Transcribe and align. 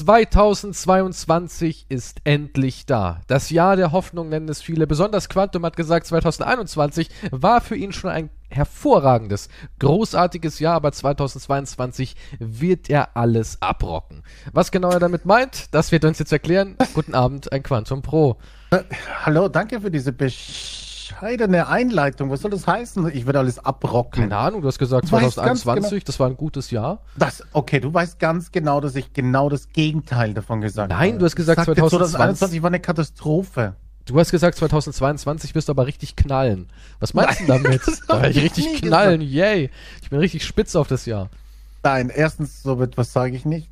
2022 0.00 1.84
ist 1.90 2.22
endlich 2.24 2.86
da. 2.86 3.20
Das 3.26 3.50
Jahr 3.50 3.76
der 3.76 3.92
Hoffnung 3.92 4.30
nennen 4.30 4.48
es 4.48 4.62
viele. 4.62 4.86
Besonders 4.86 5.28
Quantum 5.28 5.66
hat 5.66 5.76
gesagt, 5.76 6.06
2021 6.06 7.10
war 7.32 7.60
für 7.60 7.76
ihn 7.76 7.92
schon 7.92 8.08
ein 8.08 8.30
hervorragendes, 8.48 9.50
großartiges 9.78 10.58
Jahr, 10.58 10.76
aber 10.76 10.92
2022 10.92 12.16
wird 12.38 12.88
er 12.88 13.14
alles 13.14 13.60
abrocken. 13.60 14.22
Was 14.54 14.70
genau 14.70 14.90
er 14.90 15.00
damit 15.00 15.26
meint, 15.26 15.74
das 15.74 15.92
wird 15.92 16.04
er 16.04 16.08
uns 16.08 16.18
jetzt 16.18 16.32
erklären. 16.32 16.76
Guten 16.94 17.14
Abend, 17.14 17.52
ein 17.52 17.62
Quantum 17.62 18.00
Pro. 18.00 18.38
Äh, 18.70 18.84
hallo, 19.26 19.48
danke 19.48 19.82
für 19.82 19.90
diese 19.90 20.14
bescheidene 21.10 21.68
Einleitung. 21.68 22.30
Was 22.30 22.42
soll 22.42 22.50
das 22.50 22.66
heißen? 22.66 23.10
Ich 23.14 23.26
werde 23.26 23.40
alles 23.40 23.58
abrocken. 23.58 24.22
Keine 24.22 24.36
Ahnung, 24.36 24.62
du 24.62 24.68
hast 24.68 24.78
gesagt 24.78 25.08
2021, 25.08 25.90
genau, 25.90 26.02
das 26.06 26.20
war 26.20 26.28
ein 26.28 26.36
gutes 26.36 26.70
Jahr. 26.70 27.02
Das, 27.16 27.44
okay, 27.52 27.80
du 27.80 27.92
weißt 27.92 28.18
ganz 28.18 28.52
genau, 28.52 28.80
dass 28.80 28.94
ich 28.94 29.12
genau 29.12 29.48
das 29.48 29.70
Gegenteil 29.72 30.34
davon 30.34 30.60
gesagt 30.60 30.92
habe. 30.92 31.02
Nein, 31.02 31.18
du 31.18 31.24
hast 31.24 31.36
gesagt 31.36 31.64
2020. 31.64 32.12
2021 32.12 32.62
war 32.62 32.68
eine 32.68 32.80
Katastrophe. 32.80 33.74
Du 34.06 34.18
hast 34.18 34.30
gesagt, 34.30 34.56
2022 34.56 35.54
wirst 35.54 35.68
du 35.68 35.72
aber 35.72 35.86
richtig 35.86 36.16
knallen. 36.16 36.68
Was 36.98 37.14
meinst 37.14 37.42
Nein, 37.46 37.62
du 37.62 37.68
damit? 37.70 37.82
Da 38.08 38.24
ich 38.28 38.40
richtig 38.42 38.82
knallen, 38.82 39.20
gesagt. 39.20 39.34
yay. 39.34 39.70
Ich 40.02 40.10
bin 40.10 40.18
richtig 40.18 40.44
spitz 40.44 40.74
auf 40.74 40.88
das 40.88 41.06
Jahr. 41.06 41.28
Nein, 41.82 42.10
erstens, 42.10 42.62
so 42.62 42.80
etwas 42.82 43.12
sage 43.12 43.36
ich 43.36 43.44
nicht. 43.44 43.70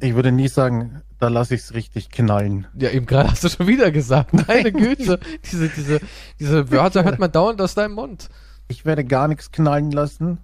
Ich 0.00 0.14
würde 0.14 0.32
nie 0.32 0.48
sagen, 0.48 1.02
da 1.22 1.28
lasse 1.28 1.54
ich 1.54 1.60
es 1.60 1.74
richtig 1.74 2.10
knallen. 2.10 2.66
Ja, 2.76 2.90
eben 2.90 3.06
gerade 3.06 3.30
hast 3.30 3.44
du 3.44 3.48
schon 3.48 3.68
wieder 3.68 3.92
gesagt. 3.92 4.32
Meine 4.48 4.72
Güte. 4.72 5.20
diese, 5.50 5.68
diese, 5.68 6.00
diese 6.40 6.70
Wörter 6.72 7.04
hört 7.04 7.20
man 7.20 7.30
dauernd 7.30 7.60
aus 7.60 7.74
deinem 7.74 7.94
Mund. 7.94 8.28
Ich 8.66 8.84
werde 8.84 9.04
gar 9.04 9.28
nichts 9.28 9.52
knallen 9.52 9.92
lassen. 9.92 10.38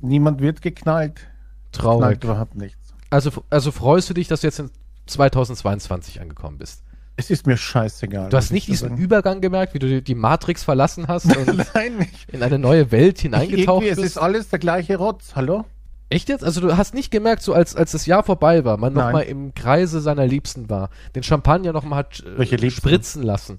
Niemand 0.00 0.40
wird 0.40 0.62
geknallt. 0.62 1.28
Traurig. 1.72 2.00
Knallt 2.00 2.24
überhaupt 2.24 2.54
nichts. 2.54 2.94
Also, 3.10 3.30
also 3.50 3.70
freust 3.70 4.08
du 4.08 4.14
dich, 4.14 4.28
dass 4.28 4.40
du 4.40 4.46
jetzt 4.46 4.58
in 4.60 4.70
2022 5.06 6.22
angekommen 6.22 6.56
bist? 6.56 6.82
Es 7.16 7.30
ist 7.30 7.46
mir 7.46 7.56
scheißegal. 7.56 8.30
Du 8.30 8.36
hast 8.36 8.50
nicht 8.50 8.66
diesen 8.66 8.88
sagen. 8.88 9.00
Übergang 9.00 9.40
gemerkt, 9.42 9.74
wie 9.74 9.78
du 9.78 10.02
die 10.02 10.14
Matrix 10.14 10.64
verlassen 10.64 11.06
hast 11.06 11.36
und 11.36 11.66
Nein, 11.74 12.08
in 12.28 12.42
eine 12.42 12.58
neue 12.58 12.90
Welt 12.90 13.20
hineingetaucht 13.20 13.84
bist? 13.84 13.98
Es 13.98 14.04
ist 14.04 14.18
alles 14.18 14.48
der 14.48 14.58
gleiche 14.58 14.96
Rotz, 14.96 15.36
hallo? 15.36 15.64
Echt 16.10 16.28
jetzt? 16.28 16.44
Also 16.44 16.60
du 16.60 16.76
hast 16.76 16.94
nicht 16.94 17.10
gemerkt, 17.10 17.42
so 17.42 17.54
als, 17.54 17.74
als 17.74 17.92
das 17.92 18.06
Jahr 18.06 18.22
vorbei 18.22 18.64
war, 18.64 18.76
man 18.76 18.92
nochmal 18.92 19.24
im 19.24 19.54
Kreise 19.54 20.00
seiner 20.00 20.26
Liebsten 20.26 20.68
war, 20.68 20.90
den 21.14 21.22
Champagner 21.22 21.72
nochmal 21.72 22.00
hat 22.00 22.22
äh, 22.38 22.70
spritzen 22.70 23.22
lassen. 23.22 23.58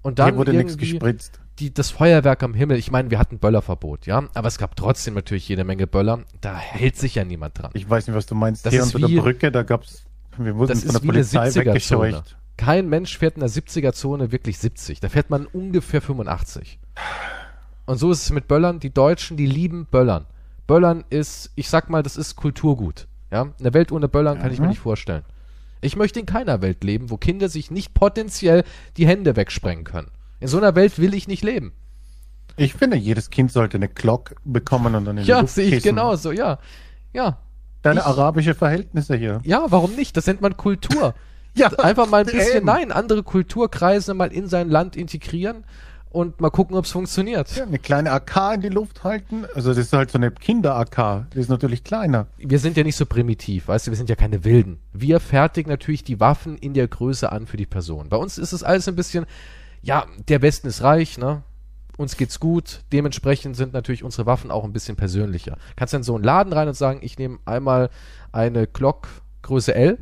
Und 0.00 0.18
dann 0.18 0.30
Hier 0.30 0.36
wurde 0.36 0.52
nichts 0.52 0.76
gespritzt. 0.76 1.40
Die, 1.58 1.72
das 1.72 1.90
Feuerwerk 1.90 2.42
am 2.42 2.54
Himmel, 2.54 2.78
ich 2.78 2.90
meine, 2.90 3.10
wir 3.10 3.18
hatten 3.18 3.38
Böllerverbot, 3.38 4.06
ja, 4.06 4.24
aber 4.34 4.48
es 4.48 4.58
gab 4.58 4.74
trotzdem 4.74 5.14
natürlich 5.14 5.46
jede 5.48 5.64
Menge 5.64 5.86
Böller. 5.86 6.20
Da 6.40 6.56
hält 6.56 6.96
sich 6.96 7.16
ja 7.16 7.24
niemand 7.24 7.58
dran. 7.58 7.70
Ich 7.74 7.88
weiß 7.88 8.06
nicht, 8.06 8.16
was 8.16 8.26
du 8.26 8.34
meinst. 8.34 8.64
Das 8.64 8.72
Hier 8.72 8.82
unter 8.82 9.06
wie, 9.06 9.14
der 9.14 9.22
Brücke, 9.22 9.52
da 9.52 9.62
gab's, 9.62 10.04
wir 10.38 10.56
wurden 10.56 10.76
von 10.76 10.92
der 10.92 10.98
Polizei 11.00 11.54
weggescheucht. 11.54 12.36
Kein 12.56 12.88
Mensch 12.88 13.18
fährt 13.18 13.34
in 13.34 13.40
der 13.40 13.50
70er-Zone 13.50 14.32
wirklich 14.32 14.58
70. 14.58 15.00
Da 15.00 15.08
fährt 15.08 15.30
man 15.30 15.46
ungefähr 15.46 16.00
85. 16.00 16.78
Und 17.86 17.98
so 17.98 18.10
ist 18.10 18.22
es 18.22 18.30
mit 18.30 18.48
Böllern. 18.48 18.78
Die 18.78 18.92
Deutschen, 18.92 19.36
die 19.36 19.46
lieben 19.46 19.86
Böllern. 19.86 20.26
Böllern 20.66 21.04
ist, 21.10 21.50
ich 21.54 21.68
sag 21.68 21.90
mal, 21.90 22.02
das 22.02 22.16
ist 22.16 22.36
Kulturgut. 22.36 23.06
Ja? 23.30 23.48
Eine 23.58 23.74
Welt 23.74 23.92
ohne 23.92 24.08
Böllern 24.08 24.38
kann 24.38 24.48
mhm. 24.48 24.52
ich 24.52 24.58
mir 24.60 24.66
mhm. 24.66 24.70
nicht 24.70 24.80
vorstellen. 24.80 25.24
Ich 25.80 25.96
möchte 25.96 26.20
in 26.20 26.26
keiner 26.26 26.62
Welt 26.62 26.84
leben, 26.84 27.10
wo 27.10 27.16
Kinder 27.16 27.48
sich 27.48 27.70
nicht 27.70 27.92
potenziell 27.92 28.62
die 28.96 29.06
Hände 29.06 29.34
wegsprengen 29.34 29.84
können. 29.84 30.10
In 30.38 30.48
so 30.48 30.58
einer 30.58 30.74
Welt 30.74 30.98
will 30.98 31.14
ich 31.14 31.26
nicht 31.26 31.42
leben. 31.42 31.72
Ich 32.56 32.74
finde, 32.74 32.96
jedes 32.96 33.30
Kind 33.30 33.50
sollte 33.50 33.78
eine 33.78 33.88
Glock 33.88 34.36
bekommen 34.44 34.94
und 34.94 35.04
dann 35.04 35.18
in 35.18 35.24
Ja, 35.24 35.46
sehe 35.46 35.76
ich 35.76 35.82
genauso, 35.82 36.30
ja. 36.30 36.58
Ja. 37.12 37.38
Deine 37.82 38.00
ich, 38.00 38.06
arabische 38.06 38.54
Verhältnisse 38.54 39.16
hier. 39.16 39.40
Ja, 39.44 39.66
warum 39.70 39.94
nicht? 39.94 40.16
Das 40.16 40.26
nennt 40.26 40.40
man 40.40 40.56
Kultur. 40.56 41.14
Ja, 41.54 41.66
einfach 41.66 42.08
mal 42.08 42.20
ein 42.20 42.26
bisschen, 42.32 42.56
eben. 42.56 42.66
nein, 42.66 42.92
andere 42.92 43.22
Kulturkreise 43.22 44.14
mal 44.14 44.32
in 44.32 44.48
sein 44.48 44.70
Land 44.70 44.96
integrieren 44.96 45.64
und 46.12 46.40
mal 46.40 46.50
gucken, 46.50 46.76
ob 46.76 46.84
es 46.84 46.92
funktioniert. 46.92 47.56
Ja, 47.56 47.64
eine 47.64 47.78
kleine 47.78 48.12
AK 48.12 48.54
in 48.54 48.60
die 48.60 48.68
Luft 48.68 49.02
halten. 49.02 49.46
Also 49.54 49.70
das 49.70 49.78
ist 49.78 49.92
halt 49.92 50.10
so 50.10 50.18
eine 50.18 50.30
Kinder-AK. 50.30 51.30
Die 51.34 51.38
ist 51.38 51.48
natürlich 51.48 51.84
kleiner. 51.84 52.26
Wir 52.36 52.58
sind 52.58 52.76
ja 52.76 52.84
nicht 52.84 52.96
so 52.96 53.06
primitiv, 53.06 53.68
weißt 53.68 53.86
du, 53.86 53.90
wir 53.90 53.96
sind 53.96 54.10
ja 54.10 54.16
keine 54.16 54.44
Wilden. 54.44 54.78
Wir 54.92 55.20
fertigen 55.20 55.70
natürlich 55.70 56.04
die 56.04 56.20
Waffen 56.20 56.58
in 56.58 56.74
der 56.74 56.86
Größe 56.86 57.32
an 57.32 57.46
für 57.46 57.56
die 57.56 57.66
Person. 57.66 58.08
Bei 58.08 58.16
uns 58.16 58.38
ist 58.38 58.52
es 58.52 58.62
alles 58.62 58.88
ein 58.88 58.96
bisschen, 58.96 59.26
ja, 59.80 60.06
der 60.28 60.42
Westen 60.42 60.68
ist 60.68 60.82
reich, 60.82 61.18
ne? 61.18 61.42
Uns 61.96 62.16
geht's 62.16 62.40
gut. 62.40 62.82
Dementsprechend 62.92 63.56
sind 63.56 63.72
natürlich 63.72 64.02
unsere 64.02 64.26
Waffen 64.26 64.50
auch 64.50 64.64
ein 64.64 64.72
bisschen 64.72 64.96
persönlicher. 64.96 65.56
Kannst 65.76 65.94
dann 65.94 66.02
so 66.02 66.14
einen 66.14 66.24
Laden 66.24 66.52
rein 66.52 66.68
und 66.68 66.74
sagen, 66.74 67.00
ich 67.02 67.18
nehme 67.18 67.38
einmal 67.44 67.90
eine 68.32 68.66
Glock 68.66 69.08
Größe 69.42 69.74
L 69.74 69.98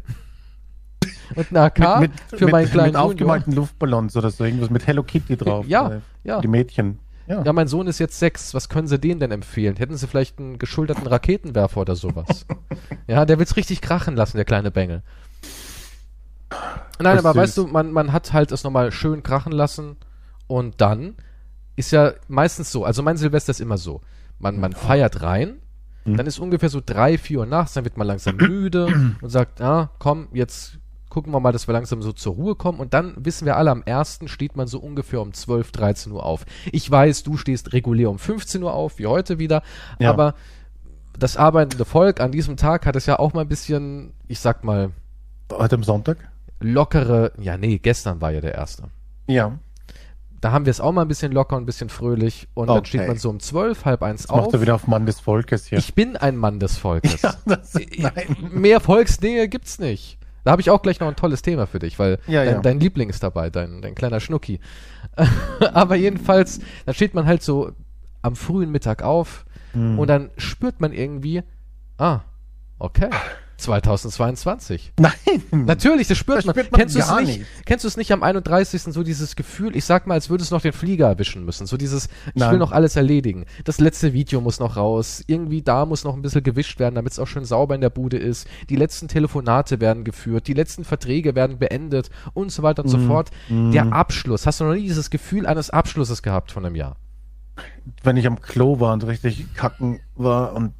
und 1.35 1.47
eine 1.51 1.61
AK 1.63 2.01
mit, 2.01 2.11
mit, 2.31 2.41
für 2.41 2.49
meinen 2.49 2.65
mit, 2.65 2.73
kleinen 2.73 2.93
Mit 2.93 2.97
aufgemalten 2.97 3.53
Luftballons 3.53 4.17
oder 4.17 4.31
so, 4.31 4.45
irgendwas 4.45 4.71
mit 4.71 4.87
Hello 4.87 5.03
Kitty 5.03 5.37
drauf. 5.37 5.67
Ja, 5.67 5.95
äh, 5.95 6.01
ja. 6.25 6.41
Die 6.41 6.49
Mädchen. 6.49 6.99
Ja. 7.27 7.43
ja, 7.43 7.53
mein 7.53 7.69
Sohn 7.69 7.87
ist 7.87 8.01
jetzt 8.01 8.19
sechs. 8.19 8.55
Was 8.55 8.69
können 8.69 8.89
Sie 8.89 8.99
denen 8.99 9.21
denn 9.21 9.31
empfehlen? 9.31 9.77
Hätten 9.77 9.97
Sie 9.97 10.09
vielleicht 10.09 10.41
einen 10.41 10.59
geschulterten 10.59 11.07
Raketenwerfer 11.07 11.81
oder 11.81 11.95
sowas? 11.95 12.45
ja, 13.07 13.25
der 13.25 13.39
will's 13.39 13.57
richtig 13.57 13.81
krachen 13.81 14.17
lassen, 14.17 14.37
der 14.37 14.45
kleine 14.45 14.73
Bengel. 14.73 15.05
Nein, 16.99 17.19
aber 17.19 17.33
süß. 17.33 17.37
weißt 17.37 17.59
du, 17.59 17.67
man, 17.69 17.93
man 17.93 18.13
hat 18.13 18.33
halt 18.33 18.51
es 18.51 18.65
nochmal 18.65 18.91
schön 18.91 19.23
krachen 19.23 19.53
lassen 19.53 19.97
und 20.49 20.81
dann 20.81 21.15
ist 21.77 21.93
ja 21.93 22.15
meistens 22.27 22.73
so, 22.73 22.85
also 22.85 23.03
mein 23.05 23.17
Silvester 23.17 23.53
ist 23.53 23.61
immer 23.61 23.79
so. 23.79 24.01
Man, 24.41 24.59
man 24.59 24.73
feiert 24.73 25.23
rein, 25.23 25.61
mhm. 26.05 26.17
dann 26.17 26.27
ist 26.27 26.41
ungefähr 26.41 26.69
so 26.69 26.83
drei, 26.85 27.17
vier 27.17 27.39
Uhr 27.39 27.47
nachts, 27.47 27.75
dann 27.75 27.85
wird 27.85 27.97
man 27.97 28.09
langsam 28.09 28.37
müde 28.37 28.89
und 29.23 29.31
sagt, 29.31 29.61
ja, 29.61 29.91
komm, 30.01 30.27
jetzt 30.33 30.80
gucken 31.11 31.33
wir 31.33 31.41
mal, 31.41 31.53
dass 31.53 31.69
wir 31.69 31.73
langsam 31.73 32.01
so 32.01 32.13
zur 32.13 32.35
Ruhe 32.35 32.55
kommen 32.55 32.81
und 32.81 32.95
dann 32.95 33.15
wissen 33.19 33.45
wir 33.45 33.57
alle, 33.57 33.71
am 33.71 33.83
ersten 33.83 34.29
steht 34.29 34.57
man 34.57 34.67
so 34.67 34.79
ungefähr 34.79 35.21
um 35.21 35.35
12, 35.35 35.73
13 35.73 36.13
Uhr 36.13 36.25
auf. 36.25 36.47
Ich 36.73 36.91
weiß, 36.91 37.25
du 37.25 37.37
stehst 37.37 37.73
regulär 37.75 38.09
um 38.09 38.19
15 38.19 38.63
Uhr 38.63 38.73
auf, 38.73 38.99
wie 38.99 39.07
heute 39.07 39.39
wieder, 39.39 39.63
ja. 39.99 40.11
aber 40.11 40.35
das 41.19 41.37
arbeitende 41.37 41.85
Volk 41.85 42.21
an 42.21 42.33
diesem 42.33 42.57
Tag 42.57 42.87
hat 42.87 42.97
es 42.97 43.07
ja 43.07 43.19
auch 43.19 43.35
mal 43.35 43.43
ein 43.43 43.49
bisschen, 43.49 44.15
ich 44.27 44.41
sag 44.41 44.65
mal. 44.65 44.91
Heute 45.53 45.75
am 45.75 45.83
Sonntag? 45.83 46.17
Lockere, 46.61 47.33
ja, 47.39 47.57
nee, 47.57 47.79
gestern 47.79 48.21
war 48.21 48.31
ja 48.31 48.41
der 48.41 48.55
erste. 48.55 48.85
Ja. 49.27 49.59
Da 50.41 50.53
haben 50.53 50.65
wir 50.65 50.71
es 50.71 50.81
auch 50.81 50.93
mal 50.93 51.03
ein 51.03 51.09
bisschen 51.09 51.33
locker 51.33 51.57
und 51.57 51.65
ein 51.65 51.67
bisschen 51.67 51.91
fröhlich 51.91 52.49
und 52.55 52.71
okay. 52.71 52.79
dann 52.79 52.85
steht 52.87 53.09
man 53.09 53.19
so 53.19 53.29
um 53.29 53.41
zwölf, 53.41 53.85
halb 53.85 54.03
eins 54.03 54.23
Jetzt 54.23 54.31
auf. 54.31 54.47
Macht 54.47 54.55
er 54.55 54.61
wieder 54.63 54.75
auf 54.75 54.87
Mann 54.87 55.05
des 55.05 55.21
Volkes 55.21 55.67
hier. 55.67 55.79
Ich 55.79 55.95
bin 55.95 56.17
ein 56.17 56.37
Mann 56.37 56.61
des 56.61 56.79
Volkes. 56.79 57.23
Ja, 57.23 57.35
das, 57.45 57.75
nein. 57.75 58.37
Mehr 58.53 58.81
Volksnähe 58.81 59.49
gibt's 59.49 59.79
nicht. 59.79 60.20
Da 60.45 60.53
habe 60.53 60.63
ich 60.63 60.71
auch 60.71 60.83
gleich 60.83 61.01
noch 61.01 61.09
ein 61.09 61.17
tolles 61.17 61.43
Thema 61.43 61.67
für 61.67 61.79
dich, 61.79 61.99
weil 61.99 62.19
ja, 62.27 62.45
dein, 62.45 62.55
ja. 62.55 62.61
dein, 62.61 62.81
Liebling 62.81 63.11
ist 63.11 63.23
dabei, 63.23 63.51
dein, 63.51 63.83
dein 63.83 63.95
kleiner 63.95 64.21
Schnucki. 64.21 64.61
Aber 65.73 65.97
jedenfalls, 65.97 66.61
da 66.87 66.95
steht 66.95 67.15
man 67.15 67.27
halt 67.27 67.43
so 67.43 67.73
am 68.23 68.37
frühen 68.37 68.71
Mittag 68.71 69.03
auf 69.03 69.45
mhm. 69.75 69.99
und 69.99 70.09
dann 70.09 70.31
spürt 70.37 70.81
man 70.81 70.93
irgendwie, 70.93 71.43
ah, 71.99 72.21
okay. 72.79 73.11
2022. 73.61 74.93
Nein. 74.99 75.13
Natürlich, 75.51 76.09
das 76.09 76.19
spürt, 76.19 76.39
das 76.39 76.45
man. 76.47 76.55
Spürt 76.55 76.73
man. 76.73 76.81
Kennst 76.81 76.95
du 76.95 77.01
es 77.01 77.11
nicht? 77.17 77.39
nicht? 77.39 77.47
Kennst 77.67 77.85
du 77.85 77.89
es 77.89 77.97
nicht 77.97 78.13
am 78.13 78.23
31. 78.23 78.83
so 78.83 79.03
dieses 79.03 79.37
Gefühl, 79.37 79.77
ich 79.77 79.85
sag 79.85 80.07
mal, 80.07 80.15
als 80.15 80.31
würdest 80.31 80.51
du 80.51 80.55
noch 80.55 80.63
den 80.63 80.73
Flieger 80.73 81.09
erwischen 81.09 81.45
müssen. 81.45 81.67
So 81.67 81.77
dieses, 81.77 82.07
ich 82.07 82.41
Nein. 82.41 82.53
will 82.53 82.59
noch 82.59 82.73
alles 82.73 82.97
erledigen. 82.97 83.47
Das 83.65 83.81
letzte 83.81 84.13
Video 84.13 84.41
muss 84.41 84.61
noch 84.61 84.77
raus. 84.77 85.23
Irgendwie 85.27 85.63
da 85.63 85.87
muss 85.87 86.05
noch 86.05 86.15
ein 86.15 86.23
bisschen 86.23 86.43
gewischt 86.43 86.79
werden, 86.79 86.95
damit 86.95 87.13
es 87.13 87.19
auch 87.19 87.27
schön 87.27 87.45
sauber 87.45 87.75
in 87.75 87.81
der 87.81 87.91
Bude 87.91 88.17
ist. 88.17 88.47
Die 88.69 88.77
letzten 88.77 89.09
Telefonate 89.09 89.81
werden 89.81 90.05
geführt, 90.05 90.47
die 90.47 90.55
letzten 90.55 90.85
Verträge 90.85 91.35
werden 91.35 91.59
beendet 91.59 92.11
und 92.35 92.51
so 92.53 92.63
weiter 92.63 92.83
und 92.83 92.89
mm. 92.89 92.93
so 92.93 92.99
mhm. 92.99 93.07
fort. 93.07 93.31
Mm. 93.49 93.73
Der 93.73 93.93
Abschluss. 93.93 94.47
Hast 94.47 94.61
du 94.61 94.65
noch 94.65 94.75
nie 94.75 94.83
dieses 94.83 95.11
Gefühl 95.11 95.47
eines 95.47 95.71
Abschlusses 95.71 96.23
gehabt 96.23 96.53
von 96.53 96.65
einem 96.65 96.77
Jahr? 96.77 96.97
Wenn 98.03 98.17
ich 98.17 98.27
am 98.27 98.41
Klo 98.41 98.81
war 98.81 98.93
und 98.93 99.07
richtig 99.07 99.53
kacken 99.55 100.01
war 100.15 100.55
und 100.55 100.73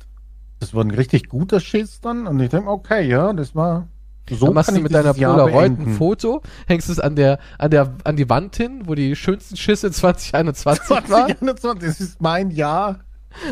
das 0.61 0.75
war 0.75 0.85
ein 0.85 0.91
richtig 0.91 1.29
guter 1.29 1.59
Schiss 1.59 2.01
dann. 2.01 2.27
Und 2.27 2.39
ich 2.39 2.51
denke, 2.51 2.69
okay, 2.69 3.09
ja, 3.09 3.33
das 3.33 3.55
war. 3.55 3.89
So 4.29 4.47
dann 4.47 4.55
machst 4.55 4.77
du 4.77 4.81
mit 4.81 4.95
deiner 4.95 5.15
Polaroid 5.15 5.79
ein 5.81 5.95
Foto, 5.95 6.43
hängst 6.69 6.89
es 6.89 7.01
an 7.01 7.17
der, 7.17 7.41
an 7.59 7.71
der, 7.73 7.95
an 8.05 8.15
die 8.15 8.29
Wand 8.29 8.55
hin, 8.55 8.83
wo 8.85 8.95
die 8.95 9.17
schönsten 9.17 9.57
Schisse 9.57 9.91
2021 9.91 10.91
waren. 10.91 11.07
2021, 11.07 11.89
das 11.89 12.01
ist 12.01 12.23
mein 12.23 12.51
Jahr. 12.51 13.01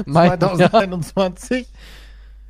Mein 0.06 0.38
2021. 0.38 1.66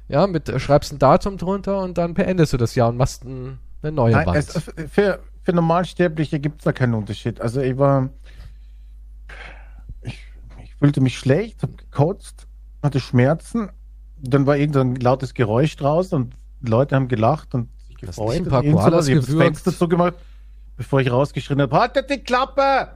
Jahr. 0.08 0.22
Ja, 0.22 0.26
mit, 0.26 0.48
äh, 0.48 0.58
schreibst 0.58 0.92
ein 0.92 0.98
Datum 0.98 1.38
drunter 1.38 1.80
und 1.80 1.96
dann 1.96 2.14
beendest 2.14 2.52
du 2.52 2.56
das 2.56 2.74
Jahr 2.74 2.88
und 2.88 2.96
machst 2.96 3.24
ein, 3.24 3.58
eine 3.82 3.92
neue 3.92 4.12
Nein, 4.12 4.26
Wand. 4.26 4.38
Es, 4.38 4.62
für, 4.90 5.20
für 5.42 5.52
Normalsterbliche 5.52 6.40
gibt 6.40 6.60
es 6.60 6.64
da 6.64 6.72
keinen 6.72 6.94
Unterschied. 6.94 7.40
Also 7.40 7.60
ich 7.60 7.78
war, 7.78 8.10
ich, 10.02 10.18
ich 10.62 10.74
fühlte 10.74 11.00
mich 11.00 11.18
schlecht, 11.18 11.62
hab 11.62 11.78
gekotzt, 11.78 12.46
hatte 12.82 13.00
Schmerzen 13.00 13.70
dann 14.22 14.46
war 14.46 14.56
irgendein 14.56 14.96
lautes 14.96 15.34
Geräusch 15.34 15.76
draußen 15.76 16.16
und 16.16 16.34
Leute 16.60 16.94
haben 16.96 17.08
gelacht 17.08 17.54
und 17.54 17.68
sich 17.86 17.96
gefreut. 17.96 18.36
Ein 18.36 18.44
paar 18.46 18.62
Koalas 18.62 19.08
ich 19.08 19.16
habe 19.16 19.26
das 19.26 19.34
Fenster 19.34 19.72
zugemacht, 19.72 20.14
bevor 20.76 21.00
ich 21.00 21.10
rausgeschrien 21.10 21.60
habe, 21.62 21.76
haltet 21.78 22.10
die 22.10 22.18
Klappe! 22.18 22.88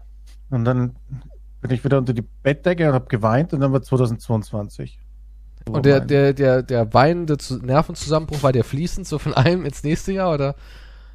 Und 0.50 0.64
dann 0.64 0.96
bin 1.60 1.70
ich 1.70 1.84
wieder 1.84 1.98
unter 1.98 2.12
die 2.12 2.24
Bettdecke 2.42 2.88
und 2.88 2.94
habe 2.94 3.06
geweint 3.06 3.52
und 3.52 3.60
dann 3.60 3.72
war 3.72 3.82
2022. 3.82 4.98
Und 5.70 5.86
der, 5.86 6.00
der, 6.00 6.32
der, 6.32 6.62
der 6.62 6.92
weinende 6.92 7.38
Zu- 7.38 7.58
Nervenzusammenbruch, 7.64 8.42
war 8.42 8.50
der 8.52 8.64
fließend 8.64 9.06
so 9.06 9.18
von 9.20 9.32
einem 9.34 9.64
ins 9.64 9.84
nächste 9.84 10.12
Jahr 10.12 10.34
oder 10.34 10.56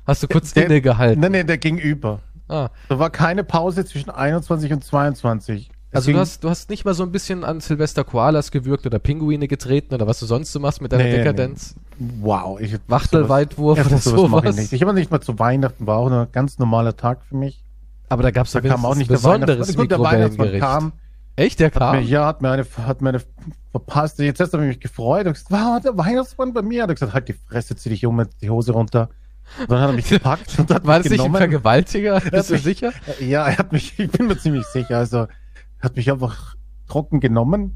hast 0.06 0.24
du 0.24 0.28
kurz 0.30 0.54
der, 0.54 0.66
innegehalten? 0.68 1.20
Nee, 1.20 1.30
nee, 1.30 1.44
der 1.44 1.58
ging 1.58 1.78
über. 1.78 2.22
Ah, 2.48 2.70
Da 2.88 2.98
war 2.98 3.10
keine 3.10 3.44
Pause 3.44 3.84
zwischen 3.84 4.10
21 4.10 4.72
und 4.72 4.84
22. 4.86 5.70
Es 5.92 5.98
also 5.98 6.12
du 6.12 6.20
hast, 6.20 6.44
du 6.44 6.50
hast 6.50 6.70
nicht 6.70 6.84
mal 6.84 6.94
so 6.94 7.04
ein 7.04 7.12
bisschen 7.12 7.44
an 7.46 7.62
Silvester 7.62 8.04
Koalas 8.04 8.52
gewirkt 8.52 8.86
oder 8.86 9.00
Pinguine 9.00 9.48
getreten 9.48 9.94
oder 9.96 10.06
was 10.06 10.20
du 10.20 10.26
sonst 10.26 10.52
so 10.52 10.60
machst 10.60 10.82
mit 10.82 10.92
deiner 10.92 11.06
Nee, 11.06 11.18
Dekadenz? 11.18 11.76
Wow. 11.98 12.60
Ich, 12.60 12.76
Wachtelweitwurf 12.88 13.78
sowas, 13.80 13.92
oder 13.92 13.98
sowas 14.00 14.32
sowas? 14.32 14.56
ich 14.56 14.62
nicht. 14.62 14.74
Ich 14.74 14.82
habe 14.82 14.94
nicht 14.94 15.12
mal 15.12 15.22
zu 15.22 15.40
Weihnachten, 15.40 15.88
war 15.88 15.98
auch 15.98 16.12
ein 16.12 16.28
ganz 16.32 16.60
normaler 16.60 16.98
Tag 16.98 17.24
für 17.24 17.36
mich. 17.38 17.64
Aber 18.10 18.24
da 18.24 18.32
gab's 18.32 18.52
Da 18.52 18.62
doch 18.62 18.70
kam 18.70 18.86
auch 18.86 18.96
nicht 18.96 19.08
besonderes 19.08 19.76
Weihnachtsmann. 19.78 19.84
Gut, 19.84 19.92
der 19.92 20.00
Weihnachtsmann 20.00 20.60
kam, 20.60 20.92
Echt, 21.38 21.60
der 21.60 21.68
hat 21.68 21.76
mir, 21.76 21.80
kam? 21.80 22.04
ja, 22.04 22.26
hat 22.26 22.42
mir 22.42 22.52
eine, 22.52 22.66
hat 22.86 23.02
mir 23.02 23.10
eine 23.10 23.22
verpasst. 23.72 24.20
Jetzt 24.20 24.40
hast 24.40 24.54
du 24.54 24.58
mich 24.58 24.80
gefreut 24.80 25.26
und 25.28 25.34
gesagt, 25.34 25.52
wow, 25.52 25.80
der 25.82 25.98
Weihnachtsmann 25.98 26.52
bei 26.54 26.62
mir. 26.64 26.84
Hat 26.84 26.90
er 26.90 26.96
gesagt, 26.96 27.14
halt 27.14 27.28
die 27.28 27.34
Fresse, 27.34 27.76
zieh 27.76 27.90
dich 27.90 28.06
um, 28.06 28.24
die 28.42 28.50
Hose 28.50 28.72
runter. 28.74 29.10
Und 29.60 29.72
dann 29.72 29.80
hat 29.80 29.90
er 29.90 29.94
mich 29.94 30.10
gepackt 30.10 30.58
und 30.60 30.70
hat 30.74 30.86
War 30.86 30.98
mich 30.98 31.04
das 31.04 31.12
nicht 31.12 31.22
ein 31.22 31.28
genommen. 31.28 31.38
Vergewaltiger? 31.38 32.20
Bist 32.32 32.50
du 32.50 32.58
sicher? 32.58 32.92
Ja, 33.20 33.48
er 33.48 33.58
hat 33.58 33.72
mich, 33.72 33.98
ich 34.00 34.12
bin 34.12 34.28
mir 34.28 34.38
ziemlich 34.38 34.66
sicher, 34.66 34.98
also, 34.98 35.18
er 35.18 35.28
hat 35.80 35.96
mich 35.96 36.12
einfach 36.12 36.56
trocken 36.88 37.20
genommen. 37.20 37.76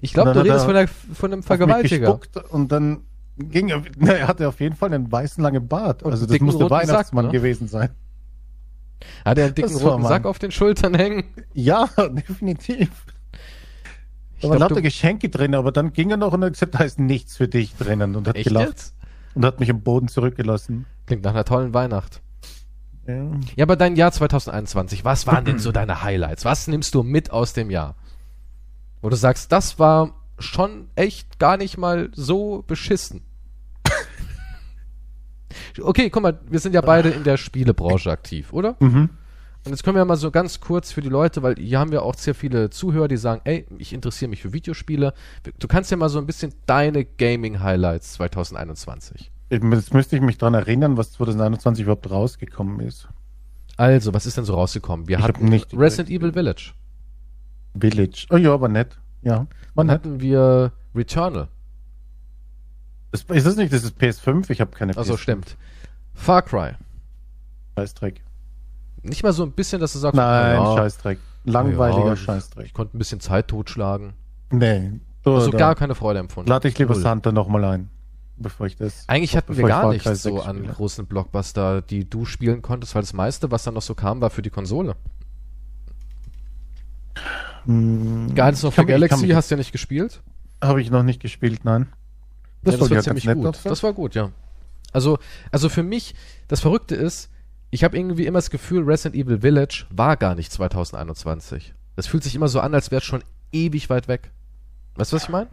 Ich 0.00 0.12
glaube, 0.12 0.32
du 0.32 0.40
redest 0.40 0.64
von, 0.64 0.74
der, 0.74 0.88
von 0.88 1.32
einem 1.32 1.42
Vergewaltiger. 1.42 2.20
Und 2.50 2.72
dann 2.72 3.04
ging 3.38 3.68
er, 3.68 3.82
na, 3.98 4.12
er 4.12 4.28
hatte 4.28 4.48
auf 4.48 4.60
jeden 4.60 4.76
Fall 4.76 4.92
einen 4.92 5.10
weißen 5.10 5.42
langen 5.42 5.68
Bart. 5.68 6.02
Und 6.02 6.12
Also 6.12 6.26
das 6.26 6.40
muss 6.40 6.58
der 6.58 6.66
roten 6.68 6.86
Sack, 6.86 6.88
Weihnachtsmann 6.88 7.26
ne? 7.26 7.32
gewesen 7.32 7.68
sein. 7.68 7.90
Hat 9.24 9.38
er 9.38 9.46
einen 9.46 9.54
dicken 9.54 9.72
Das 9.72 9.82
roten. 9.82 10.02
Sack 10.04 10.26
auf 10.26 10.38
den 10.38 10.50
Schultern 10.50 10.94
hängen? 10.94 11.24
Ja, 11.54 11.88
definitiv. 11.98 12.90
Ich 14.36 14.42
Da 14.42 14.50
waren 14.50 14.58
lauter 14.58 14.82
Geschenke 14.82 15.28
drin, 15.28 15.54
aber 15.54 15.72
dann 15.72 15.92
ging 15.92 16.10
er 16.10 16.16
noch 16.16 16.32
und 16.32 16.44
hat 16.44 16.52
gesagt, 16.52 16.74
da 16.74 16.84
ist 16.84 16.98
nichts 16.98 17.36
für 17.36 17.48
dich 17.48 17.74
drinnen 17.76 18.16
und 18.16 18.26
hat 18.28 18.36
echt 18.36 18.48
gelacht 18.48 18.68
jetzt? 18.68 18.94
und 19.34 19.44
hat 19.44 19.60
mich 19.60 19.70
am 19.70 19.82
Boden 19.82 20.08
zurückgelassen. 20.08 20.86
Klingt 21.06 21.24
nach 21.24 21.32
einer 21.32 21.44
tollen 21.44 21.74
Weihnacht. 21.74 22.22
Ja. 23.06 23.30
Ja, 23.56 23.64
aber 23.64 23.76
dein 23.76 23.96
Jahr 23.96 24.12
2021, 24.12 25.04
was 25.04 25.26
waren 25.26 25.44
denn 25.44 25.58
so 25.58 25.72
deine 25.72 26.02
Highlights? 26.02 26.44
Was 26.44 26.68
nimmst 26.68 26.94
du 26.94 27.02
mit 27.02 27.30
aus 27.30 27.52
dem 27.52 27.70
Jahr? 27.70 27.96
Wo 29.02 29.08
du 29.08 29.16
sagst, 29.16 29.50
das 29.52 29.78
war 29.78 30.14
schon 30.38 30.88
echt 30.94 31.38
gar 31.38 31.56
nicht 31.56 31.78
mal 31.78 32.10
so 32.14 32.64
beschissen. 32.66 33.22
Okay, 35.80 36.10
guck 36.10 36.22
mal, 36.22 36.38
wir 36.48 36.58
sind 36.58 36.74
ja 36.74 36.80
beide 36.80 37.10
in 37.10 37.24
der 37.24 37.36
Spielebranche 37.36 38.10
aktiv, 38.10 38.52
oder? 38.52 38.76
Mhm. 38.80 39.10
Und 39.64 39.72
jetzt 39.72 39.82
können 39.82 39.96
wir 39.96 40.04
mal 40.04 40.16
so 40.16 40.30
ganz 40.30 40.60
kurz 40.60 40.92
für 40.92 41.00
die 41.00 41.08
Leute, 41.08 41.42
weil 41.42 41.56
hier 41.56 41.78
haben 41.78 41.92
wir 41.92 42.02
auch 42.02 42.14
sehr 42.14 42.34
viele 42.34 42.70
Zuhörer, 42.70 43.08
die 43.08 43.16
sagen, 43.16 43.40
ey, 43.44 43.66
ich 43.78 43.92
interessiere 43.92 44.28
mich 44.28 44.42
für 44.42 44.52
Videospiele. 44.52 45.12
Du 45.58 45.68
kannst 45.68 45.90
ja 45.90 45.96
mal 45.96 46.08
so 46.08 46.18
ein 46.18 46.26
bisschen 46.26 46.54
deine 46.66 47.04
Gaming-Highlights 47.04 48.14
2021. 48.14 49.30
Jetzt 49.50 49.92
müsste 49.92 50.16
ich 50.16 50.22
mich 50.22 50.38
dran 50.38 50.54
erinnern, 50.54 50.96
was 50.96 51.12
2021 51.12 51.82
überhaupt 51.82 52.08
rausgekommen 52.10 52.80
ist. 52.80 53.08
Also, 53.76 54.14
was 54.14 54.26
ist 54.26 54.36
denn 54.36 54.44
so 54.44 54.54
rausgekommen? 54.54 55.08
Wir 55.08 55.18
Ich 55.18 55.24
hatten 55.24 55.46
nicht 55.46 55.72
Resident 55.76 56.10
Evil 56.10 56.32
Village. 56.32 56.72
Village. 57.78 58.26
Oh 58.30 58.36
ja, 58.36 58.52
aber 58.52 58.68
nett. 58.68 58.98
Ja, 59.22 59.46
war 59.74 59.84
Dann 59.84 59.90
hatten 59.90 60.20
wir 60.20 60.72
Returnal. 60.94 61.48
Das, 63.12 63.22
ist 63.22 63.46
das 63.46 63.56
nicht, 63.56 63.72
das 63.72 63.82
ist 63.84 63.98
PS5? 64.00 64.50
Ich 64.50 64.60
habe 64.60 64.70
keine 64.70 64.96
Also 64.96 65.14
PS5. 65.14 65.18
stimmt. 65.18 65.56
Far 66.14 66.42
Cry. 66.42 66.72
Scheißdreck. 67.76 68.22
Nicht 69.02 69.22
mal 69.22 69.32
so 69.32 69.42
ein 69.44 69.52
bisschen, 69.52 69.80
dass 69.80 69.92
du 69.94 69.98
sagst, 69.98 70.16
Nein, 70.16 70.56
ja, 70.62 70.76
Scheißdreck. 70.76 71.18
Langweiliger 71.44 72.06
ja, 72.08 72.16
Scheißdreck. 72.16 72.66
Ich 72.66 72.74
konnte 72.74 72.96
ein 72.96 72.98
bisschen 72.98 73.20
Zeit 73.20 73.48
totschlagen. 73.48 74.12
Nee. 74.50 75.00
Du, 75.22 75.34
Also 75.34 75.50
gar 75.50 75.74
keine 75.74 75.94
Freude 75.94 76.18
empfunden. 76.20 76.48
lade 76.50 76.68
ich 76.68 76.78
lieber 76.78 76.94
Null. 76.94 77.02
Santa 77.02 77.32
nochmal 77.32 77.64
ein, 77.64 77.88
bevor 78.40 78.66
ich 78.66 78.76
das. 78.76 79.04
Eigentlich 79.08 79.36
hatten 79.36 79.56
wir 79.56 79.66
gar 79.66 79.94
Cry 79.96 80.14
so 80.16 80.36
6 80.36 80.46
an 80.46 80.56
spiele. 80.58 80.72
großen 80.72 81.06
Blockbuster, 81.06 81.82
die 81.82 82.08
du 82.08 82.24
spielen 82.24 82.62
konntest, 82.62 82.94
weil 82.94 83.02
das 83.02 83.12
meiste, 83.12 83.50
was 83.50 83.64
dann 83.64 83.74
noch 83.74 83.82
so 83.82 83.94
kam, 83.94 84.20
war 84.20 84.30
für 84.30 84.42
die 84.42 84.50
Konsole. 84.50 84.96
Hm, 87.66 88.28
Guardians 88.34 88.64
of 88.64 88.74
the 88.74 88.84
Galaxy 88.84 89.26
mich- 89.26 89.34
hast 89.36 89.50
du 89.50 89.54
ja 89.54 89.58
nicht 89.58 89.72
gespielt. 89.72 90.22
Habe 90.62 90.80
ich 90.82 90.90
noch 90.90 91.02
nicht 91.02 91.20
gespielt, 91.20 91.64
nein. 91.64 91.86
Das, 92.62 92.74
ja, 92.74 92.80
das 92.80 92.90
war 92.90 92.96
ja 92.96 93.02
ziemlich 93.02 93.24
gut. 93.26 93.56
sein. 93.56 93.70
Das 93.70 93.82
war 93.82 93.92
gut, 93.92 94.14
ja. 94.14 94.30
Also, 94.92 95.18
also 95.50 95.68
für 95.68 95.82
mich, 95.82 96.14
das 96.48 96.60
Verrückte 96.60 96.94
ist, 96.94 97.30
ich 97.70 97.84
habe 97.84 97.96
irgendwie 97.96 98.26
immer 98.26 98.38
das 98.38 98.50
Gefühl, 98.50 98.82
Resident 98.82 99.14
Evil 99.14 99.40
Village 99.40 99.86
war 99.90 100.16
gar 100.16 100.34
nicht 100.34 100.52
2021. 100.52 101.74
Das 101.96 102.06
fühlt 102.06 102.24
sich 102.24 102.34
immer 102.34 102.48
so 102.48 102.60
an, 102.60 102.74
als 102.74 102.90
wäre 102.90 102.98
es 103.00 103.04
schon 103.04 103.22
ewig 103.52 103.88
weit 103.88 104.08
weg. 104.08 104.30
Weißt 104.96 105.12
du, 105.12 105.16
was 105.16 105.22
ich 105.24 105.28
meine? 105.28 105.48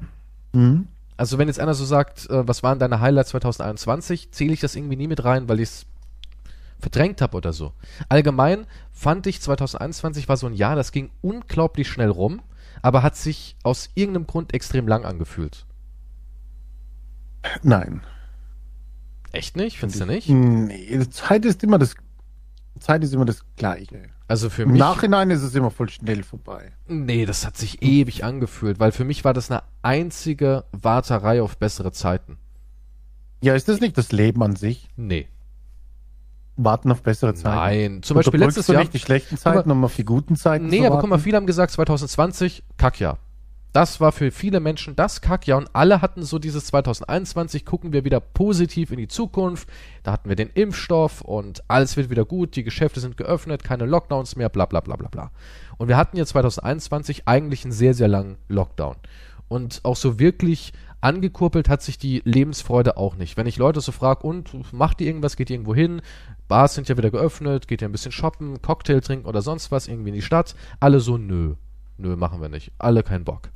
Mhm. 0.53 0.87
Also 1.17 1.37
wenn 1.37 1.47
jetzt 1.47 1.59
einer 1.59 1.73
so 1.73 1.83
sagt, 1.83 2.29
äh, 2.29 2.47
was 2.47 2.63
waren 2.63 2.79
deine 2.79 3.01
Highlights 3.01 3.31
2021, 3.31 4.31
zähle 4.31 4.53
ich 4.53 4.59
das 4.59 4.75
irgendwie 4.75 4.95
nie 4.95 5.07
mit 5.07 5.23
rein, 5.23 5.49
weil 5.49 5.59
ich 5.59 5.69
es 5.69 5.85
verdrängt 6.79 7.21
habe 7.21 7.35
oder 7.35 7.53
so. 7.53 7.73
Allgemein 8.07 8.67
fand 8.91 9.25
ich 9.25 9.41
2021 9.41 10.29
war 10.29 10.37
so 10.37 10.47
ein 10.47 10.53
Jahr, 10.53 10.75
das 10.75 10.91
ging 10.91 11.09
unglaublich 11.21 11.87
schnell 11.87 12.09
rum, 12.09 12.41
aber 12.81 13.01
hat 13.01 13.15
sich 13.15 13.55
aus 13.63 13.89
irgendeinem 13.95 14.27
Grund 14.27 14.53
extrem 14.53 14.87
lang 14.87 15.05
angefühlt. 15.05 15.65
Nein. 17.63 18.01
Echt 19.31 19.57
nicht? 19.57 19.79
Findest 19.79 20.01
du 20.01 20.05
nicht? 20.05 20.29
Nee, 20.29 21.09
Zeit 21.09 21.45
ist 21.45 21.63
immer 21.63 21.77
das. 21.79 21.95
Zeit 22.79 23.03
ist 23.03 23.13
immer 23.13 23.25
das 23.25 23.43
Gleiche. 23.55 24.03
Also 24.27 24.49
für 24.49 24.63
Im 24.63 24.71
mich. 24.71 24.79
Nachhinein 24.79 25.29
ist 25.29 25.41
es 25.41 25.55
immer 25.55 25.71
voll 25.71 25.89
schnell 25.89 26.23
vorbei. 26.23 26.73
Nee, 26.87 27.25
das 27.25 27.45
hat 27.45 27.55
sich 27.57 27.81
ewig 27.81 28.23
angefühlt, 28.23 28.79
weil 28.79 28.91
für 28.91 29.05
mich 29.05 29.23
war 29.23 29.33
das 29.33 29.49
eine 29.49 29.63
einzige 29.81 30.65
Warterei 30.71 31.41
auf 31.41 31.57
bessere 31.57 31.91
Zeiten. 31.91 32.37
Ja, 33.41 33.53
ist 33.55 33.69
das 33.69 33.79
nicht 33.79 33.97
das 33.97 34.11
Leben 34.11 34.41
an 34.43 34.55
sich? 34.55 34.89
Nee. 34.95 35.27
Warten 36.57 36.91
auf 36.91 37.03
bessere 37.03 37.35
Zeiten. 37.35 37.55
Nein. 37.55 38.03
Zum 38.03 38.15
Beispiel 38.15 38.39
letztes 38.39 38.65
du 38.65 38.73
Jahr. 38.73 38.81
nicht 38.81 38.93
die 38.93 38.99
schlechten 38.99 39.37
Zeiten, 39.37 39.69
um 39.69 39.83
auf 39.85 39.95
die 39.95 40.05
guten 40.05 40.35
Zeiten 40.35 40.67
Nee, 40.67 40.79
zu 40.79 40.87
aber 40.87 40.99
guck 40.99 41.09
mal, 41.09 41.19
viele 41.19 41.37
haben 41.37 41.45
gesagt 41.45 41.71
2020 41.71 42.63
Kackjahr. 42.77 43.19
Das 43.73 43.99
war 44.01 44.11
für 44.11 44.31
viele 44.31 44.59
Menschen 44.59 44.95
das 44.95 45.21
Kackjahr 45.21 45.59
und 45.59 45.69
alle 45.73 46.01
hatten 46.01 46.23
so 46.23 46.39
dieses 46.39 46.65
2021, 46.65 47.65
gucken 47.65 47.93
wir 47.93 48.05
wieder 48.05 48.19
positiv 48.19 48.91
in 48.91 48.97
die 48.97 49.07
Zukunft. 49.07 49.67
Da 50.03 50.11
hatten 50.13 50.29
wir 50.29 50.35
den 50.35 50.49
Impfstoff 50.49 51.21
und 51.21 51.63
alles 51.67 51.95
wird 51.95 52.09
wieder 52.09 52.25
gut, 52.25 52.55
die 52.55 52.63
Geschäfte 52.63 52.99
sind 52.99 53.17
geöffnet, 53.17 53.63
keine 53.63 53.85
Lockdowns 53.85 54.35
mehr, 54.35 54.49
bla 54.49 54.65
bla 54.65 54.79
bla 54.79 54.95
bla 54.95 55.09
bla. 55.09 55.31
Und 55.77 55.89
wir 55.89 55.97
hatten 55.97 56.17
jetzt 56.17 56.29
2021 56.29 57.27
eigentlich 57.27 57.65
einen 57.65 57.71
sehr, 57.71 57.93
sehr 57.93 58.07
langen 58.07 58.37
Lockdown. 58.47 58.95
Und 59.47 59.81
auch 59.83 59.95
so 59.95 60.19
wirklich 60.19 60.73
angekurbelt 60.99 61.69
hat 61.69 61.81
sich 61.81 61.97
die 61.97 62.21
Lebensfreude 62.25 62.97
auch 62.97 63.15
nicht. 63.15 63.37
Wenn 63.37 63.47
ich 63.47 63.57
Leute 63.57 63.81
so 63.81 63.91
frage, 63.91 64.25
und 64.25 64.73
macht 64.73 65.01
ihr 65.01 65.07
irgendwas, 65.07 65.35
geht 65.35 65.49
ihr 65.49 65.55
irgendwo 65.55 65.75
hin? 65.75 66.01
Bars 66.47 66.73
sind 66.73 66.89
ja 66.89 66.97
wieder 66.97 67.11
geöffnet, 67.11 67.67
geht 67.67 67.81
ihr 67.81 67.87
ein 67.87 67.91
bisschen 67.91 68.11
shoppen, 68.11 68.61
Cocktail 68.61 69.01
trinken 69.01 69.27
oder 69.27 69.41
sonst 69.41 69.71
was, 69.71 69.87
irgendwie 69.87 70.09
in 70.09 70.15
die 70.15 70.21
Stadt? 70.21 70.55
Alle 70.79 70.99
so, 70.99 71.17
nö, 71.17 71.55
nö, 71.97 72.15
machen 72.15 72.41
wir 72.41 72.49
nicht. 72.49 72.71
Alle 72.79 73.03
keinen 73.03 73.23
Bock. 73.23 73.49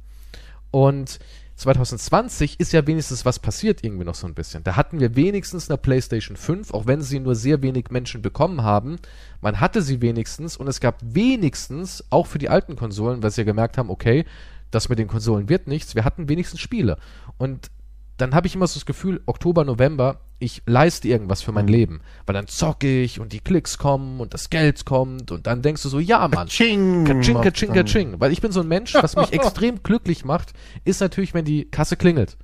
Und 0.71 1.19
2020 1.57 2.59
ist 2.59 2.73
ja 2.73 2.87
wenigstens 2.87 3.23
was 3.23 3.37
passiert 3.37 3.83
irgendwie 3.83 4.05
noch 4.05 4.15
so 4.15 4.25
ein 4.25 4.33
bisschen. 4.33 4.63
Da 4.63 4.75
hatten 4.75 4.99
wir 4.99 5.15
wenigstens 5.15 5.69
eine 5.69 5.77
PlayStation 5.77 6.35
5, 6.35 6.73
auch 6.73 6.87
wenn 6.87 7.01
sie 7.01 7.19
nur 7.19 7.35
sehr 7.35 7.61
wenig 7.61 7.91
Menschen 7.91 8.21
bekommen 8.23 8.63
haben. 8.63 8.97
Man 9.41 9.59
hatte 9.59 9.81
sie 9.83 10.01
wenigstens 10.01 10.57
und 10.57 10.67
es 10.67 10.79
gab 10.79 10.97
wenigstens, 11.03 12.03
auch 12.09 12.25
für 12.25 12.39
die 12.39 12.49
alten 12.49 12.75
Konsolen, 12.75 13.21
weil 13.21 13.29
sie 13.29 13.41
ja 13.41 13.45
gemerkt 13.45 13.77
haben, 13.77 13.91
okay, 13.91 14.25
das 14.71 14.89
mit 14.89 14.97
den 14.97 15.07
Konsolen 15.07 15.49
wird 15.49 15.67
nichts, 15.67 15.93
wir 15.93 16.05
hatten 16.05 16.29
wenigstens 16.29 16.61
Spiele. 16.61 16.97
Und 17.37 17.69
dann 18.17 18.35
habe 18.35 18.47
ich 18.47 18.55
immer 18.55 18.67
so 18.67 18.75
das 18.79 18.85
Gefühl, 18.85 19.21
Oktober, 19.25 19.63
November, 19.65 20.19
ich 20.39 20.63
leiste 20.65 21.07
irgendwas 21.07 21.41
für 21.41 21.51
mein 21.51 21.67
Leben. 21.67 22.01
Weil 22.25 22.33
dann 22.33 22.47
zocke 22.47 23.01
ich 23.03 23.19
und 23.19 23.31
die 23.33 23.39
Klicks 23.39 23.77
kommen 23.77 24.19
und 24.19 24.33
das 24.33 24.49
Geld 24.49 24.85
kommt 24.85 25.31
und 25.31 25.45
dann 25.47 25.61
denkst 25.61 25.83
du 25.83 25.89
so, 25.89 25.99
ja 25.99 26.27
Mann, 26.27 26.47
Ching, 26.47 27.05
Kaching, 27.05 27.41
kaching, 27.41 27.73
dann- 27.73 27.85
kaching. 27.85 28.15
Weil 28.19 28.31
ich 28.31 28.41
bin 28.41 28.51
so 28.51 28.61
ein 28.61 28.67
Mensch, 28.67 28.93
was 28.95 29.15
mich 29.15 29.31
extrem 29.33 29.81
glücklich 29.83 30.25
macht, 30.25 30.53
ist 30.83 30.99
natürlich, 31.01 31.33
wenn 31.33 31.45
die 31.45 31.65
Kasse 31.65 31.95
klingelt. 31.95 32.37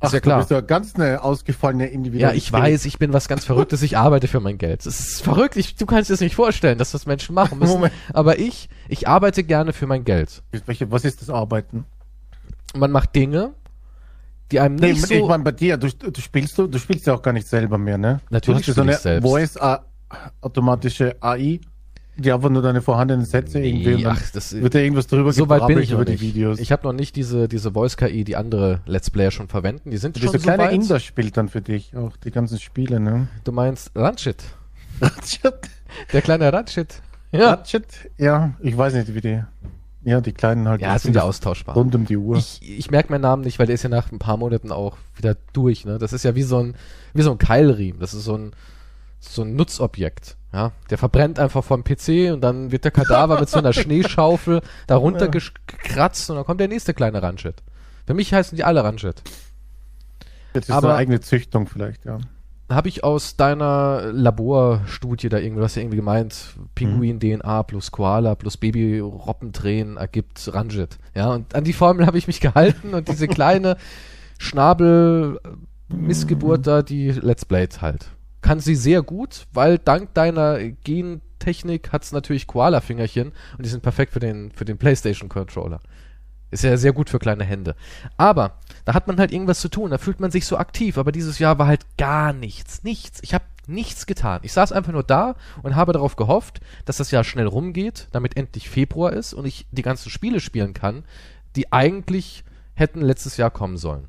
Ist 0.00 0.10
Ach, 0.10 0.12
ja 0.12 0.18
Du 0.20 0.22
klar. 0.22 0.38
bist 0.38 0.50
ja 0.52 0.60
ganz 0.60 0.94
eine 0.94 1.22
ausgefallene 1.24 1.86
Ja, 1.86 1.90
Individualität. 1.90 2.42
ich 2.42 2.52
weiß, 2.52 2.84
ich 2.84 2.98
bin 2.98 3.12
was 3.12 3.26
ganz 3.28 3.44
Verrücktes, 3.44 3.82
ich 3.82 3.96
arbeite 3.98 4.28
für 4.28 4.38
mein 4.40 4.56
Geld. 4.56 4.86
Das 4.86 4.98
ist 5.00 5.22
verrückt, 5.22 5.56
ich, 5.56 5.74
du 5.74 5.86
kannst 5.86 6.08
dir 6.08 6.14
das 6.14 6.20
nicht 6.20 6.36
vorstellen, 6.36 6.78
dass 6.78 6.92
das 6.92 7.04
Menschen 7.04 7.34
machen 7.34 7.58
müssen. 7.58 7.72
Moment. 7.74 7.92
Aber 8.14 8.38
ich, 8.38 8.68
ich 8.88 9.08
arbeite 9.08 9.42
gerne 9.42 9.72
für 9.72 9.86
mein 9.88 10.04
Geld. 10.04 10.42
Was 10.88 11.04
ist 11.04 11.20
das 11.20 11.30
Arbeiten? 11.30 11.84
Man 12.76 12.92
macht 12.92 13.14
Dinge, 13.16 13.54
die 14.50 14.60
einem 14.60 14.76
Nee, 14.76 14.92
nicht 14.92 15.10
ich 15.10 15.18
so... 15.18 15.28
meine, 15.28 15.42
bei 15.44 15.52
dir, 15.52 15.76
du, 15.76 15.88
du 15.88 16.20
spielst 16.20 16.56
du, 16.58 16.66
du 16.66 16.78
spielst 16.78 17.06
ja 17.06 17.14
auch 17.14 17.22
gar 17.22 17.32
nicht 17.32 17.46
selber 17.46 17.78
mehr, 17.78 17.98
ne? 17.98 18.20
Natürlich 18.30 18.64
du 18.66 18.70
hast 18.70 18.76
so 18.76 18.82
eine 18.82 18.92
ich 18.92 18.98
selbst. 18.98 19.26
Voice 19.28 19.56
A- 19.58 19.84
automatische 20.40 21.16
AI, 21.20 21.60
die 22.16 22.32
einfach 22.32 22.48
nur 22.50 22.62
deine 22.62 22.80
vorhandenen 22.82 23.24
Sätze 23.26 23.60
irgendwie 23.60 23.94
und 23.94 24.02
dann 24.04 24.16
ach, 24.16 24.30
das, 24.32 24.52
wird 24.54 24.74
ja 24.74 24.80
irgendwas 24.80 25.06
drüber 25.06 25.32
so 25.32 25.48
weit 25.48 25.66
bin 25.66 25.78
ich 25.78 25.92
über 25.92 26.04
die 26.04 26.12
nicht. 26.12 26.22
Videos. 26.22 26.58
Ich 26.58 26.72
habe 26.72 26.82
noch 26.84 26.92
nicht 26.92 27.14
diese, 27.14 27.46
diese 27.48 27.72
Voice-KI, 27.72 28.24
die 28.24 28.36
andere 28.36 28.80
Let's 28.86 29.10
Player 29.10 29.30
schon 29.30 29.48
verwenden. 29.48 29.90
Die 29.90 29.98
sind 29.98 30.16
schon 30.18 30.26
Dieser 30.28 30.38
so 30.38 30.44
kleine. 30.44 30.72
Inder 30.72 30.98
spielt 30.98 31.36
dann 31.36 31.48
für 31.48 31.60
dich 31.60 31.94
auch 31.96 32.16
die 32.16 32.30
ganzen 32.30 32.58
Spiele, 32.58 32.98
ne? 33.00 33.28
Du 33.44 33.52
meinst 33.52 33.92
Ratchet. 33.94 34.42
Ratchet. 35.00 35.54
Der 36.12 36.22
kleine 36.22 36.52
Ratchet. 36.52 37.02
Ja. 37.30 37.50
Ratchet? 37.50 37.86
Ja, 38.16 38.54
ich 38.60 38.76
weiß 38.76 38.94
nicht, 38.94 39.14
wie 39.14 39.20
die. 39.20 39.42
Ja, 40.08 40.20
die 40.22 40.32
kleinen 40.32 40.66
halt. 40.68 40.80
Ja, 40.80 40.98
sind 40.98 41.14
ja 41.14 41.22
austauschbar. 41.22 41.74
Rund 41.74 41.94
um 41.94 42.06
die 42.06 42.16
Uhr. 42.16 42.36
Ich, 42.38 42.60
ich 42.62 42.90
merke 42.90 43.12
meinen 43.12 43.20
Namen 43.22 43.42
nicht, 43.42 43.58
weil 43.58 43.66
der 43.66 43.74
ist 43.74 43.82
ja 43.82 43.90
nach 43.90 44.10
ein 44.10 44.18
paar 44.18 44.36
Monaten 44.38 44.72
auch 44.72 44.96
wieder 45.16 45.36
durch. 45.52 45.84
Ne? 45.84 45.98
Das 45.98 46.12
ist 46.12 46.24
ja 46.24 46.34
wie 46.34 46.42
so 46.42 46.58
ein, 46.58 46.74
wie 47.12 47.22
so 47.22 47.30
ein 47.30 47.38
Keilriemen. 47.38 48.00
Das 48.00 48.14
ist 48.14 48.24
so 48.24 48.34
ein, 48.36 48.52
so 49.20 49.42
ein 49.42 49.54
Nutzobjekt. 49.54 50.36
Ja, 50.52 50.72
der 50.88 50.96
verbrennt 50.96 51.38
einfach 51.38 51.62
vom 51.62 51.84
PC 51.84 52.32
und 52.32 52.40
dann 52.40 52.72
wird 52.72 52.84
der 52.84 52.90
Kadaver 52.90 53.38
mit 53.38 53.50
so 53.50 53.58
einer 53.58 53.72
Schneeschaufel 53.74 54.62
darunter 54.86 55.26
Ja. 55.26 55.30
gekratzt 55.66 56.30
und 56.30 56.36
dann 56.36 56.44
kommt 56.46 56.60
der 56.60 56.68
nächste 56.68 56.94
kleine 56.94 57.22
Ranchit. 57.22 57.56
Für 58.06 58.14
mich 58.14 58.32
heißen 58.32 58.56
die 58.56 58.64
alle 58.64 58.82
Ranchit. 58.82 59.22
Jetzt 60.54 60.70
ist 60.70 60.74
aber- 60.74 60.88
eine 60.88 60.96
eigene 60.96 61.20
Züchtung 61.20 61.66
vielleicht, 61.66 62.06
ja. 62.06 62.18
Habe 62.70 62.88
ich 62.88 63.02
aus 63.02 63.36
deiner 63.36 64.12
Laborstudie 64.12 65.30
da 65.30 65.38
irgendwie, 65.38 65.62
hast 65.62 65.76
ja 65.76 65.82
irgendwie 65.82 65.96
gemeint, 65.96 66.54
Pinguin-DNA 66.74 67.62
plus 67.62 67.90
Koala 67.90 68.34
plus 68.34 68.58
Baby-Roppentränen 68.58 69.96
ergibt 69.96 70.52
Ranjit. 70.52 70.98
Ja, 71.14 71.32
und 71.32 71.54
an 71.54 71.64
die 71.64 71.72
Formel 71.72 72.04
habe 72.06 72.18
ich 72.18 72.26
mich 72.26 72.40
gehalten 72.40 72.92
und 72.92 73.08
diese 73.08 73.26
kleine 73.26 73.78
Schnabel-Missgeburt 74.38 76.66
da, 76.66 76.82
die 76.82 77.10
Let's 77.10 77.46
Blade 77.46 77.80
halt. 77.80 78.10
Kann 78.42 78.60
sie 78.60 78.74
sehr 78.74 79.00
gut, 79.02 79.46
weil 79.52 79.78
dank 79.78 80.12
deiner 80.14 80.58
Gentechnik 80.84 81.90
hat's 81.92 82.12
natürlich 82.12 82.46
Koala-Fingerchen 82.46 83.32
und 83.56 83.64
die 83.64 83.70
sind 83.70 83.82
perfekt 83.82 84.12
für 84.12 84.20
den, 84.20 84.52
für 84.52 84.66
den 84.66 84.76
PlayStation-Controller. 84.76 85.80
Ist 86.50 86.64
ja 86.64 86.76
sehr 86.76 86.92
gut 86.92 87.10
für 87.10 87.18
kleine 87.18 87.44
Hände. 87.44 87.74
Aber 88.16 88.54
da 88.84 88.94
hat 88.94 89.06
man 89.06 89.18
halt 89.18 89.32
irgendwas 89.32 89.60
zu 89.60 89.68
tun, 89.68 89.90
da 89.90 89.98
fühlt 89.98 90.18
man 90.20 90.30
sich 90.30 90.46
so 90.46 90.56
aktiv, 90.56 90.96
aber 90.96 91.12
dieses 91.12 91.38
Jahr 91.38 91.58
war 91.58 91.66
halt 91.66 91.84
gar 91.98 92.32
nichts, 92.32 92.84
nichts. 92.84 93.20
Ich 93.22 93.34
habe 93.34 93.44
nichts 93.66 94.06
getan. 94.06 94.40
Ich 94.42 94.54
saß 94.54 94.72
einfach 94.72 94.92
nur 94.92 95.02
da 95.02 95.34
und 95.62 95.76
habe 95.76 95.92
darauf 95.92 96.16
gehofft, 96.16 96.60
dass 96.86 96.96
das 96.96 97.10
Jahr 97.10 97.22
schnell 97.22 97.46
rumgeht, 97.46 98.08
damit 98.12 98.36
endlich 98.36 98.70
Februar 98.70 99.12
ist 99.12 99.34
und 99.34 99.44
ich 99.46 99.66
die 99.70 99.82
ganzen 99.82 100.08
Spiele 100.10 100.40
spielen 100.40 100.72
kann, 100.72 101.04
die 101.54 101.70
eigentlich 101.72 102.44
hätten 102.74 103.02
letztes 103.02 103.36
Jahr 103.36 103.50
kommen 103.50 103.76
sollen. 103.76 104.08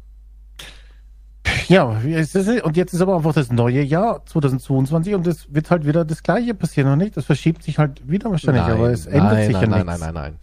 Ja, 1.67 1.84
und 1.84 2.05
jetzt 2.05 2.93
ist 2.93 3.01
aber 3.01 3.15
einfach 3.15 3.34
das 3.34 3.51
neue 3.51 3.81
Jahr 3.81 4.25
2022 4.25 5.13
und 5.15 5.27
es 5.27 5.53
wird 5.53 5.72
halt 5.72 5.86
wieder 5.86 6.05
das 6.05 6.24
gleiche 6.24 6.53
passieren, 6.53 6.89
noch 6.89 6.96
nicht? 6.96 7.17
Das 7.17 7.25
verschiebt 7.25 7.63
sich 7.63 7.79
halt 7.79 8.08
wieder 8.08 8.29
wahrscheinlich, 8.29 8.63
aber 8.63 8.91
es 8.91 9.05
ändert 9.08 9.34
nein, 9.34 9.46
sich 9.48 9.53
nein, 9.53 9.63
ja 9.63 9.69
nein, 9.69 9.86
nichts. 9.86 10.01
nein, 10.01 10.13
nein, 10.13 10.34
nein. 10.34 10.38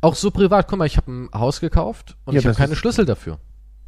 Auch 0.00 0.14
so 0.14 0.30
privat, 0.30 0.68
guck 0.68 0.78
mal, 0.78 0.86
ich 0.86 0.96
habe 0.96 1.10
ein 1.10 1.30
Haus 1.34 1.60
gekauft 1.60 2.16
und 2.24 2.34
Ja, 2.34 2.40
ich 2.40 2.46
habe 2.46 2.56
keine 2.56 2.76
Schlüssel 2.76 3.04
dafür. 3.04 3.38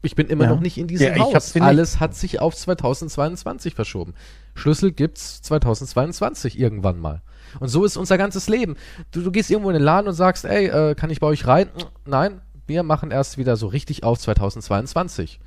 Ich 0.05 0.15
bin 0.17 0.27
immer 0.27 0.45
Ja. 0.45 0.51
noch 0.51 0.61
nicht 0.61 0.79
in 0.79 0.89
diesem 0.89 1.15
Ja, 1.15 1.19
Haus. 1.21 1.57
Alles 1.57 2.01
hat 2.01 2.15
sich 2.15 2.41
auf 2.41 2.57
2022 2.57 3.75
verschoben. 3.75 4.15
Schlüssel 4.55 4.91
gibt's 4.93 5.41
2022 5.43 6.59
irgendwann 6.59 6.99
mal. 6.99 7.23
Und 7.61 7.69
so 7.69 7.85
ist 7.85 7.97
unser 7.97 8.19
ganzes 8.19 8.49
Leben. 8.49 8.77
Du, 9.13 9.23
du 9.23 9.31
gehst 9.31 9.51
irgendwo 9.51 9.71
in 9.71 9.75
den 9.75 9.83
Laden 9.83 10.09
und 10.09 10.15
sagst, 10.15 10.45
ey, 10.45 10.67
äh, 10.67 10.95
kann 10.97 11.11
ich 11.11 11.21
bei 11.21 11.29
euch 11.29 11.47
rein? 11.47 11.69
Nein, 12.05 12.41
wir 12.67 12.83
machen 12.83 13.11
erst 13.11 13.39
wieder 13.39 13.57
so 13.57 13.69
richtig 13.69 14.03
auf 14.05 14.19
2022. 14.19 15.39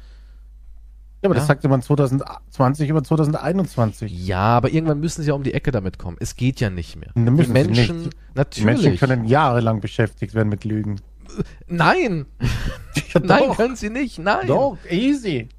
Ja, 1.26 1.30
aber 1.30 1.36
Ja. 1.36 1.40
das 1.42 1.48
sagte 1.48 1.68
man 1.68 1.82
2020 1.82 2.90
über 2.90 3.04
2021. 3.04 4.12
Ja, 4.28 4.58
aber 4.58 4.72
irgendwann 4.72 5.00
müssen 5.00 5.22
sie 5.24 5.30
ja 5.30 5.34
um 5.34 5.44
die 5.44 5.54
Ecke 5.54 5.72
damit 5.72 5.98
kommen. 6.00 6.18
Es 6.20 6.36
geht 6.36 6.60
ja 6.60 6.70
nicht 6.70 6.96
mehr. 6.96 7.10
Ne, 7.16 7.32
Die 7.44 7.52
Menschen, 7.52 7.98
nicht. 8.04 8.14
Die 8.14 8.18
natürlich. 8.36 8.66
Menschen 8.66 8.98
können 8.98 9.26
jahrelang 9.26 9.82
beschäftigt 9.82 10.34
werden 10.36 10.50
mit 10.50 10.64
Lügen. 10.66 11.02
Nein, 11.68 12.26
Ja, 13.14 13.20
nein, 13.24 13.52
können 13.56 13.76
sie 13.76 13.90
nicht. 13.90 14.20
Nein, 14.20 14.48
doch, 14.48 14.78
easy. 14.90 15.50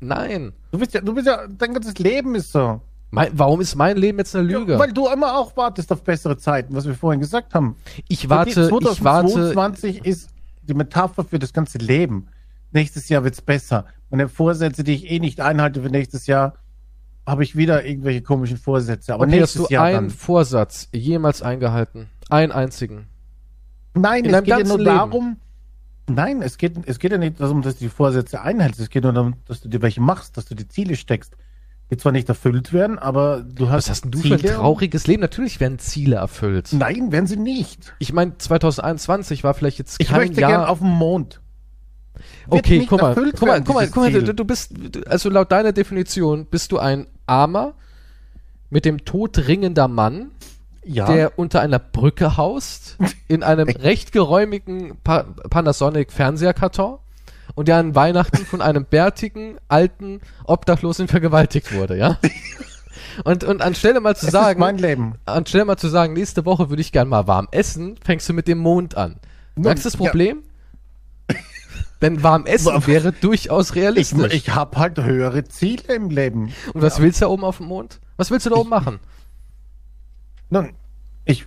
nein. 0.00 0.52
Du 0.72 0.78
bist 0.78 0.94
ja, 0.94 1.00
du 1.00 1.14
bist 1.14 1.26
ja, 1.26 1.46
dein 1.46 1.72
ganzes 1.74 1.98
Leben 1.98 2.34
ist 2.34 2.52
so. 2.52 2.80
Mein, 3.10 3.28
warum 3.34 3.60
ist 3.60 3.74
mein 3.76 3.98
Leben 3.98 4.18
jetzt 4.18 4.34
eine 4.34 4.46
Lüge? 4.48 4.72
Ja, 4.72 4.78
weil 4.78 4.92
du 4.92 5.06
immer 5.08 5.36
auch 5.38 5.54
wartest 5.56 5.92
auf 5.92 6.02
bessere 6.02 6.38
Zeiten, 6.38 6.74
was 6.74 6.86
wir 6.86 6.94
vorhin 6.94 7.20
gesagt 7.20 7.54
haben. 7.54 7.76
ich 8.08 8.28
warte, 8.30 8.50
ich 8.50 8.56
warte. 8.56 8.88
2022 8.94 10.04
ist 10.04 10.30
die 10.62 10.74
Metapher 10.74 11.22
für 11.24 11.38
das 11.38 11.52
ganze 11.52 11.78
Leben. 11.78 12.28
Nächstes 12.72 13.08
Jahr 13.08 13.24
wird's 13.24 13.42
besser. 13.42 13.86
Meine 14.10 14.28
Vorsätze, 14.28 14.84
die 14.84 14.94
ich 14.94 15.10
eh 15.10 15.18
nicht 15.20 15.40
einhalte 15.40 15.82
für 15.82 15.88
nächstes 15.90 16.26
Jahr, 16.26 16.54
habe 17.26 17.44
ich 17.44 17.56
wieder 17.56 17.84
irgendwelche 17.84 18.22
komischen 18.22 18.56
Vorsätze. 18.56 19.14
Aber 19.14 19.24
Okay, 19.24 19.32
hast 19.32 19.38
nächstes 19.40 19.68
du 19.68 19.74
Jahr 19.74 19.84
einen 19.84 20.08
dann. 20.08 20.10
Vorsatz 20.10 20.88
jemals 20.92 21.42
eingehalten? 21.42 22.08
Einen 22.30 22.52
einzigen. 22.52 23.06
Nein, 23.94 24.24
in 24.24 24.34
es 24.34 24.42
geht 24.44 24.58
ja 24.58 24.64
nur 24.64 24.78
Leben? 24.78 24.84
darum. 24.96 25.36
Nein, 26.08 26.42
es 26.42 26.58
geht, 26.58 26.74
es 26.86 26.98
geht 26.98 27.12
ja 27.12 27.18
nicht 27.18 27.40
darum, 27.40 27.62
dass 27.62 27.74
du 27.76 27.84
die 27.84 27.90
Vorsätze 27.90 28.40
einhältst. 28.40 28.80
Es 28.80 28.90
geht 28.90 29.04
nur 29.04 29.12
darum, 29.12 29.34
dass 29.46 29.60
du 29.60 29.68
dir 29.68 29.82
welche 29.82 30.00
machst, 30.00 30.36
dass 30.36 30.46
du 30.46 30.54
die 30.54 30.66
Ziele 30.66 30.96
steckst. 30.96 31.36
Die 31.90 31.96
zwar 31.98 32.10
nicht 32.12 32.28
erfüllt 32.28 32.72
werden, 32.72 32.98
aber 32.98 33.42
du 33.42 33.68
hast. 33.68 33.84
Was 33.88 33.90
hast 34.02 34.04
du 34.14 34.18
für 34.18 34.34
ein 34.34 34.40
Ziele. 34.40 34.54
trauriges 34.54 35.06
Leben? 35.06 35.20
Natürlich 35.20 35.60
werden 35.60 35.78
Ziele 35.78 36.16
erfüllt. 36.16 36.70
Nein, 36.72 37.12
werden 37.12 37.26
sie 37.26 37.36
nicht. 37.36 37.94
Ich 37.98 38.12
meine, 38.14 38.38
2021 38.38 39.44
war 39.44 39.52
vielleicht 39.52 39.78
jetzt 39.78 39.96
Ich 40.00 40.08
kein 40.08 40.20
möchte 40.20 40.40
Jahr. 40.40 40.50
gern 40.50 40.64
auf 40.64 40.78
den 40.78 40.88
Mond. 40.88 41.40
Okay, 42.48 42.86
guck 42.88 43.00
mal, 43.00 43.14
guck 43.14 43.42
mal, 43.42 43.62
guck 43.62 43.74
mal, 43.74 43.86
guck 43.88 43.96
mal, 43.96 44.12
du, 44.12 44.34
du 44.34 44.44
bist, 44.44 44.72
also 45.06 45.30
laut 45.30 45.50
deiner 45.50 45.72
Definition 45.72 46.46
bist 46.46 46.72
du 46.72 46.78
ein 46.78 47.06
armer, 47.26 47.74
mit 48.70 48.84
dem 48.84 49.04
Tod 49.04 49.38
ringender 49.48 49.88
Mann, 49.88 50.30
Ja. 50.84 51.06
der 51.06 51.38
unter 51.38 51.60
einer 51.60 51.78
Brücke 51.78 52.36
haust, 52.36 52.96
in 53.28 53.42
einem 53.42 53.68
recht 53.68 54.12
geräumigen 54.12 54.96
pa 55.04 55.24
Panasonic 55.50 56.12
Fernseherkarton 56.12 56.98
und 57.54 57.68
der 57.68 57.76
an 57.78 57.94
Weihnachten 57.94 58.44
von 58.46 58.60
einem 58.62 58.84
bärtigen, 58.84 59.56
alten 59.68 60.20
Obdachlosen 60.44 61.08
vergewaltigt 61.08 61.72
wurde, 61.74 61.96
ja? 61.96 62.18
Und, 63.24 63.44
und 63.44 63.60
anstelle 63.60 64.00
mal 64.00 64.16
zu 64.16 64.26
es 64.26 64.32
sagen, 64.32 64.58
mein 64.58 64.78
Leben. 64.78 65.16
anstelle 65.26 65.66
mal 65.66 65.76
zu 65.76 65.88
sagen, 65.88 66.14
nächste 66.14 66.46
Woche 66.46 66.70
würde 66.70 66.80
ich 66.80 66.92
gern 66.92 67.08
mal 67.08 67.26
warm 67.26 67.46
essen, 67.50 67.96
fängst 68.02 68.26
du 68.28 68.32
mit 68.32 68.48
dem 68.48 68.56
Mond 68.56 68.96
an. 68.96 69.16
Merkst 69.54 69.84
du 69.84 69.90
das 69.90 69.98
ja. 69.98 70.10
Denn 72.02 72.22
warm 72.22 72.46
essen 72.46 72.86
wäre 72.86 73.12
durchaus 73.12 73.70
Ich, 73.70 73.76
realistisch. 73.76 74.34
ich 74.34 74.50
habe 74.54 74.76
halt 74.76 74.98
höhere 74.98 75.44
Ziele 75.44 75.94
im 75.94 76.10
Leben. 76.10 76.52
und 76.74 76.82
was 76.82 77.00
willst 77.00 77.20
du 77.20 77.24
da 77.26 77.30
oben 77.30 77.44
auf 77.44 77.58
dem 77.58 77.66
Mond? 77.66 78.00
Was 78.16 78.30
willst 78.30 78.44
du 78.46 78.50
da 78.50 78.56
oben 78.56 78.70
machen? 78.70 78.98
Nun, 80.50 80.74
ich, 81.24 81.46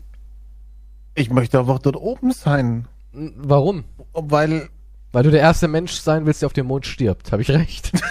ich 1.13 1.29
möchte 1.29 1.59
einfach 1.59 1.79
dort 1.79 1.97
oben 1.97 2.31
sein. 2.31 2.87
Warum? 3.11 3.83
Weil, 4.13 4.69
Weil 5.11 5.23
du 5.23 5.31
der 5.31 5.41
erste 5.41 5.67
Mensch 5.67 5.91
sein 5.93 6.25
willst, 6.25 6.41
der 6.41 6.47
auf 6.47 6.53
dem 6.53 6.67
Mond 6.67 6.85
stirbt. 6.85 7.31
Habe 7.31 7.41
ich 7.41 7.51
recht? 7.51 7.91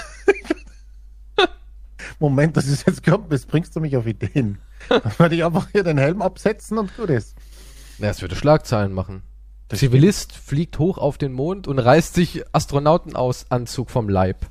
Moment, 2.18 2.56
das 2.56 2.66
ist 2.66 2.86
jetzt 2.86 3.04
kommt, 3.04 3.32
jetzt 3.32 3.48
bringst 3.48 3.74
du 3.74 3.80
mich 3.80 3.96
auf 3.96 4.06
Ideen. 4.06 4.58
Dann 4.88 5.02
werde 5.18 5.34
ich 5.34 5.44
einfach 5.44 5.68
hier 5.72 5.82
den 5.82 5.98
Helm 5.98 6.22
absetzen 6.22 6.78
und 6.78 6.96
gut 6.96 7.10
ist. 7.10 7.34
Na, 7.98 8.08
das 8.08 8.22
würde 8.22 8.36
Schlagzeilen 8.36 8.92
machen. 8.92 9.22
Zivilist 9.74 10.32
fliegt 10.32 10.78
hoch 10.78 10.98
auf 10.98 11.18
den 11.18 11.32
Mond 11.32 11.66
und 11.68 11.78
reißt 11.78 12.14
sich 12.14 12.44
Astronautenanzug 12.52 13.90
vom 13.90 14.08
Leib. 14.08 14.46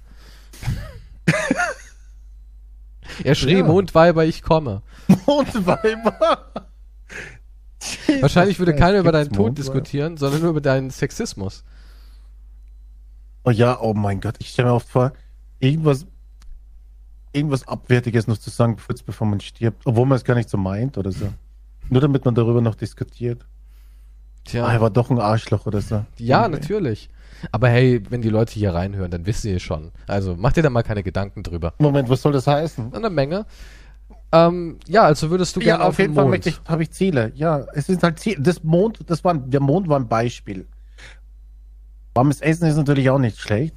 er 3.23 3.35
schrie, 3.35 3.57
Ja. 3.57 3.63
Mondweiber, 3.63 4.25
ich 4.25 4.41
komme. 4.41 4.81
Mondweiber. 5.25 6.51
Wahrscheinlich 8.21 8.59
würde 8.59 8.75
keiner 8.75 8.99
über 8.99 9.11
deinen 9.11 9.29
Tod 9.29 9.37
Mondweiber? 9.37 9.55
diskutieren, 9.55 10.17
sondern 10.17 10.41
nur 10.41 10.51
über 10.51 10.61
deinen 10.61 10.89
Sexismus. 10.89 11.63
Oh 13.43 13.51
ja, 13.51 13.79
oh 13.81 13.93
mein 13.93 14.21
Gott, 14.21 14.35
ich 14.39 14.49
stelle 14.49 14.69
mir 14.69 14.75
oft 14.75 14.87
vor, 14.87 15.11
irgendwas, 15.59 16.05
irgendwas 17.33 17.67
Abwertiges 17.67 18.27
noch 18.27 18.37
zu 18.37 18.49
sagen, 18.49 18.77
bevor 19.05 19.27
man 19.27 19.41
stirbt, 19.41 19.85
obwohl 19.85 20.05
man 20.05 20.15
es 20.15 20.23
gar 20.23 20.35
nicht 20.35 20.49
so 20.49 20.57
meint 20.57 20.97
oder 20.97 21.11
so. 21.11 21.33
Nur 21.89 21.99
damit 21.99 22.23
man 22.23 22.35
darüber 22.35 22.61
noch 22.61 22.75
diskutiert. 22.75 23.45
Tja. 24.45 24.65
Ah, 24.65 24.73
er 24.73 24.81
war 24.81 24.89
doch 24.89 25.09
ein 25.09 25.19
Arschloch 25.19 25.65
oder 25.65 25.81
so. 25.81 26.03
Ja, 26.17 26.41
Okay. 26.43 26.51
natürlich. 26.51 27.09
Aber 27.51 27.67
hey, 27.69 28.01
wenn 28.09 28.21
die 28.21 28.29
Leute 28.29 28.53
hier 28.53 28.73
reinhören, 28.73 29.11
dann 29.11 29.25
wisst 29.25 29.43
ihr 29.45 29.59
schon. 29.59 29.91
Also 30.07 30.35
macht 30.35 30.55
dir 30.55 30.61
da 30.63 30.69
mal 30.69 30.83
keine 30.83 31.03
Gedanken 31.03 31.43
drüber. 31.43 31.73
Moment, 31.79 32.09
was 32.09 32.21
soll 32.21 32.31
das 32.31 32.47
heißen? 32.47 32.93
Eine 32.93 33.09
Menge. 33.09 33.45
Ähm, 34.31 34.77
ja, 34.87 35.03
also 35.03 35.29
würdest 35.29 35.55
du 35.55 35.59
Ja, 35.59 35.77
gerne 35.77 35.83
auf 35.83 35.99
jeden 35.99 36.11
den 36.11 36.15
Fall 36.15 36.23
Mond. 36.23 36.31
möchte 36.31 36.49
ich, 36.49 36.61
habe 36.67 36.83
ich 36.83 36.91
Ziele. 36.91 37.31
Ja, 37.35 37.65
es 37.73 37.87
sind 37.87 38.01
halt 38.01 38.19
Ziele. 38.19 38.41
Das 38.41 38.63
Mond, 38.63 38.99
das 39.07 39.23
war, 39.23 39.33
der 39.35 39.59
Mond 39.59 39.89
war 39.89 39.99
ein 39.99 40.07
Beispiel. 40.07 40.65
Warmes 42.15 42.41
Essen 42.41 42.67
ist 42.67 42.77
natürlich 42.77 43.09
auch 43.09 43.19
nicht 43.19 43.39
schlecht. 43.39 43.75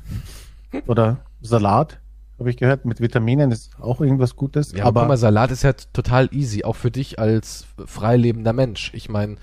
Oder 0.86 1.18
Salat, 1.42 1.98
habe 2.38 2.50
ich 2.50 2.56
gehört, 2.56 2.84
mit 2.84 3.00
Vitaminen 3.00 3.50
ist 3.50 3.72
auch 3.80 4.00
irgendwas 4.00 4.36
Gutes. 4.36 4.72
Ja, 4.72 4.80
aber 4.84 4.88
aber 4.88 5.00
guck 5.00 5.08
mal, 5.08 5.16
Salat 5.16 5.50
ist 5.50 5.62
ja 5.62 5.72
total 5.72 6.28
easy, 6.32 6.64
auch 6.64 6.76
für 6.76 6.90
dich 6.90 7.18
als 7.18 7.66
freilebender 7.84 8.52
Mensch. 8.52 8.90
Ich 8.94 9.08
meine, 9.08 9.36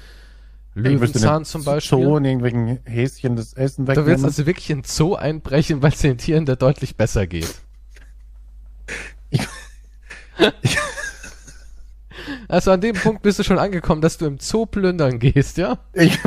Löwenzahn 0.75 1.45
zum 1.45 1.63
Beispiel. 1.63 1.99
So 1.99 2.17
in 2.17 2.25
irgendwelchen 2.25 2.79
Häschen 2.85 3.35
das 3.35 3.53
Essen 3.53 3.85
Du 3.85 3.89
willst 3.89 3.99
wegnehmen. 4.07 4.25
also 4.25 4.45
wirklich 4.45 4.69
in 4.69 4.83
Zoo 4.83 5.15
einbrechen, 5.15 5.81
weil 5.81 5.91
es 5.91 5.99
den 5.99 6.17
Tieren 6.17 6.45
da 6.45 6.55
deutlich 6.55 6.95
besser 6.97 7.27
geht. 7.27 7.61
also 12.47 12.71
an 12.71 12.81
dem 12.81 12.95
Punkt 12.95 13.21
bist 13.21 13.39
du 13.39 13.43
schon 13.43 13.59
angekommen, 13.59 14.01
dass 14.01 14.17
du 14.17 14.25
im 14.25 14.39
Zoo 14.39 14.65
plündern 14.65 15.19
gehst, 15.19 15.57
ja? 15.57 15.79
ich, 15.93 16.19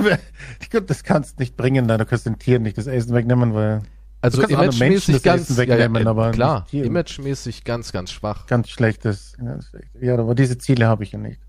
ich 0.61 0.71
glaube, 0.71 0.87
das 0.87 1.03
kannst 1.05 1.39
nicht 1.39 1.57
bringen, 1.57 1.87
nein, 1.87 1.99
du 1.99 2.07
kannst 2.07 2.27
den 2.27 2.39
Tieren 2.39 2.63
nicht 2.63 2.79
das 2.79 2.87
Essen 2.87 3.15
wegnehmen, 3.15 3.55
weil 3.55 3.83
Also 4.21 4.43
imagemäßig 4.43 5.23
ganz, 5.23 5.43
Essen 5.43 5.57
wegnehmen, 5.57 6.05
ja, 6.05 6.11
aber 6.11 6.31
klar, 6.33 6.61
nicht 6.61 6.71
Tieren. 6.71 6.87
imagemäßig 6.87 7.65
ganz, 7.65 7.93
ganz 7.93 8.13
schwach. 8.13 8.47
ganz 8.47 8.69
schlechtes. 8.69 9.35
Ja, 9.43 9.61
schlecht. 9.63 9.89
ja 10.01 10.15
aber 10.19 10.35
diese 10.35 10.59
Ziele 10.59 10.87
habe 10.87 11.05
ich 11.05 11.13
ja 11.13 11.19
nicht. 11.19 11.41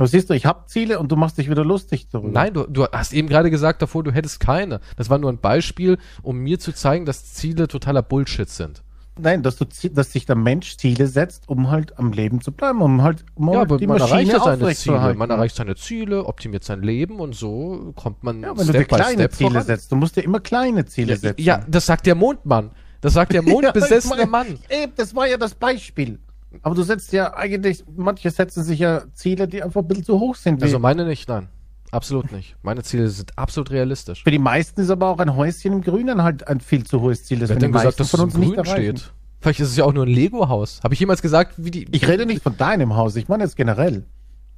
Aber 0.00 0.06
siehst 0.06 0.30
du, 0.30 0.34
ich 0.34 0.46
habe 0.46 0.64
Ziele 0.66 0.98
und 0.98 1.12
du 1.12 1.16
machst 1.16 1.36
dich 1.36 1.50
wieder 1.50 1.62
lustig 1.62 2.08
darüber. 2.10 2.30
Nein, 2.32 2.54
du, 2.54 2.64
du 2.66 2.86
hast 2.90 3.12
eben 3.12 3.28
gerade 3.28 3.50
gesagt 3.50 3.82
davor, 3.82 4.02
du 4.02 4.12
hättest 4.12 4.40
keine. 4.40 4.80
Das 4.96 5.10
war 5.10 5.18
nur 5.18 5.30
ein 5.30 5.36
Beispiel, 5.36 5.98
um 6.22 6.38
mir 6.38 6.58
zu 6.58 6.72
zeigen, 6.72 7.04
dass 7.04 7.34
Ziele 7.34 7.68
totaler 7.68 8.00
Bullshit 8.00 8.48
sind. 8.48 8.82
Nein, 9.18 9.42
dass, 9.42 9.56
du, 9.56 9.66
dass 9.92 10.12
sich 10.12 10.24
der 10.24 10.36
Mensch 10.36 10.78
Ziele 10.78 11.06
setzt, 11.06 11.50
um 11.50 11.70
halt 11.70 11.98
am 11.98 12.12
Leben 12.12 12.40
zu 12.40 12.50
bleiben, 12.50 12.80
um 12.80 13.02
halt 13.02 13.26
um 13.34 13.48
Ja, 13.52 13.58
halt 13.58 13.72
aber 13.72 13.86
man 13.86 14.00
erreicht 14.00 14.32
ja 14.32 14.40
seine 14.40 14.74
Ziele. 14.74 15.14
Man 15.14 15.28
erreicht 15.28 15.54
seine 15.56 15.76
Ziele, 15.76 16.24
optimiert 16.24 16.64
sein 16.64 16.80
Leben 16.82 17.20
und 17.20 17.34
so 17.34 17.92
kommt 17.94 18.24
man 18.24 18.42
Ja, 18.42 18.56
wenn 18.56 18.66
du 18.68 18.72
dir 18.72 18.84
kleine 18.86 19.28
Ziele 19.28 19.50
voran. 19.50 19.66
setzt, 19.66 19.92
du 19.92 19.96
musst 19.96 20.16
dir 20.16 20.22
immer 20.22 20.40
kleine 20.40 20.86
Ziele 20.86 21.12
Ja, 21.12 21.18
setzen. 21.18 21.42
ja, 21.42 21.60
das 21.68 21.84
sagt 21.84 22.06
der 22.06 22.14
Mondmann. 22.14 22.70
Das 23.02 23.12
sagt 23.12 23.34
der 23.34 23.42
mondbesessene 23.42 24.14
Ja, 24.16 24.24
ich 24.24 24.30
Mann. 24.30 24.46
mein, 24.70 24.82
Eben, 24.82 24.92
das 24.96 25.14
war 25.14 25.26
ja 25.28 25.36
das 25.36 25.54
Beispiel. 25.54 26.18
Aber 26.62 26.74
du 26.74 26.82
setzt 26.82 27.12
ja 27.12 27.34
eigentlich, 27.34 27.84
manche 27.96 28.30
setzen 28.30 28.64
sich 28.64 28.80
ja 28.80 29.02
Ziele, 29.14 29.46
die 29.46 29.62
einfach 29.62 29.82
ein 29.82 29.88
bisschen 29.88 30.04
zu 30.04 30.18
hoch 30.18 30.34
sind. 30.34 30.62
Also 30.62 30.78
meine 30.78 31.04
nicht, 31.04 31.28
nein. 31.28 31.48
Absolut 31.92 32.30
nicht. 32.30 32.56
Meine 32.62 32.82
Ziele 32.82 33.08
sind 33.08 33.36
absolut 33.36 33.70
realistisch. 33.70 34.22
Für 34.22 34.30
die 34.30 34.38
meisten 34.38 34.80
ist 34.80 34.90
aber 34.90 35.08
auch 35.08 35.18
ein 35.18 35.34
Häuschen 35.34 35.72
im 35.72 35.80
Grünen 35.80 36.22
halt 36.22 36.46
ein 36.46 36.60
viel 36.60 36.84
zu 36.84 37.00
hohes 37.00 37.24
Ziel. 37.24 37.40
Das 37.40 37.48
Wer 37.48 37.56
hat 37.56 37.62
denn 37.62 37.72
gesagt, 37.72 37.98
dass 37.98 38.06
es 38.06 38.10
von 38.10 38.20
im 38.20 38.24
uns 38.26 38.36
nicht 38.36 38.54
Grün 38.54 38.64
erreichen. 38.64 38.96
steht? 38.96 39.12
Vielleicht 39.40 39.60
ist 39.60 39.70
es 39.70 39.76
ja 39.76 39.84
auch 39.84 39.92
nur 39.92 40.04
ein 40.06 40.10
Lego-Haus. 40.10 40.80
Habe 40.84 40.94
ich 40.94 41.00
jemals 41.00 41.22
gesagt, 41.22 41.54
wie 41.56 41.70
die. 41.70 41.86
Ich 41.90 42.06
rede 42.06 42.26
nicht 42.26 42.42
von 42.42 42.56
deinem 42.56 42.94
Haus, 42.94 43.16
ich 43.16 43.28
meine 43.28 43.42
jetzt 43.42 43.56
generell. 43.56 44.04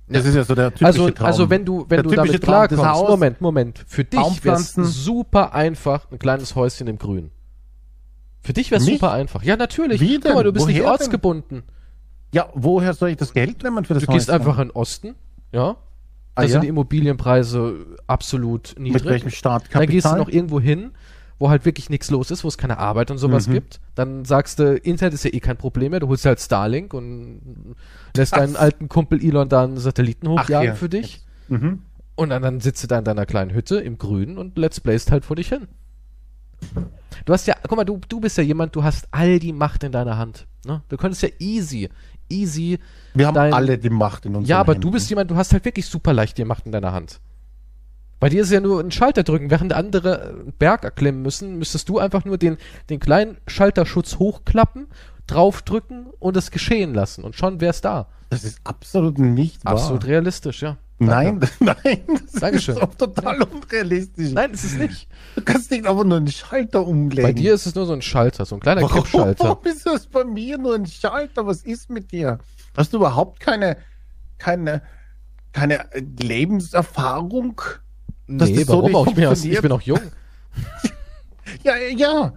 Das 0.08 0.26
ist 0.26 0.34
ja 0.34 0.44
so 0.44 0.54
der 0.54 0.70
typische 0.70 0.86
also, 0.86 1.10
Traum. 1.10 1.26
also 1.26 1.50
wenn 1.50 1.64
du, 1.64 1.86
wenn 1.88 1.96
Der 1.98 2.02
du 2.02 2.10
damit 2.10 2.42
klarkommst, 2.42 2.84
Haus, 2.84 3.08
Moment, 3.08 3.40
Moment, 3.40 3.84
für 3.86 4.04
dich 4.04 4.44
wäre 4.44 4.56
es 4.56 4.74
super 4.74 5.54
einfach, 5.54 6.10
ein 6.10 6.18
kleines 6.18 6.54
Häuschen 6.54 6.86
im 6.88 6.98
Grün. 6.98 7.30
Für 8.40 8.52
dich 8.52 8.70
wäre 8.70 8.80
es 8.80 8.86
super 8.86 9.12
einfach. 9.12 9.42
Ja, 9.44 9.56
natürlich. 9.56 10.00
Wie 10.00 10.16
Guck 10.16 10.24
mal, 10.24 10.34
denn? 10.34 10.44
du 10.46 10.52
bist 10.52 10.66
nicht 10.66 10.82
Woher 10.82 10.98
denn? 10.98 11.62
Ja, 12.32 12.48
woher 12.54 12.94
soll 12.94 13.10
ich 13.10 13.16
das 13.16 13.32
Geld 13.32 13.62
nehmen 13.62 13.84
für 13.84 13.94
das 13.94 14.04
Du 14.04 14.12
gehst 14.12 14.28
Häuschen? 14.28 14.40
einfach 14.40 14.58
in 14.58 14.68
den 14.68 14.74
Osten, 14.76 15.14
ja. 15.52 15.76
Da 16.34 16.42
Ah, 16.42 16.42
sind 16.42 16.54
ja? 16.54 16.60
die 16.60 16.68
Immobilienpreise 16.68 17.84
absolut 18.06 18.74
niedrig. 18.78 19.02
Mit 19.02 19.10
welchem 19.10 19.24
Dann 19.24 19.30
Startkapital? 19.32 19.86
gehst 19.86 20.06
du 20.06 20.16
noch 20.16 20.28
irgendwo 20.30 20.60
hin, 20.60 20.92
wo 21.38 21.50
halt 21.50 21.66
wirklich 21.66 21.90
nichts 21.90 22.10
los 22.10 22.30
ist, 22.30 22.42
wo 22.42 22.48
es 22.48 22.56
keine 22.56 22.78
Arbeit 22.78 23.10
und 23.10 23.18
sowas 23.18 23.48
Mhm. 23.48 23.52
gibt. 23.52 23.80
Dann 23.94 24.24
sagst 24.24 24.58
du, 24.58 24.76
Internet 24.76 25.12
ist 25.12 25.24
ja 25.24 25.32
eh 25.34 25.40
kein 25.40 25.58
Problem 25.58 25.90
mehr. 25.90 26.00
Du 26.00 26.08
holst 26.08 26.24
halt 26.24 26.40
Starlink 26.40 26.94
und 26.94 27.74
lässt 28.16 28.34
deinen 28.34 28.56
alten 28.56 28.88
Kumpel 28.88 29.22
Elon 29.22 29.50
da 29.50 29.64
einen 29.64 29.76
Satelliten 29.76 30.26
hochjagen 30.28 30.68
ja. 30.68 30.74
für 30.74 30.88
dich. 30.88 31.20
Mhm. 31.48 31.82
Und 32.14 32.30
dann, 32.30 32.40
dann 32.42 32.60
sitzt 32.60 32.82
du 32.82 32.86
da 32.86 32.98
in 32.98 33.04
deiner 33.04 33.26
kleinen 33.26 33.52
Hütte 33.52 33.76
im 33.80 33.98
Grünen 33.98 34.38
und 34.38 34.56
let's 34.56 34.80
playst 34.80 35.10
halt 35.10 35.26
vor 35.26 35.36
dich 35.36 35.48
hin. 35.50 35.68
Du 37.24 37.32
hast 37.32 37.46
ja, 37.46 37.54
guck 37.68 37.76
mal, 37.76 37.84
du, 37.84 38.00
du 38.08 38.20
bist 38.20 38.38
ja 38.38 38.42
jemand, 38.44 38.74
du 38.74 38.84
hast 38.84 39.08
all 39.10 39.38
die 39.38 39.52
Macht 39.52 39.84
in 39.84 39.92
deiner 39.92 40.16
Hand. 40.16 40.46
Ne? 40.64 40.82
Du 40.88 40.96
könntest 40.96 41.22
ja 41.22 41.28
easy, 41.40 41.88
easy. 42.32 42.78
Wir 43.14 43.26
haben 43.26 43.34
dein- 43.34 43.52
alle 43.52 43.76
die 43.78 43.90
Macht 43.90 44.24
in 44.26 44.34
uns. 44.36 44.48
Ja, 44.48 44.58
aber 44.58 44.74
du 44.74 44.90
bist 44.90 45.08
jemand, 45.10 45.30
du 45.30 45.36
hast 45.36 45.52
halt 45.52 45.64
wirklich 45.64 45.86
super 45.86 46.12
leicht 46.12 46.38
die 46.38 46.44
Macht 46.44 46.66
in 46.66 46.72
deiner 46.72 46.92
Hand. 46.92 47.20
Bei 48.20 48.28
dir 48.28 48.42
ist 48.42 48.52
ja 48.52 48.60
nur 48.60 48.80
ein 48.80 48.90
Schalter 48.92 49.24
drücken, 49.24 49.50
während 49.50 49.72
andere 49.72 50.28
einen 50.28 50.52
Berg 50.58 50.84
erklimmen 50.84 51.22
müssen, 51.22 51.58
müsstest 51.58 51.88
du 51.88 51.98
einfach 51.98 52.24
nur 52.24 52.38
den, 52.38 52.56
den 52.88 53.00
kleinen 53.00 53.36
Schalterschutz 53.48 54.18
hochklappen, 54.18 54.86
draufdrücken 55.26 56.06
und 56.20 56.36
es 56.36 56.50
geschehen 56.50 56.94
lassen. 56.94 57.24
Und 57.24 57.34
schon 57.36 57.60
wär's 57.60 57.80
da. 57.80 58.06
Das 58.30 58.44
ist 58.44 58.60
absolut 58.64 59.18
nicht 59.18 59.64
wahr. 59.64 59.72
Absolut 59.74 60.06
realistisch, 60.06 60.62
ja. 60.62 60.76
Nein, 61.06 61.40
nein, 61.60 62.02
das 62.30 62.40
Dankeschön. 62.40 62.74
ist 62.76 62.82
doch 62.82 62.94
total 62.94 63.42
unrealistisch. 63.42 64.32
Nein, 64.32 64.50
ist 64.52 64.64
es 64.64 64.74
nicht. 64.74 65.08
Du 65.36 65.42
kannst 65.42 65.70
nicht 65.70 65.86
einfach 65.86 66.04
nur 66.04 66.16
einen 66.18 66.28
Schalter 66.28 66.86
umlegen. 66.86 67.22
Bei 67.22 67.32
dir 67.32 67.54
ist 67.54 67.66
es 67.66 67.74
nur 67.74 67.86
so 67.86 67.92
ein 67.92 68.02
Schalter, 68.02 68.44
so 68.44 68.56
ein 68.56 68.60
kleiner 68.60 68.82
Warum 68.82 69.02
Kippschalter. 69.02 69.58
ist 69.64 69.86
das 69.86 70.06
bei 70.06 70.24
mir 70.24 70.58
nur 70.58 70.74
ein 70.74 70.86
Schalter? 70.86 71.46
Was 71.46 71.62
ist 71.62 71.90
mit 71.90 72.12
dir? 72.12 72.38
Hast 72.76 72.92
du 72.92 72.98
überhaupt 72.98 73.40
keine, 73.40 73.76
keine, 74.38 74.82
keine 75.52 75.92
äh, 75.92 76.02
Lebenserfahrung? 76.20 77.60
dass 78.28 78.48
Nee, 78.48 78.56
das 78.56 78.66
so 78.66 78.72
warum 78.78 78.94
auch? 78.96 79.06
Ich 79.06 79.14
bin, 79.14 79.32
ich 79.32 79.60
bin 79.62 79.72
auch 79.72 79.82
jung. 79.82 80.00
Ja, 81.64 81.74
ja. 81.76 82.32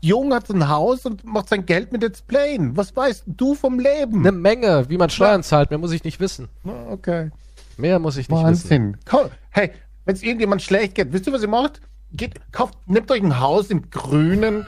Jung 0.00 0.34
hat 0.34 0.50
ein 0.50 0.68
Haus 0.68 1.06
und 1.06 1.24
macht 1.24 1.48
sein 1.48 1.64
Geld 1.64 1.90
mit 1.92 2.02
Let's 2.02 2.22
Playen. 2.22 2.76
Was 2.76 2.94
weißt 2.94 3.24
du 3.26 3.54
vom 3.54 3.78
Leben? 3.78 4.20
Eine 4.20 4.32
Menge, 4.32 4.88
wie 4.88 4.98
man 4.98 5.08
Steuern 5.10 5.42
zahlt, 5.42 5.70
mehr 5.70 5.78
muss 5.78 5.92
ich 5.92 6.04
nicht 6.04 6.20
wissen. 6.20 6.48
Ah, 6.64 6.90
Okay. 6.92 7.30
Mehr 7.78 7.98
muss 7.98 8.16
ich 8.16 8.28
nicht 8.28 8.38
wissen. 8.38 8.44
Wahnsinn. 8.70 8.96
Komm, 9.04 9.28
hey, 9.50 9.70
wenn 10.04 10.14
es 10.14 10.22
irgendjemand 10.22 10.62
schlecht 10.62 10.94
geht, 10.94 11.12
wisst 11.12 11.26
ihr, 11.26 11.32
was 11.32 11.42
ihr 11.42 11.48
macht? 11.48 11.80
Geht, 12.12 12.34
kauft, 12.52 12.74
nehmt 12.86 13.10
euch 13.10 13.22
ein 13.22 13.40
Haus 13.40 13.70
im 13.70 13.90
Grünen. 13.90 14.66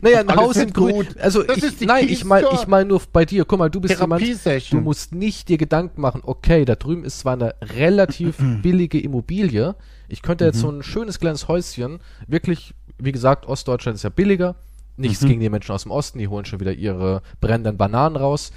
Naja, 0.00 0.20
ein 0.20 0.34
Haus 0.34 0.56
in 0.56 0.62
wird 0.68 0.74
Grün. 0.74 0.94
gut. 0.94 1.18
Also 1.20 1.42
Das 1.42 1.58
ich, 1.58 1.80
nein, 1.82 2.06
ich 2.08 2.24
meine 2.24 2.48
ich 2.54 2.66
mein 2.66 2.86
nur 2.88 3.02
bei 3.12 3.26
dir. 3.26 3.44
Guck 3.44 3.58
mal, 3.58 3.68
du 3.68 3.82
bist 3.82 4.00
jemand, 4.00 4.22
du 4.70 4.80
musst 4.80 5.14
nicht 5.14 5.50
dir 5.50 5.58
Gedanken 5.58 6.00
machen, 6.00 6.22
okay, 6.24 6.64
da 6.64 6.74
drüben 6.74 7.04
ist 7.04 7.18
zwar 7.18 7.34
eine 7.34 7.54
relativ 7.60 8.36
billige 8.62 8.98
Immobilie, 8.98 9.74
ich 10.08 10.22
könnte 10.22 10.44
Mhm. 10.44 10.48
jetzt 10.48 10.60
so 10.60 10.70
ein 10.70 10.82
schönes 10.82 11.18
kleines 11.20 11.48
Häuschen, 11.48 12.00
wirklich, 12.26 12.72
wie 12.98 13.12
gesagt, 13.12 13.44
Ostdeutschland 13.46 13.96
ist 13.96 14.04
ja 14.04 14.08
billiger, 14.10 14.54
nichts 14.96 15.20
Mhm. 15.22 15.26
gegen 15.28 15.40
die 15.40 15.50
Menschen 15.50 15.72
aus 15.72 15.82
dem 15.82 15.92
Osten, 15.92 16.18
die 16.18 16.28
holen 16.28 16.46
schon 16.46 16.60
wieder 16.60 16.72
ihre 16.72 17.20
brennenden 17.42 17.76
Bananen 17.76 18.16
raus, 18.16 18.52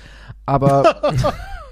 aber 0.45 1.01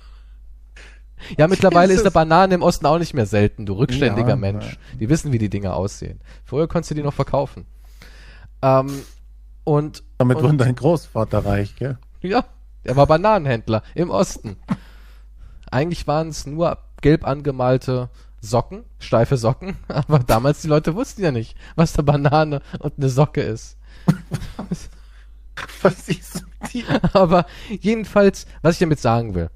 ja, 1.37 1.47
mittlerweile 1.49 1.93
ist 1.93 2.01
eine 2.01 2.11
Banane 2.11 2.55
im 2.55 2.61
Osten 2.61 2.85
auch 2.85 2.99
nicht 2.99 3.13
mehr 3.13 3.25
selten, 3.25 3.65
du 3.65 3.73
rückständiger 3.73 4.29
Ja, 4.29 4.35
Mensch. 4.35 4.77
Die 4.99 5.09
wissen, 5.09 5.31
wie 5.31 5.37
die 5.37 5.49
Dinge 5.49 5.73
aussehen. 5.73 6.19
Früher 6.43 6.67
konntest 6.67 6.91
du 6.91 6.95
die 6.95 7.03
noch 7.03 7.13
verkaufen. 7.13 7.65
Ähm, 8.61 9.01
und 9.63 10.03
Damit 10.17 10.41
wurde 10.41 10.57
dein 10.57 10.75
Großvater 10.75 11.45
reich, 11.45 11.75
gell? 11.75 11.97
ja, 12.21 12.45
er 12.83 12.95
war 12.95 13.07
Bananenhändler 13.07 13.83
im 13.95 14.09
Osten. 14.09 14.57
Eigentlich 15.71 16.07
waren 16.07 16.29
es 16.29 16.45
nur 16.45 16.77
gelb 17.01 17.27
angemalte 17.27 18.09
Socken, 18.41 18.83
steife 18.99 19.37
Socken, 19.37 19.77
aber 19.87 20.19
damals 20.19 20.61
die 20.61 20.67
Leute 20.67 20.95
wussten 20.95 21.23
ja 21.23 21.31
nicht, 21.31 21.57
was 21.75 21.95
eine 21.97 22.03
Banane 22.03 22.61
und 22.79 22.93
eine 22.97 23.09
Socke 23.09 23.41
ist. 23.41 23.77
Was 25.81 26.09
ist 26.09 26.43
dir? 26.73 26.85
Aber 27.13 27.45
jedenfalls, 27.69 28.45
was 28.61 28.73
ich 28.73 28.79
damit 28.79 28.99
sagen 28.99 29.35
will, 29.35 29.49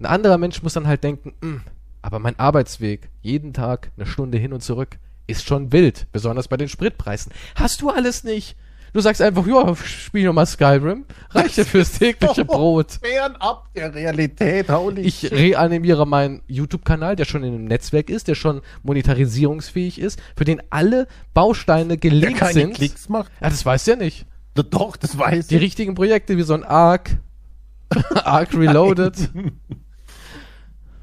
ein 0.00 0.06
anderer 0.06 0.38
Mensch 0.38 0.62
muss 0.62 0.72
dann 0.74 0.86
halt 0.86 1.04
denken, 1.04 1.32
"Hm, 1.40 1.62
aber 2.02 2.18
mein 2.18 2.38
Arbeitsweg, 2.38 3.08
jeden 3.22 3.52
Tag 3.52 3.90
eine 3.96 4.06
Stunde 4.06 4.38
hin 4.38 4.52
und 4.52 4.62
zurück, 4.62 4.98
ist 5.26 5.46
schon 5.46 5.72
wild, 5.72 6.06
besonders 6.12 6.48
bei 6.48 6.56
den 6.58 6.68
Spritpreisen. 6.68 7.32
Hast 7.54 7.80
du 7.80 7.88
alles 7.90 8.24
nicht? 8.24 8.56
Du 8.92 9.00
sagst 9.00 9.20
einfach, 9.22 9.44
ja, 9.46 9.74
spiel 9.74 10.24
nochmal 10.24 10.46
Skyrim, 10.46 11.04
reicht 11.30 11.56
dir 11.56 11.64
fürs 11.64 11.92
tägliche 11.98 12.44
Brot. 12.44 13.00
Fernab 13.02 13.72
der 13.74 13.92
Realität, 13.92 14.68
holy 14.68 15.00
Ich 15.00 15.32
reanimiere 15.32 16.06
meinen 16.06 16.42
YouTube-Kanal, 16.46 17.16
der 17.16 17.24
schon 17.24 17.42
in 17.42 17.54
einem 17.54 17.64
Netzwerk 17.64 18.08
ist, 18.08 18.28
der 18.28 18.36
schon 18.36 18.60
monetarisierungsfähig 18.84 19.98
ist, 19.98 20.20
für 20.36 20.44
den 20.44 20.62
alle 20.70 21.08
Bausteine 21.32 21.88
Der 21.88 21.96
gelinkt 21.96 22.38
keine 22.38 22.52
sind. 22.52 22.74
Klicks 22.74 23.08
macht. 23.08 23.32
Ja, 23.40 23.48
das 23.50 23.64
weißt 23.66 23.86
du 23.86 23.90
ja 23.92 23.96
nicht. 23.96 24.26
Doch, 24.54 24.96
das 24.96 25.18
weiß 25.18 25.48
Die 25.48 25.56
ich. 25.56 25.62
richtigen 25.62 25.94
Projekte 25.96 26.36
wie 26.36 26.42
so 26.42 26.54
ein 26.54 26.62
Arc, 26.62 27.16
Arc 28.14 28.54
Reloaded. 28.54 29.30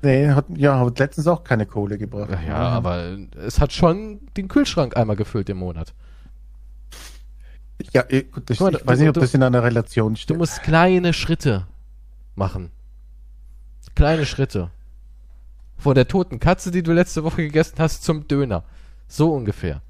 Nee, 0.03 0.29
hat, 0.29 0.45
ja, 0.55 0.79
hat 0.79 0.97
letztens 0.99 1.27
auch 1.27 1.43
keine 1.43 1.65
Kohle 1.65 1.97
gebracht. 1.97 2.29
Ja, 2.31 2.41
ja, 2.41 2.55
aber 2.55 3.17
es 3.37 3.59
hat 3.59 3.71
schon 3.71 4.19
den 4.35 4.47
Kühlschrank 4.47 4.97
einmal 4.97 5.15
gefüllt 5.15 5.49
im 5.49 5.57
Monat. 5.57 5.93
Ja, 7.93 8.03
eh, 8.09 8.23
gut, 8.23 8.49
das, 8.49 8.59
mal, 8.59 8.73
ich 8.75 8.85
weiß 8.85 8.97
du- 8.97 9.03
nicht, 9.03 9.09
ob 9.09 9.13
du- 9.15 9.19
das 9.21 9.33
in 9.33 9.43
einer 9.43 9.63
Relation 9.63 10.13
Du 10.13 10.19
steht. 10.19 10.37
musst 10.37 10.63
kleine 10.63 11.13
Schritte 11.13 11.67
machen. 12.35 12.71
Kleine 13.95 14.25
Schritte. 14.25 14.71
Von 15.77 15.95
der 15.95 16.07
toten 16.07 16.39
Katze, 16.39 16.71
die 16.71 16.83
du 16.83 16.93
letzte 16.93 17.23
Woche 17.23 17.37
gegessen 17.43 17.75
hast, 17.79 18.03
zum 18.03 18.27
Döner. 18.27 18.63
So 19.07 19.33
ungefähr. 19.33 19.81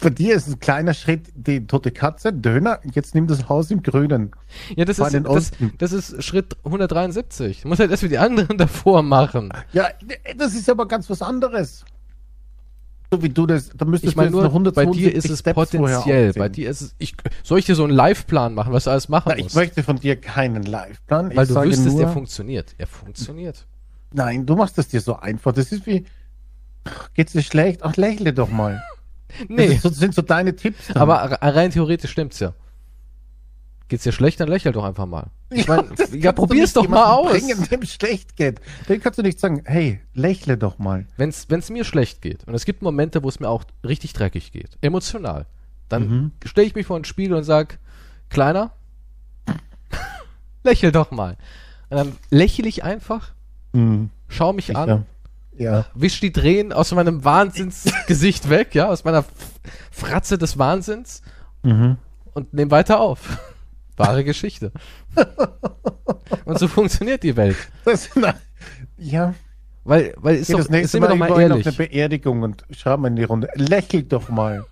Bei 0.00 0.10
dir, 0.10 0.34
ist 0.34 0.48
ein 0.48 0.60
kleiner 0.60 0.94
Schritt 0.94 1.28
die 1.34 1.66
tote 1.66 1.90
Katze, 1.90 2.32
Döner, 2.32 2.80
jetzt 2.92 3.14
nimm 3.14 3.26
das 3.26 3.48
Haus 3.48 3.70
im 3.70 3.82
Grünen. 3.82 4.30
Ja, 4.76 4.84
das 4.84 4.98
ist, 4.98 5.14
das, 5.24 5.50
das 5.78 5.92
ist 5.92 6.22
Schritt 6.22 6.56
173. 6.64 7.62
Du 7.62 7.68
musst 7.68 7.80
halt 7.80 7.90
erst 7.90 8.02
für 8.02 8.08
die 8.08 8.18
anderen 8.18 8.56
davor 8.58 9.02
machen. 9.02 9.50
Ja, 9.72 9.88
das 10.36 10.54
ist 10.54 10.68
aber 10.70 10.86
ganz 10.86 11.10
was 11.10 11.22
anderes. 11.22 11.84
So 13.10 13.22
wie 13.22 13.30
du 13.30 13.46
das, 13.46 13.70
da 13.74 13.86
müsstest 13.86 14.12
Ich 14.12 14.16
meine 14.16 14.30
du 14.30 14.42
jetzt 14.42 14.52
nur, 14.52 14.72
bei 14.72 14.84
dir 14.84 15.14
ist 15.14 15.24
172 15.24 15.30
es 15.30 15.38
Steps 15.38 15.54
potenziell. 15.54 16.32
Bei 16.34 16.48
dir 16.50 16.68
ist 16.68 16.80
es. 16.82 16.94
Ich, 16.98 17.16
soll 17.42 17.58
ich 17.58 17.64
dir 17.64 17.74
so 17.74 17.84
einen 17.84 17.94
Live-Plan 17.94 18.52
machen, 18.52 18.72
was 18.72 18.84
du 18.84 18.90
alles 18.90 19.08
machen 19.08 19.28
Na, 19.30 19.36
ich 19.38 19.44
musst? 19.44 19.56
möchte 19.56 19.82
von 19.82 19.96
dir 19.96 20.16
keinen 20.16 20.64
Live-Plan. 20.64 21.34
Weil 21.34 21.44
ich 21.44 21.54
du 21.54 21.62
wüsstest, 21.62 21.96
nur, 21.96 22.02
er 22.02 22.08
funktioniert. 22.12 22.74
Er 22.76 22.86
funktioniert. 22.86 23.66
Nein, 24.12 24.44
du 24.44 24.56
machst 24.56 24.76
es 24.78 24.88
dir 24.88 25.00
so 25.00 25.16
einfach. 25.16 25.52
Das 25.52 25.72
ist 25.72 25.86
wie, 25.86 26.04
geht's 27.14 27.32
dir 27.32 27.42
schlecht? 27.42 27.82
Ach, 27.82 27.96
lächle 27.96 28.34
doch 28.34 28.50
mal. 28.50 28.82
Das 29.40 29.48
Nee, 29.48 29.66
ist 29.66 29.82
so, 29.82 29.88
sind 29.90 30.14
so 30.14 30.22
deine 30.22 30.54
Tipps. 30.56 30.88
dann. 30.88 30.96
aber 31.02 31.30
re- 31.30 31.38
rein 31.54 31.70
theoretisch 31.70 32.10
stimmt's 32.12 32.40
ja. 32.40 32.54
Geht's 33.88 34.04
dir 34.04 34.12
schlecht, 34.12 34.38
dann 34.40 34.48
lächel 34.48 34.72
doch 34.72 34.84
einfach 34.84 35.06
mal. 35.06 35.28
Ich 35.50 35.66
mein, 35.66 35.88
das 35.96 36.12
ja, 36.12 36.32
probier's 36.32 36.74
doch 36.74 36.86
mal 36.88 37.04
aus. 37.12 37.30
Bringen, 37.30 37.66
dem 37.70 37.82
schlecht 37.84 38.36
geht. 38.36 38.60
Dann 38.86 39.00
kannst 39.00 39.18
du 39.18 39.22
nicht 39.22 39.40
sagen, 39.40 39.62
hey, 39.64 40.00
lächle 40.12 40.58
doch 40.58 40.78
mal. 40.78 41.06
Wenn's, 41.16 41.46
wenn's 41.48 41.70
mir 41.70 41.84
schlecht 41.84 42.20
geht, 42.20 42.44
und 42.46 42.54
es 42.54 42.66
gibt 42.66 42.82
Momente, 42.82 43.22
wo 43.22 43.28
es 43.30 43.40
mir 43.40 43.48
auch 43.48 43.64
richtig 43.86 44.12
dreckig 44.12 44.52
geht, 44.52 44.76
emotional, 44.82 45.46
dann 45.88 46.08
Mhm. 46.08 46.32
stelle 46.44 46.66
ich 46.66 46.74
mich 46.74 46.86
vor 46.86 46.98
den 46.98 47.04
Spiegel 47.06 47.34
und 47.36 47.44
sag, 47.44 47.78
Kleiner, 48.28 48.72
lächel 50.64 50.92
doch 50.92 51.10
mal. 51.10 51.36
Und 51.90 51.96
dann 51.96 52.12
lächle 52.30 52.68
ich 52.68 52.84
einfach, 52.84 53.32
Hm, 53.72 54.10
schau 54.28 54.52
mich 54.52 54.66
sicher. 54.66 54.78
an, 54.78 54.88
Ja. 54.88 55.02
Wisch 55.94 56.20
die 56.20 56.32
Tränen 56.32 56.72
aus 56.72 56.92
meinem 56.92 57.24
Wahnsinnsgesicht 57.24 58.48
weg, 58.50 58.74
ja, 58.74 58.88
aus 58.88 59.04
meiner 59.04 59.24
Fratze 59.90 60.38
des 60.38 60.58
Wahnsinns 60.58 61.22
Mhm. 61.62 61.96
und 62.34 62.54
nehm 62.54 62.70
weiter 62.70 63.00
auf. 63.00 63.38
Wahre 63.96 64.22
Geschichte. 64.24 64.70
und 66.44 66.58
so 66.58 66.68
funktioniert 66.68 67.22
die 67.24 67.36
Welt. 67.36 67.56
Das, 67.84 68.10
na, 68.14 68.34
ja. 68.96 69.34
Weil, 69.84 70.14
weil 70.18 70.36
ist 70.36 70.46
Geh 70.48 70.52
doch, 70.52 70.60
das 70.60 70.68
nächste 70.70 71.00
Mal, 71.00 71.08
doch 71.08 71.16
mal 71.16 71.40
ehrlich. 71.40 71.66
auf 71.66 71.78
eine 71.78 71.88
Beerdigung 71.88 72.42
und 72.42 72.64
mal 72.84 73.08
in 73.08 73.16
die 73.16 73.24
Runde. 73.24 73.48
Lächel 73.54 74.02
doch 74.04 74.28
mal. 74.28 74.64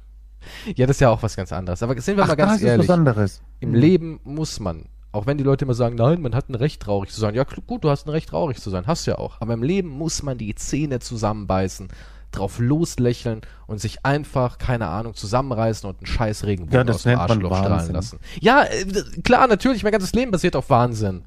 Ja, 0.77 0.87
das 0.87 0.97
ist 0.97 1.01
ja 1.01 1.09
auch 1.11 1.23
was 1.23 1.35
ganz 1.35 1.53
anderes. 1.53 1.83
Aber 1.83 2.01
sind 2.01 2.17
wir 2.17 2.25
Ach, 2.25 2.29
mal 2.29 2.35
ganz 2.37 2.53
das 2.53 2.61
ist 2.63 2.69
ehrlich. 2.69 2.89
was 2.89 2.95
anderes. 2.95 3.43
Im 3.59 3.75
Leben 3.75 4.21
muss 4.25 4.61
man, 4.61 4.85
auch 5.17 5.27
wenn 5.27 5.39
die 5.39 5.45
Leute 5.45 5.65
immer 5.65 5.75
sagen, 5.75 5.97
nein, 5.97 6.21
man 6.21 6.35
hat 6.35 6.49
ein 6.49 6.55
Recht 6.55 6.83
traurig 6.83 7.11
zu 7.11 7.21
sein. 7.21 7.35
Ja, 7.35 7.45
gut, 7.45 7.85
du 7.85 7.91
hast 7.91 8.07
ein 8.07 8.11
Recht 8.11 8.29
traurig 8.29 8.61
zu 8.61 8.71
sein, 8.71 8.87
hast 8.87 9.07
ja 9.07 9.19
auch. 9.19 9.41
Aber 9.41 9.55
im 9.55 9.63
Leben 9.63 9.89
muss 9.89 10.23
man 10.23 10.39
die 10.39 10.55
Zähne 10.55 11.01
zusammenbeißen, 11.01 11.89
drauf 12.33 12.59
loslächeln 12.59 13.41
und 13.67 13.81
sich 13.81 14.05
einfach, 14.05 14.59
keine 14.59 14.89
Ahnung, 14.89 15.15
zusammenreißen 15.15 15.89
und 15.89 15.99
einen 15.99 16.07
scheiß 16.07 16.45
Regenbogen 16.45 16.87
Ja, 16.87 16.95
aus 16.95 17.03
dem 17.05 17.19
Arschloch 17.19 17.57
strahlen 17.57 17.93
lassen. 17.93 18.19
Ja, 18.41 18.65
äh, 18.65 18.85
klar, 19.23 19.47
natürlich, 19.49 19.83
mein 19.83 19.93
ganzes 19.93 20.13
Leben 20.13 20.31
basiert 20.31 20.55
auf 20.55 20.71
Wahnsinn. 20.71 21.25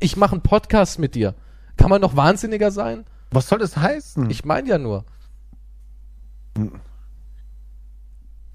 Ich 0.00 0.16
mache 0.16 0.32
einen 0.32 0.42
Podcast 0.42 0.98
mit 0.98 1.14
dir. 1.14 1.34
Kann 1.76 1.90
man 1.90 2.00
noch 2.00 2.16
wahnsinniger 2.16 2.70
sein? 2.70 3.04
Was 3.30 3.48
soll 3.48 3.58
das 3.58 3.76
heißen? 3.76 4.30
Ich 4.30 4.44
meine 4.44 4.68
ja 4.68 4.78
nur. 4.78 5.04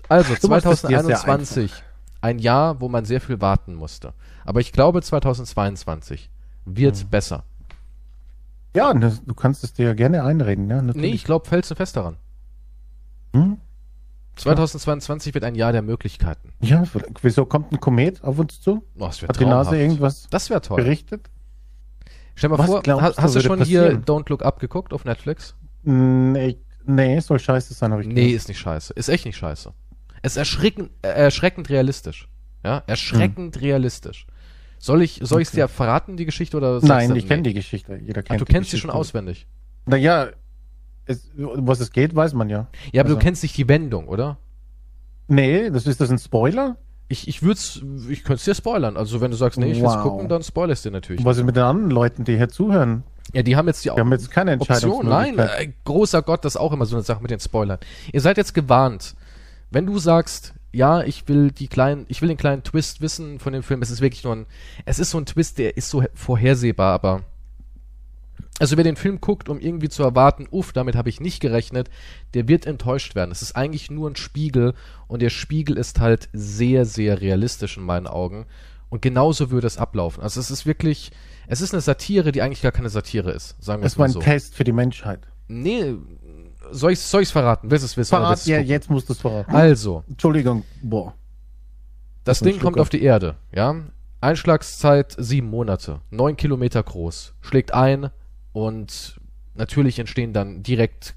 Also 0.10 0.34
dir 0.34 0.40
sehr 0.40 0.50
2021, 0.50 1.72
ein 2.24 2.40
Jahr, 2.40 2.80
wo 2.82 2.90
man 2.90 3.06
sehr 3.06 3.22
viel 3.22 3.42
warten 3.42 3.76
musste. 3.76 4.14
Aber 4.46 4.60
ich 4.62 4.72
glaube 4.72 5.02
2022 5.02 6.30
wird 6.66 6.98
Hm. 6.98 7.10
besser. 7.10 7.44
ja, 8.76 8.94
das, 8.94 9.24
du 9.24 9.34
kannst 9.36 9.64
es 9.64 9.74
dir 9.74 9.94
gerne 9.94 10.24
einreden. 10.24 10.70
Ja, 10.70 10.82
Nee, 10.82 11.08
ich 11.12 11.24
glaube 11.26 11.48
felsenfest 11.48 11.96
daran. 11.96 12.18
Hm? 13.36 13.58
2022 14.36 15.34
wird 15.36 15.44
ein 15.44 15.54
Jahr 15.56 15.72
der 15.72 15.84
Möglichkeiten. 15.84 16.54
Ja, 16.60 16.84
wieso 17.22 17.46
kommt 17.46 17.72
ein 17.72 17.80
Komet 17.80 18.24
auf 18.24 18.40
uns 18.40 18.60
zu? 18.62 18.84
Oh, 18.98 19.06
das 19.06 19.22
wäre 19.22 19.30
Hat 19.30 19.40
die 19.40 19.46
Nase 19.46 19.78
irgendwas 19.78 20.28
Das 20.32 20.50
wäre 20.50 20.62
toll. 20.62 20.78
berichtet? 20.78 21.30
Stell 22.36 22.50
mal 22.50 22.58
Was 22.58 22.66
vor, 22.66 22.82
glaubst 22.82 23.04
ha- 23.04 23.12
du, 23.12 23.22
hast 23.22 23.36
du 23.36 23.42
schon 23.42 23.64
hier 23.64 23.82
passieren? 23.84 24.06
Don't 24.06 24.28
Look 24.30 24.44
Up 24.44 24.60
geguckt 24.60 24.92
auf 24.92 25.06
Netflix? 25.06 25.56
Nee, 25.84 26.58
nee, 26.86 27.20
soll 27.20 27.38
scheiße 27.38 27.76
sein, 27.76 27.92
habe 27.92 28.02
ich 28.02 28.08
Nee, 28.08 28.30
ist 28.30 28.48
nicht 28.48 28.58
scheiße. 28.60 28.94
Ist 28.94 29.10
echt 29.10 29.26
nicht 29.26 29.38
scheiße. 29.38 29.72
Es 30.24 30.32
ist 30.34 30.38
erschreckend, 30.38 30.90
äh, 31.04 31.10
erschreckend 31.10 31.70
realistisch. 31.70 32.28
Ja, 32.66 32.82
erschreckend 32.88 33.62
realistisch. 33.62 34.26
Soll 34.80 35.02
ich, 35.04 35.20
soll 35.22 35.42
ich 35.42 35.50
es 35.50 35.54
Hm. 35.54 35.60
Okay. 35.60 35.68
dir 35.68 35.68
verraten, 35.68 36.18
die 36.18 36.26
Geschichte, 36.26 36.58
oder? 36.58 36.80
Nein, 36.82 37.16
ich 37.16 37.28
kenne 37.28 37.44
die 37.44 37.54
Geschichte. 37.54 37.96
Jeder 37.98 38.22
Ach, 38.22 38.26
kennt 38.26 38.42
du 38.42 38.46
die 38.46 38.52
kennst 38.54 38.72
sie 38.72 38.78
schon 38.80 38.90
auswendig. 38.90 39.46
Naja, 39.86 40.30
es, 41.06 41.30
was 41.36 41.80
es 41.82 41.92
geht, 41.92 42.16
weiß 42.16 42.34
man 42.34 42.50
ja. 42.50 42.68
Ja, 42.92 43.02
aber 43.02 43.10
Also- 43.10 43.20
du 43.20 43.24
kennst 43.24 43.44
nicht 43.44 43.56
die 43.58 43.68
Wendung, 43.68 44.08
oder? 44.08 44.38
Nee, 45.28 45.70
das 45.70 45.88
ist 45.88 46.02
das 46.02 46.10
ein 46.10 46.20
Spoiler? 46.20 46.78
Ich, 47.10 47.28
ich 47.28 47.44
würd's, 47.44 47.82
ich 48.10 48.24
könnte 48.24 48.40
es 48.40 48.46
dir 48.46 48.56
spoilern. 48.56 48.98
Also 48.98 49.20
wenn 49.22 49.30
du 49.32 49.38
sagst, 49.38 49.60
nee, 49.60 49.72
ich 49.72 49.82
will's 49.82 49.94
Wow. 49.94 50.04
gucken, 50.04 50.30
dann 50.30 50.42
spoilerst 50.42 50.86
du 50.86 50.90
dir 50.90 50.94
natürlich. 50.94 51.24
Was 51.26 51.38
ist 51.38 51.44
mit 51.44 51.56
den 51.56 51.64
anderen 51.64 51.92
Leuten, 51.92 52.24
die 52.24 52.38
hier 52.38 52.50
zuhören? 52.50 53.04
Ja, 53.34 53.44
die 53.44 53.56
haben 53.56 53.68
jetzt 53.68 53.84
die 53.86 53.90
Die 53.90 54.00
haben 54.00 54.12
jetzt 54.12 54.32
keine 54.32 54.54
Option. 54.60 55.08
Nein, 55.08 55.38
äh, 55.38 55.72
großer 55.86 56.22
Gott, 56.22 56.44
das 56.46 56.56
ist 56.56 56.62
auch 56.62 56.72
immer 56.74 56.86
so 56.86 56.96
eine 56.96 57.04
Sache 57.04 57.22
mit 57.22 57.30
den 57.32 57.40
Spoilern. 57.40 57.78
Ihr 58.12 58.22
seid 58.22 58.38
jetzt 58.38 58.54
gewarnt. 58.54 59.16
Wenn 59.74 59.88
du 59.88 59.98
sagst, 59.98 60.54
ja, 60.72 61.02
ich 61.02 61.28
will 61.28 61.52
die 61.52 61.68
kleinen, 61.68 62.06
ich 62.08 62.22
will 62.22 62.28
den 62.28 62.38
kleinen 62.38 62.64
Twist 62.64 63.02
wissen 63.02 63.40
von 63.40 63.54
dem 63.54 63.64
Film, 63.64 63.82
es 63.82 63.90
ist 63.90 64.02
wirklich 64.02 64.24
nur 64.24 64.36
ein, 64.36 64.46
es 64.86 65.00
ist 65.00 65.10
so 65.10 65.18
ein 65.18 65.26
Twist, 65.26 65.58
der 65.58 65.78
ist 65.78 65.90
so 65.90 66.04
vorhersehbar, 66.14 66.94
aber 66.94 67.24
also 68.60 68.78
wer 68.78 68.84
den 68.84 68.96
Film 68.96 69.20
guckt, 69.20 69.50
um 69.50 69.60
irgendwie 69.60 69.90
zu 69.90 70.04
erwarten, 70.04 70.48
uff, 70.52 70.74
damit 70.74 70.96
habe 70.96 71.10
ich 71.10 71.20
nicht 71.20 71.40
gerechnet, 71.40 71.90
der 72.36 72.48
wird 72.48 72.68
enttäuscht 72.68 73.16
werden. 73.16 73.32
Es 73.32 73.42
ist 73.42 73.56
eigentlich 73.56 73.90
nur 73.90 74.10
ein 74.10 74.16
Spiegel 74.16 74.76
und 75.08 75.22
der 75.24 75.32
Spiegel 75.32 75.76
ist 75.76 76.00
halt 76.00 76.30
sehr, 76.34 76.86
sehr 76.86 77.20
realistisch 77.20 77.78
in 77.78 77.84
meinen 77.84 78.08
Augen. 78.08 78.46
Und 78.90 79.02
genauso 79.02 79.50
würde 79.50 79.66
es 79.66 79.80
ablaufen. 79.80 80.22
Also 80.22 80.40
es 80.40 80.52
ist 80.52 80.68
wirklich, 80.68 81.12
es 81.48 81.62
ist 81.62 81.74
eine 81.74 81.82
Satire, 81.82 82.32
die 82.32 82.44
eigentlich 82.44 82.62
gar 82.62 82.72
keine 82.72 82.90
Satire 82.90 83.32
ist, 83.32 83.56
sagen 83.60 83.82
wir 83.82 83.88
es 83.88 83.94
Das 83.94 83.98
war 84.00 84.04
mal 84.08 84.10
ein 84.10 84.14
so. 84.14 84.20
Test 84.20 84.54
für 84.54 84.64
die 84.64 84.72
Menschheit. 84.72 85.22
Nee, 85.48 85.96
soll 86.74 86.96
soll 86.96 87.22
ich's 87.22 87.32
verraten? 87.32 87.70
Willst 87.72 87.84
du 87.84 87.86
es 87.86 87.98
wissen? 87.98 88.10
Verrat, 88.10 88.46
ja, 88.46 88.58
gucken? 88.58 88.70
jetzt 88.70 88.90
musst 88.90 89.10
du 89.10 89.14
es 89.14 89.20
verraten. 89.20 89.54
Also, 89.56 90.04
Entschuldigung, 90.10 90.64
boah. 90.82 91.14
das 92.24 92.42
ein 92.42 92.46
Ding 92.46 92.60
kommt 92.60 92.80
auf 92.80 92.90
die 92.90 93.02
Erde, 93.04 93.36
ja? 93.54 93.76
Einschlagszeit 94.22 95.16
sieben 95.18 95.50
Monate, 95.50 96.00
neun 96.10 96.38
Kilometer 96.38 96.82
groß, 96.82 97.34
schlägt 97.42 97.74
ein 97.74 98.10
und 98.54 99.20
natürlich 99.54 100.00
entstehen 100.00 100.32
dann 100.34 100.64
direkt 100.64 101.16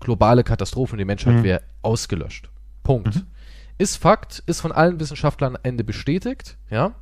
globale 0.00 0.44
Katastrophen, 0.44 0.98
die 0.98 1.04
Menschheit 1.04 1.36
Mhm. 1.36 1.42
wäre 1.44 1.62
ausgelöscht. 1.82 2.50
Punkt. 2.82 3.24
Ist 3.78 3.96
Fakt, 3.96 4.42
ist 4.46 4.60
von 4.60 4.70
allen 4.72 5.00
Wissenschaftlern 5.00 5.56
am 5.56 5.60
Ende 5.62 5.82
bestätigt, 5.84 6.58
ja? 6.70 6.94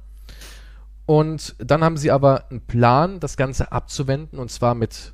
Und 1.07 1.57
dann 1.59 1.83
haben 1.83 1.97
sie 1.97 2.13
aber 2.13 2.49
einen 2.51 2.61
Plan, 2.61 3.19
das 3.19 3.37
Ganze 3.37 3.73
abzuwenden, 3.73 4.39
und 4.39 4.51
zwar 4.51 4.75
mit 4.77 5.13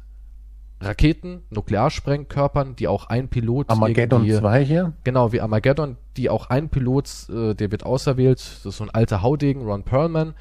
Raketen, 0.86 1.42
Nuklearsprengkörpern, 1.50 2.76
die 2.76 2.88
auch 2.88 3.06
ein 3.06 3.28
Pilot 3.28 3.70
Armageddon 3.70 4.24
irgendwie- 4.24 4.40
2 4.40 4.64
hier. 4.64 4.92
Genau, 5.04 5.32
wie 5.32 5.40
Armageddon, 5.40 5.96
die 6.16 6.30
auch 6.30 6.50
ein 6.50 6.68
Pilot, 6.68 7.28
äh, 7.28 7.54
der 7.54 7.70
wird 7.70 7.84
auserwählt, 7.84 8.38
das 8.38 8.66
ist 8.66 8.76
so 8.78 8.84
ein 8.84 8.90
alter 8.90 9.22
Haudegen, 9.22 9.62
Ron 9.62 9.82
Perlman, 9.82 10.34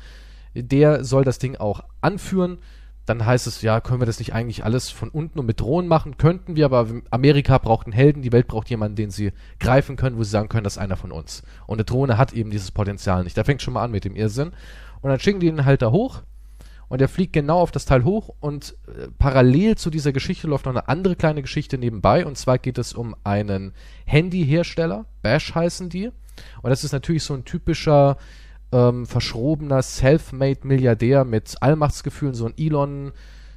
der 0.55 1.03
soll 1.03 1.23
das 1.23 1.39
Ding 1.39 1.55
auch 1.57 1.81
anführen. 2.01 2.59
Dann 3.05 3.23
heißt 3.23 3.45
es, 3.45 3.61
ja, 3.61 3.81
können 3.81 4.01
wir 4.01 4.07
das 4.07 4.17
nicht 4.17 4.33
eigentlich 4.33 4.63
alles 4.63 4.89
von 4.89 5.09
unten 5.09 5.37
und 5.37 5.45
mit 5.45 5.59
Drohnen 5.61 5.87
machen? 5.87 6.17
Könnten 6.17 6.55
wir, 6.55 6.65
aber 6.65 6.87
Amerika 7.11 7.59
braucht 7.59 7.85
einen 7.85 7.93
Helden, 7.93 8.23
die 8.23 8.31
Welt 8.31 8.47
braucht 8.47 8.67
jemanden, 8.71 8.95
den 8.95 9.11
sie 9.11 9.31
greifen 9.59 9.95
können, 9.95 10.17
wo 10.17 10.23
sie 10.23 10.31
sagen 10.31 10.49
können, 10.49 10.63
das 10.63 10.73
ist 10.77 10.81
einer 10.81 10.97
von 10.97 11.11
uns. 11.11 11.43
Und 11.67 11.75
eine 11.75 11.83
Drohne 11.85 12.17
hat 12.17 12.33
eben 12.33 12.49
dieses 12.49 12.71
Potenzial 12.71 13.23
nicht. 13.23 13.37
Da 13.37 13.43
fängt 13.43 13.61
schon 13.61 13.75
mal 13.75 13.83
an 13.83 13.91
mit 13.91 14.05
dem 14.05 14.15
Irrsinn. 14.15 14.53
Und 15.01 15.11
dann 15.11 15.19
schicken 15.19 15.39
die 15.39 15.45
ihn 15.47 15.65
halt 15.65 15.83
da 15.83 15.91
hoch 15.91 16.23
und 16.87 17.01
er 17.01 17.07
fliegt 17.07 17.33
genau 17.33 17.59
auf 17.59 17.71
das 17.71 17.85
Teil 17.85 18.03
hoch 18.03 18.33
und 18.39 18.75
äh, 18.87 19.07
parallel 19.17 19.75
zu 19.75 19.89
dieser 19.89 20.11
Geschichte 20.11 20.47
läuft 20.47 20.65
noch 20.65 20.73
eine 20.73 20.87
andere 20.87 21.15
kleine 21.15 21.41
Geschichte 21.41 21.77
nebenbei. 21.77 22.25
Und 22.25 22.37
zwar 22.37 22.57
geht 22.57 22.77
es 22.77 22.93
um 22.93 23.15
einen 23.23 23.73
Handyhersteller, 24.05 25.05
Bash 25.21 25.55
heißen 25.55 25.89
die. 25.89 26.11
Und 26.61 26.69
das 26.69 26.83
ist 26.83 26.91
natürlich 26.91 27.23
so 27.23 27.33
ein 27.33 27.45
typischer 27.45 28.17
ähm, 28.71 29.05
verschrobener 29.05 29.81
Self-Made-Milliardär 29.81 31.23
mit 31.23 31.55
Allmachtsgefühlen, 31.61 32.35
so 32.35 32.45
ein 32.45 32.53
Elon 32.57 33.13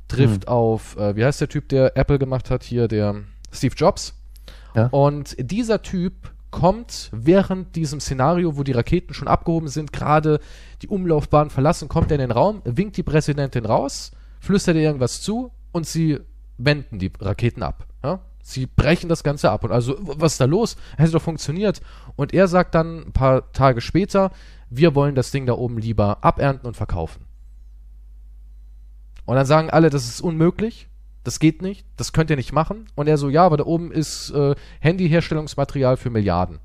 trifft 0.07 0.49
auf, 0.49 0.97
äh, 0.97 1.17
wie 1.17 1.25
heißt 1.25 1.41
der 1.41 1.49
Typ, 1.49 1.69
der 1.69 1.97
Apple 1.97 2.19
gemacht 2.19 2.51
hat 2.51 2.63
hier, 2.63 2.89
der 2.89 3.23
Steve 3.53 3.75
Jobs. 3.77 4.15
Ja. 4.75 4.89
und 4.89 5.35
dieser 5.39 5.83
Typ 5.83 6.31
kommt 6.51 7.11
während 7.13 7.77
diesem 7.77 8.01
Szenario, 8.01 8.57
wo 8.57 8.63
die 8.63 8.73
Raketen 8.73 9.15
schon 9.15 9.29
abgehoben 9.29 9.69
sind, 9.69 9.93
gerade 9.93 10.41
die 10.83 10.89
Umlaufbahn 10.89 11.51
verlassen, 11.51 11.89
kommt 11.89 12.11
er 12.11 12.17
in 12.17 12.21
den 12.21 12.31
Raum, 12.31 12.63
winkt 12.65 12.97
die 12.97 13.03
Präsidentin 13.03 13.67
raus, 13.67 14.13
flüstert 14.41 14.77
ihr 14.77 14.83
irgendwas 14.83 15.21
zu 15.21 15.51
und 15.73 15.87
sie 15.87 16.21
wenden 16.57 16.99
die 16.99 17.13
Raketen 17.21 17.63
ab. 17.63 17.87
Ja? 18.03 18.21
Sie 18.43 18.67
brechen 18.67 19.09
das 19.09 19.23
Ganze 19.23 19.51
ab. 19.51 19.65
Und 19.65 19.73
also, 19.73 19.97
was 20.01 20.33
ist 20.33 20.41
da 20.41 20.47
los? 20.47 20.77
Hätte 20.97 21.13
doch 21.13 21.23
funktioniert. 21.23 21.83
Und 22.17 22.33
er 22.33 22.49
sagt 22.49 22.75
dann 22.75 23.09
ein 23.09 23.13
paar 23.13 23.53
Tage 23.53 23.81
später, 23.81 24.31
wir 24.71 24.95
wollen 24.95 25.15
das 25.15 25.31
Ding 25.31 25.47
da 25.47 25.53
oben 25.53 25.79
lieber 25.79 26.25
abernten 26.25 26.67
und 26.67 26.77
verkaufen. 26.77 27.27
Und 29.27 29.37
dann 29.37 29.47
sagen 29.47 29.69
alle, 29.69 29.91
das 29.91 30.09
ist 30.09 30.23
unmöglich, 30.23 30.89
das 31.25 31.39
geht 31.41 31.63
nicht, 31.63 31.87
das 31.97 32.13
könnt 32.13 32.31
ihr 32.31 32.37
nicht 32.37 32.53
machen. 32.53 32.87
Und 32.95 33.09
er 33.09 33.19
so, 33.19 33.29
ja, 33.29 33.45
aber 33.45 33.57
da 33.57 33.65
oben 33.65 33.93
ist 33.93 34.31
äh, 34.31 34.55
Handyherstellungsmaterial 34.81 35.97
für 35.97 36.11
Milliarden. 36.11 36.59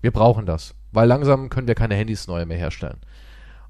Wir 0.00 0.10
brauchen 0.10 0.46
das, 0.46 0.74
weil 0.92 1.08
langsam 1.08 1.48
können 1.48 1.68
wir 1.68 1.74
keine 1.74 1.94
Handys 1.94 2.26
neue 2.26 2.46
mehr 2.46 2.58
herstellen. 2.58 2.98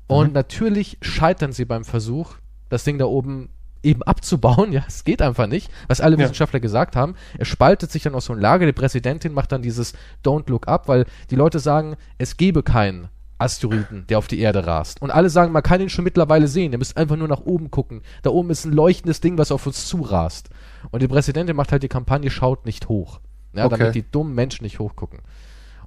Und 0.06 0.32
natürlich 0.32 0.98
scheitern 1.02 1.52
sie 1.52 1.64
beim 1.64 1.84
Versuch, 1.84 2.34
das 2.68 2.82
Ding 2.84 2.98
da 2.98 3.04
oben 3.04 3.48
eben 3.82 4.02
abzubauen. 4.02 4.72
Ja, 4.80 4.84
es 4.86 5.04
geht 5.04 5.22
einfach 5.22 5.46
nicht, 5.46 5.70
was 5.88 6.00
alle 6.00 6.16
Ja. 6.16 6.24
Wissenschaftler 6.24 6.60
gesagt 6.60 6.96
haben. 6.96 7.14
Es 7.38 7.48
spaltet 7.48 7.90
sich 7.90 8.02
dann 8.02 8.14
aus 8.14 8.26
so 8.26 8.32
ein 8.32 8.40
Lager. 8.40 8.66
Die 8.66 8.72
Präsidentin 8.72 9.32
macht 9.32 9.52
dann 9.52 9.62
dieses 9.62 9.94
Don't 10.24 10.48
Look 10.50 10.68
Up, 10.68 10.88
weil 10.88 11.06
die 11.30 11.36
Leute 11.36 11.58
sagen, 11.60 11.96
es 12.18 12.36
gebe 12.36 12.62
keinen 12.62 13.08
Asteroiden, 13.40 14.06
der 14.08 14.18
auf 14.18 14.26
die 14.28 14.38
Erde 14.38 14.66
rast. 14.66 15.00
Und 15.02 15.10
alle 15.10 15.30
sagen, 15.30 15.52
man 15.52 15.62
kann 15.62 15.80
ihn 15.80 15.88
schon 15.88 16.04
mittlerweile 16.04 16.46
sehen. 16.48 16.72
Ihr 16.72 16.78
müsst 16.78 16.96
einfach 16.96 17.16
nur 17.16 17.28
nach 17.28 17.40
oben 17.40 17.70
gucken. 17.70 18.02
Da 18.22 18.30
oben 18.30 18.50
ist 18.50 18.64
ein 18.64 18.72
leuchtendes 18.72 19.20
Ding, 19.20 19.38
was 19.38 19.50
auf 19.52 19.66
uns 19.66 19.86
zurast. 19.86 20.50
Und 20.90 21.02
die 21.02 21.08
Präsidentin 21.08 21.56
macht 21.56 21.72
halt 21.72 21.82
die 21.82 21.88
Kampagne, 21.88 22.30
schaut 22.30 22.66
nicht 22.66 22.88
hoch. 22.88 23.20
Ja, 23.54 23.66
Okay. 23.66 23.78
damit 23.78 23.94
die 23.94 24.10
dummen 24.10 24.34
Menschen 24.34 24.64
nicht 24.64 24.78
hochgucken. 24.78 25.20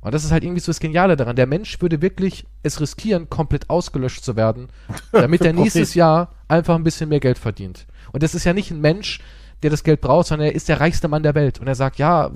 Und 0.02 0.14
das 0.14 0.26
ist 0.26 0.32
halt 0.32 0.44
irgendwie 0.44 0.60
so 0.60 0.70
das 0.72 0.82
Geniale 0.82 1.16
daran. 1.16 1.38
Der 1.38 1.48
Mensch 1.48 1.82
würde 1.82 2.02
wirklich 2.02 2.46
es 2.62 2.82
riskieren, 2.82 3.30
komplett 3.30 3.70
ausgelöscht 3.70 4.24
zu 4.26 4.36
werden, 4.36 4.68
damit 5.14 5.42
er 5.46 5.54
nächstes 5.54 5.94
Jahr 5.94 6.32
einfach 6.50 6.76
ein 6.76 6.84
bisschen 6.84 7.08
mehr 7.10 7.22
Geld 7.22 7.38
verdient. 7.38 7.86
Und 8.12 8.22
das 8.22 8.36
ist 8.36 8.44
ja 8.44 8.54
nicht 8.54 8.70
ein 8.72 8.82
Mensch, 8.82 9.22
der 9.62 9.70
das 9.70 9.84
Geld 9.84 10.02
braucht, 10.02 10.28
sondern 10.28 10.48
er 10.50 10.56
ist 10.56 10.68
der 10.68 10.82
reichste 10.82 11.08
Mann 11.08 11.24
der 11.24 11.36
Welt. 11.36 11.60
Und 11.60 11.68
er 11.68 11.76
sagt, 11.76 11.98
ja, 12.00 12.32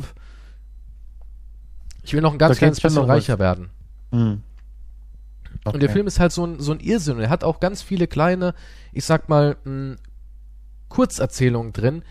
ich 2.04 2.14
will 2.14 2.22
noch 2.22 2.32
ein 2.32 2.38
ganz 2.38 2.58
kleines 2.58 2.80
bisschen 2.80 3.04
reicher 3.04 3.38
werden. 3.38 3.70
Hm. 4.12 4.44
Okay. 5.68 5.76
Und 5.76 5.80
der 5.82 5.90
Film 5.90 6.08
ist 6.08 6.20
halt 6.20 6.32
so 6.32 6.46
ein, 6.46 6.60
so 6.60 6.72
ein 6.72 6.80
Irrsinn. 6.80 7.20
Er 7.20 7.30
hat 7.30 7.44
auch 7.44 7.60
ganz 7.60 7.82
viele 7.82 8.08
kleine, 8.08 8.54
ich 8.94 9.06
sag 9.06 9.30
mal, 9.30 9.58
mh, 9.64 9.98
Kurzerzählungen 10.90 11.74
drin, 11.74 12.04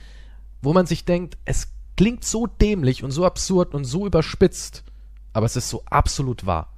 wo 0.62 0.72
man 0.72 0.86
sich 0.86 1.04
denkt, 1.04 1.38
es 1.44 1.68
klingt 1.96 2.24
so 2.24 2.46
dämlich 2.46 3.02
und 3.02 3.10
so 3.10 3.24
absurd 3.24 3.74
und 3.74 3.84
so 3.84 4.06
überspitzt, 4.06 4.84
aber 5.32 5.46
es 5.46 5.56
ist 5.56 5.70
so 5.70 5.82
absolut 5.86 6.46
wahr. 6.46 6.72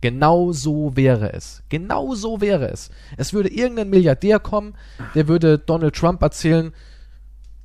Genau 0.00 0.52
so 0.52 0.96
wäre 0.96 1.32
es. 1.34 1.62
Genau 1.68 2.14
so 2.14 2.40
wäre 2.40 2.70
es. 2.70 2.90
Es 3.16 3.32
würde 3.34 3.50
irgendein 3.50 3.90
Milliardär 3.90 4.38
kommen, 4.38 4.74
der 5.14 5.28
würde 5.28 5.58
Donald 5.58 5.94
Trump 5.94 6.22
erzählen, 6.22 6.72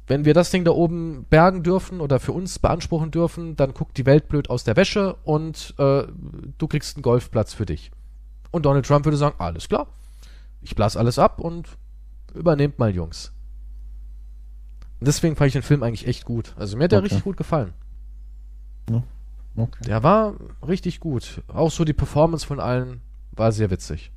wenn 0.08 0.26
wir 0.26 0.34
das 0.34 0.52
Ding 0.52 0.66
da 0.66 0.72
oben 0.72 1.26
bergen 1.30 1.64
dürfen 1.64 2.00
oder 2.00 2.20
für 2.20 2.32
uns 2.32 2.60
beanspruchen 2.60 3.10
dürfen, 3.12 3.56
dann 3.56 3.74
guckt 3.74 3.98
die 3.98 4.06
Welt 4.06 4.28
blöd 4.28 4.50
aus 4.50 4.64
der 4.64 4.76
Wäsche 4.76 5.16
und 5.24 5.74
äh, 5.80 6.04
du 6.58 6.68
kriegst 6.68 6.98
einen 6.98 7.04
Golfplatz 7.04 7.54
für 7.54 7.66
dich. 7.66 7.92
Und 8.56 8.66
Donald 8.66 8.86
Trump 8.86 9.04
würde 9.04 9.18
sagen, 9.18 9.36
alles 9.38 9.68
klar, 9.68 9.88
ich 10.62 10.76
blas 10.76 10.96
alles 10.96 11.20
ab 11.20 11.42
und 11.42 11.78
übernehmt 12.34 12.80
mal, 12.80 12.96
Jungs. 12.96 13.34
Und 15.02 15.08
deswegen 15.10 15.36
fand 15.36 15.48
ich 15.48 15.54
den 15.54 15.62
Film 15.62 15.84
eigentlich 15.84 16.08
echt 16.08 16.24
gut. 16.24 16.54
Also 16.58 16.78
mir 16.78 16.86
hat 16.86 16.94
der 16.94 17.00
okay. 17.00 17.08
richtig 17.08 17.26
gut 17.26 17.36
gefallen. 17.36 17.74
Ja, 18.90 19.04
okay. 19.58 19.84
Der 19.86 20.04
war 20.04 20.36
richtig 20.66 21.02
gut. 21.02 21.44
Auch 21.50 21.70
so 21.70 21.84
die 21.84 21.92
Performance 21.92 22.48
von 22.48 22.62
allen 22.62 23.02
war 23.34 23.52
sehr 23.52 23.72
witzig. 23.72 24.14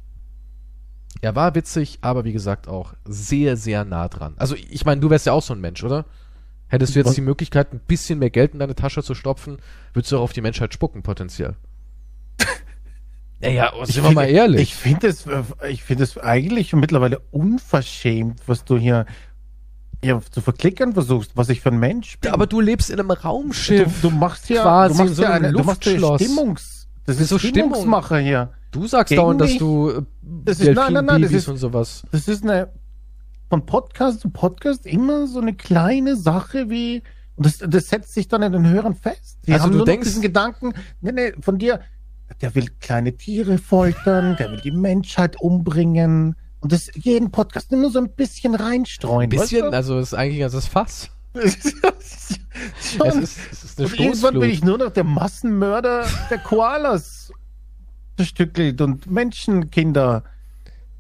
Er 1.21 1.35
war 1.35 1.57
witzig, 1.57 1.99
aber 2.03 2.25
wie 2.25 2.33
gesagt 2.33 2.69
auch 2.69 2.95
sehr, 3.05 3.57
sehr 3.57 3.85
nah 3.85 4.07
dran. 4.07 4.35
Also 4.37 4.55
ich 4.55 4.85
meine, 4.85 5.01
du 5.01 5.11
wärst 5.11 5.27
ja 5.27 5.33
auch 5.33 5.43
so 5.43 5.53
ein 5.53 5.61
Mensch, 5.61 5.83
oder? 5.83 6.05
Hättest 6.69 6.95
du 6.95 7.01
jetzt 7.01 7.17
die 7.17 7.23
Möglichkeit, 7.23 7.73
ein 7.73 7.81
bisschen 7.81 8.21
mehr 8.21 8.31
Geld 8.31 8.53
in 8.53 8.61
deine 8.61 8.77
Tasche 8.77 9.03
zu 9.03 9.17
stopfen, 9.17 9.57
würdest 9.95 10.13
du 10.13 10.19
auch 10.19 10.23
auf 10.23 10.33
die 10.33 10.43
Menschheit 10.43 10.73
spucken, 10.73 11.03
potenziell. 11.03 11.57
Naja, 13.41 13.73
sind 13.85 14.05
wir 14.05 14.11
mal 14.13 14.29
ehrlich. 14.29 14.63
Ich 14.63 14.75
finde 14.75 15.09
es, 15.09 15.27
ich 15.69 15.85
finde 15.85 16.05
es 16.05 16.19
eigentlich 16.19 16.73
mittlerweile 16.73 17.21
unverschämt, 17.31 18.41
was 18.47 18.65
du 18.65 18.77
hier, 18.77 19.07
hier 20.03 20.21
zu 20.31 20.41
verklickern 20.41 20.93
versuchst, 20.93 21.33
was 21.37 21.49
ich 21.49 21.61
für 21.61 21.69
ein 21.69 21.79
Mensch 21.79 22.19
bin. 22.19 22.29
Ja, 22.29 22.35
aber 22.35 22.47
du 22.47 22.61
lebst 22.61 22.91
in 22.91 22.99
einem 22.99 23.11
Raumschiff. 23.11 24.01
Du, 24.01 24.09
du 24.09 24.15
machst 24.15 24.49
ja, 24.49 24.63
quasi 24.63 24.97
du 24.97 25.03
machst 25.05 25.17
so 25.17 25.23
ja 25.23 25.31
eine, 25.31 25.53
du 25.53 25.63
machst 25.63 25.85
ja 25.85 26.19
Stimmungs, 26.19 26.89
das 27.07 27.21
ist 27.21 27.29
so 27.29 27.39
Stimmungsmacher 27.39 28.19
hier. 28.19 28.53
Du 28.71 28.87
sagst 28.87 29.17
dauernd, 29.17 29.41
dass 29.41 29.57
du 29.57 29.91
äh, 29.91 30.03
das 30.23 30.61
ist, 30.61 30.75
nein, 30.75 30.93
nein, 30.93 31.05
nein, 31.05 31.23
das 31.23 31.33
ist, 31.33 31.49
und 31.49 31.57
sowas. 31.57 32.03
Das 32.11 32.29
ist 32.29 32.43
eine 32.43 32.71
von 33.49 33.65
Podcast 33.65 34.21
zu 34.21 34.31
Podcast 34.31 34.85
immer 34.85 35.27
so 35.27 35.41
eine 35.41 35.55
kleine 35.55 36.17
Sache 36.17 36.69
wie 36.69 37.03
und 37.37 37.47
das, 37.47 37.59
das 37.59 37.89
setzt 37.89 38.13
sich 38.15 38.27
dann 38.27 38.43
in 38.43 38.53
den 38.53 38.69
Hörern 38.69 38.95
fest. 38.95 39.39
Die 39.47 39.53
also 39.53 39.65
haben 39.65 39.71
du 39.71 39.79
nur 39.79 39.87
denkst, 39.87 40.09
diesen 40.09 40.23
Gedanken, 40.23 40.75
nee, 41.01 41.13
nee, 41.13 41.33
von 41.41 41.57
dir, 41.57 41.81
der 42.41 42.55
will 42.55 42.69
kleine 42.81 43.17
Tiere 43.17 43.59
foltern, 43.59 44.37
der 44.37 44.51
will 44.51 44.61
die 44.61 44.71
Menschheit 44.71 45.41
umbringen 45.41 46.37
und 46.61 46.73
das 46.73 46.91
jeden 46.95 47.31
Podcast 47.31 47.73
nur 47.73 47.91
so 47.91 47.99
ein 47.99 48.11
bisschen 48.11 48.55
reinstreuen. 48.55 49.25
Ein 49.25 49.29
bisschen, 49.29 49.63
weißt 49.63 49.73
du? 49.73 49.77
also 49.77 49.99
ist 49.99 50.15
eigentlich 50.15 50.41
das 50.41 50.67
Fass. 50.67 51.11
es 51.35 51.55
ist, 51.55 52.41
es 53.53 53.65
ist 53.65 53.79
eine 53.79 53.89
und 53.89 54.01
irgendwann 54.01 54.41
bin 54.41 54.51
ich 54.51 54.65
nur 54.65 54.79
noch 54.79 54.91
der 54.91 55.05
Massenmörder 55.05 56.07
der 56.31 56.39
Koalas 56.39 57.33
zerstückelt 58.17 58.81
und 58.81 59.09
Menschenkinder 59.09 60.25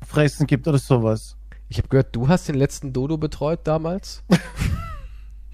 fressen 0.07 0.47
gibt 0.47 0.69
oder 0.69 0.79
sowas. 0.79 1.37
Ich 1.69 1.79
habe 1.79 1.88
gehört, 1.88 2.14
du 2.14 2.29
hast 2.29 2.49
den 2.49 2.55
letzten 2.55 2.93
Dodo 2.93 3.19
betreut 3.19 3.61
damals. 3.64 4.23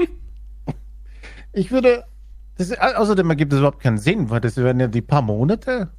ich 1.52 1.70
würde. 1.70 2.04
Das, 2.56 2.72
außerdem 2.78 3.28
ergibt 3.30 3.52
es 3.52 3.58
überhaupt 3.58 3.80
keinen 3.80 3.98
Sinn, 3.98 4.30
weil 4.30 4.40
das 4.40 4.56
wären 4.56 4.80
ja 4.80 4.86
die 4.86 5.02
paar 5.02 5.22
Monate. 5.22 5.90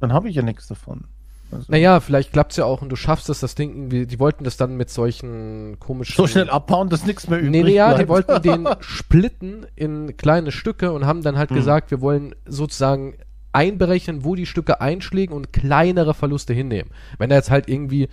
Dann 0.00 0.12
habe 0.12 0.28
ich 0.28 0.36
ja 0.36 0.42
nichts 0.42 0.66
davon. 0.66 1.04
Also. 1.52 1.66
Naja, 1.68 2.00
vielleicht 2.00 2.32
klappt 2.32 2.52
es 2.52 2.56
ja 2.56 2.64
auch 2.64 2.82
und 2.82 2.88
du 2.88 2.96
schaffst 2.96 3.28
es, 3.28 3.40
das 3.40 3.54
Ding 3.54 3.70
irgendwie. 3.70 4.06
Die 4.06 4.18
wollten 4.18 4.44
das 4.44 4.56
dann 4.56 4.76
mit 4.76 4.90
solchen 4.90 5.78
komischen. 5.78 6.16
So 6.16 6.26
schnell 6.26 6.50
abbauen, 6.50 6.88
dass 6.88 7.06
nichts 7.06 7.28
mehr 7.28 7.38
übrig 7.38 7.52
Nee, 7.52 7.62
nee, 7.62 7.74
ja, 7.74 7.96
die 7.96 8.08
wollten 8.08 8.42
den 8.42 8.68
splitten 8.80 9.66
in 9.76 10.16
kleine 10.16 10.50
Stücke 10.50 10.92
und 10.92 11.06
haben 11.06 11.22
dann 11.22 11.38
halt 11.38 11.50
hm. 11.50 11.56
gesagt, 11.56 11.90
wir 11.90 12.00
wollen 12.00 12.34
sozusagen 12.46 13.14
einberechnen, 13.52 14.24
wo 14.24 14.34
die 14.34 14.44
Stücke 14.44 14.80
einschlägen 14.80 15.34
und 15.34 15.52
kleinere 15.52 16.14
Verluste 16.14 16.52
hinnehmen. 16.52 16.90
Wenn 17.18 17.30
da 17.30 17.36
jetzt 17.36 17.50
halt 17.50 17.68
irgendwie 17.68 18.08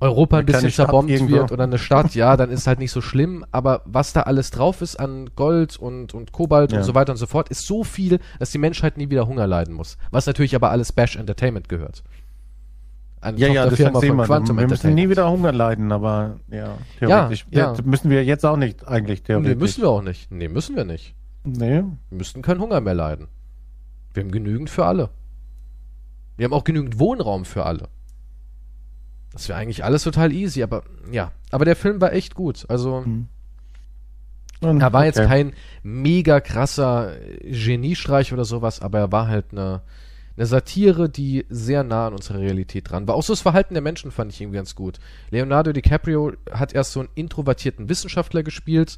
Europa 0.00 0.38
ein 0.38 0.46
bisschen 0.46 0.70
zerbombt 0.70 1.10
wird 1.10 1.52
oder 1.52 1.64
eine 1.64 1.78
Stadt, 1.78 2.14
ja, 2.14 2.36
dann 2.36 2.50
ist 2.50 2.66
halt 2.66 2.78
nicht 2.78 2.90
so 2.90 3.00
schlimm, 3.00 3.46
aber 3.50 3.82
was 3.86 4.12
da 4.12 4.22
alles 4.22 4.50
drauf 4.50 4.82
ist 4.82 4.96
an 4.96 5.30
Gold 5.36 5.78
und, 5.78 6.12
und 6.12 6.32
Kobalt 6.32 6.72
ja. 6.72 6.78
und 6.78 6.84
so 6.84 6.94
weiter 6.94 7.12
und 7.12 7.18
so 7.18 7.26
fort, 7.26 7.48
ist 7.48 7.66
so 7.66 7.82
viel, 7.82 8.18
dass 8.38 8.50
die 8.50 8.58
Menschheit 8.58 8.98
nie 8.98 9.08
wieder 9.08 9.26
Hunger 9.26 9.46
leiden 9.46 9.74
muss. 9.74 9.96
Was 10.10 10.26
natürlich 10.26 10.54
aber 10.54 10.70
alles 10.70 10.92
Bash 10.92 11.16
Entertainment 11.16 11.68
gehört. 11.68 12.02
Eine 13.22 13.38
ja, 13.38 13.48
ja, 13.48 13.64
das 13.64 13.76
Firma 13.76 14.00
von 14.00 14.18
Quantum 14.18 14.58
wir 14.58 14.68
müssen 14.68 14.94
nie 14.94 15.08
wieder 15.08 15.30
Hunger 15.30 15.50
leiden, 15.50 15.90
aber 15.90 16.40
ja, 16.50 16.76
theoretisch. 16.98 17.46
Ja, 17.50 17.74
ja. 17.74 17.82
Müssen 17.82 18.10
wir 18.10 18.22
jetzt 18.22 18.44
auch 18.44 18.58
nicht 18.58 18.86
eigentlich 18.86 19.22
theoretisch. 19.22 19.54
Nee, 19.54 19.58
müssen 19.58 19.82
wir 19.82 19.88
auch 19.88 20.02
nicht. 20.02 20.30
Nee, 20.30 20.48
müssen 20.48 20.76
wir 20.76 20.84
nicht. 20.84 21.14
Nee. 21.42 21.82
Wir 22.10 22.18
müssten 22.18 22.42
keinen 22.42 22.60
Hunger 22.60 22.80
mehr 22.80 22.94
leiden. 22.94 23.28
Wir 24.12 24.22
haben 24.22 24.30
genügend 24.30 24.68
für 24.68 24.84
alle. 24.84 25.08
Wir 26.36 26.44
haben 26.44 26.52
auch 26.52 26.64
genügend 26.64 26.98
Wohnraum 26.98 27.46
für 27.46 27.64
alle. 27.64 27.88
Das 29.36 29.50
wäre 29.50 29.58
eigentlich 29.58 29.84
alles 29.84 30.02
total 30.02 30.32
easy, 30.32 30.62
aber 30.62 30.82
ja. 31.12 31.30
Aber 31.50 31.66
der 31.66 31.76
Film 31.76 32.00
war 32.00 32.12
echt 32.12 32.34
gut. 32.34 32.64
Also. 32.68 33.02
Mhm. 33.02 33.28
Er 34.62 34.80
war 34.80 35.00
okay. 35.00 35.04
jetzt 35.04 35.18
kein 35.18 35.52
mega 35.82 36.40
krasser 36.40 37.12
Geniestreich 37.42 38.32
oder 38.32 38.46
sowas, 38.46 38.80
aber 38.80 38.98
er 39.00 39.12
war 39.12 39.28
halt 39.28 39.52
eine, 39.52 39.82
eine 40.34 40.46
Satire, 40.46 41.10
die 41.10 41.44
sehr 41.50 41.84
nah 41.84 42.06
an 42.06 42.14
unserer 42.14 42.38
Realität 42.38 42.90
dran 42.90 43.06
war. 43.06 43.16
Auch 43.16 43.22
so 43.22 43.34
das 43.34 43.42
Verhalten 43.42 43.74
der 43.74 43.82
Menschen 43.82 44.10
fand 44.10 44.32
ich 44.32 44.40
irgendwie 44.40 44.56
ganz 44.56 44.74
gut. 44.74 44.98
Leonardo 45.28 45.72
DiCaprio 45.74 46.32
hat 46.50 46.72
erst 46.72 46.92
so 46.92 47.00
einen 47.00 47.10
introvertierten 47.14 47.90
Wissenschaftler 47.90 48.42
gespielt 48.42 48.96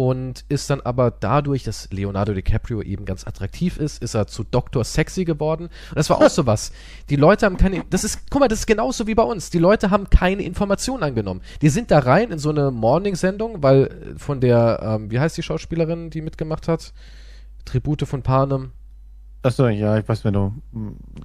und 0.00 0.46
ist 0.48 0.70
dann 0.70 0.80
aber 0.80 1.10
dadurch, 1.10 1.62
dass 1.62 1.90
Leonardo 1.90 2.32
DiCaprio 2.32 2.80
eben 2.80 3.04
ganz 3.04 3.26
attraktiv 3.26 3.76
ist, 3.76 4.02
ist 4.02 4.14
er 4.14 4.26
zu 4.26 4.44
Dr. 4.44 4.82
Sexy 4.82 5.26
geworden. 5.26 5.64
Und 5.64 5.94
das 5.94 6.08
war 6.08 6.22
auch 6.22 6.30
so 6.30 6.46
was. 6.46 6.72
Die 7.10 7.16
Leute 7.16 7.44
haben 7.44 7.58
keine, 7.58 7.84
das 7.90 8.02
ist, 8.02 8.30
guck 8.30 8.40
mal, 8.40 8.48
das 8.48 8.60
ist 8.60 8.66
genauso 8.66 9.06
wie 9.06 9.14
bei 9.14 9.22
uns. 9.22 9.50
Die 9.50 9.58
Leute 9.58 9.90
haben 9.90 10.08
keine 10.08 10.42
Informationen 10.42 11.02
angenommen. 11.02 11.42
Die 11.60 11.68
sind 11.68 11.90
da 11.90 11.98
rein 11.98 12.30
in 12.30 12.38
so 12.38 12.48
eine 12.48 12.70
Morning-Sendung, 12.70 13.62
weil 13.62 14.14
von 14.16 14.40
der, 14.40 14.80
ähm, 14.82 15.10
wie 15.10 15.20
heißt 15.20 15.36
die 15.36 15.42
Schauspielerin, 15.42 16.08
die 16.08 16.22
mitgemacht 16.22 16.66
hat? 16.66 16.94
Tribute 17.66 18.08
von 18.08 18.22
Panem. 18.22 18.70
Achso, 19.42 19.68
ja, 19.68 19.98
ich 19.98 20.08
weiß, 20.08 20.24
wenn 20.24 20.32
du. 20.32 20.54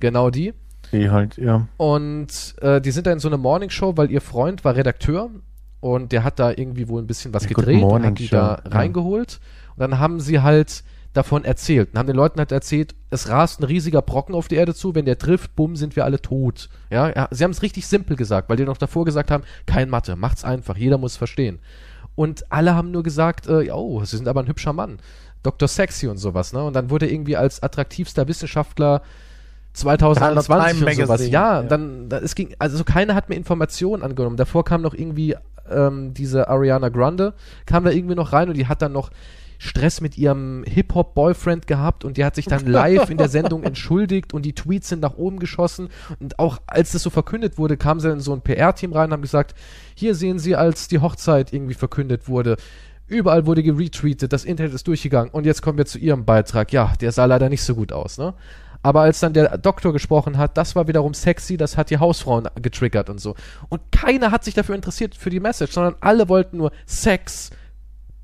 Genau 0.02 0.30
die. 0.30 0.54
Die 0.92 1.10
halt, 1.10 1.38
ja. 1.38 1.66
Und 1.78 2.56
äh, 2.60 2.82
die 2.82 2.92
sind 2.92 3.08
da 3.08 3.14
in 3.14 3.20
so 3.20 3.30
eine 3.30 3.38
Morning-Show, 3.38 3.96
weil 3.96 4.12
ihr 4.12 4.20
Freund 4.20 4.66
war 4.66 4.76
Redakteur 4.76 5.30
und 5.86 6.12
der 6.12 6.24
hat 6.24 6.40
da 6.40 6.50
irgendwie 6.50 6.88
wohl 6.88 7.00
ein 7.00 7.06
bisschen 7.06 7.32
was 7.32 7.44
ja, 7.44 7.50
gedreht 7.50 7.84
und 7.84 8.04
hat 8.04 8.18
die 8.18 8.28
da 8.28 8.60
ja. 8.66 8.72
reingeholt. 8.72 9.40
Und 9.76 9.82
dann 9.82 10.00
haben 10.00 10.20
sie 10.20 10.42
halt 10.42 10.84
davon 11.14 11.46
erzählt 11.46 11.90
und 11.94 12.00
haben 12.00 12.08
den 12.08 12.16
Leuten 12.16 12.40
halt 12.40 12.52
erzählt, 12.52 12.96
es 13.12 13.30
rast 13.30 13.60
ein 13.60 13.66
riesiger 13.66 14.02
Brocken 14.02 14.34
auf 14.34 14.48
die 14.48 14.56
Erde 14.56 14.74
zu, 14.74 14.96
wenn 14.96 15.06
der 15.06 15.20
trifft, 15.20 15.56
bumm, 15.56 15.76
sind 15.76 15.96
wir 15.96 16.04
alle 16.04 16.20
tot. 16.20 16.70
Ja, 16.90 17.10
ja 17.10 17.28
sie 17.30 17.44
haben 17.44 17.52
es 17.52 17.62
richtig 17.62 17.86
simpel 17.86 18.16
gesagt, 18.16 18.50
weil 18.50 18.58
die 18.58 18.66
noch 18.66 18.78
davor 18.78 19.06
gesagt 19.06 19.30
haben, 19.30 19.44
kein 19.68 19.92
Mathe, 19.92 20.16
macht's 20.16 20.44
einfach, 20.44 20.76
jeder 20.76 20.98
muss 20.98 21.18
verstehen. 21.18 21.60
Und 22.16 22.52
alle 22.52 22.74
haben 22.74 22.90
nur 22.90 23.04
gesagt, 23.04 23.48
äh, 23.48 23.70
oh, 23.70 24.04
sie 24.06 24.18
sind 24.18 24.28
aber 24.28 24.42
ein 24.42 24.48
hübscher 24.48 24.74
Mann. 24.74 24.98
Dr. 25.44 25.68
Sexy 25.68 26.08
und 26.08 26.18
sowas, 26.18 26.52
ne? 26.52 26.64
Und 26.64 26.76
dann 26.76 26.90
wurde 26.90 27.08
irgendwie 27.08 27.38
als 27.38 27.62
attraktivster 27.62 28.28
Wissenschaftler 28.28 29.04
2020 29.74 30.84
und 30.84 30.96
sowas. 30.96 31.28
Ja, 31.28 31.62
ja, 31.62 31.64
dann, 31.64 32.10
es 32.10 32.34
ging, 32.34 32.56
also 32.58 32.84
keiner 32.84 33.14
hat 33.14 33.30
mir 33.30 33.36
Informationen 33.36 34.02
angenommen. 34.02 34.38
Davor 34.38 34.66
kam 34.66 34.82
noch 34.82 34.96
irgendwie 34.96 35.36
ähm, 35.70 36.14
diese 36.14 36.48
Ariana 36.48 36.90
Grande, 36.90 37.34
kam 37.66 37.84
da 37.84 37.92
irgendwie 37.92 38.16
noch 38.16 38.34
rein 38.34 38.50
und 38.50 38.58
die 38.58 38.68
hat 38.68 38.82
dann 38.82 38.92
noch 38.92 39.12
Stress 39.58 40.02
mit 40.02 40.18
ihrem 40.18 40.64
Hip-Hop-Boyfriend 40.68 41.68
gehabt 41.68 42.04
und 42.06 42.18
die 42.18 42.26
hat 42.26 42.36
sich 42.36 42.46
dann 42.46 42.66
live 42.66 43.10
in 43.10 43.18
der 43.18 43.30
Sendung 43.30 43.64
entschuldigt 43.64 44.34
und 44.34 44.44
die 44.44 44.54
Tweets 44.54 44.90
sind 44.90 45.02
nach 45.02 45.16
oben 45.16 45.40
geschossen. 45.40 45.90
Und 46.20 46.40
auch 46.40 46.60
als 46.68 46.92
das 46.92 47.04
so 47.04 47.10
verkündet 47.10 47.58
wurde, 47.58 47.78
kam 47.78 48.00
sie 48.00 48.12
in 48.12 48.20
so 48.20 48.34
ein 48.34 48.42
PR-Team 48.42 48.94
rein 48.94 49.06
und 49.06 49.14
haben 49.14 49.22
gesagt, 49.22 49.56
hier 49.96 50.16
sehen 50.16 50.40
Sie, 50.40 50.56
als 50.56 50.88
die 50.88 51.00
Hochzeit 51.00 51.54
irgendwie 51.54 51.74
verkündet 51.74 52.28
wurde, 52.28 52.58
überall 53.08 53.46
wurde 53.46 53.64
geretweetet, 53.64 54.34
das 54.34 54.46
Internet 54.46 54.74
ist 54.74 54.88
durchgegangen 54.88 55.32
und 55.32 55.46
jetzt 55.46 55.62
kommen 55.62 55.78
wir 55.78 55.86
zu 55.86 56.00
ihrem 56.00 56.26
Beitrag. 56.26 56.74
Ja, 56.74 56.94
der 57.00 57.12
sah 57.12 57.26
leider 57.26 57.50
nicht 57.50 57.64
so 57.64 57.76
gut 57.76 57.92
aus, 57.92 58.18
ne? 58.18 58.34
Aber 58.86 59.02
als 59.02 59.20
dann 59.20 59.34
der 59.34 59.58
Doktor 59.58 59.94
gesprochen 59.94 60.38
hat, 60.38 60.58
das 60.58 60.76
war 60.76 60.88
wiederum 60.88 61.16
sexy, 61.16 61.58
das 61.58 61.76
hat 61.76 61.90
die 61.90 61.98
Hausfrauen 61.98 62.48
getriggert 62.62 63.10
und 63.10 63.20
so. 63.20 63.34
Und 63.68 63.82
keiner 63.92 64.30
hat 64.30 64.44
sich 64.44 64.54
dafür 64.54 64.76
interessiert 64.76 65.16
für 65.16 65.32
die 65.32 65.40
Message, 65.40 65.74
sondern 65.74 65.96
alle 66.02 66.30
wollten 66.30 66.58
nur 66.58 66.72
Sex, 66.86 67.50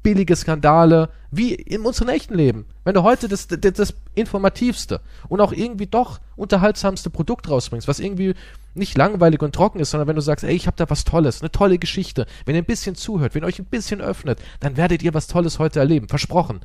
billige 0.03 0.35
Skandale, 0.35 1.09
wie 1.31 1.55
in 1.55 1.81
unserem 1.81 2.09
echten 2.09 2.35
Leben. 2.35 2.67
Wenn 2.83 2.93
du 2.93 3.01
heute 3.01 3.27
das, 3.27 3.47
das, 3.47 3.73
das 3.73 3.95
informativste 4.13 5.01
und 5.29 5.41
auch 5.41 5.51
irgendwie 5.51 5.87
doch 5.87 6.19
unterhaltsamste 6.35 7.09
Produkt 7.09 7.49
rausbringst, 7.49 7.87
was 7.87 7.99
irgendwie 7.99 8.35
nicht 8.75 8.95
langweilig 8.95 9.41
und 9.41 9.55
trocken 9.55 9.79
ist, 9.79 9.89
sondern 9.89 10.09
wenn 10.09 10.15
du 10.15 10.21
sagst, 10.21 10.45
ey, 10.45 10.53
ich 10.53 10.67
habe 10.67 10.77
da 10.77 10.91
was 10.91 11.05
Tolles, 11.05 11.41
eine 11.41 11.51
tolle 11.51 11.79
Geschichte, 11.79 12.27
wenn 12.45 12.53
ihr 12.53 12.61
ein 12.61 12.65
bisschen 12.65 12.93
zuhört, 12.93 13.33
wenn 13.33 13.41
ihr 13.41 13.47
euch 13.47 13.57
ein 13.57 13.65
bisschen 13.65 13.99
öffnet, 13.99 14.37
dann 14.59 14.77
werdet 14.77 15.01
ihr 15.01 15.15
was 15.15 15.25
Tolles 15.25 15.57
heute 15.57 15.79
erleben, 15.79 16.07
versprochen. 16.07 16.61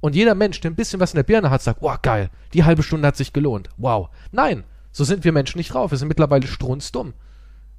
Und 0.00 0.14
jeder 0.14 0.34
Mensch, 0.34 0.60
der 0.60 0.70
ein 0.70 0.76
bisschen 0.76 1.00
was 1.00 1.12
in 1.12 1.16
der 1.16 1.24
Birne 1.24 1.50
hat, 1.50 1.62
sagt, 1.62 1.82
wow, 1.82 2.00
geil, 2.00 2.30
die 2.52 2.64
halbe 2.64 2.82
Stunde 2.82 3.08
hat 3.08 3.16
sich 3.16 3.32
gelohnt. 3.32 3.68
Wow. 3.76 4.10
Nein, 4.30 4.64
So 4.98 5.04
sind 5.04 5.22
wir 5.24 5.30
Menschen 5.32 5.58
nicht 5.58 5.72
drauf. 5.72 5.92
Wir 5.92 5.98
sind 5.98 6.08
mittlerweile 6.08 6.46
strunzdumm. 6.46 7.14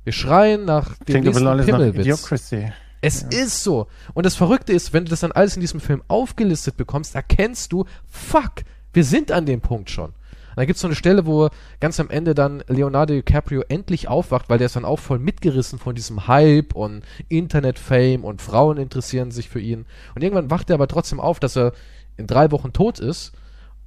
Wir 0.05 0.13
schreien 0.13 0.63
nach 0.65 0.95
dem 0.99 1.23
nächsten 1.23 1.43
nach. 1.43 1.60
Idiocracy. 2.05 2.71
Es 3.01 3.23
ist 3.23 3.63
so. 3.63 3.88
Und 4.13 4.25
das 4.25 4.36
Verrückte 4.36 4.73
ist, 4.73 4.93
wenn 4.93 5.05
du 5.05 5.10
das 5.10 5.21
dann 5.21 5.32
alles 5.32 5.55
in 5.55 5.62
diesem 5.62 5.79
Film 5.79 6.01
aufgelistet 6.08 6.77
bekommst, 6.77 7.15
erkennst 7.15 7.71
du, 7.73 7.86
fuck, 8.08 8.63
wir 8.93 9.03
sind 9.03 9.32
an 9.32 9.45
dem 9.45 9.62
Punkt 9.62 9.89
schon. 9.89 10.12
Und 10.12 10.58
da 10.58 10.65
gibt's 10.65 10.82
so 10.82 10.88
eine 10.88 10.95
Stelle, 10.95 11.25
wo 11.25 11.49
ganz 11.79 11.99
am 11.99 12.10
Ende 12.10 12.34
dann 12.36 12.63
Leonardo 12.67 13.13
DiCaprio 13.13 13.63
endlich 13.69 14.08
aufwacht, 14.08 14.49
weil 14.49 14.58
der 14.58 14.65
ist 14.65 14.75
dann 14.75 14.86
auch 14.86 14.99
voll 14.99 15.19
mitgerissen 15.19 15.77
von 15.79 15.95
diesem 15.95 16.27
Hype 16.27 16.73
und 16.73 17.03
Internet-Fame 17.29 18.23
und 18.23 18.41
Frauen 18.41 18.77
interessieren 18.77 19.32
sich 19.32 19.49
für 19.49 19.60
ihn. 19.62 19.86
Und 20.15 20.23
irgendwann 20.23 20.49
wacht 20.49 20.69
er 20.69 20.75
aber 20.75 20.88
trotzdem 20.88 21.19
auf, 21.19 21.39
dass 21.39 21.58
er 21.58 21.73
in 22.19 22.27
drei 22.27 22.51
Wochen 22.51 22.73
tot 22.73 22.99
ist 22.99 23.32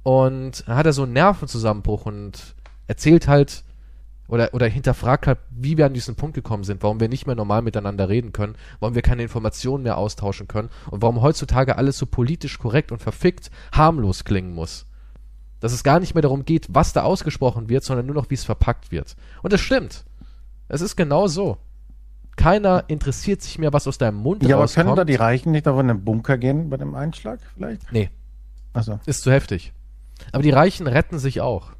und 0.03 0.67
dann 0.67 0.75
hat 0.75 0.85
er 0.85 0.93
so 0.93 1.03
einen 1.03 1.13
Nervenzusammenbruch 1.13 2.05
und 2.05 2.55
erzählt 2.87 3.27
halt 3.27 3.63
oder, 4.27 4.53
oder 4.53 4.67
hinterfragt 4.67 5.27
halt, 5.27 5.37
wie 5.51 5.77
wir 5.77 5.85
an 5.85 5.93
diesen 5.93 6.15
Punkt 6.15 6.33
gekommen 6.33 6.63
sind, 6.63 6.81
warum 6.81 6.99
wir 6.99 7.09
nicht 7.09 7.27
mehr 7.27 7.35
normal 7.35 7.61
miteinander 7.61 8.09
reden 8.09 8.31
können, 8.33 8.55
warum 8.79 8.95
wir 8.95 9.01
keine 9.01 9.21
Informationen 9.23 9.83
mehr 9.83 9.97
austauschen 9.97 10.47
können 10.47 10.69
und 10.89 11.01
warum 11.01 11.21
heutzutage 11.21 11.77
alles 11.77 11.97
so 11.97 12.05
politisch 12.05 12.57
korrekt 12.57 12.91
und 12.91 13.01
verfickt 13.01 13.51
harmlos 13.71 14.23
klingen 14.23 14.53
muss. 14.53 14.85
Dass 15.59 15.71
es 15.73 15.83
gar 15.83 15.99
nicht 15.99 16.15
mehr 16.15 16.21
darum 16.21 16.45
geht, 16.45 16.67
was 16.69 16.93
da 16.93 17.03
ausgesprochen 17.03 17.69
wird, 17.69 17.83
sondern 17.83 18.05
nur 18.05 18.15
noch, 18.15 18.29
wie 18.29 18.33
es 18.35 18.43
verpackt 18.43 18.91
wird. 18.91 19.15
Und 19.43 19.53
das 19.53 19.61
stimmt. 19.61 20.03
Es 20.67 20.81
ist 20.81 20.95
genau 20.95 21.27
so. 21.27 21.57
Keiner 22.35 22.85
interessiert 22.87 23.41
sich 23.41 23.59
mehr, 23.59 23.71
was 23.73 23.87
aus 23.87 23.97
deinem 23.97 24.17
Mund 24.17 24.41
Ja, 24.43 24.55
aber 24.55 24.63
rauskommt. 24.63 24.87
können 24.87 24.95
da 24.95 25.05
die 25.05 25.15
Reichen 25.15 25.51
nicht 25.51 25.67
einfach 25.67 25.81
in 25.81 25.89
den 25.89 26.03
Bunker 26.03 26.37
gehen 26.37 26.69
bei 26.69 26.77
dem 26.77 26.95
Einschlag 26.95 27.39
vielleicht? 27.53 27.91
nee, 27.91 28.09
Also. 28.73 28.99
ist 29.05 29.23
zu 29.23 29.31
heftig. 29.31 29.73
Aber 30.31 30.43
die 30.43 30.51
Reichen 30.51 30.87
retten 30.87 31.19
sich 31.19 31.41
auch. 31.41 31.71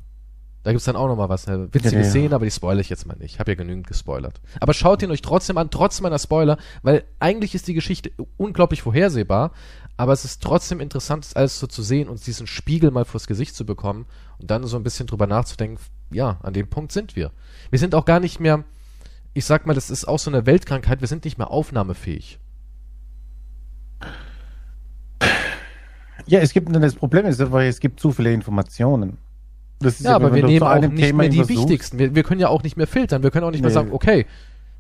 Da 0.63 0.71
gibt's 0.71 0.85
dann 0.85 0.95
auch 0.95 1.07
noch 1.07 1.17
mal 1.17 1.27
was, 1.27 1.47
eine 1.47 1.73
witzige 1.73 1.97
Ja, 1.97 2.01
ja. 2.03 2.09
Szene, 2.09 2.35
aber 2.35 2.45
die 2.45 2.51
spoilere 2.51 2.79
ich 2.79 2.89
jetzt 2.89 3.05
mal 3.05 3.17
nicht. 3.17 3.33
Ich 3.33 3.39
habe 3.39 3.51
ja 3.51 3.55
genügend 3.55 3.85
gespoilert. 3.85 4.39
Aber 4.61 4.73
schaut 4.73 5.01
ihn 5.01 5.11
euch 5.11 5.21
trotzdem 5.21 5.57
an, 5.57 5.69
trotz 5.69 5.99
meiner 5.99 6.19
Spoiler, 6.19 6.57
weil 6.83 7.03
eigentlich 7.19 7.53
ist 7.53 7.67
die 7.67 7.73
Geschichte 7.73 8.11
unglaublich 8.37 8.81
vorhersehbar, 8.81 9.51
aber 9.97 10.13
es 10.13 10.23
ist 10.23 10.41
trotzdem 10.41 10.79
interessant, 10.79 11.25
das 11.25 11.35
alles 11.35 11.59
so 11.59 11.67
zu 11.67 11.83
sehen 11.83 12.07
und 12.07 12.25
diesen 12.25 12.47
Spiegel 12.47 12.91
mal 12.91 13.03
vors 13.03 13.27
Gesicht 13.27 13.55
zu 13.55 13.65
bekommen 13.65 14.05
und 14.39 14.49
dann 14.51 14.65
so 14.65 14.77
ein 14.77 14.83
bisschen 14.83 15.05
drüber 15.05 15.27
nachzudenken, 15.27 15.79
ja, 16.11 16.39
an 16.43 16.53
dem 16.53 16.69
Punkt 16.69 16.93
sind 16.93 17.17
wir. 17.17 17.31
Wir 17.69 17.79
sind 17.79 17.93
auch 17.93 18.05
gar 18.05 18.21
nicht 18.21 18.39
mehr, 18.39 18.63
ich 19.33 19.43
sag 19.43 19.67
mal, 19.67 19.73
das 19.73 19.89
ist 19.89 20.07
auch 20.07 20.19
so 20.19 20.31
eine 20.31 20.45
Weltkrankheit, 20.45 21.01
wir 21.01 21.09
sind 21.09 21.25
nicht 21.25 21.37
mehr 21.37 21.51
aufnahmefähig. 21.51 22.39
Ja, 26.27 26.39
es 26.39 26.53
gibt, 26.53 26.73
das 26.75 26.95
Problem 26.95 27.25
ist 27.25 27.39
einfach, 27.41 27.61
es 27.61 27.79
gibt 27.79 27.99
zu 27.99 28.11
viele 28.11 28.31
Informationen. 28.33 29.17
Das 29.79 29.99
ist 29.99 30.05
Ja, 30.05 30.15
aber 30.15 30.27
wenn 30.31 30.35
wir 30.35 30.45
nehmen 30.45 30.63
auch 30.65 30.79
nicht 30.79 30.95
Thema 30.95 31.17
mehr 31.23 31.29
die 31.29 31.37
irgendwas 31.37 31.57
suchst- 31.57 31.61
wichtigsten. 31.69 31.99
Wir, 31.99 32.15
wir 32.15 32.23
können 32.23 32.39
ja 32.39 32.47
auch 32.47 32.63
nicht 32.63 32.77
mehr 32.77 32.87
filtern. 32.87 33.23
Wir 33.23 33.31
können 33.31 33.45
auch 33.45 33.51
nicht 33.51 33.61
mehr 33.61 33.69
Nee. 33.69 33.73
sagen, 33.75 33.89
okay, 33.91 34.25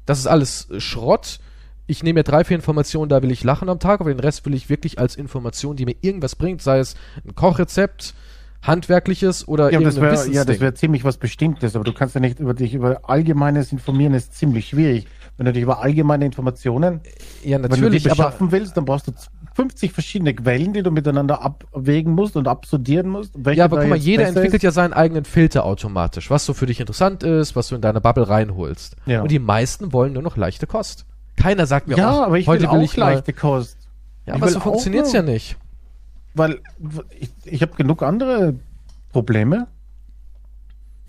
das 0.05 0.19
ist 0.19 0.27
alles 0.27 0.69
äh, 0.69 0.79
Schrott. 0.79 1.39
Ich 1.87 2.01
nehme 2.03 2.19
mir 2.19 2.23
drei, 2.23 2.45
vier 2.45 2.55
Informationen, 2.55 3.09
da 3.09 3.21
will 3.21 3.31
ich 3.31 3.43
lachen 3.43 3.67
am 3.67 3.79
Tag, 3.79 3.99
aber 3.99 4.09
den 4.13 4.19
Rest 4.21 4.45
will 4.45 4.53
ich 4.53 4.69
wirklich 4.69 4.99
als 4.99 5.15
Information, 5.17 5.75
die 5.75 5.85
mir 5.85 5.95
irgendwas 5.99 6.35
bringt, 6.37 6.61
sei 6.61 6.79
es 6.79 6.95
ein 7.27 7.35
Kochrezept, 7.35 8.13
handwerkliches 8.61 9.45
oder 9.47 9.69
Ja, 9.71 9.77
aber 9.79 9.85
das 9.87 9.95
irgendein 9.97 10.17
wäre 10.25 10.31
ja, 10.33 10.45
das 10.45 10.59
wäre 10.61 10.73
ziemlich 10.73 11.03
was 11.03 11.17
Bestimmtes, 11.17 11.75
aber 11.75 11.83
du 11.83 11.91
kannst 11.93 12.15
ja 12.15 12.21
nicht 12.21 12.39
über 12.39 12.53
dich 12.53 12.73
über 12.73 13.01
Allgemeines 13.09 13.73
informieren, 13.73 14.13
ist 14.13 14.33
ziemlich 14.35 14.69
schwierig. 14.69 15.05
Wenn 15.35 15.45
du 15.47 15.51
dich 15.53 15.63
über 15.63 15.81
allgemeine 15.81 16.25
Informationen, 16.25 17.01
ja, 17.43 17.57
wenn 17.61 17.63
du 17.63 17.75
die 17.75 17.81
natürlich, 17.81 18.05
aber 18.09 18.15
beschaffen 18.15 18.51
willst, 18.53 18.77
dann 18.77 18.85
brauchst 18.85 19.07
du 19.07 19.11
50 19.55 19.91
verschiedene 19.91 20.33
Quellen, 20.33 20.73
die 20.73 20.81
du 20.83 20.91
miteinander 20.91 21.41
abwägen 21.41 22.13
musst 22.13 22.35
und 22.35 22.47
absortieren 22.47 23.07
musst. 23.09 23.35
ja, 23.53 23.65
aber 23.65 23.79
guck 23.81 23.89
mal, 23.89 23.95
jeder 23.97 24.27
entwickelt 24.27 24.55
ist. 24.55 24.63
ja 24.63 24.71
seinen 24.71 24.93
eigenen 24.93 25.25
Filter 25.25 25.63
automatisch, 25.65 26.29
was 26.29 26.45
so 26.45 26.53
für 26.53 26.65
dich 26.65 26.79
interessant 26.79 27.23
ist, 27.23 27.55
was 27.55 27.67
du 27.67 27.75
in 27.75 27.81
deine 27.81 28.01
Bubble 28.01 28.27
reinholst. 28.27 28.95
Ja. 29.05 29.21
Und 29.21 29.31
die 29.31 29.39
meisten 29.39 29.93
wollen 29.93 30.13
nur 30.13 30.23
noch 30.23 30.37
leichte 30.37 30.65
Kost. 30.67 31.05
Keiner 31.35 31.65
sagt 31.65 31.87
mir, 31.87 31.97
Ja, 31.97 32.09
ach, 32.21 32.27
aber 32.27 32.37
ich 32.39 32.47
heute 32.47 32.63
will 32.63 32.71
will 32.71 32.77
auch 32.79 32.83
ich 32.83 32.97
leichte 32.97 33.33
Kost. 33.33 33.77
Ja, 34.25 34.35
ich 34.35 34.41
aber 34.41 34.51
so 34.51 34.59
auch 34.59 34.63
funktioniert's 34.63 35.13
nur- 35.13 35.23
ja 35.23 35.29
nicht. 35.31 35.57
Weil 36.35 36.59
ich, 37.19 37.29
ich 37.45 37.61
habe 37.61 37.73
genug 37.75 38.01
andere 38.01 38.55
Probleme. 39.11 39.67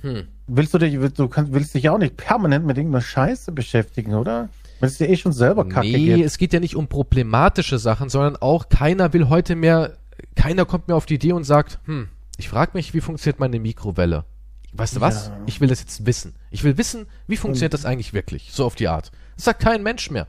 Hm. 0.03 0.25
Willst 0.47 0.75
du 0.75 0.79
dich, 0.79 0.99
du 1.15 1.29
kannst, 1.29 1.53
willst 1.55 1.75
dich 1.75 1.89
auch 1.89 1.97
nicht 1.97 2.17
permanent 2.19 2.67
mit 2.67 2.77
irgendeiner 2.77 3.01
Scheiße 3.01 3.53
beschäftigen, 3.53 4.15
oder? 4.15 4.51
Wenn 4.85 4.91
es 4.91 4.99
dir 4.99 5.09
eh 5.09 5.17
schon 5.17 5.33
selber 5.33 5.69
kacke 5.69 5.87
Nee, 5.87 6.17
geht. 6.17 6.25
es 6.25 6.39
geht 6.39 6.53
ja 6.53 6.61
nicht 6.61 6.77
um 6.77 6.89
problematische 6.89 7.79
Sachen, 7.79 8.09
sondern 8.09 8.37
auch 8.37 8.69
keiner 8.69 9.13
will 9.13 9.29
heute 9.29 9.57
mehr, 9.57 9.97
keiner 10.37 10.65
kommt 10.65 10.89
mehr 10.89 10.97
auf 10.97 11.07
die 11.07 11.15
Idee 11.15 11.33
und 11.33 11.45
sagt, 11.45 11.79
hm, 11.85 12.09
ich 12.37 12.49
frage 12.49 12.73
mich, 12.75 12.95
wie 12.95 13.01
funktioniert 13.01 13.41
meine 13.41 13.59
Mikrowelle? 13.61 14.25
Weißt 14.73 14.97
du 14.97 15.01
was? 15.01 15.29
Ja. 15.29 15.39
Ich 15.47 15.61
will 15.61 15.69
das 15.69 15.81
jetzt 15.81 16.05
wissen. 16.05 16.35
Ich 16.51 16.65
will 16.65 16.77
wissen, 16.79 17.07
wie 17.29 17.37
funktioniert 17.37 17.75
das 17.75 17.85
eigentlich 17.85 18.13
wirklich? 18.13 18.49
So 18.53 18.65
auf 18.65 18.75
die 18.75 18.89
Art. 18.89 19.13
Das 19.37 19.45
sagt 19.45 19.61
kein 19.63 19.83
Mensch 19.85 20.11
mehr. 20.11 20.27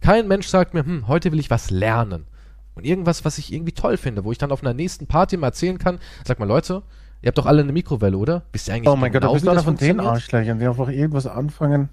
Kein 0.00 0.28
Mensch 0.28 0.46
sagt 0.48 0.74
mir, 0.74 0.84
hm, 0.84 1.08
heute 1.08 1.32
will 1.32 1.40
ich 1.40 1.50
was 1.50 1.70
lernen. 1.70 2.26
Und 2.74 2.84
irgendwas, 2.84 3.24
was 3.24 3.38
ich 3.38 3.52
irgendwie 3.52 3.72
toll 3.72 3.96
finde, 3.96 4.24
wo 4.24 4.32
ich 4.32 4.38
dann 4.38 4.52
auf 4.52 4.62
einer 4.62 4.74
nächsten 4.74 5.06
Party 5.06 5.36
mal 5.36 5.48
erzählen 5.48 5.78
kann, 5.78 5.98
sag 6.24 6.38
mal, 6.38 6.46
Leute, 6.46 6.82
ihr 7.22 7.28
habt 7.28 7.38
doch 7.38 7.46
alle 7.46 7.62
eine 7.62 7.72
Mikrowelle, 7.72 8.16
oder? 8.16 8.42
Wisst 8.52 8.68
ihr 8.68 8.74
eigentlich 8.74 8.88
Oh 8.88 8.96
mein 8.96 9.12
Gott, 9.12 9.22
genau, 9.22 9.32
du 9.32 9.34
bist 9.34 9.44
wie 9.44 9.48
einer 9.48 9.56
das 9.56 9.64
von 9.64 9.76
den? 9.76 10.00
Arschlöchern, 10.00 10.58
die 10.58 10.66
einfach 10.66 10.88
irgendwas 10.88 11.26
anfangen. 11.26 11.88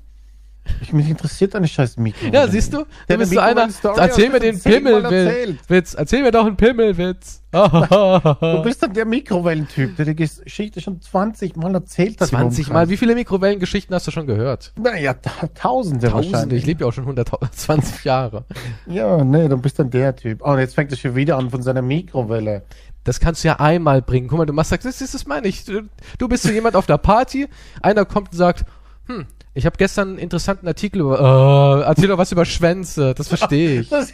Ich, 0.82 0.94
mich 0.94 1.10
interessiert 1.10 1.54
deine 1.56 1.68
scheiß 1.68 1.98
Mikro. 1.98 2.28
Ja, 2.32 2.48
siehst 2.48 2.74
du? 2.74 2.86
Der 3.10 3.18
bist 3.18 3.36
eine 3.38 3.70
so 3.72 3.90
einer. 3.90 4.02
Erzähl 4.02 4.30
mir 4.30 4.40
den. 4.40 4.60
Pimmelwitz. 4.60 5.96
Erzähl 5.96 6.22
mir 6.22 6.32
doch 6.32 6.46
einen 6.46 6.56
Pimmelwitz. 6.56 7.42
Du 7.52 8.62
bist 8.64 8.82
dann 8.84 8.94
der 8.94 9.06
Mikrowellentyp, 9.06 9.96
der 9.98 10.06
die 10.06 10.16
Geschichte 10.16 10.80
schon 10.80 11.02
20 11.02 11.56
Mal 11.56 11.74
erzählt 11.74 12.22
hat. 12.22 12.30
20 12.30 12.70
Mal. 12.70 12.90
Wie 12.90 12.98
viele 12.98 13.16
Mikrowellengeschichten 13.16 13.94
hast 13.96 14.08
du 14.08 14.12
schon 14.12 14.28
gehört? 14.28 14.72
Naja, 14.80 15.14
ta- 15.16 15.48
Tausende 15.54 16.08
Tausende. 16.10 16.14
wahrscheinlich. 16.34 16.60
Ich 16.60 16.66
lebe 16.66 16.82
ja 16.82 16.88
auch 16.88 16.94
schon 16.94 17.04
120 17.06 18.04
Jahre. 18.06 18.46
Ja, 18.86 19.24
nee, 19.24 19.48
du 19.48 19.58
bist 19.58 19.80
dann 19.80 19.90
der 19.90 20.16
Typ. 20.16 20.42
Oh, 20.44 20.52
und 20.52 20.60
jetzt 20.60 20.76
fängt 20.76 20.92
er 20.92 20.98
schon 20.98 21.16
wieder 21.16 21.38
an 21.38 21.50
von 21.50 21.62
seiner 21.62 21.82
Mikrowelle. 21.82 22.64
Das 23.04 23.20
kannst 23.20 23.44
du 23.44 23.48
ja 23.50 23.60
einmal 23.60 24.02
bringen. 24.04 24.28
Guck 24.28 24.38
mal, 24.38 24.46
du 24.46 24.54
machst, 24.54 24.72
das, 24.72 24.82
das, 24.82 25.00
das 25.12 25.26
meine 25.26 25.48
ich. 25.48 25.66
Du, 25.66 25.82
du 26.20 26.28
bist 26.28 26.44
so 26.44 26.52
jemand 26.52 26.76
auf 26.76 26.86
der 26.86 27.00
Party, 27.00 27.48
einer 27.82 28.06
kommt 28.06 28.32
und 28.32 28.38
sagt, 28.38 28.64
hm, 29.08 29.26
ich 29.54 29.66
habe 29.66 29.78
gestern 29.78 30.10
einen 30.10 30.18
interessanten 30.18 30.68
Artikel 30.68 31.02
über, 31.02 31.82
äh, 31.84 31.88
erzähl 31.88 32.08
doch 32.08 32.18
was 32.18 32.32
über 32.32 32.46
Schwänze. 32.46 33.14
Das 33.16 33.28
verstehe 33.28 33.82
ich. 33.82 33.90
Das, 33.90 34.12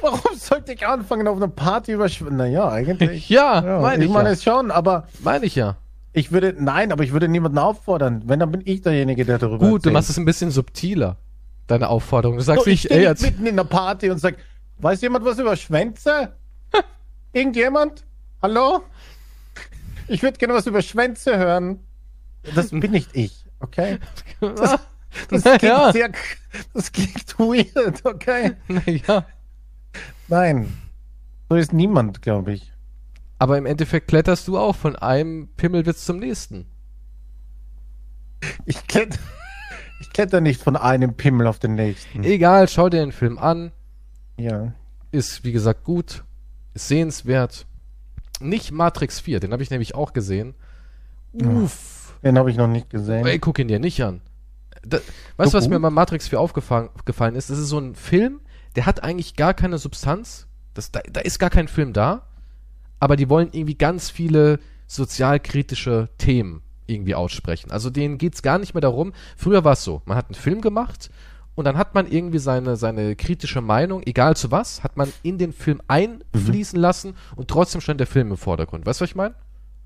Warum 0.00 0.36
sollte 0.36 0.72
ich 0.72 0.86
anfangen 0.86 1.26
auf 1.28 1.36
einer 1.36 1.48
Party 1.48 1.92
über 1.92 2.06
Schw- 2.06 2.30
Naja, 2.30 2.68
eigentlich. 2.70 3.28
Ja, 3.28 3.64
Ja, 3.64 3.80
meine 3.80 4.04
ich 4.04 4.08
ich 4.10 4.14
meine 4.14 4.28
ja. 4.30 4.32
es 4.34 4.42
schon, 4.42 4.70
aber 4.70 5.06
Meine 5.22 5.46
ich 5.46 5.54
ja. 5.54 5.76
ich 6.12 6.32
würde, 6.32 6.54
nein, 6.58 6.92
aber 6.92 7.04
ich 7.04 7.12
würde 7.12 7.28
niemanden 7.28 7.58
auffordern. 7.58 8.22
Wenn, 8.26 8.40
dann 8.40 8.50
bin 8.50 8.62
ich 8.64 8.82
derjenige, 8.82 9.24
der 9.24 9.38
darüber 9.38 9.58
Gut, 9.58 9.68
du 9.68 9.74
erzählt. 9.76 9.92
machst 9.94 10.10
es 10.10 10.16
ein 10.18 10.24
bisschen 10.24 10.50
subtiler. 10.50 11.16
Deine 11.66 11.88
Aufforderung. 11.88 12.36
Du 12.36 12.42
sagst 12.42 12.64
So, 12.64 12.70
ich 12.70 12.82
nicht, 12.84 12.92
stehe 12.92 13.08
ey, 13.08 13.14
mitten 13.22 13.46
in 13.46 13.52
einer 13.54 13.64
Party 13.64 14.10
und 14.10 14.18
sag, 14.18 14.34
weiß 14.78 15.00
jemand 15.02 15.24
was 15.24 15.38
über 15.38 15.54
Schwänze? 15.56 16.32
Irgendjemand? 17.32 18.04
Hallo? 18.42 18.80
Ich 20.08 20.22
würde 20.22 20.36
gerne 20.38 20.54
was 20.54 20.66
über 20.66 20.82
Schwänze 20.82 21.38
hören. 21.38 21.78
Das 22.56 22.70
bin 22.70 22.90
nicht 22.90 23.10
ich, 23.12 23.44
okay? 23.60 23.98
Das 25.28 25.42
klingt 25.42 25.62
ja. 25.62 25.92
sehr, 25.92 26.12
das 26.72 26.92
klingt 26.92 27.38
weird, 27.38 28.04
okay? 28.06 28.52
naja. 28.68 29.26
Nein. 30.28 30.72
So 31.48 31.56
ist 31.56 31.72
niemand, 31.72 32.22
glaube 32.22 32.52
ich. 32.52 32.72
Aber 33.38 33.58
im 33.58 33.66
Endeffekt 33.66 34.08
kletterst 34.08 34.46
du 34.46 34.58
auch 34.58 34.76
von 34.76 34.94
einem 34.96 35.48
Pimmelwitz 35.56 36.04
zum 36.04 36.18
nächsten. 36.18 36.66
Ich 38.66 38.86
kletter, 38.86 39.18
ich 40.00 40.10
kletter 40.10 40.40
nicht 40.40 40.62
von 40.62 40.76
einem 40.76 41.14
Pimmel 41.14 41.46
auf 41.46 41.58
den 41.58 41.74
nächsten. 41.74 42.22
Egal, 42.22 42.68
schau 42.68 42.88
dir 42.88 43.00
den 43.00 43.12
Film 43.12 43.38
an. 43.38 43.72
Ja. 44.36 44.74
Ist, 45.10 45.42
wie 45.42 45.52
gesagt, 45.52 45.84
gut. 45.84 46.22
Ist 46.74 46.88
sehenswert. 46.88 47.66
Nicht 48.40 48.70
Matrix 48.70 49.20
4, 49.20 49.40
den 49.40 49.52
habe 49.52 49.62
ich 49.62 49.70
nämlich 49.70 49.94
auch 49.94 50.12
gesehen. 50.12 50.54
Uff. 51.32 51.99
Den 52.22 52.38
habe 52.38 52.50
ich 52.50 52.56
noch 52.56 52.68
nicht 52.68 52.90
gesehen. 52.90 53.26
Ey, 53.26 53.38
guck 53.38 53.58
ihn 53.58 53.68
dir 53.68 53.78
nicht 53.78 54.02
an. 54.02 54.20
Da, 54.82 54.98
weißt 55.36 55.52
du, 55.52 55.58
was 55.58 55.68
mir 55.68 55.78
bei 55.80 55.90
Matrix 55.90 56.28
4 56.28 56.40
aufgefallen 56.40 56.88
gefallen 57.04 57.34
ist? 57.34 57.50
Das 57.50 57.58
ist 57.58 57.68
so 57.68 57.78
ein 57.78 57.94
Film, 57.94 58.40
der 58.76 58.86
hat 58.86 59.02
eigentlich 59.02 59.36
gar 59.36 59.54
keine 59.54 59.78
Substanz. 59.78 60.46
Das, 60.74 60.90
da, 60.90 61.00
da 61.10 61.20
ist 61.20 61.38
gar 61.38 61.50
kein 61.50 61.68
Film 61.68 61.92
da. 61.92 62.22
Aber 62.98 63.16
die 63.16 63.28
wollen 63.28 63.48
irgendwie 63.52 63.76
ganz 63.76 64.10
viele 64.10 64.58
sozialkritische 64.86 66.08
Themen 66.18 66.62
irgendwie 66.86 67.14
aussprechen. 67.14 67.70
Also 67.70 67.88
denen 67.88 68.18
geht's 68.18 68.42
gar 68.42 68.58
nicht 68.58 68.74
mehr 68.74 68.80
darum. 68.80 69.12
Früher 69.36 69.64
war 69.64 69.72
es 69.72 69.84
so, 69.84 70.02
man 70.04 70.16
hat 70.16 70.26
einen 70.26 70.34
Film 70.34 70.60
gemacht 70.60 71.10
und 71.54 71.64
dann 71.64 71.78
hat 71.78 71.94
man 71.94 72.10
irgendwie 72.10 72.38
seine, 72.38 72.76
seine 72.76 73.16
kritische 73.16 73.60
Meinung, 73.60 74.02
egal 74.04 74.36
zu 74.36 74.50
was, 74.50 74.82
hat 74.82 74.96
man 74.96 75.12
in 75.22 75.38
den 75.38 75.52
Film 75.52 75.80
einfließen 75.88 76.78
lassen 76.78 77.14
und 77.36 77.48
trotzdem 77.48 77.80
stand 77.80 78.00
der 78.00 78.06
Film 78.06 78.30
im 78.30 78.36
Vordergrund. 78.36 78.84
Weißt 78.86 79.00
du, 79.00 79.02
was 79.04 79.10
ich 79.10 79.16
meine? 79.16 79.34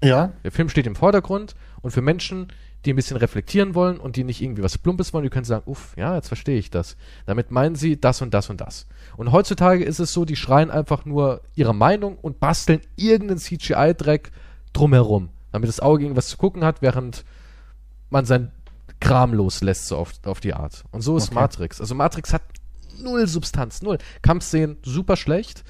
Ja. 0.04 0.32
Der 0.44 0.52
Film 0.52 0.68
steht 0.68 0.86
im 0.86 0.96
Vordergrund 0.96 1.54
und 1.82 1.90
für 1.90 2.02
Menschen, 2.02 2.48
die 2.84 2.92
ein 2.92 2.96
bisschen 2.96 3.16
reflektieren 3.16 3.74
wollen 3.74 3.98
und 3.98 4.16
die 4.16 4.24
nicht 4.24 4.42
irgendwie 4.42 4.62
was 4.62 4.76
Plumpes 4.76 5.12
wollen, 5.14 5.24
die 5.24 5.30
können 5.30 5.44
sagen, 5.44 5.62
uff, 5.66 5.94
ja, 5.96 6.14
jetzt 6.16 6.28
verstehe 6.28 6.58
ich 6.58 6.70
das. 6.70 6.96
Damit 7.26 7.50
meinen 7.50 7.76
sie 7.76 7.98
das 7.98 8.20
und 8.20 8.34
das 8.34 8.50
und 8.50 8.60
das. 8.60 8.86
Und 9.16 9.32
heutzutage 9.32 9.84
ist 9.84 10.00
es 10.00 10.12
so, 10.12 10.24
die 10.24 10.36
schreien 10.36 10.70
einfach 10.70 11.04
nur 11.06 11.40
ihre 11.54 11.74
Meinung 11.74 12.16
und 12.20 12.40
basteln 12.40 12.80
irgendeinen 12.96 13.38
CGI-Dreck 13.38 14.30
drumherum. 14.72 15.30
damit 15.52 15.68
das 15.68 15.80
Auge 15.80 16.02
irgendwas 16.02 16.28
zu 16.28 16.36
gucken 16.36 16.64
hat, 16.64 16.82
während 16.82 17.24
man 18.10 18.24
sein 18.24 18.50
Kram 19.00 19.32
loslässt, 19.32 19.86
so 19.86 19.96
auf, 19.96 20.12
auf 20.24 20.40
die 20.40 20.52
Art. 20.54 20.84
Und 20.90 21.02
so 21.02 21.16
ist 21.16 21.26
Okay. 21.28 21.34
Matrix. 21.34 21.80
Also 21.80 21.94
Matrix 21.94 22.32
hat 22.32 22.42
null 23.00 23.26
Substanz, 23.26 23.80
null. 23.82 23.98
Kampfszenen 24.22 24.76
super 24.82 25.16
schlecht. 25.16 25.64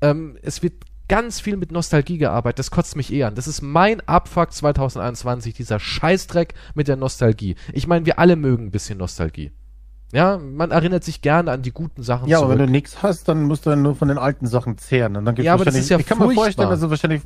Ähm, 0.00 0.38
es 0.42 0.62
wird 0.62 0.74
ganz 1.08 1.40
viel 1.40 1.56
mit 1.56 1.72
Nostalgie 1.72 2.18
gearbeitet. 2.18 2.58
Das 2.58 2.70
kotzt 2.70 2.96
mich 2.96 3.12
eh 3.12 3.24
an. 3.24 3.34
Das 3.34 3.46
ist 3.46 3.62
mein 3.62 4.00
Abfuck 4.08 4.52
2021, 4.52 5.54
dieser 5.54 5.78
Scheißdreck 5.78 6.54
mit 6.74 6.88
der 6.88 6.96
Nostalgie. 6.96 7.56
Ich 7.72 7.86
meine, 7.86 8.06
wir 8.06 8.18
alle 8.18 8.36
mögen 8.36 8.66
ein 8.66 8.70
bisschen 8.70 8.98
Nostalgie. 8.98 9.52
Ja, 10.12 10.38
man 10.38 10.70
erinnert 10.70 11.02
sich 11.04 11.20
gerne 11.20 11.50
an 11.50 11.62
die 11.62 11.72
guten 11.72 12.02
Sachen 12.02 12.28
Ja, 12.28 12.38
aber 12.38 12.46
zurück. 12.46 12.58
wenn 12.60 12.66
du 12.66 12.72
nichts 12.72 13.02
hast, 13.02 13.28
dann 13.28 13.42
musst 13.42 13.66
du 13.66 13.70
dann 13.70 13.82
nur 13.82 13.96
von 13.96 14.08
den 14.08 14.18
alten 14.18 14.46
Sachen 14.46 14.78
zehren. 14.78 15.16
Und 15.16 15.24
dann 15.24 15.34
gibt's 15.34 15.46
Ja, 15.46 15.54
aber 15.54 15.64
das 15.64 15.74
ist 15.74 15.88
ja 15.88 15.98
Ich 15.98 16.06
kann 16.06 16.18
mir 16.18 16.24
furchtbar. 16.26 16.44
vorstellen, 16.44 16.70
dass 16.70 16.80
du 16.80 16.90
wahrscheinlich 16.90 17.22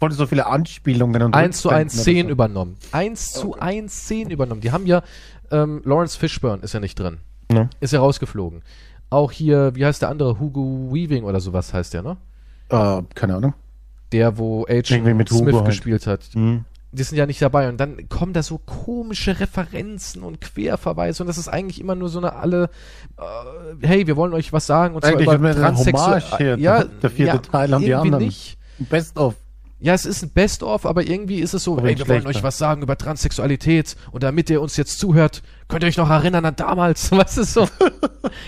voll 0.00 0.12
so 0.12 0.26
viele 0.26 0.46
Anspielungen 0.46 1.22
und 1.22 1.34
eins 1.34 1.60
zu 1.60 1.68
eins 1.68 1.92
Rückblenden 1.92 1.98
oder 1.98 2.02
Szenen 2.02 2.26
so. 2.28 2.32
übernommen. 2.32 2.76
Eins 2.90 3.32
zu 3.32 3.58
eins 3.58 3.94
Szenen 4.00 4.30
übernommen. 4.30 4.60
Die 4.62 4.72
haben 4.72 4.86
ja, 4.86 5.02
ähm, 5.50 5.82
Lawrence 5.84 6.18
Fishburne 6.18 6.62
ist 6.62 6.72
ja 6.72 6.80
nicht 6.80 6.98
drin. 6.98 7.18
Ne? 7.50 7.68
Ist 7.80 7.92
ja 7.92 8.00
rausgeflogen. 8.00 8.62
Auch 9.10 9.30
hier, 9.30 9.74
wie 9.74 9.84
heißt 9.84 10.00
der 10.00 10.08
andere? 10.08 10.40
Hugo 10.40 10.88
Weaving 10.90 11.24
oder 11.24 11.38
sowas 11.38 11.74
heißt 11.74 11.92
der, 11.92 12.02
ne? 12.02 12.16
Äh, 12.72 13.02
keine 13.14 13.36
Ahnung. 13.36 13.54
Der, 14.12 14.36
wo 14.38 14.64
Agent 14.68 15.06
Smith 15.06 15.30
Hugo 15.30 15.56
halt. 15.58 15.66
gespielt 15.66 16.06
hat. 16.06 16.22
Hm. 16.32 16.64
Die 16.94 17.02
sind 17.02 17.16
ja 17.16 17.24
nicht 17.24 17.40
dabei. 17.40 17.70
Und 17.70 17.78
dann 17.78 18.08
kommen 18.10 18.34
da 18.34 18.42
so 18.42 18.58
komische 18.58 19.40
Referenzen 19.40 20.22
und 20.22 20.42
Querverweise. 20.42 21.22
Und 21.22 21.26
das 21.26 21.38
ist 21.38 21.48
eigentlich 21.48 21.80
immer 21.80 21.94
nur 21.94 22.10
so 22.10 22.18
eine 22.18 22.34
alle, 22.34 22.68
äh, 23.16 23.86
hey, 23.86 24.06
wir 24.06 24.16
wollen 24.16 24.34
euch 24.34 24.52
was 24.52 24.66
sagen. 24.66 24.94
Und 24.94 25.04
Eigentlich 25.04 25.26
zwar 25.26 25.36
über 25.36 26.36
hier, 26.36 26.58
Ja, 26.58 26.84
der 26.84 27.10
vierte 27.10 27.36
ja, 27.36 27.38
Teil 27.38 27.72
an 27.72 27.80
die 27.80 27.88
irgendwie 27.88 28.08
anderen. 28.08 28.24
nicht. 28.26 28.58
Best 28.90 29.16
of. 29.16 29.34
Ja, 29.82 29.94
es 29.94 30.06
ist 30.06 30.22
ein 30.22 30.30
Best-of, 30.30 30.86
aber 30.86 31.08
irgendwie 31.08 31.40
ist 31.40 31.54
es 31.54 31.64
so, 31.64 31.76
Aber 31.76 31.88
ey, 31.88 31.94
ein 31.94 31.98
wir 31.98 32.06
wollen 32.06 32.28
euch 32.28 32.44
was 32.44 32.56
sagen 32.56 32.82
über 32.82 32.96
Transsexualität 32.96 33.96
und 34.12 34.22
damit 34.22 34.48
ihr 34.48 34.62
uns 34.62 34.76
jetzt 34.76 35.00
zuhört, 35.00 35.42
könnt 35.66 35.82
ihr 35.82 35.88
euch 35.88 35.96
noch 35.96 36.08
erinnern 36.08 36.44
an 36.44 36.54
damals, 36.54 37.10
was 37.10 37.36
ist 37.36 37.52
so? 37.52 37.68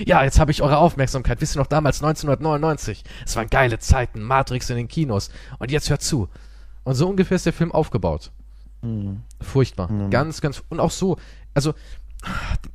ja, 0.06 0.22
jetzt 0.22 0.38
habe 0.38 0.52
ich 0.52 0.62
eure 0.62 0.78
Aufmerksamkeit. 0.78 1.40
Wisst 1.40 1.56
ihr 1.56 1.58
noch 1.58 1.66
damals 1.66 2.00
1999? 2.04 3.02
Es 3.26 3.34
waren 3.34 3.48
geile 3.48 3.80
Zeiten, 3.80 4.22
Matrix 4.22 4.70
in 4.70 4.76
den 4.76 4.86
Kinos 4.86 5.30
und 5.58 5.72
jetzt 5.72 5.90
hört 5.90 6.02
zu. 6.02 6.28
Und 6.84 6.94
so 6.94 7.08
ungefähr 7.08 7.34
ist 7.34 7.46
der 7.46 7.52
Film 7.52 7.72
aufgebaut. 7.72 8.30
Furchtbar. 9.40 9.88
Ganz, 10.10 10.40
ganz 10.40 10.62
und 10.68 10.78
auch 10.78 10.92
so, 10.92 11.16
also 11.52 11.74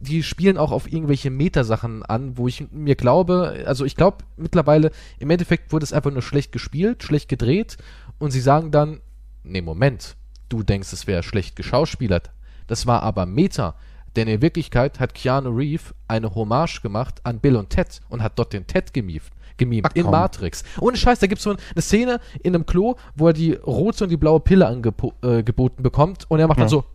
die 0.01 0.22
spielen 0.22 0.57
auch 0.57 0.72
auf 0.72 0.91
irgendwelche 0.91 1.30
Metasachen 1.30 2.03
an, 2.03 2.38
wo 2.38 2.47
ich 2.47 2.70
mir 2.72 2.95
glaube, 2.95 3.64
also 3.66 3.86
ich 3.86 3.95
glaube 3.95 4.18
mittlerweile, 4.36 4.91
im 5.18 5.30
Endeffekt 5.30 5.72
wurde 5.72 5.86
es 5.86 5.93
einfach 5.93 6.12
nur 6.12 6.22
schlecht 6.22 6.51
gespielt, 6.51 7.03
schlecht 7.03 7.30
gedreht 7.30 7.78
und 8.20 8.32
sie 8.32 8.41
sagen 8.41 8.72
dann, 8.72 8.99
nee, 9.43 9.61
Moment, 9.61 10.15
du 10.49 10.63
denkst, 10.63 10.91
es 10.93 11.07
wäre 11.07 11.24
schlecht 11.24 11.55
geschauspielert. 11.55 12.32
Das 12.67 12.86
war 12.86 13.03
aber 13.03 13.26
Meta, 13.26 13.76
denn 14.15 14.28
in 14.28 14.41
Wirklichkeit 14.41 14.99
hat 14.99 15.13
Keanu 15.13 15.49
Reeves 15.49 15.93
eine 16.07 16.34
Hommage 16.36 16.82
gemacht 16.82 17.22
an 17.24 17.39
Bill 17.39 17.55
und 17.55 17.70
Ted 17.70 18.01
und 18.09 18.22
hat 18.22 18.38
dort 18.38 18.53
den 18.53 18.67
Ted 18.67 18.93
gemieft. 18.93 19.34
Gemimt 19.57 19.88
Ach, 19.89 19.95
in 19.95 20.03
komm. 20.03 20.11
Matrix. 20.11 20.63
Ohne 20.80 20.95
Scheiß, 20.95 21.20
da 21.20 21.28
gibt 21.28 21.39
es 21.39 21.43
so 21.43 21.49
eine 21.51 21.82
Szene 21.82 22.20
in 22.43 22.55
einem 22.55 22.65
Klo, 22.65 22.95
wo 23.15 23.28
er 23.28 23.34
die 23.34 23.53
rote 23.53 24.05
und 24.05 24.09
die 24.09 24.17
blaue 24.17 24.39
Pille 24.39 24.65
angeboten 24.67 25.80
äh, 25.80 25.82
bekommt 25.82 26.26
und 26.30 26.39
er 26.39 26.47
macht 26.47 26.59
dann 26.59 26.67
Ja. 26.67 26.70
so 26.70 26.86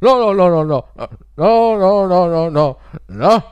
no, 0.00 0.34
no, 0.34 0.48
no, 0.50 0.64
no, 0.64 0.84
no, 1.36 1.78
no, 1.78 2.06
no, 2.06 2.28
no, 2.28 2.50
no, 2.50 2.76
no, 3.08 3.42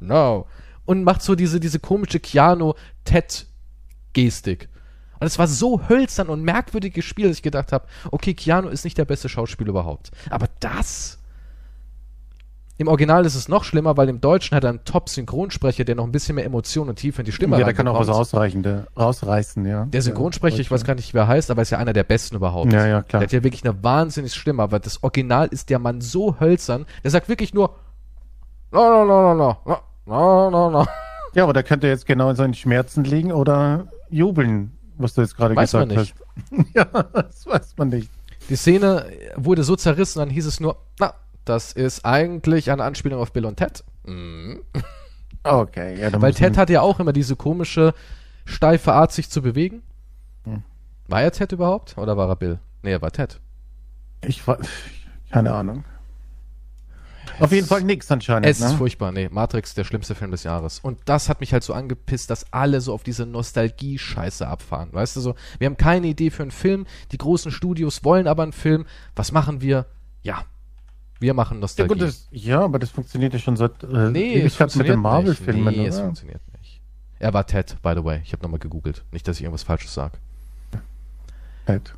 no. 0.00 0.46
Und 0.84 1.04
macht 1.04 1.22
so 1.22 1.34
diese, 1.34 1.60
diese 1.60 1.78
komische 1.78 2.20
Keanu-Ted-Gestik. 2.20 4.68
Und 5.22 5.28
es 5.28 5.38
war 5.38 5.46
so 5.46 5.88
hölzern 5.88 6.28
und 6.28 6.42
merkwürdig 6.42 6.94
gespielt, 6.94 7.30
dass 7.30 7.36
ich 7.36 7.44
gedacht 7.44 7.70
habe, 7.70 7.86
okay, 8.10 8.34
Keanu 8.34 8.68
ist 8.70 8.82
nicht 8.82 8.98
der 8.98 9.04
beste 9.04 9.28
Schauspieler 9.28 9.70
überhaupt. 9.70 10.10
Aber 10.30 10.48
das. 10.58 11.20
Im 12.76 12.88
Original 12.88 13.24
ist 13.24 13.36
es 13.36 13.48
noch 13.48 13.62
schlimmer, 13.62 13.96
weil 13.96 14.08
im 14.08 14.20
Deutschen 14.20 14.56
hat 14.56 14.64
er 14.64 14.70
einen 14.70 14.84
Top-Synchronsprecher, 14.84 15.84
der 15.84 15.94
noch 15.94 16.02
ein 16.02 16.10
bisschen 16.10 16.34
mehr 16.34 16.44
Emotion 16.44 16.88
und 16.88 16.96
Tiefe 16.96 17.22
in 17.22 17.26
die 17.26 17.30
Stimme 17.30 17.56
Ja, 17.56 17.64
der 17.64 17.72
kann 17.72 17.86
auch 17.86 18.00
was 18.00 18.08
ausreichende, 18.08 18.88
rausreißen, 18.98 19.64
ja. 19.64 19.84
Der 19.84 20.02
Synchronsprecher, 20.02 20.58
ich 20.58 20.72
weiß 20.72 20.82
gar 20.82 20.96
nicht, 20.96 21.14
wer 21.14 21.22
er 21.22 21.28
heißt, 21.28 21.52
aber 21.52 21.62
ist 21.62 21.70
ja 21.70 21.78
einer 21.78 21.92
der 21.92 22.02
besten 22.02 22.34
überhaupt. 22.34 22.72
Ja, 22.72 22.84
ja, 22.84 23.02
klar. 23.02 23.20
Der 23.20 23.28
hat 23.28 23.32
ja 23.32 23.44
wirklich 23.44 23.64
eine 23.64 23.80
wahnsinnig 23.84 24.34
Stimme, 24.34 24.64
aber 24.64 24.80
das 24.80 25.04
Original 25.04 25.46
ist 25.46 25.70
der 25.70 25.78
Mann 25.78 26.00
so 26.00 26.40
hölzern, 26.40 26.84
der 27.04 27.12
sagt 27.12 27.28
wirklich 27.28 27.54
nur 27.54 27.76
No, 28.72 29.04
no, 29.04 29.04
no, 29.04 29.34
no, 29.34 29.56
no, 29.64 29.80
no, 30.06 30.50
no, 30.50 30.70
no. 30.70 30.86
Ja, 31.34 31.44
aber 31.44 31.52
der 31.52 31.62
könnte 31.62 31.86
jetzt 31.86 32.06
genau 32.06 32.28
in 32.30 32.36
seinen 32.36 32.54
Schmerzen 32.54 33.04
liegen 33.04 33.30
oder 33.30 33.86
jubeln, 34.10 34.76
was 34.98 35.14
du 35.14 35.20
jetzt 35.22 35.36
gerade 35.36 35.56
Weiß 35.56 35.72
man 35.72 35.88
gesagt 35.88 36.14
hast. 36.50 36.74
ja, 36.74 36.84
das 36.84 37.46
weiß 37.46 37.74
man 37.76 37.88
nicht. 37.88 38.10
Die 38.48 38.56
Szene 38.56 39.06
wurde 39.36 39.64
so 39.64 39.76
zerrissen, 39.76 40.18
dann 40.18 40.30
hieß 40.30 40.46
es 40.46 40.60
nur, 40.60 40.76
na, 40.98 41.14
das 41.44 41.72
ist 41.72 42.04
eigentlich 42.04 42.70
eine 42.70 42.84
Anspielung 42.84 43.20
auf 43.20 43.32
Bill 43.32 43.46
und 43.46 43.56
Ted. 43.56 43.84
Mhm. 44.04 44.62
Okay, 45.44 46.00
ja, 46.00 46.08
dann 46.08 46.22
Weil 46.22 46.34
Ted 46.34 46.56
hatte 46.56 46.72
ja 46.72 46.82
auch 46.82 47.00
immer 47.00 47.12
diese 47.12 47.34
komische, 47.34 47.94
steife 48.44 48.92
Art, 48.92 49.10
sich 49.10 49.28
zu 49.28 49.42
bewegen. 49.42 49.82
Hm. 50.44 50.62
War 51.08 51.22
er 51.22 51.32
Ted 51.32 51.50
überhaupt? 51.50 51.98
Oder 51.98 52.16
war 52.16 52.28
er 52.28 52.36
Bill? 52.36 52.60
Nee, 52.82 52.92
er 52.92 53.02
war 53.02 53.10
Ted. 53.10 53.40
Ich 54.24 54.46
war, 54.46 54.58
keine 55.32 55.52
Ahnung. 55.52 55.84
Auf 57.42 57.52
jeden 57.52 57.66
Fall 57.66 57.82
nix 57.82 58.10
anscheinend. 58.10 58.46
Es 58.46 58.60
ist 58.60 58.72
ne? 58.72 58.76
furchtbar. 58.76 59.12
Nee, 59.12 59.28
Matrix, 59.30 59.74
der 59.74 59.84
schlimmste 59.84 60.14
Film 60.14 60.30
des 60.30 60.44
Jahres. 60.44 60.78
Und 60.80 61.00
das 61.06 61.28
hat 61.28 61.40
mich 61.40 61.52
halt 61.52 61.64
so 61.64 61.72
angepisst, 61.74 62.30
dass 62.30 62.52
alle 62.52 62.80
so 62.80 62.94
auf 62.94 63.02
diese 63.02 63.26
Nostalgie-Scheiße 63.26 64.46
abfahren. 64.46 64.90
Weißt 64.92 65.16
du 65.16 65.20
so, 65.20 65.34
wir 65.58 65.66
haben 65.66 65.76
keine 65.76 66.06
Idee 66.06 66.30
für 66.30 66.42
einen 66.42 66.50
Film, 66.50 66.86
die 67.10 67.18
großen 67.18 67.50
Studios 67.50 68.04
wollen 68.04 68.26
aber 68.26 68.42
einen 68.42 68.52
Film. 68.52 68.86
Was 69.16 69.32
machen 69.32 69.60
wir? 69.60 69.86
Ja, 70.22 70.44
wir 71.22 71.34
machen 71.34 71.58
Ja, 71.58 71.60
Nostalgie. 71.60 71.94
gut, 71.94 72.02
das, 72.02 72.28
ja, 72.30 72.60
aber 72.60 72.78
das 72.78 72.90
funktioniert 72.90 73.32
ja 73.32 73.38
schon 73.38 73.56
seit 73.56 73.82
äh, 73.84 74.10
nee, 74.10 74.34
es 74.40 74.60
Ewigkeit 74.60 74.76
mit 74.76 74.96
Marvel-Filmen, 74.96 75.64
nicht. 75.64 75.76
Nee, 75.78 75.86
es 75.86 76.00
funktioniert 76.00 76.42
nicht. 76.58 76.80
Er 77.18 77.32
war 77.32 77.46
Ted, 77.46 77.76
by 77.82 77.94
the 77.96 78.04
way. 78.04 78.20
Ich 78.24 78.32
habe 78.32 78.42
nochmal 78.42 78.58
gegoogelt. 78.58 79.04
Nicht, 79.12 79.26
dass 79.28 79.36
ich 79.36 79.42
irgendwas 79.44 79.62
Falsches 79.62 79.94
sage. 79.94 80.18
Ted. 81.66 81.94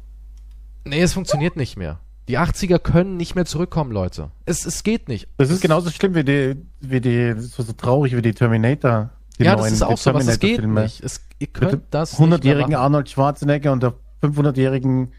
Nee, 0.85 1.01
es 1.01 1.15
funktioniert 1.15 1.57
nicht 1.57 1.77
mehr. 1.77 1.99
Die 2.29 2.39
80er 2.39 2.79
können 2.79 3.17
nicht 3.17 3.35
mehr 3.35 3.45
zurückkommen, 3.45 3.93
Leute. 3.93 4.31
Es, 4.47 4.65
es 4.65 4.83
geht 4.83 5.09
nicht. 5.09 5.29
Das 5.37 5.51
ist 5.51 5.61
genauso 5.61 5.91
schlimm 5.91 6.15
wie 6.15 6.25
die, 6.25 6.57
wie 6.81 7.01
die, 7.01 7.35
so, 7.39 7.63
so 7.63 7.73
traurig 7.75 8.17
wie 8.17 8.23
die 8.23 8.33
Terminator. 8.33 9.11
Die 9.39 9.45
ja, 9.45 9.53
das 9.53 9.61
neuen- 9.63 9.73
ist 9.75 9.81
die 9.81 9.85
auch 9.85 9.99
so 9.99 10.15
was. 10.15 10.27
Es 10.27 10.39
geht 10.39 10.57
Terminator-Filme. 10.57 10.83
nicht. 10.85 11.05
Es, 11.05 11.21
ihr 11.39 11.47
Mit 11.49 11.55
könnt 11.55 11.73
dem 11.73 11.83
das 11.91 12.19
nicht 12.19 12.29
mehr 12.29 12.39
100-jährigen 12.39 12.73
machen. 12.73 12.83
Arnold 12.83 13.11
Schwarzenegger 13.11 13.73
und 13.73 13.83
der 13.83 13.95
500-jährigen 14.23 15.13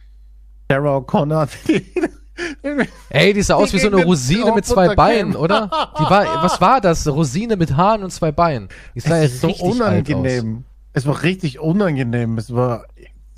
Sarah 0.69 0.97
O'Connor. 0.97 1.47
Ey, 3.09 3.33
die 3.33 3.41
sah 3.43 3.55
aus 3.55 3.71
wie 3.71 3.79
so 3.79 3.87
eine 3.87 4.03
Rosine 4.03 4.51
mit 4.53 4.65
zwei 4.65 4.93
Beinen, 4.95 5.35
oder? 5.35 5.69
Die 5.97 6.03
war, 6.03 6.43
was 6.43 6.59
war 6.59 6.81
das? 6.81 7.07
Rosine 7.07 7.55
mit 7.55 7.77
Haaren 7.77 8.03
und 8.03 8.11
zwei 8.11 8.31
Beinen. 8.31 8.67
Die 8.93 8.99
sah 8.99 9.17
Es 9.19 9.35
ist 9.35 9.41
so 9.41 9.51
unangenehm. 9.63 10.65
Es 10.91 11.05
war 11.05 11.23
richtig 11.23 11.59
unangenehm. 11.59 12.37
Es 12.37 12.53
war, 12.53 12.85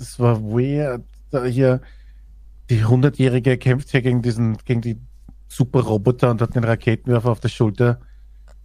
es 0.00 0.18
war 0.18 0.40
weird. 0.42 1.02
Da 1.30 1.44
hier, 1.44 1.80
die 2.70 2.84
100-Jährige 2.84 3.58
kämpft 3.58 3.90
hier 3.90 4.02
gegen 4.02 4.22
diesen, 4.22 4.58
gegen 4.64 4.80
die 4.80 4.98
Superroboter 5.48 6.30
und 6.30 6.42
hat 6.42 6.54
den 6.54 6.64
Raketenwerfer 6.64 7.30
auf 7.30 7.40
der 7.40 7.48
Schulter. 7.48 8.00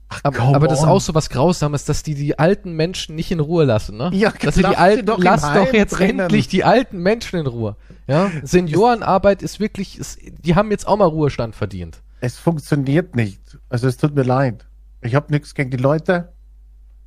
Ach, 0.10 0.20
Aber, 0.24 0.56
aber 0.56 0.68
das 0.68 0.80
ist 0.80 0.86
auch 0.86 1.02
so 1.02 1.16
was 1.16 1.30
Grausames, 1.30 1.86
dass 1.86 2.04
die 2.04 2.14
die 2.14 2.38
alten 2.38 2.74
Menschen 2.74 3.16
nicht 3.16 3.32
in 3.32 3.40
Ruhe 3.40 3.64
lassen, 3.64 3.98
ne? 3.98 4.12
Ja, 4.14 4.32
dass 4.32 4.56
die 4.56 4.66
alten, 4.66 5.06
doch 5.06 5.18
Heim 5.24 5.66
doch 5.66 5.74
jetzt 5.74 5.98
drinnen. 5.98 6.20
endlich 6.20 6.48
die 6.48 6.64
alten 6.64 7.00
Menschen 7.00 7.40
in 7.40 7.48
Ruhe. 7.48 7.78
Ja? 8.08 8.30
Seniorenarbeit 8.44 9.42
ist 9.42 9.60
wirklich, 9.60 9.98
ist, 9.98 10.20
die 10.22 10.56
haben 10.56 10.70
jetzt 10.72 10.88
auch 10.88 10.98
mal 10.98 11.06
Ruhestand 11.06 11.56
verdient. 11.56 12.02
Es 12.20 12.38
funktioniert 12.38 13.16
nicht. 13.16 13.58
Also 13.70 13.88
es 13.88 13.98
tut 13.98 14.14
mir 14.14 14.24
leid. 14.24 14.66
Ich 15.02 15.16
habe 15.16 15.32
nichts 15.32 15.56
gegen 15.56 15.72
die 15.72 15.78
Leute, 15.78 16.34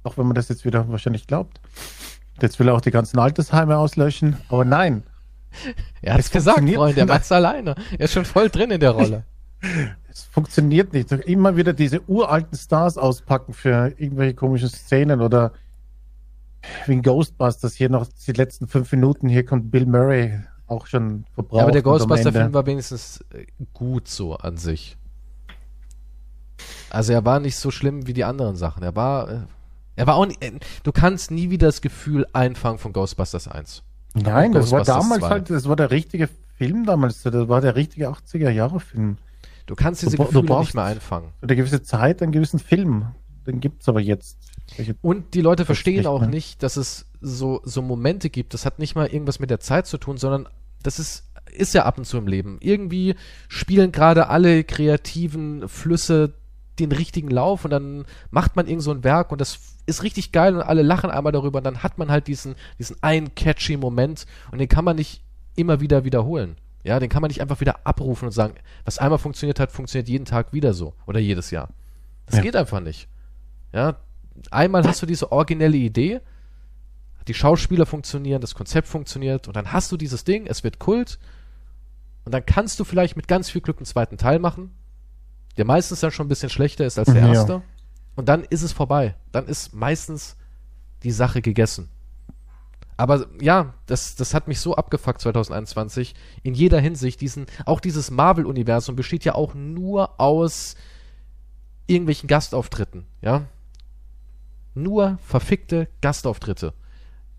auch 0.02 0.18
wenn 0.18 0.26
man 0.26 0.34
das 0.34 0.48
jetzt 0.48 0.64
wieder 0.64 0.88
wahrscheinlich 0.88 1.26
glaubt. 1.26 1.60
Jetzt 2.40 2.58
will 2.58 2.68
er 2.68 2.74
auch 2.74 2.80
die 2.80 2.90
ganzen 2.90 3.18
Altersheime 3.18 3.78
auslöschen, 3.78 4.36
aber 4.48 4.64
nein. 4.64 5.04
Er 6.02 6.14
hat's 6.14 6.26
Es 6.26 6.30
gesagt, 6.30 6.58
funktioniert 6.58 6.78
Freund, 6.78 6.98
er 6.98 7.06
macht's 7.06 7.32
alleine. 7.32 7.74
Er 7.92 8.04
ist 8.04 8.12
schon 8.12 8.24
voll 8.24 8.48
drin 8.50 8.70
in 8.70 8.80
der 8.80 8.90
Rolle. 8.90 9.24
Es 10.08 10.22
funktioniert 10.22 10.94
nicht. 10.94 11.12
Immer 11.12 11.56
wieder 11.56 11.74
diese 11.74 12.00
uralten 12.08 12.56
Stars 12.56 12.96
auspacken 12.96 13.52
für 13.52 13.92
irgendwelche 13.98 14.32
komischen 14.32 14.70
Szenen 14.70 15.20
oder 15.20 15.52
wie 16.86 16.94
in 16.94 17.02
Ghostbusters 17.02 17.74
hier 17.74 17.90
noch 17.90 18.06
die 18.26 18.32
letzten 18.32 18.66
fünf 18.66 18.90
Minuten. 18.92 19.28
Hier 19.28 19.44
kommt 19.44 19.70
Bill 19.70 19.84
Murray 19.84 20.40
auch 20.66 20.86
schon 20.86 21.24
verbraucht. 21.34 21.58
Ja, 21.58 21.62
aber 21.64 21.72
der 21.72 21.82
Ghostbuster-Film 21.82 22.54
war 22.54 22.66
wenigstens 22.66 23.24
äh, 23.32 23.46
gut 23.72 24.08
so 24.08 24.36
an 24.36 24.56
sich. 24.56 24.96
Also 26.90 27.12
er 27.12 27.24
war 27.24 27.40
nicht 27.40 27.56
so 27.56 27.70
schlimm 27.70 28.06
wie 28.06 28.12
die 28.12 28.24
anderen 28.24 28.56
Sachen. 28.56 28.82
Er 28.82 28.96
war, 28.96 29.30
äh, 29.30 29.40
er 29.96 30.06
war 30.06 30.16
auch 30.16 30.26
nicht, 30.26 30.42
äh, 30.42 30.52
du 30.82 30.92
kannst 30.92 31.30
nie 31.30 31.50
wieder 31.50 31.68
das 31.68 31.80
Gefühl 31.80 32.26
einfangen 32.32 32.78
von 32.78 32.92
Ghostbusters 32.92 33.48
1. 33.48 33.82
Nein, 34.22 34.52
das 34.52 34.70
war 34.72 34.82
damals 34.84 35.20
2. 35.20 35.28
halt, 35.28 35.50
das 35.50 35.68
war 35.68 35.76
der 35.76 35.90
richtige 35.90 36.28
Film 36.56 36.86
damals. 36.86 37.22
Das 37.22 37.48
war 37.48 37.60
der 37.60 37.76
richtige 37.76 38.08
80er-Jahre-Film. 38.08 39.18
Du 39.66 39.74
kannst 39.74 40.02
diese 40.02 40.12
Du 40.16 40.18
bra- 40.18 40.24
du 40.24 40.30
Gefühle 40.32 40.46
brauchst- 40.46 40.68
nicht 40.68 40.74
mehr 40.74 40.84
einfangen. 40.84 41.30
Eine 41.42 41.56
gewisse 41.56 41.82
Zeit, 41.82 42.22
einen 42.22 42.32
gewissen 42.32 42.58
Film. 42.58 43.06
Den 43.46 43.60
gibt's 43.60 43.88
aber 43.88 44.00
jetzt. 44.00 44.38
Welche- 44.76 44.96
Und 45.02 45.34
die 45.34 45.40
Leute 45.40 45.64
verstehen 45.64 46.06
auch 46.06 46.26
nicht, 46.26 46.62
dass 46.62 46.76
es 46.76 47.06
so, 47.20 47.60
so 47.64 47.82
Momente 47.82 48.30
gibt. 48.30 48.54
Das 48.54 48.64
hat 48.66 48.78
nicht 48.78 48.94
mal 48.96 49.06
irgendwas 49.06 49.38
mit 49.38 49.50
der 49.50 49.60
Zeit 49.60 49.86
zu 49.86 49.98
tun, 49.98 50.16
sondern 50.16 50.48
das 50.82 50.98
ist 50.98 51.24
ist 51.52 51.72
ja 51.74 51.84
ab 51.86 51.96
und 51.96 52.04
zu 52.04 52.18
im 52.18 52.26
Leben. 52.26 52.58
Irgendwie 52.60 53.14
spielen 53.48 53.90
gerade 53.92 54.28
alle 54.28 54.62
kreativen 54.64 55.68
Flüsse 55.68 56.34
den 56.80 56.92
richtigen 56.92 57.30
Lauf 57.30 57.64
und 57.64 57.70
dann 57.70 58.04
macht 58.30 58.56
man 58.56 58.66
irgend 58.66 58.82
so 58.82 58.90
ein 58.90 59.04
Werk 59.04 59.30
und 59.32 59.40
das 59.40 59.58
ist 59.86 60.02
richtig 60.02 60.32
geil 60.32 60.54
und 60.56 60.62
alle 60.62 60.82
lachen 60.82 61.10
einmal 61.10 61.32
darüber 61.32 61.58
und 61.58 61.64
dann 61.64 61.82
hat 61.82 61.96
man 61.98 62.10
halt 62.10 62.26
diesen, 62.26 62.54
diesen 62.78 62.96
einen 63.02 63.34
catchy 63.34 63.76
Moment 63.76 64.26
und 64.50 64.58
den 64.58 64.68
kann 64.68 64.84
man 64.84 64.96
nicht 64.96 65.22
immer 65.54 65.80
wieder 65.80 66.04
wiederholen. 66.04 66.56
Ja, 66.84 67.00
den 67.00 67.08
kann 67.08 67.20
man 67.22 67.28
nicht 67.30 67.40
einfach 67.40 67.60
wieder 67.60 67.80
abrufen 67.84 68.26
und 68.26 68.32
sagen, 68.32 68.54
was 68.84 68.98
einmal 68.98 69.18
funktioniert 69.18 69.58
hat, 69.58 69.72
funktioniert 69.72 70.08
jeden 70.08 70.24
Tag 70.24 70.52
wieder 70.52 70.72
so 70.74 70.94
oder 71.06 71.18
jedes 71.18 71.50
Jahr. 71.50 71.68
Das 72.26 72.36
Ja. 72.36 72.42
geht 72.42 72.56
einfach 72.56 72.80
nicht. 72.80 73.08
Ja, 73.72 73.96
einmal 74.50 74.84
hast 74.86 75.02
du 75.02 75.06
diese 75.06 75.32
originelle 75.32 75.76
Idee, 75.76 76.20
die 77.28 77.34
Schauspieler 77.34 77.86
funktionieren, 77.86 78.40
das 78.40 78.54
Konzept 78.54 78.86
funktioniert 78.86 79.48
und 79.48 79.56
dann 79.56 79.72
hast 79.72 79.90
du 79.90 79.96
dieses 79.96 80.22
Ding, 80.24 80.46
es 80.46 80.62
wird 80.62 80.78
Kult 80.78 81.18
und 82.24 82.32
dann 82.32 82.44
kannst 82.46 82.78
du 82.78 82.84
vielleicht 82.84 83.16
mit 83.16 83.26
ganz 83.28 83.50
viel 83.50 83.60
Glück 83.62 83.78
einen 83.78 83.86
zweiten 83.86 84.16
Teil 84.16 84.38
machen, 84.38 84.70
der 85.56 85.64
meistens 85.64 86.00
dann 86.00 86.10
schon 86.12 86.26
ein 86.26 86.28
bisschen 86.28 86.50
schlechter 86.50 86.84
ist 86.86 86.98
als 86.98 87.12
der 87.12 87.22
Ja. 87.22 87.32
erste 87.32 87.62
und 88.16 88.28
dann 88.28 88.42
ist 88.44 88.62
es 88.62 88.72
vorbei. 88.72 89.14
Dann 89.30 89.46
ist 89.46 89.74
meistens 89.74 90.36
die 91.02 91.12
Sache 91.12 91.42
gegessen. 91.42 91.88
Aber 92.96 93.26
ja, 93.40 93.74
das, 93.84 94.16
das 94.16 94.32
hat 94.32 94.48
mich 94.48 94.58
so 94.58 94.74
abgefuckt 94.74 95.20
2021 95.20 96.14
in 96.42 96.54
jeder 96.54 96.80
Hinsicht. 96.80 97.20
Diesen, 97.20 97.46
auch 97.66 97.80
dieses 97.80 98.10
Marvel-Universum 98.10 98.96
besteht 98.96 99.24
ja 99.24 99.34
auch 99.34 99.54
nur 99.54 100.18
aus 100.18 100.76
irgendwelchen 101.86 102.26
Gastauftritten, 102.26 103.06
ja. 103.20 103.44
Nur 104.74 105.18
verfickte 105.22 105.88
Gastauftritte. 106.00 106.72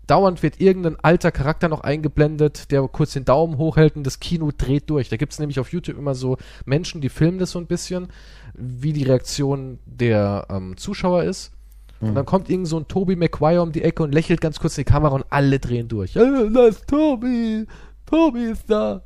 Dauernd 0.08 0.42
wird 0.42 0.60
irgendein 0.60 0.96
alter 1.00 1.30
Charakter 1.30 1.68
noch 1.68 1.80
eingeblendet, 1.80 2.70
der 2.72 2.82
kurz 2.88 3.12
den 3.12 3.24
Daumen 3.24 3.58
hochhält 3.58 3.94
und 3.94 4.04
das 4.04 4.18
Kino 4.18 4.50
dreht 4.56 4.90
durch. 4.90 5.08
Da 5.08 5.16
gibt 5.16 5.32
es 5.32 5.38
nämlich 5.38 5.60
auf 5.60 5.72
YouTube 5.72 5.98
immer 5.98 6.14
so 6.14 6.36
Menschen, 6.64 7.00
die 7.00 7.08
filmen 7.08 7.38
das 7.38 7.52
so 7.52 7.58
ein 7.58 7.66
bisschen, 7.66 8.08
wie 8.54 8.92
die 8.92 9.04
Reaktion 9.04 9.78
der 9.86 10.46
ähm, 10.50 10.76
Zuschauer 10.76 11.24
ist. 11.24 11.52
Und 12.00 12.14
dann 12.14 12.26
kommt 12.26 12.48
irgend 12.48 12.68
so 12.68 12.78
ein 12.78 12.86
Toby 12.86 13.16
Maguire 13.16 13.60
um 13.60 13.72
die 13.72 13.82
Ecke 13.82 14.04
und 14.04 14.12
lächelt 14.12 14.40
ganz 14.40 14.60
kurz 14.60 14.78
in 14.78 14.84
die 14.84 14.90
Kamera 14.90 15.16
und 15.16 15.24
alle 15.30 15.58
drehen 15.58 15.88
durch. 15.88 16.14
Äh, 16.14 16.48
da 16.52 16.66
ist 16.66 16.86
Toby! 16.86 17.66
Toby 18.06 18.44
ist 18.44 18.70
da! 18.70 19.02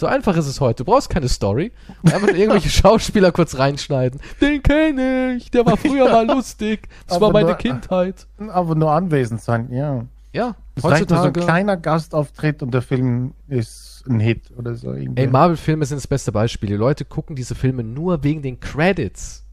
So 0.00 0.06
einfach 0.06 0.34
ist 0.36 0.46
es 0.46 0.60
heute. 0.60 0.82
Du 0.82 0.90
brauchst 0.90 1.10
keine 1.10 1.28
Story. 1.28 1.72
Einfach 2.04 2.28
irgendwelche 2.28 2.68
Schauspieler 2.70 3.32
kurz 3.32 3.58
reinschneiden. 3.58 4.18
Den 4.40 4.62
kenne 4.62 5.34
ich, 5.36 5.50
der 5.50 5.66
war 5.66 5.76
früher 5.76 6.08
mal 6.08 6.26
lustig. 6.26 6.88
Das 7.06 7.18
Aber 7.18 7.26
war 7.26 7.32
meine 7.34 7.48
nur- 7.48 7.56
Kindheit. 7.58 8.26
Aber 8.48 8.74
nur 8.74 8.90
anwesend 8.92 9.42
sein, 9.42 9.70
ja. 9.70 10.06
Ja, 10.32 10.54
reicht 10.82 11.10
nur 11.10 11.18
so 11.18 11.24
ein 11.24 11.28
heutzutage. 11.28 11.40
kleiner 11.40 11.76
Gastauftritt 11.76 12.62
und 12.62 12.72
der 12.72 12.80
Film 12.82 13.34
ist 13.48 14.04
ein 14.08 14.20
Hit 14.20 14.50
oder 14.56 14.74
so. 14.74 14.92
irgendwie. 14.94 15.20
Ey, 15.20 15.26
Marvel-Filme 15.28 15.84
sind 15.84 15.98
das 15.98 16.06
beste 16.06 16.32
Beispiel. 16.32 16.68
Die 16.70 16.76
Leute 16.76 17.04
gucken 17.04 17.36
diese 17.36 17.54
Filme 17.54 17.82
nur 17.84 18.22
wegen 18.24 18.40
den 18.40 18.58
Credits. 18.58 19.44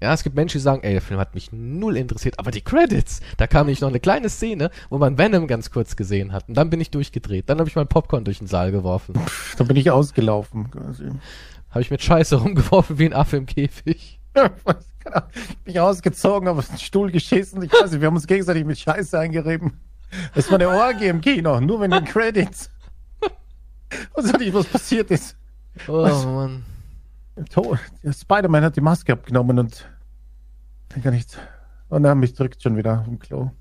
Ja, 0.00 0.14
es 0.14 0.22
gibt 0.22 0.36
Menschen, 0.36 0.58
die 0.58 0.62
sagen, 0.62 0.82
ey, 0.84 0.92
der 0.92 1.02
Film 1.02 1.18
hat 1.18 1.34
mich 1.34 1.50
null 1.50 1.96
interessiert, 1.96 2.38
aber 2.38 2.52
die 2.52 2.60
Credits, 2.60 3.20
da 3.36 3.46
kam 3.48 3.66
nicht 3.66 3.82
noch 3.82 3.88
eine 3.88 3.98
kleine 3.98 4.28
Szene, 4.28 4.70
wo 4.90 4.98
man 4.98 5.18
Venom 5.18 5.48
ganz 5.48 5.70
kurz 5.70 5.96
gesehen 5.96 6.32
hat. 6.32 6.48
Und 6.48 6.54
dann 6.56 6.70
bin 6.70 6.80
ich 6.80 6.90
durchgedreht. 6.90 7.48
Dann 7.48 7.58
habe 7.58 7.68
ich 7.68 7.74
mein 7.74 7.88
Popcorn 7.88 8.24
durch 8.24 8.38
den 8.38 8.46
Saal 8.46 8.70
geworfen. 8.70 9.14
Da 9.56 9.64
bin 9.64 9.76
ich 9.76 9.90
ausgelaufen. 9.90 10.70
Quasi. 10.70 11.08
habe 11.70 11.80
ich 11.80 11.90
mit 11.90 12.02
Scheiße 12.02 12.36
rumgeworfen 12.36 12.98
wie 12.98 13.06
ein 13.06 13.12
Affe 13.14 13.36
im 13.38 13.46
Käfig. 13.46 14.20
Genau. 14.34 14.50
bin 15.64 15.72
ich 15.72 15.80
ausgezogen, 15.80 16.48
habe 16.48 16.58
auf 16.60 16.68
den 16.68 16.78
Stuhl 16.78 17.10
geschissen. 17.10 17.62
Ich 17.62 17.72
weiß 17.72 17.90
nicht, 17.90 18.00
wir 18.00 18.06
haben 18.06 18.16
uns 18.16 18.26
gegenseitig 18.26 18.64
mit 18.64 18.78
Scheiße 18.78 19.18
eingerieben. 19.18 19.80
Es 20.34 20.50
war 20.50 20.60
eine 20.60 20.68
Orgie 20.68 21.06
im 21.06 21.20
Kino, 21.20 21.60
nur 21.60 21.80
wenn 21.80 21.90
die 21.90 22.02
Credits. 22.02 22.70
Und 24.12 24.26
so 24.26 24.36
nicht, 24.36 24.54
was 24.54 24.66
passiert 24.66 25.10
ist. 25.10 25.36
Oh 25.86 26.02
Was? 26.02 26.24
Mann. 26.24 26.64
Spider-Man 28.12 28.64
hat 28.64 28.76
die 28.76 28.80
Maske 28.80 29.12
abgenommen 29.12 29.58
und 29.58 29.88
kann 31.02 31.14
ich. 31.14 31.26
Und 31.88 32.04
er 32.04 32.14
mich 32.14 32.34
drückt 32.34 32.62
schon 32.62 32.76
wieder 32.76 33.04
im 33.06 33.18
Klo. 33.18 33.50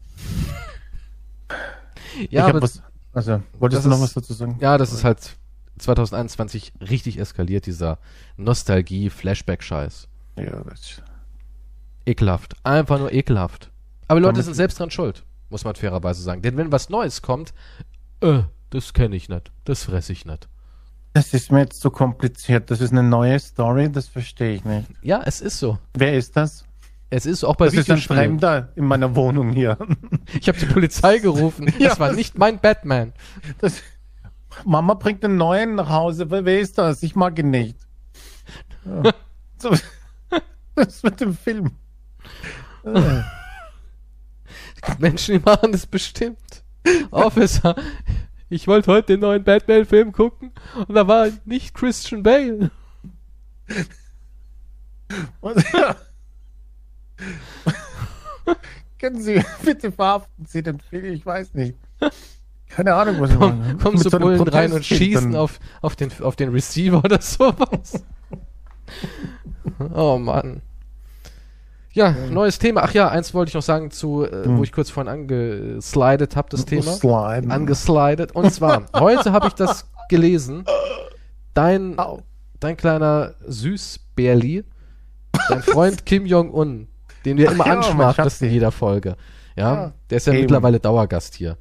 Ja, 2.32 2.47
aber, 2.47 2.61
was. 2.61 2.82
Also, 3.13 3.43
wolltest 3.59 3.80
das 3.80 3.84
du 3.84 3.89
noch 3.89 3.97
ist- 3.97 4.15
was 4.15 4.23
dazu 4.23 4.34
sagen? 4.34 4.57
ja, 4.59 4.78
das 4.78 4.91
ist 4.91 5.03
halt 5.03 5.36
2021 5.78 6.73
richtig 6.89 7.19
eskaliert, 7.19 7.65
dieser 7.67 7.99
Nostalgie-Flashback-Scheiß. 8.38 10.07
Ja, 10.38 10.63
das, 10.63 11.01
Ekelhaft. 12.05 12.55
Einfach 12.63 12.99
nur 12.99 13.11
ekelhaft. 13.13 13.69
Aber 14.07 14.19
Leute 14.19 14.41
sind 14.41 14.53
selbst 14.55 14.80
dran 14.80 14.89
schuld, 14.89 15.25
muss 15.49 15.63
man 15.65 15.75
fairerweise 15.75 16.21
sagen. 16.23 16.41
Denn 16.41 16.57
wenn 16.57 16.71
was 16.71 16.89
Neues 16.89 17.21
kommt, 17.21 17.53
äh, 18.21 18.43
das 18.69 18.93
kenne 18.93 19.15
ich 19.15 19.30
nicht. 19.30 19.51
Das 19.65 19.84
fresse 19.84 20.13
ich 20.13 20.25
nicht. 20.25 20.47
Das 21.18 21.34
ist 21.34 21.51
mir 21.51 21.61
jetzt 21.61 21.82
zu 21.82 21.89
kompliziert. 21.89 22.70
Das 22.70 22.80
ist 22.80 22.91
eine 22.91 23.01
neue 23.01 23.39
Story, 23.39 23.91
das 23.91 24.07
verstehe 24.07 24.53
ich 24.53 24.63
nicht. 24.63 24.88
Ja, 25.01 25.24
es 25.26 25.41
ist 25.41 25.57
so. 25.57 25.80
Wer 25.95 26.15
ist 26.15 26.38
das? 26.38 26.63
Es 27.09 27.26
ist 27.26 27.43
auch 27.43 27.55
bei 27.55 27.65
Das 27.65 27.74
ist 27.74 27.89
ein. 27.89 27.97
Fremder 27.97 28.72
in 28.76 28.86
meiner 28.86 29.15
Wohnung 29.15 29.49
hier. 29.49 29.80
Ich 30.39 30.47
habe 30.47 30.59
die 30.59 30.68
Polizei 30.68 31.18
gerufen. 31.18 31.74
Ja, 31.80 31.89
das 31.89 31.99
war 31.99 32.13
nicht 32.13 32.38
mein 32.38 32.59
Batman. 32.59 33.13
Das, 33.57 33.82
Mama 34.63 34.93
bringt 34.93 35.26
einen 35.26 35.38
neuen 35.38 35.74
nach 35.74 35.89
Hause. 35.89 36.30
Wer, 36.30 36.59
ist 36.59 36.78
das? 36.78 37.01
Ich 37.01 37.15
mag 37.15 37.39
ihn 37.39 37.49
nicht. 37.49 37.78
Ja. 38.86 39.11
So, 39.59 39.76
das 40.76 41.01
mit 41.01 41.20
dem 41.20 41.36
Film. 41.36 41.72
Menschen, 44.99 45.34
die 45.34 45.43
machen 45.43 45.72
das 45.72 45.88
bestimmt. 45.88 46.63
Officer, 47.09 47.76
ich 48.50 48.68
wollte 48.68 48.91
heute 48.91 49.14
den 49.14 49.20
neuen 49.22 49.43
Batman-Film 49.43 50.12
gucken 50.12 50.52
und 50.88 50.93
da 50.95 51.08
war 51.08 51.28
nicht 51.45 51.74
Christian 51.76 52.24
Bale. 52.24 52.72
und- 55.41 55.64
Können 59.00 59.22
Sie 59.22 59.43
bitte 59.64 59.91
verhaften 59.91 60.45
Sie 60.45 60.64
den 60.64 60.80
Film? 60.80 61.14
Ich 61.14 61.26
weiß 61.26 61.54
nicht. 61.54 61.76
Keine 62.70 62.95
Ahnung, 62.95 63.20
was 63.20 63.32
ich 63.32 63.38
Komm, 63.38 63.60
meine. 63.60 63.78
kommen 63.78 63.95
Mit 63.98 64.04
so 64.10 64.20
Bullen 64.20 64.41
rein 64.48 64.72
und 64.72 64.84
schießen 64.86 65.36
auf, 65.36 65.60
auf, 65.82 65.95
den, 65.95 66.12
auf 66.22 66.36
den 66.36 66.50
Receiver 66.50 66.98
oder 67.04 67.22
sowas. 67.22 68.04
oh 69.93 70.18
Mann. 70.18 70.62
Ja, 71.98 72.12
neues 72.30 72.60
Thema. 72.60 72.84
Ach 72.84 72.93
ja, 72.93 73.10
eins 73.10 73.34
wollte 73.34 73.50
ich 73.50 73.56
noch 73.56 73.64
sagen 73.64 73.89
zu, 73.91 74.24
äh, 74.24 74.45
Hm. 74.45 74.58
wo 74.60 74.64
ich 74.64 74.72
kurz 74.72 74.89
vorhin 74.91 75.12
angeslidet 75.12 76.36
habe, 76.36 76.48
das 76.52 76.64
Thema. 76.66 76.84
Sliden. 76.93 77.50
Angeslidet. 77.52 78.34
Und 78.34 78.54
zwar, 78.54 78.84
heute 78.93 79.32
habe 79.32 79.48
ich 79.48 79.54
das 79.54 79.89
gelesen. 80.10 80.64
Dein, 81.56 81.98
Au. 81.98 82.22
dein 82.60 82.78
kleiner 82.78 83.34
Süßbärli, 83.48 84.64
dein 85.50 85.62
Freund 85.64 86.06
Kim 86.06 86.26
Jong-un, 86.28 86.88
den 87.26 87.38
du 87.38 87.43
ja 87.43 87.52
immer 87.52 87.66
ja, 87.66 87.74
anschmachtest 87.74 88.43
in 88.43 88.52
jeder 88.52 88.72
Folge. 88.72 89.16
Ja, 89.56 89.74
Ja, 89.74 89.93
der 90.10 90.18
ist 90.18 90.28
ja 90.28 90.34
eben. 90.34 90.43
mittlerweile 90.43 90.80
Dauergast 90.80 91.34
hier. 91.34 91.58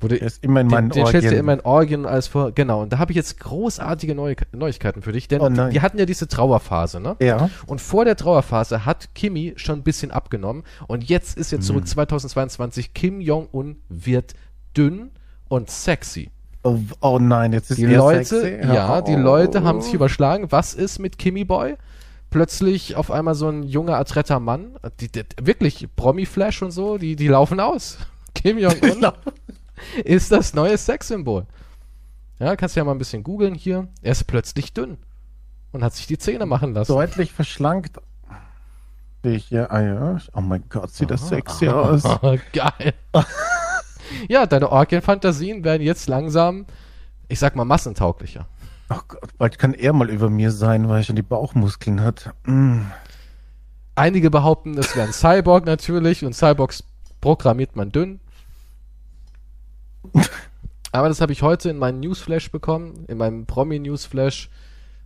Wurde, 0.00 0.18
Er 0.20 0.26
ist 0.26 0.42
immer 0.42 0.60
in 0.62 0.68
den, 0.68 0.74
meinen 0.74 0.88
den 0.90 1.06
stellst 1.06 1.24
du 1.26 1.28
Orgien. 1.28 1.40
immer 1.40 1.52
in 1.52 1.60
Orgien 1.60 2.06
als 2.06 2.26
vor. 2.26 2.52
Genau, 2.52 2.80
und 2.82 2.92
da 2.92 2.98
habe 2.98 3.12
ich 3.12 3.16
jetzt 3.16 3.38
großartige 3.40 4.14
Neu 4.14 4.34
Neuigkeiten 4.52 5.02
für 5.02 5.12
dich, 5.12 5.28
denn 5.28 5.40
Oh 5.42 5.48
die, 5.50 5.70
die 5.74 5.80
hatten 5.82 5.98
ja 5.98 6.06
diese 6.06 6.26
Trauerphase, 6.26 7.00
ne? 7.00 7.16
Ja. 7.20 7.50
Und 7.66 7.80
vor 7.80 8.04
der 8.06 8.16
Trauerphase 8.16 8.86
hat 8.86 9.14
Kimi 9.14 9.52
schon 9.56 9.80
ein 9.80 9.82
bisschen 9.82 10.10
abgenommen 10.10 10.62
und 10.88 11.04
jetzt 11.08 11.36
ist 11.36 11.50
jetzt 11.52 11.62
Hm. 11.62 11.66
zurück 11.66 11.86
2022. 11.88 12.94
Kim 12.94 13.20
Jong-un 13.20 13.76
wird 13.90 14.34
dünn 14.76 15.10
und 15.48 15.70
sexy. 15.70 16.30
Oh, 16.62 16.78
oh 17.00 17.18
nein, 17.18 17.52
jetzt 17.52 17.70
ist 17.70 17.78
Die 17.78 17.86
Leute, 17.86 18.24
sexy. 18.24 18.66
ja, 18.74 19.00
die 19.02 19.14
Oh. 19.14 19.18
Leute 19.18 19.64
haben 19.64 19.80
sich 19.82 19.94
überschlagen. 19.94 20.46
Was 20.50 20.74
ist 20.74 20.98
mit 20.98 21.18
Kimi 21.18 21.44
Boy? 21.44 21.76
Plötzlich 22.30 22.94
auf 22.96 23.10
einmal 23.10 23.34
so 23.34 23.48
ein 23.48 23.64
junger, 23.64 23.96
adretter 23.96 24.38
Mann. 24.40 24.76
Die, 25.00 25.08
die, 25.10 25.24
wirklich, 25.42 25.88
Promi-Flash 25.96 26.62
und 26.62 26.70
so, 26.70 26.96
die, 26.96 27.16
die 27.16 27.28
laufen 27.28 27.58
aus. 27.60 27.98
Kim 28.34 28.56
Jong-un 28.58 29.04
ist 30.04 30.32
das 30.32 30.54
neue 30.54 30.76
Sexsymbol. 30.76 31.46
Ja, 32.38 32.56
kannst 32.56 32.74
du 32.74 32.80
ja 32.80 32.84
mal 32.84 32.92
ein 32.92 32.98
bisschen 32.98 33.22
googeln 33.22 33.54
hier. 33.54 33.88
Er 34.02 34.12
ist 34.12 34.26
plötzlich 34.26 34.72
dünn 34.72 34.98
und 35.72 35.84
hat 35.84 35.94
sich 35.94 36.06
die 36.06 36.18
Zähne 36.18 36.46
machen 36.46 36.74
lassen. 36.74 36.92
Deutlich 36.92 37.32
verschlankt. 37.32 37.98
Ich, 39.22 39.50
ja, 39.50 39.66
ah 39.70 39.82
ja. 39.82 40.18
Oh 40.34 40.40
mein 40.40 40.64
Gott, 40.68 40.90
sieht 40.90 41.10
das 41.10 41.28
sexy 41.28 41.68
aus. 41.70 42.02
Geil. 42.52 42.94
ja, 44.28 44.46
deine 44.46 44.72
Orgienfantasien 44.72 45.62
werden 45.64 45.82
jetzt 45.82 46.08
langsam, 46.08 46.66
ich 47.28 47.38
sag 47.38 47.56
mal, 47.56 47.64
massentauglicher. 47.64 48.46
Oh 48.88 49.00
Gott, 49.06 49.36
bald 49.36 49.58
kann 49.58 49.74
er 49.74 49.92
mal 49.92 50.10
über 50.10 50.30
mir 50.30 50.50
sein, 50.50 50.88
weil 50.88 50.98
er 50.98 51.04
schon 51.04 51.16
die 51.16 51.22
Bauchmuskeln 51.22 52.00
hat. 52.00 52.34
Mm. 52.44 52.80
Einige 53.94 54.30
behaupten, 54.30 54.78
es 54.78 54.96
wäre 54.96 55.06
ein 55.06 55.12
Cyborg 55.12 55.66
natürlich 55.66 56.24
und 56.24 56.32
Cyborgs 56.32 56.82
programmiert 57.20 57.76
man 57.76 57.92
dünn. 57.92 58.20
Aber 60.92 61.08
das 61.08 61.20
habe 61.20 61.32
ich 61.32 61.42
heute 61.42 61.70
in 61.70 61.78
meinen 61.78 62.00
Newsflash 62.00 62.50
bekommen, 62.50 63.04
in 63.06 63.18
meinem 63.18 63.46
Promi-Newsflash. 63.46 64.50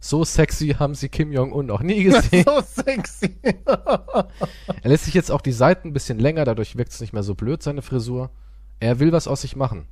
So 0.00 0.24
sexy 0.24 0.76
haben 0.78 0.94
sie 0.94 1.08
Kim 1.08 1.32
Jong-un 1.32 1.66
noch 1.66 1.80
nie 1.80 2.04
gesehen. 2.04 2.44
so 2.44 2.60
sexy. 2.60 3.36
er 3.64 4.28
lässt 4.82 5.04
sich 5.04 5.14
jetzt 5.14 5.30
auch 5.30 5.40
die 5.40 5.52
Seiten 5.52 5.88
ein 5.88 5.92
bisschen 5.92 6.18
länger, 6.18 6.44
dadurch 6.44 6.76
wirkt 6.76 6.92
es 6.92 7.00
nicht 7.00 7.12
mehr 7.12 7.22
so 7.22 7.34
blöd, 7.34 7.62
seine 7.62 7.82
Frisur. 7.82 8.30
Er 8.80 8.98
will 8.98 9.12
was 9.12 9.28
aus 9.28 9.42
sich 9.42 9.56
machen. 9.56 9.86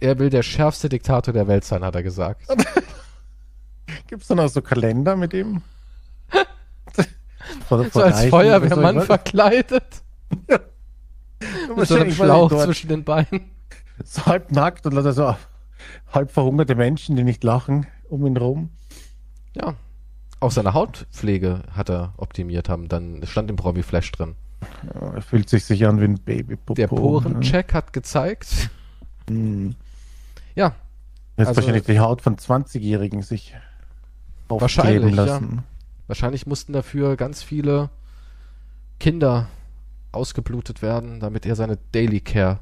Er 0.00 0.18
will 0.18 0.30
der 0.30 0.42
schärfste 0.42 0.88
Diktator 0.88 1.32
der 1.32 1.48
Welt 1.48 1.64
sein, 1.64 1.84
hat 1.84 1.94
er 1.94 2.02
gesagt. 2.02 2.46
Gibt 4.08 4.22
es 4.22 4.28
dann 4.28 4.38
auch 4.40 4.48
so 4.48 4.62
Kalender 4.62 5.16
mit 5.16 5.32
ihm? 5.32 5.62
so 7.68 8.02
als 8.02 8.26
Feuerwehrmann 8.26 9.02
verkleidet. 9.02 10.02
Ja. 10.48 10.60
Mit 11.74 11.88
so 11.88 11.96
einem 11.96 12.12
Schlauch 12.12 12.50
zwischen 12.64 12.88
den 12.88 13.04
Beinen. 13.04 13.55
So 14.04 14.26
halb 14.26 14.52
nackt 14.52 14.86
und 14.86 15.12
so 15.12 15.36
halb 16.12 16.30
verhungerte 16.30 16.74
Menschen, 16.74 17.16
die 17.16 17.24
nicht 17.24 17.44
lachen, 17.44 17.86
um 18.08 18.26
ihn 18.26 18.36
rum. 18.36 18.70
Ja. 19.54 19.74
Auch 20.40 20.50
seine 20.50 20.74
Hautpflege 20.74 21.62
hat 21.72 21.88
er 21.88 22.12
optimiert 22.18 22.68
haben. 22.68 22.88
Dann 22.88 23.22
stand 23.26 23.50
im 23.50 23.56
Promi 23.56 23.82
Flash 23.82 24.12
drin. 24.12 24.34
Ja, 24.94 25.14
er 25.14 25.22
fühlt 25.22 25.48
sich 25.48 25.64
sich 25.64 25.86
an 25.86 26.00
wie 26.00 26.04
ein 26.04 26.18
Baby. 26.18 26.58
Der 26.76 26.88
Porencheck 26.88 27.70
ja. 27.70 27.74
hat 27.74 27.92
gezeigt. 27.92 28.70
Hm. 29.28 29.74
Ja. 30.54 30.74
Jetzt 31.36 31.48
also, 31.48 31.60
wahrscheinlich 31.60 31.84
die 31.84 32.00
Haut 32.00 32.22
von 32.22 32.36
20-Jährigen 32.36 33.22
sich 33.22 33.54
wahrscheinlich, 34.48 35.14
lassen. 35.14 35.56
Ja. 35.56 35.64
Wahrscheinlich 36.06 36.46
mussten 36.46 36.72
dafür 36.72 37.16
ganz 37.16 37.42
viele 37.42 37.90
Kinder 39.00 39.48
ausgeblutet 40.12 40.80
werden, 40.82 41.20
damit 41.20 41.44
er 41.44 41.56
seine 41.56 41.78
Daily 41.92 42.20
Care 42.20 42.60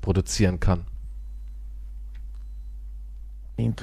produzieren 0.00 0.60
kann. 0.60 0.86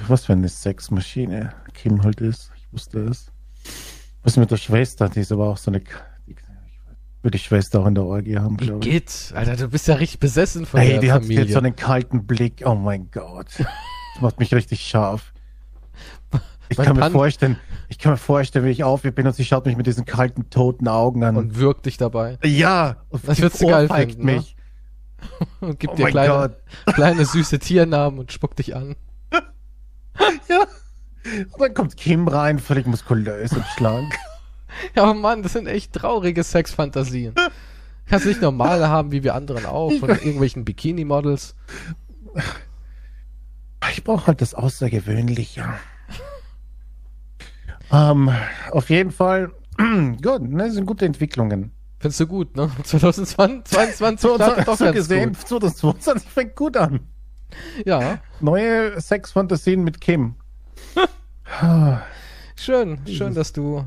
Was 0.08 0.24
für 0.24 0.32
eine 0.32 0.48
Sexmaschine 0.48 1.52
Kim 1.74 2.02
halt 2.02 2.20
ist. 2.22 2.50
Ich 2.56 2.72
wusste 2.72 3.00
es. 3.00 3.30
Was 4.22 4.36
mit 4.36 4.50
der 4.50 4.56
Schwester, 4.56 5.08
die 5.08 5.20
ist 5.20 5.30
aber 5.32 5.48
auch 5.48 5.58
so 5.58 5.70
eine. 5.70 5.80
Die, 6.26 6.34
würde 7.22 7.36
die 7.36 7.44
Schwester 7.44 7.80
auch 7.80 7.86
in 7.86 7.94
der 7.94 8.04
Orgie 8.04 8.38
haben, 8.38 8.56
glaube 8.56 8.84
ich. 8.84 8.90
Geht, 8.90 9.32
Alter, 9.34 9.56
du 9.56 9.68
bist 9.68 9.86
ja 9.86 9.96
richtig 9.96 10.18
besessen 10.18 10.64
von 10.64 10.80
Ey, 10.80 10.90
der 10.90 11.00
die 11.00 11.08
Familie. 11.08 11.40
hat 11.40 11.44
jetzt 11.46 11.52
so 11.52 11.58
einen 11.58 11.76
kalten 11.76 12.26
Blick. 12.26 12.62
Oh 12.64 12.74
mein 12.74 13.10
Gott. 13.10 13.48
Das 13.58 14.22
macht 14.22 14.38
mich 14.38 14.52
richtig 14.54 14.80
scharf. 14.82 15.32
Ich 16.68 16.78
kann 16.78 16.96
mir 16.96 17.10
vorstellen, 17.12 17.58
ich 17.88 18.00
kann 18.00 18.10
mir 18.10 18.18
vorstellen, 18.18 18.64
wie 18.64 18.70
ich 18.70 18.82
auf 18.82 19.02
bin 19.02 19.24
und 19.24 19.36
sie 19.36 19.44
schaut 19.44 19.66
mich 19.66 19.76
mit 19.76 19.86
diesen 19.86 20.04
kalten, 20.04 20.50
toten 20.50 20.88
Augen 20.88 21.22
an. 21.22 21.36
Und 21.36 21.56
wirkt 21.60 21.86
dich 21.86 21.96
dabei. 21.96 22.38
Ja, 22.42 23.04
und 23.08 23.28
das 23.28 23.40
wird 23.40 23.56
geil 23.60 23.88
finden, 23.88 24.24
ne? 24.26 24.32
mich. 24.32 24.55
Ne? 24.55 24.55
Und 25.60 25.78
gibt 25.78 25.94
oh 25.94 25.96
dir 25.96 26.06
kleine, 26.06 26.56
kleine 26.86 27.24
süße 27.24 27.58
Tiernamen 27.58 28.18
und 28.18 28.32
spuckt 28.32 28.58
dich 28.58 28.74
an. 28.74 28.96
ja. 30.48 30.66
Und 31.52 31.60
dann 31.60 31.74
kommt 31.74 31.96
Kim 31.96 32.28
rein, 32.28 32.58
völlig 32.58 32.86
muskulös 32.86 33.52
und 33.52 33.64
schlank. 33.76 34.14
ja, 34.94 35.02
aber 35.02 35.14
Mann, 35.14 35.42
das 35.42 35.54
sind 35.54 35.66
echt 35.66 35.92
traurige 35.92 36.42
Sexfantasien. 36.42 37.34
Kannst 38.06 38.26
nicht 38.26 38.40
normal 38.40 38.88
haben, 38.88 39.10
wie 39.10 39.24
wir 39.24 39.34
anderen 39.34 39.66
auch, 39.66 39.90
von 39.98 40.10
irgendwelchen 40.10 40.64
Bikini-Models. 40.64 41.56
Ich 43.90 44.04
brauche 44.04 44.28
halt 44.28 44.40
das 44.40 44.54
Außergewöhnliche. 44.54 45.64
Ähm, 47.92 48.30
auf 48.70 48.90
jeden 48.90 49.10
Fall, 49.10 49.52
gut, 49.76 50.42
ne, 50.42 50.64
das 50.64 50.74
sind 50.74 50.86
gute 50.86 51.04
Entwicklungen. 51.04 51.72
Findest 52.06 52.20
du 52.20 52.26
gut, 52.28 52.56
ne? 52.56 52.70
2022 52.84 54.20
so, 54.20 54.36
startet 54.36 54.68
doch 54.68 54.76
so 54.76 54.92
gesehen, 54.92 55.32
gut. 55.32 55.48
2022 55.48 56.30
fängt 56.30 56.54
gut 56.54 56.76
an. 56.76 57.00
Ja. 57.84 58.20
Neue 58.40 59.00
Sexfantasien 59.00 59.82
mit 59.82 60.00
Kim. 60.00 60.36
schön, 62.56 63.00
schön, 63.08 63.34
dass 63.34 63.52
du 63.52 63.84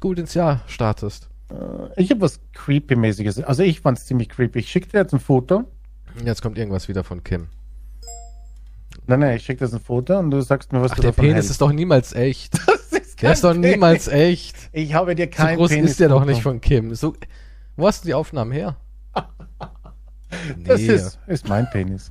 gut 0.00 0.18
ins 0.18 0.32
Jahr 0.32 0.62
startest. 0.66 1.28
Äh, 1.50 2.00
ich 2.00 2.10
habe 2.10 2.22
was 2.22 2.40
Creepy-mäßiges. 2.54 3.44
Also 3.44 3.64
ich 3.64 3.80
fand 3.82 3.98
es 3.98 4.06
ziemlich 4.06 4.30
creepy. 4.30 4.60
Ich 4.60 4.70
schicke 4.70 4.88
dir 4.88 5.00
jetzt 5.00 5.12
ein 5.12 5.20
Foto. 5.20 5.64
Jetzt 6.24 6.40
kommt 6.40 6.56
irgendwas 6.56 6.88
wieder 6.88 7.04
von 7.04 7.22
Kim. 7.22 7.48
Nein, 9.06 9.20
nein, 9.20 9.36
ich 9.36 9.44
schicke 9.44 9.66
dir 9.66 9.74
ein 9.74 9.80
Foto 9.80 10.18
und 10.18 10.30
du 10.30 10.40
sagst 10.40 10.72
mir, 10.72 10.80
was 10.80 10.92
Ach, 10.92 10.96
du 10.96 11.02
der 11.02 11.10
davon 11.10 11.22
Penis 11.22 11.34
hältst. 11.34 11.50
ist 11.50 11.60
doch 11.60 11.72
niemals 11.72 12.14
echt. 12.14 12.58
Der 13.22 13.32
ist 13.32 13.44
doch 13.44 13.54
niemals 13.54 14.08
echt. 14.08 14.56
Ich 14.72 14.94
habe 14.94 15.14
dir 15.14 15.28
keinen 15.28 15.56
so 15.56 15.60
groß 15.60 15.70
Penis 15.70 15.90
ist 15.92 16.00
der 16.00 16.08
doch 16.08 16.24
nicht 16.24 16.42
von 16.42 16.60
Kim. 16.60 16.94
So, 16.94 17.14
wo 17.76 17.86
hast 17.86 18.04
du 18.04 18.06
die 18.06 18.14
Aufnahmen 18.14 18.52
her? 18.52 18.76
nee. 20.56 20.64
Das 20.64 20.80
ist, 20.80 21.18
ist 21.26 21.48
mein 21.48 21.68
Penis. 21.70 22.10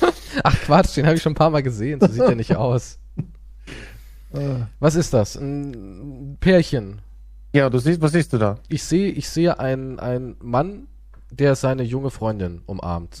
Ach 0.42 0.56
Quatsch, 0.60 0.96
den 0.96 1.06
habe 1.06 1.16
ich 1.16 1.22
schon 1.22 1.32
ein 1.32 1.36
paar 1.36 1.50
Mal 1.50 1.62
gesehen. 1.62 2.00
So 2.00 2.06
sieht 2.06 2.22
der 2.22 2.34
nicht 2.34 2.56
aus. 2.56 2.98
Was 4.80 4.94
ist 4.94 5.12
das? 5.12 5.36
Ein 5.36 6.36
Pärchen. 6.40 7.00
Ja, 7.52 7.68
du 7.68 7.78
siehst, 7.78 8.00
was 8.00 8.12
siehst 8.12 8.32
du 8.32 8.38
da? 8.38 8.58
Ich 8.68 8.84
sehe, 8.84 9.10
ich 9.10 9.28
sehe 9.28 9.58
einen, 9.58 9.98
einen 9.98 10.36
Mann, 10.40 10.86
der 11.32 11.56
seine 11.56 11.82
junge 11.82 12.10
Freundin 12.10 12.62
umarmt. 12.66 13.18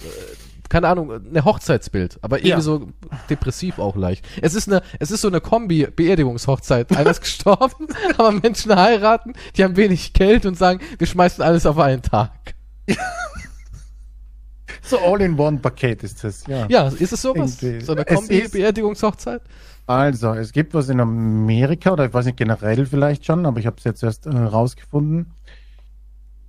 Keine 0.70 0.88
Ahnung, 0.88 1.10
eine 1.12 1.44
Hochzeitsbild, 1.44 2.18
aber 2.22 2.38
irgendwie 2.38 2.50
ja. 2.50 2.60
so 2.60 2.88
depressiv 3.28 3.80
auch 3.80 3.96
leicht. 3.96 4.24
Es 4.40 4.54
ist 4.54 4.68
eine, 4.68 4.82
es 5.00 5.10
ist 5.10 5.20
so 5.20 5.28
eine 5.28 5.40
Kombi-Beerdigungshochzeit. 5.40 6.90
Einer 6.96 7.10
ist 7.10 7.20
gestorben, 7.20 7.88
aber 8.16 8.30
Menschen 8.30 8.74
heiraten, 8.74 9.34
die 9.56 9.64
haben 9.64 9.76
wenig 9.76 10.12
Geld 10.12 10.46
und 10.46 10.56
sagen, 10.56 10.80
wir 10.96 11.06
schmeißen 11.06 11.42
alles 11.42 11.66
auf 11.66 11.78
einen 11.78 12.02
Tag. 12.02 12.30
So 14.82 14.98
All-in-One-Paket 14.98 16.02
ist 16.02 16.24
das, 16.24 16.46
ja. 16.46 16.66
Ja, 16.68 16.88
ist 16.88 17.12
es 17.12 17.22
sowas? 17.22 17.62
Irgendwie. 17.62 17.84
So 17.84 17.92
eine 17.92 18.04
Kombi-Beerdigungshochzeit? 18.04 19.42
Also, 19.86 20.32
es 20.34 20.52
gibt 20.52 20.74
was 20.74 20.88
in 20.88 21.00
Amerika, 21.00 21.92
oder 21.92 22.06
ich 22.06 22.14
weiß 22.14 22.26
nicht, 22.26 22.38
generell 22.38 22.86
vielleicht 22.86 23.24
schon, 23.24 23.46
aber 23.46 23.60
ich 23.60 23.66
habe 23.66 23.76
es 23.78 23.84
jetzt 23.84 24.02
erst 24.02 24.26
äh, 24.26 24.30
rausgefunden. 24.30 25.32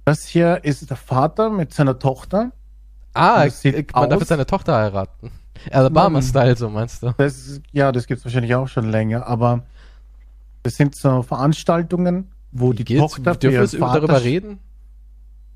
Das 0.05 0.25
hier 0.25 0.63
ist 0.63 0.89
der 0.89 0.97
Vater 0.97 1.49
mit 1.49 1.73
seiner 1.73 1.99
Tochter. 1.99 2.51
Ah, 3.13 3.45
man 3.45 3.47
aus. 3.47 3.61
darf 4.09 4.19
jetzt 4.19 4.27
seine 4.27 4.45
Tochter 4.45 4.75
heiraten. 4.75 5.31
Alabama-Style, 5.69 6.55
so 6.55 6.69
meinst 6.69 7.03
du? 7.03 7.13
Das, 7.17 7.61
ja, 7.71 7.91
das 7.91 8.07
gibt's 8.07 8.25
wahrscheinlich 8.25 8.55
auch 8.55 8.67
schon 8.67 8.89
länger, 8.89 9.27
aber 9.27 9.63
das 10.63 10.75
sind 10.75 10.95
so 10.95 11.21
Veranstaltungen, 11.21 12.29
wo 12.51 12.73
die 12.73 12.83
geht's? 12.83 13.01
Tochter 13.01 13.35
Dürfen 13.35 13.79
wir 13.79 13.93
darüber 13.93 14.23
reden? 14.23 14.59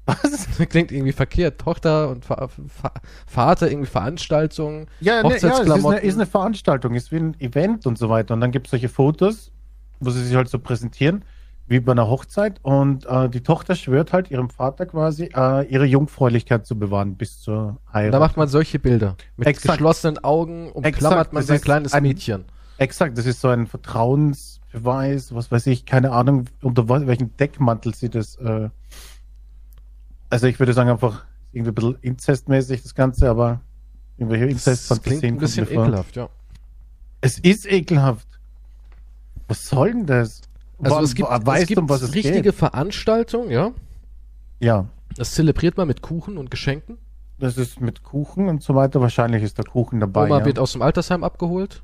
Was? 0.06 0.22
Das 0.58 0.70
klingt 0.70 0.92
irgendwie 0.92 1.12
verkehrt. 1.12 1.60
Tochter 1.60 2.10
und 2.10 2.30
Va 2.30 2.48
Va 2.82 2.92
Vater, 3.26 3.70
irgendwie 3.70 3.90
Veranstaltungen. 3.90 4.88
Ja, 5.00 5.24
ne, 5.24 5.30
ja, 5.30 5.36
es 5.36 5.44
ist 5.44 5.70
eine, 5.70 5.98
ist 5.98 6.16
eine 6.16 6.26
Veranstaltung, 6.26 6.94
ist 6.94 7.12
wie 7.12 7.18
ein 7.18 7.40
Event 7.40 7.86
und 7.86 7.98
so 7.98 8.10
weiter. 8.10 8.34
Und 8.34 8.42
dann 8.42 8.52
gibt 8.52 8.68
es 8.68 8.72
solche 8.72 8.88
Fotos, 8.88 9.52
wo 10.00 10.12
sie 10.12 10.24
sich 10.24 10.36
halt 10.36 10.48
so 10.48 10.60
präsentieren, 10.60 11.26
wie 11.68 11.80
bei 11.80 11.92
einer 11.92 12.08
Hochzeit. 12.08 12.60
Und 12.62 13.06
äh, 13.06 13.30
die 13.30 13.42
Tochter 13.42 13.76
schwört 13.76 14.14
halt 14.14 14.32
ihrem 14.32 14.50
Vater 14.50 14.86
quasi, 14.86 15.30
äh, 15.36 15.66
ihre 15.68 15.86
Jungfräulichkeit 15.86 16.66
zu 16.66 16.78
bewahren 16.78 17.16
bis 17.16 17.42
zur 17.42 17.78
Heirat. 17.92 18.14
Da 18.14 18.20
macht 18.20 18.38
man 18.38 18.48
solche 18.48 18.80
Bilder. 18.80 19.16
Mit 19.38 19.48
exakt. 19.48 19.78
geschlossenen 19.78 20.24
Augen 20.24 20.72
umklammert 20.72 20.94
exakt. 20.94 21.34
man 21.34 21.44
sein 21.44 21.62
kleines 21.62 21.94
ein, 21.94 22.04
Mädchen. 22.04 22.46
Exakt, 22.78 23.18
das 23.18 23.26
ist 23.26 23.42
so 23.42 23.48
ein 23.48 23.68
Vertrauensbeweis, 23.68 25.34
was 25.34 25.52
weiß 25.52 25.68
ich, 25.68 25.86
keine 25.86 26.12
Ahnung, 26.12 26.46
unter 26.62 26.90
welchem 26.90 27.36
Deckmantel 27.38 27.96
sie 27.96 28.10
das 28.10 28.36
äh, 28.36 28.70
also 30.30 30.48
ich 30.48 30.60
würde 30.60 30.74
sagen 30.74 30.90
einfach 30.90 31.24
irgendwie 31.54 31.72
ein 31.72 31.76
bisschen 31.76 31.98
inzestmäßig 32.02 32.84
das 32.84 32.96
Ganze, 32.96 33.30
aber 33.30 33.62
irgendwelche 34.18 34.46
Inzestfantasien. 34.46 35.36
Ein 35.36 35.40
bisschen 35.40 35.66
ekelhaft, 35.66 36.16
ja. 36.16 36.30
Es 37.22 37.40
ist 37.40 37.66
ekelhaft. 37.66 38.28
Was 39.48 39.68
soll 39.68 39.92
denn 39.92 40.06
das? 40.06 40.42
Also 40.82 41.00
es 41.00 41.16
gibt, 41.16 41.30
weißt 41.30 41.64
es 41.64 41.68
gibt 41.68 41.80
um 41.80 41.90
was 41.90 42.02
es 42.02 42.14
richtige 42.14 42.42
geht? 42.42 42.56
Veranstaltungen, 42.56 43.50
ja? 43.50 43.72
Ja. 44.60 44.88
Das 45.16 45.34
zelebriert 45.34 45.78
man 45.78 45.88
mit 45.88 46.02
Kuchen 46.02 46.38
und 46.38 46.52
Geschenken. 46.52 46.98
Das 47.38 47.58
ist 47.58 47.82
mit 47.82 48.04
Kuchen 48.04 48.48
und 48.48 48.64
so 48.64 48.76
weiter. 48.76 49.02
Wahrscheinlich 49.02 49.44
ist 49.44 49.58
der 49.58 49.66
Kuchen 49.66 50.00
dabei. 50.00 50.26
Oma 50.26 50.40
ja. 50.40 50.46
wird 50.46 50.60
aus 50.60 50.74
dem 50.74 50.82
Altersheim 50.82 51.24
abgeholt, 51.24 51.84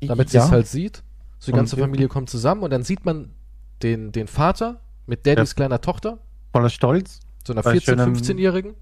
damit 0.00 0.32
ja. 0.32 0.40
sie 0.40 0.46
es 0.46 0.50
halt 0.50 0.66
sieht. 0.66 1.02
So 1.38 1.52
die 1.52 1.56
ganze 1.56 1.76
und 1.76 1.82
Familie 1.82 2.08
kommt 2.08 2.28
zusammen 2.30 2.62
und 2.62 2.70
dann 2.70 2.82
sieht 2.82 3.04
man 3.04 3.30
den, 3.82 4.12
den 4.12 4.26
Vater 4.26 4.80
mit 5.06 5.24
Daddys 5.24 5.50
ja. 5.50 5.54
kleiner 5.54 5.80
Tochter 5.80 6.18
voller 6.52 6.70
Stolz. 6.70 7.20
So 7.46 7.52
einer 7.52 7.62
14-, 7.62 7.96
15-Jährigen? 7.96 8.74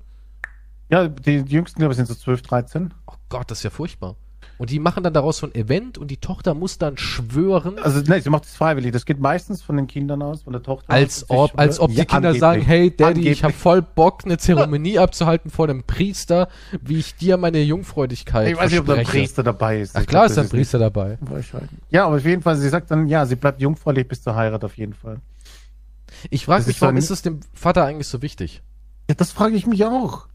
Ja, 0.89 1.09
die, 1.09 1.43
die 1.43 1.53
jüngsten, 1.53 1.78
glaube 1.80 1.93
ich, 1.93 1.97
sind 1.97 2.07
so 2.07 2.14
12, 2.14 2.43
13. 2.43 2.95
Oh 3.07 3.14
Gott, 3.28 3.51
das 3.51 3.59
ist 3.59 3.64
ja 3.64 3.70
furchtbar. 3.70 4.16
Und 4.59 4.70
die 4.70 4.78
machen 4.78 5.02
dann 5.02 5.12
daraus 5.12 5.38
so 5.38 5.46
ein 5.46 5.54
Event 5.54 5.98
und 5.98 6.11
die 6.11 6.16
Tochter 6.16 6.54
muss 6.54 6.78
dann 6.78 6.96
schwören. 6.96 7.78
Also 7.78 8.00
nein, 8.07 8.22
sie 8.22 8.30
macht 8.30 8.44
es 8.44 8.54
freiwillig. 8.57 8.92
Das 8.92 9.04
geht 9.04 9.20
meistens 9.20 9.62
von 9.62 9.76
den 9.76 9.86
Kindern 9.86 10.22
aus, 10.22 10.42
von 10.42 10.52
der 10.52 10.62
Tochter. 10.62 10.90
Als 10.90 11.28
aus, 11.28 11.52
ob, 11.52 11.59
als 11.59 11.78
ob 11.80 11.90
die 11.90 11.98
ja, 11.98 12.04
Kinder 12.04 12.28
angeblich. 12.28 12.40
sagen, 12.40 12.62
hey 12.62 12.90
Daddy, 12.90 13.04
angeblich. 13.04 13.32
ich 13.32 13.44
habe 13.44 13.52
voll 13.52 13.82
Bock, 13.82 14.22
eine 14.24 14.38
Zeremonie 14.38 14.98
abzuhalten 14.98 15.50
vor 15.50 15.66
dem 15.66 15.82
Priester, 15.82 16.48
wie 16.80 16.98
ich 16.98 17.16
dir 17.16 17.36
meine 17.36 17.61
Jungfräulichkeit 17.61 18.48
Ich 18.48 18.57
weiß 18.57 18.70
nicht, 18.70 18.80
ob 18.80 18.86
da 18.86 18.94
ein 18.94 19.04
Priester 19.04 19.42
dabei 19.42 19.80
ist. 19.80 19.94
Ach 19.94 20.07
klar 20.07 20.26
glaub, 20.26 20.30
ist 20.30 20.38
ein 20.38 20.48
Priester 20.48 20.78
nicht. 20.78 20.96
dabei. 20.96 21.18
Ja, 21.90 22.07
aber 22.07 22.16
auf 22.16 22.24
jeden 22.24 22.42
Fall, 22.42 22.57
sie 22.57 22.68
sagt 22.68 22.90
dann, 22.90 23.09
ja, 23.09 23.26
sie 23.26 23.36
bleibt 23.36 23.61
jungfräulich 23.61 24.09
bis 24.09 24.22
zur 24.22 24.36
Heirat 24.36 24.64
auf 24.64 24.76
jeden 24.76 24.94
Fall. 24.94 25.20
Ich 26.30 26.46
frage 26.46 26.66
mich, 26.66 26.80
warum 26.80 26.96
ist 26.96 27.11
es 27.11 27.22
dem 27.22 27.40
Vater 27.52 27.84
eigentlich 27.84 28.09
so 28.09 28.22
wichtig? 28.22 28.62
Ja, 29.09 29.14
das 29.14 29.32
frage 29.32 29.57
ich 29.57 29.66
mich 29.66 29.84
auch. 29.84 30.26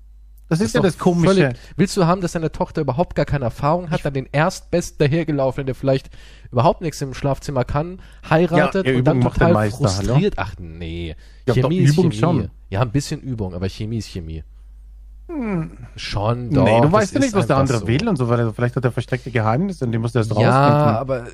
Das, 0.52 0.60
das 0.60 0.68
ist, 0.68 0.76
ja 0.76 0.82
das 0.82 0.98
Komische. 0.98 1.34
Völlig, 1.34 1.56
willst 1.78 1.96
du 1.96 2.06
haben, 2.06 2.20
dass 2.20 2.34
deine 2.34 2.52
Tochter 2.52 2.82
überhaupt 2.82 3.16
gar 3.16 3.24
keine 3.24 3.46
Erfahrung 3.46 3.90
hat, 3.90 4.04
dann 4.04 4.14
den 4.14 4.28
erstbesten 4.34 4.98
dahergelaufenen, 4.98 5.66
der 5.66 5.76
vielleicht 5.76 6.10
überhaupt 6.52 6.82
nichts 6.82 7.02
im 7.02 7.14
Schlafzimmer 7.14 7.64
kann, 7.64 8.02
heiratet 8.30 8.86
ja, 8.86 8.96
und 8.98 9.06
dann 9.06 9.22
total 9.22 9.54
Meister, 9.54 9.88
frustriert. 9.88 10.36
Hallo? 10.36 10.50
Ach 10.50 10.56
nee, 10.60 11.16
ja, 11.48 11.54
Chemie 11.54 11.78
ist 11.78 11.96
Chemie. 11.96 12.12
Schon. 12.12 12.50
Ja, 12.70 12.82
ein 12.82 12.92
bisschen 12.92 13.22
Übung, 13.22 13.54
aber 13.54 13.70
Chemie 13.70 14.00
ist 14.00 14.08
Chemie. 14.08 14.44
Schon, 15.96 16.50
doch. 16.50 16.66
nee, 16.66 16.76
du 16.76 16.84
das 16.84 16.92
weißt 16.92 17.14
ja 17.14 17.20
nicht, 17.22 17.34
was 17.34 17.48
der 17.48 17.56
andere 17.56 17.78
so. 17.78 17.88
will 17.88 18.10
und 18.10 18.18
so 18.18 18.28
weiter. 18.28 18.54
Vielleicht 18.54 18.76
hat 18.76 18.84
er 18.84 18.92
versteckte 18.92 19.32
Geheimnisse 19.32 19.86
und 19.86 19.94
die 19.94 20.00
musst 20.00 20.16
du 20.16 20.20
erst 20.20 20.32
Ja, 20.32 20.68
rausfinden. 20.68 20.96
aber 20.98 21.28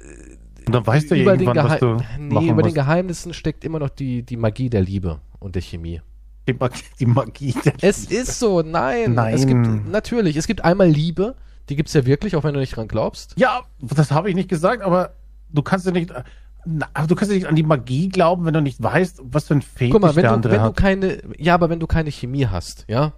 Und 0.68 0.76
dann 0.76 0.86
weißt 0.86 1.09
du 1.09 1.15
ja 1.15 1.32
den, 1.36 1.39
irgendwann, 1.41 1.70
was 1.70 1.80
du 1.80 1.97
nee, 2.20 2.49
über 2.49 2.61
den 2.61 2.68
musst. 2.68 2.76
Geheimnissen 2.76 3.34
steckt 3.34 3.63
immer 3.63 3.80
noch 3.80 3.89
die, 3.89 4.22
die 4.22 4.38
Magie 4.38 4.70
der 4.70 4.82
Liebe 4.82 5.22
und 5.39 5.55
der 5.55 5.63
Chemie. 5.63 6.01
Die 6.48 6.54
Magie, 6.54 6.84
die 7.00 7.06
Magie 7.06 7.56
Es 7.82 8.06
ist 8.06 8.39
so, 8.39 8.62
nein. 8.62 9.14
Nein. 9.14 9.34
Es 9.34 9.45
gibt, 9.45 9.89
natürlich, 9.89 10.38
es 10.38 10.48
gibt 10.48 10.64
einmal 10.64 10.88
Liebe, 10.88 11.36
die 11.70 11.76
gibt's 11.76 11.93
ja 11.93 12.06
wirklich, 12.06 12.36
auch 12.36 12.43
wenn 12.43 12.54
du 12.54 12.60
nicht 12.60 12.76
dran 12.76 12.88
glaubst. 12.88 13.34
Ja, 13.38 13.64
das 13.80 14.12
habe 14.12 14.30
ich 14.30 14.36
nicht 14.36 14.50
gesagt, 14.50 14.82
aber 14.82 15.14
du 15.50 15.62
kannst 15.62 15.86
ja 15.86 15.91
nicht, 15.91 16.14
na, 16.66 16.88
du 17.08 17.16
kannst 17.16 17.32
ja 17.32 17.38
nicht 17.38 17.48
an 17.48 17.56
die 17.56 17.64
Magie 17.64 18.10
glauben, 18.10 18.45
wenn 18.45 18.54
du 18.54 18.62
nicht 18.62 18.82
weißt, 18.82 19.22
was 19.24 19.48
für 19.48 19.56
ein 19.56 19.62
Fetisch 19.62 19.91
Guck 19.91 20.02
mal, 20.02 20.16
wenn 20.16 20.24
der 20.24 20.32
du, 20.32 20.36
andere 20.36 20.54
wenn 20.54 20.60
du 20.60 20.66
hat. 20.68 20.76
keine, 20.78 21.22
ja, 21.38 21.54
aber 21.54 21.70
wenn 21.70 21.80
du 21.80 21.88
keine 21.88 22.12
Chemie 22.12 22.48
hast, 22.48 22.86
ja, 22.88 23.14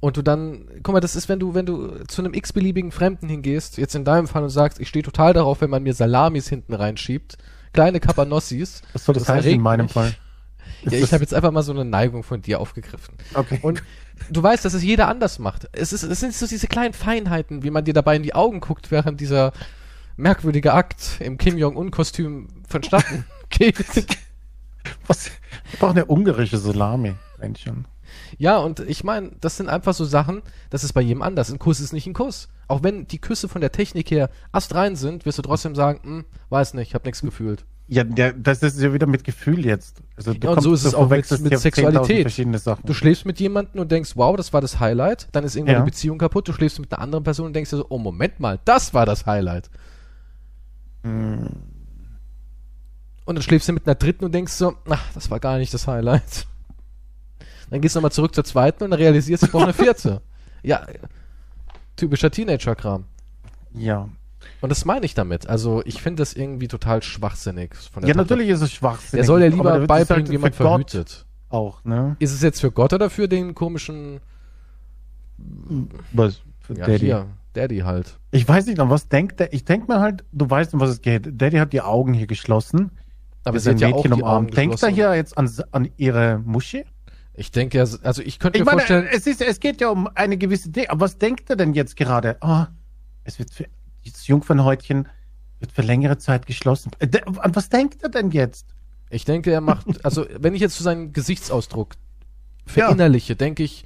und 0.00 0.16
du 0.16 0.22
dann, 0.22 0.66
guck 0.82 0.92
mal, 0.94 1.00
das 1.00 1.16
ist, 1.16 1.28
wenn 1.28 1.40
du, 1.40 1.54
wenn 1.54 1.66
du 1.66 2.04
zu 2.06 2.22
einem 2.22 2.32
x-beliebigen 2.34 2.92
Fremden 2.92 3.28
hingehst, 3.28 3.78
jetzt 3.78 3.94
in 3.96 4.04
deinem 4.04 4.28
Fall 4.28 4.44
und 4.44 4.50
sagst, 4.50 4.80
ich 4.80 4.88
stehe 4.88 5.02
total 5.02 5.32
darauf, 5.32 5.60
wenn 5.60 5.70
man 5.70 5.82
mir 5.82 5.92
Salamis 5.92 6.48
hinten 6.48 6.74
reinschiebt, 6.74 7.36
kleine 7.72 7.98
Cabanossis. 7.98 8.82
was 8.92 9.04
soll 9.04 9.14
das, 9.14 9.24
das 9.24 9.36
heißen 9.36 9.50
in 9.52 9.60
meinem 9.60 9.86
mich. 9.86 9.92
Fall? 9.92 10.14
Ja, 10.84 10.98
ich 10.98 11.12
habe 11.12 11.22
jetzt 11.22 11.34
einfach 11.34 11.50
mal 11.50 11.62
so 11.62 11.72
eine 11.72 11.84
Neigung 11.84 12.22
von 12.22 12.42
dir 12.42 12.60
aufgegriffen. 12.60 13.14
Okay. 13.34 13.58
Und 13.62 13.82
du 14.30 14.42
weißt, 14.42 14.64
dass 14.64 14.74
es 14.74 14.82
jeder 14.82 15.08
anders 15.08 15.38
macht. 15.38 15.68
Es, 15.72 15.92
ist, 15.92 16.02
es 16.02 16.20
sind 16.20 16.34
so 16.34 16.46
diese 16.46 16.66
kleinen 16.66 16.94
Feinheiten, 16.94 17.62
wie 17.62 17.70
man 17.70 17.84
dir 17.84 17.94
dabei 17.94 18.16
in 18.16 18.22
die 18.22 18.34
Augen 18.34 18.60
guckt, 18.60 18.90
während 18.90 19.20
dieser 19.20 19.52
merkwürdige 20.16 20.74
Akt 20.74 21.20
im 21.20 21.38
Kim 21.38 21.56
Jong-un-Kostüm 21.56 22.48
vonstatten 22.68 23.24
geht. 23.50 23.78
was, 25.06 25.30
ich 25.72 25.78
brauche 25.78 25.92
eine 25.92 26.06
ungarische 26.06 26.58
Salami, 26.58 27.14
Männchen. 27.38 27.86
Ja, 28.36 28.58
und 28.58 28.80
ich 28.80 29.04
meine, 29.04 29.32
das 29.40 29.56
sind 29.56 29.68
einfach 29.68 29.94
so 29.94 30.04
Sachen, 30.04 30.42
das 30.70 30.84
ist 30.84 30.92
bei 30.92 31.00
jedem 31.00 31.22
anders. 31.22 31.50
Ein 31.50 31.58
Kuss 31.58 31.80
ist 31.80 31.92
nicht 31.92 32.06
ein 32.06 32.14
Kuss. 32.14 32.48
Auch 32.66 32.82
wenn 32.82 33.06
die 33.06 33.20
Küsse 33.20 33.48
von 33.48 33.60
der 33.60 33.72
Technik 33.72 34.10
her 34.10 34.30
astrein 34.52 34.96
sind, 34.96 35.24
wirst 35.24 35.38
du 35.38 35.42
trotzdem 35.42 35.74
sagen, 35.74 36.00
hm, 36.02 36.24
weiß 36.50 36.74
nicht, 36.74 36.94
hab 36.94 37.04
nichts 37.04 37.20
gefühlt. 37.20 37.64
Ja, 37.90 38.04
der, 38.04 38.34
das 38.34 38.62
ist 38.62 38.78
ja 38.80 38.92
wieder 38.92 39.06
mit 39.06 39.24
Gefühl 39.24 39.64
jetzt. 39.64 40.02
Also 40.14 40.34
du 40.34 40.46
Ja, 40.46 40.52
und 40.52 40.60
so 40.62 40.74
ist 40.74 40.84
es 40.84 40.94
auch 40.94 41.08
mit- 41.08 41.30
mit 41.30 41.48
hier 41.48 41.58
10.000 41.58 41.60
Sexualität. 41.60 42.20
verschiedene 42.22 42.58
Sachen. 42.58 42.82
Du 42.84 42.92
schläfst 42.92 43.24
mit 43.24 43.40
jemandem 43.40 43.80
und 43.80 43.90
denkst, 43.90 44.12
wow, 44.14 44.36
das 44.36 44.52
war 44.52 44.60
das 44.60 44.78
Highlight. 44.78 45.28
Dann 45.32 45.42
ist 45.44 45.56
irgendwann 45.56 45.76
Ja. 45.76 45.80
die 45.80 45.90
Beziehung 45.90 46.18
kaputt. 46.18 46.46
Du 46.48 46.52
schläfst 46.52 46.78
mit 46.80 46.92
einer 46.92 47.00
anderen 47.02 47.24
Person 47.24 47.46
und 47.46 47.54
denkst 47.54 47.70
dir 47.70 47.78
so, 47.78 47.86
oh, 47.88 47.96
Moment 47.98 48.40
mal, 48.40 48.58
das 48.66 48.92
war 48.92 49.06
das 49.06 49.24
Highlight. 49.24 49.70
Hm. 51.02 51.48
Und 53.24 53.34
dann 53.34 53.42
schläfst 53.42 53.68
du 53.68 53.72
mit 53.72 53.86
einer 53.86 53.94
dritten 53.94 54.24
und 54.24 54.32
denkst 54.32 54.52
so, 54.52 54.74
ach, 54.88 55.04
das 55.14 55.30
war 55.30 55.40
gar 55.40 55.56
nicht 55.58 55.72
das 55.72 55.86
Highlight. 55.86 56.46
Dann 57.70 57.80
gehst 57.80 57.94
du 57.94 57.98
nochmal 58.00 58.12
zurück 58.12 58.34
zur 58.34 58.44
zweiten 58.44 58.84
und 58.84 58.90
dann 58.90 58.98
realisierst 59.00 59.42
du, 59.42 59.46
ich 59.46 59.52
brauche 59.52 59.64
eine 59.64 59.72
vierte. 59.74 60.20
Ja, 60.62 60.84
typischer 61.96 62.30
Teenager-Kram. 62.30 63.04
ja. 63.74 64.08
Und 64.60 64.70
das 64.70 64.84
meine 64.84 65.04
ich 65.06 65.14
damit. 65.14 65.48
Also, 65.48 65.82
ich 65.84 66.00
finde 66.02 66.22
das 66.22 66.32
irgendwie 66.32 66.68
total 66.68 67.02
schwachsinnig. 67.02 67.74
Von 67.74 68.02
der 68.02 68.08
Ja, 68.08 68.14
Tochter. 68.14 68.34
natürlich 68.34 68.48
ist 68.50 68.60
es 68.60 68.72
schwachsinnig. 68.72 69.12
Der 69.20 69.24
soll 69.24 69.42
ja 69.42 69.48
lieber 69.48 69.78
beibringen, 69.86 70.24
halt 70.26 70.30
wie 70.32 70.38
man 70.38 70.50
Gott 70.50 70.56
verhütet. 70.56 71.26
Auch, 71.48 71.82
ne? 71.84 72.16
Ist 72.18 72.32
es 72.32 72.42
jetzt 72.42 72.60
für 72.60 72.70
Gott 72.70 72.92
oder 72.92 73.08
für 73.10 73.28
den 73.28 73.54
komischen, 73.54 74.20
Was? 76.12 76.40
Für 76.60 76.74
ja, 76.74 76.86
Daddy. 76.86 76.98
hier, 76.98 77.26
Daddy 77.54 77.78
halt. 77.78 78.18
Ich 78.30 78.46
weiß 78.46 78.66
nicht, 78.66 78.80
an 78.80 78.90
was 78.90 79.08
denkt 79.08 79.40
der? 79.40 79.52
Ich 79.52 79.64
denke 79.64 79.90
mir 79.92 80.00
halt, 80.00 80.24
du 80.32 80.48
weißt, 80.48 80.74
um 80.74 80.80
was 80.80 80.90
es 80.90 81.00
geht. 81.00 81.40
Daddy 81.40 81.56
hat 81.58 81.72
die 81.72 81.80
Augen 81.80 82.12
hier 82.12 82.26
geschlossen. 82.26 82.90
Aber 83.44 83.58
sie 83.58 83.70
hat 83.70 83.80
ja 83.80 83.88
auch 83.88 83.96
Mädchen 84.04 84.10
die 84.10 84.22
Augen 84.22 84.22
umarmt. 84.22 84.56
Denkt 84.56 84.82
er 84.82 84.88
hier 84.90 85.14
jetzt 85.14 85.38
an, 85.38 85.50
an 85.70 85.88
ihre 85.96 86.38
Muschi? 86.44 86.84
Ich 87.34 87.50
denke 87.52 87.78
ja, 87.78 87.84
also 88.02 88.20
ich 88.20 88.38
könnte 88.40 88.58
Ich 88.58 88.64
mir 88.64 88.72
meine, 88.72 88.80
vorstellen, 88.80 89.06
es, 89.10 89.26
ist, 89.26 89.40
es 89.40 89.60
geht 89.60 89.80
ja 89.80 89.88
um 89.88 90.08
eine 90.08 90.36
gewisse 90.36 90.70
Dinge. 90.70 90.90
Aber 90.90 91.02
was 91.02 91.18
denkt 91.18 91.48
er 91.48 91.56
denn 91.56 91.72
jetzt 91.72 91.96
gerade? 91.96 92.36
Ah, 92.42 92.66
es 93.24 93.38
wird 93.38 93.54
für 93.54 93.66
das 94.12 94.26
Jungfernhäutchen 94.26 95.08
wird 95.60 95.72
für 95.72 95.82
längere 95.82 96.18
Zeit 96.18 96.46
geschlossen. 96.46 96.90
Äh, 96.98 97.08
An 97.38 97.54
was 97.54 97.68
denkt 97.68 98.02
er 98.02 98.08
denn 98.08 98.30
jetzt? 98.30 98.66
ich 99.10 99.24
denke, 99.24 99.50
er 99.52 99.60
macht, 99.60 99.86
also 100.04 100.26
wenn 100.38 100.54
ich 100.54 100.60
jetzt 100.60 100.76
zu 100.76 100.82
seinem 100.82 101.12
Gesichtsausdruck 101.12 101.94
verinnerliche, 102.66 103.36
denke 103.36 103.62
ich, 103.62 103.84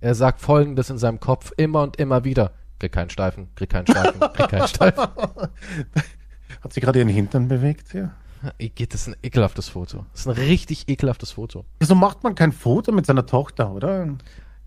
er 0.00 0.14
sagt 0.14 0.40
folgendes 0.40 0.90
in 0.90 0.98
seinem 0.98 1.20
Kopf 1.20 1.52
immer 1.56 1.82
und 1.82 1.96
immer 1.96 2.24
wieder. 2.24 2.52
Krieg 2.78 2.92
keinen 2.92 3.10
Steifen, 3.10 3.48
krieg 3.54 3.70
keinen 3.70 3.86
Steifen, 3.86 4.20
krieg 4.32 4.48
keinen 4.48 4.68
Steifen. 4.68 5.04
Hat 6.62 6.72
sie 6.72 6.80
gerade 6.80 6.98
ihren 6.98 7.08
Hintern 7.08 7.48
bewegt 7.48 7.92
hier? 7.92 8.12
Geht, 8.58 8.94
das 8.94 9.02
ist 9.02 9.08
ein 9.08 9.16
ekelhaftes 9.22 9.68
Foto. 9.68 10.06
Das 10.12 10.20
ist 10.20 10.26
ein 10.28 10.34
richtig 10.34 10.88
ekelhaftes 10.88 11.32
Foto. 11.32 11.64
Wieso 11.80 11.96
macht 11.96 12.22
man 12.22 12.36
kein 12.36 12.52
Foto 12.52 12.92
mit 12.92 13.04
seiner 13.04 13.26
Tochter, 13.26 13.72
oder? 13.72 14.16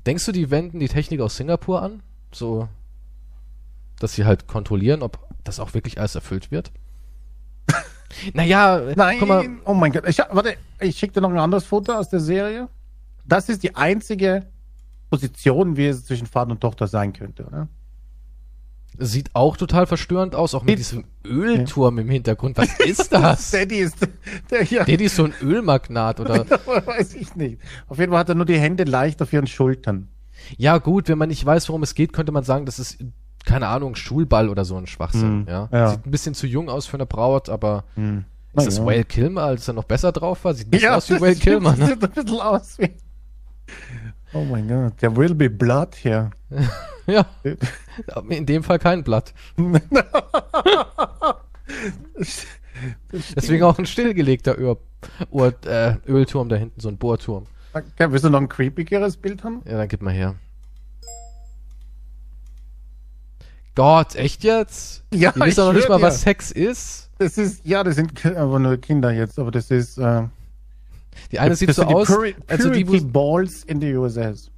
Denkst 0.06 0.26
du, 0.26 0.34
die 0.34 0.52
wenden 0.52 0.80
die 0.80 0.89
Technik 0.89 1.22
aus 1.22 1.38
Singapur 1.38 1.82
an? 1.82 2.04
So, 2.34 2.68
dass 4.04 4.14
sie 4.14 4.26
halt 4.26 4.47
kontrollieren, 4.47 5.02
ob 5.02 5.20
das 5.43 5.60
auch 5.60 5.74
wirklich 5.74 5.99
alles 5.99 6.16
erfüllt 6.16 6.52
wird? 6.52 6.72
naja, 8.34 8.82
Nein, 8.95 9.18
guck 9.20 9.28
mal, 9.28 9.49
oh 9.66 9.74
mein 9.74 9.91
Gott. 9.91 10.08
Ich, 10.08 10.20
warte, 10.20 10.56
ich 10.80 10.97
schicke 10.97 11.14
dir 11.14 11.22
noch 11.22 11.32
ein 11.32 11.38
anderes 11.38 11.66
Foto 11.66 11.93
aus 11.93 12.10
der 12.10 12.20
Serie. 12.20 12.70
Das 13.26 13.49
ist 13.49 13.64
die 13.64 13.76
einzige 13.76 14.47
Position, 15.10 15.78
wie 15.78 15.88
es 15.88 16.06
zwischen 16.06 16.28
Vater 16.28 16.52
und 16.52 16.62
Tochter 16.62 16.88
sein 16.88 17.14
könnte, 17.14 17.45
oder? 17.45 17.68
sieht 18.97 19.30
auch 19.34 19.58
total 19.58 19.88
verstörend 19.88 20.36
aus, 20.36 20.54
auch 20.54 20.64
mit 20.64 20.78
diesem 20.78 21.06
Ölturm 21.26 21.99
im 21.99 22.10
Hintergrund. 22.10 22.58
Was 22.58 22.80
ist 22.86 23.12
das? 23.12 23.52
Daddy 23.52 23.78
ist 23.78 23.95
der 24.52 24.64
hier. 24.64 24.84
Daddy 24.84 25.06
ist 25.06 25.16
so 25.16 25.26
ein 25.26 25.34
Ölmagnat 25.41 26.20
oder? 26.20 26.49
Weiß 26.49 27.16
ich 27.16 27.36
nicht. 27.36 27.60
Auf 27.88 27.99
jeden 27.99 28.12
Fall 28.12 28.20
hat 28.20 28.30
er 28.30 28.36
nur 28.36 28.45
die 28.45 28.60
Hände 28.60 28.84
leicht 28.84 29.22
auf 29.22 29.32
ihren 29.34 29.47
Schultern. 29.47 30.10
Ja 30.58 30.78
gut, 30.80 31.08
wenn 31.08 31.18
man 31.18 31.30
nicht 31.30 31.45
weiß, 31.45 31.70
worum 31.70 31.84
es 31.84 31.95
geht, 31.95 32.14
könnte 32.14 32.32
man 32.32 32.43
sagen, 32.43 32.66
das 32.66 32.80
ist 32.80 33.04
keine 33.46 33.68
Ahnung, 33.68 33.96
Schulball 33.96 34.50
oder 34.50 34.66
so 34.66 34.78
ein 34.78 34.88
Schwachsinn. 34.88 35.46
Hm, 35.46 35.48
Ja? 35.48 35.70
ja. 35.72 35.89
Sieht 35.92 36.06
ein 36.06 36.12
bisschen 36.12 36.34
zu 36.34 36.48
jung 36.48 36.70
aus 36.70 36.86
für 36.86 36.98
eine 36.98 37.06
Braut, 37.06 37.50
aber 37.50 37.84
Hm. 37.96 38.26
ist 38.56 38.68
das 38.68 38.76
Naja. 38.80 38.88
Whale 38.88 39.04
Kilmer, 39.06 39.44
als 39.44 39.68
er 39.68 39.74
noch 39.74 39.84
besser 39.86 40.12
drauf 40.12 40.44
war? 40.46 40.54
Sieht 40.54 40.68
ein 40.68 40.72
bisschen 40.72 40.89
aus 40.94 41.10
wie 41.10 41.14
Whale 41.22 41.36
Kilmer, 41.36 41.76
ne? 41.76 41.88
Sieht 41.88 42.04
ein 42.04 42.12
bisschen 42.12 42.39
aus 42.42 42.78
wie. 42.80 42.92
Oh 44.34 44.44
mein 44.46 44.68
Gott, 44.68 44.98
there 44.98 45.16
will 45.16 45.34
be 45.36 45.50
blood 45.50 45.96
here. 46.04 46.32
Ja. 47.08 47.26
In 48.30 48.46
dem 48.46 48.64
Fall 48.64 48.78
kein 48.78 49.04
Blatt. 49.04 49.34
Deswegen 53.36 53.64
auch 53.64 53.78
ein 53.80 53.86
stillgelegter 53.86 54.58
Öl, 54.58 54.78
Ur, 55.32 55.54
äh, 55.66 55.96
Ölturm 56.08 56.48
da 56.48 56.56
hinten, 56.56 56.80
so 56.80 56.89
ein 56.89 56.98
Bohrturm. 56.98 57.46
Okay, 57.74 58.12
willst 58.12 58.24
du 58.24 58.30
noch 58.30 58.39
ein 58.39 58.50
creepigeres 58.50 59.18
Bild 59.18 59.44
haben? 59.44 59.62
Ja, 59.66 59.78
dann 59.78 59.88
gib 59.88 60.02
mal 60.02 60.14
her. 60.14 60.36
Gott, 63.76 64.15
echt 64.15 64.43
jetzt? 64.43 65.03
Ja, 65.13 65.34
Ihr 65.36 65.45
wisst 65.45 65.57
doch 65.57 65.65
noch 65.65 65.72
ich 65.74 65.78
nicht 65.80 65.89
mal, 65.89 66.01
was 66.01 66.15
dir. 66.15 66.24
Sex 66.24 66.51
ist. 66.51 67.09
Das 67.17 67.38
ist, 67.38 67.65
ja, 67.65 67.84
das 67.84 67.95
sind 67.95 68.26
aber 68.26 68.59
nur 68.59 68.78
Kinder 68.78 69.11
jetzt, 69.11 69.38
aber 69.39 69.51
das 69.51 69.72
ist, 69.72 69.97
äh, 69.97 70.24
Die 71.32 71.39
eine 71.39 71.51
das 71.51 71.59
sieht 71.59 71.74
so 71.74 71.84
die 71.86 71.93
aus, 71.93 72.07
Puri 72.07 72.36
also 72.47 72.69
die, 72.69 72.84
Purity 72.84 73.05
Balls 73.05 73.63
in 73.63 73.80
the 73.80 73.95
USS. 73.95 74.49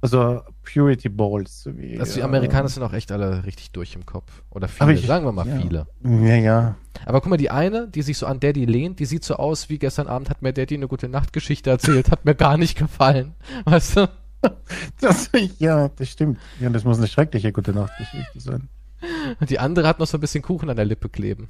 Also 0.00 0.42
Purity 0.62 1.08
Balls. 1.08 1.66
Wie, 1.72 1.98
also 1.98 2.14
die 2.14 2.20
äh, 2.20 2.24
Amerikaner 2.24 2.68
sind 2.68 2.82
auch 2.82 2.92
echt 2.92 3.10
alle 3.12 3.44
richtig 3.44 3.70
durch 3.70 3.94
im 3.94 4.04
Kopf. 4.04 4.42
Oder 4.50 4.68
viele, 4.68 4.92
ich- 4.94 5.06
sagen 5.06 5.24
wir 5.24 5.32
mal 5.32 5.46
ja. 5.46 5.56
viele. 5.60 5.86
Ja, 6.04 6.36
ja. 6.36 6.74
Aber 7.06 7.20
guck 7.20 7.30
mal, 7.30 7.36
die 7.36 7.50
eine, 7.50 7.88
die 7.88 8.02
sich 8.02 8.18
so 8.18 8.26
an 8.26 8.38
Daddy 8.40 8.64
lehnt, 8.66 8.98
die 8.98 9.06
sieht 9.06 9.24
so 9.24 9.36
aus 9.36 9.68
wie 9.70 9.78
gestern 9.78 10.06
Abend 10.06 10.28
hat 10.30 10.42
mir 10.42 10.52
Daddy 10.52 10.74
eine 10.74 10.88
gute 10.88 11.08
Nachtgeschichte 11.08 11.70
erzählt, 11.70 12.10
hat 12.10 12.24
mir 12.24 12.34
gar 12.34 12.56
nicht 12.58 12.76
gefallen. 12.78 13.34
Weißt 13.64 13.96
du? 13.96 14.08
Das, 15.00 15.30
ja, 15.58 15.88
das 15.88 16.08
stimmt. 16.08 16.38
Ja, 16.60 16.70
das 16.70 16.84
muss 16.84 16.98
eine 16.98 17.08
schreckliche 17.08 17.52
gute 17.52 17.72
Nachtgeschichte 17.72 18.40
sein. 18.40 18.68
Und 19.38 19.50
die 19.50 19.58
andere 19.58 19.86
hat 19.86 19.98
noch 19.98 20.06
so 20.06 20.16
ein 20.16 20.20
bisschen 20.20 20.42
Kuchen 20.42 20.70
an 20.70 20.76
der 20.76 20.84
Lippe 20.84 21.08
kleben. 21.08 21.48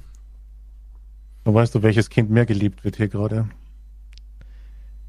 Und 1.45 1.53
weißt 1.53 1.73
du, 1.75 1.83
welches 1.83 2.09
Kind 2.09 2.29
mehr 2.29 2.45
geliebt 2.45 2.83
wird 2.83 2.97
hier 2.97 3.07
gerade? 3.07 3.47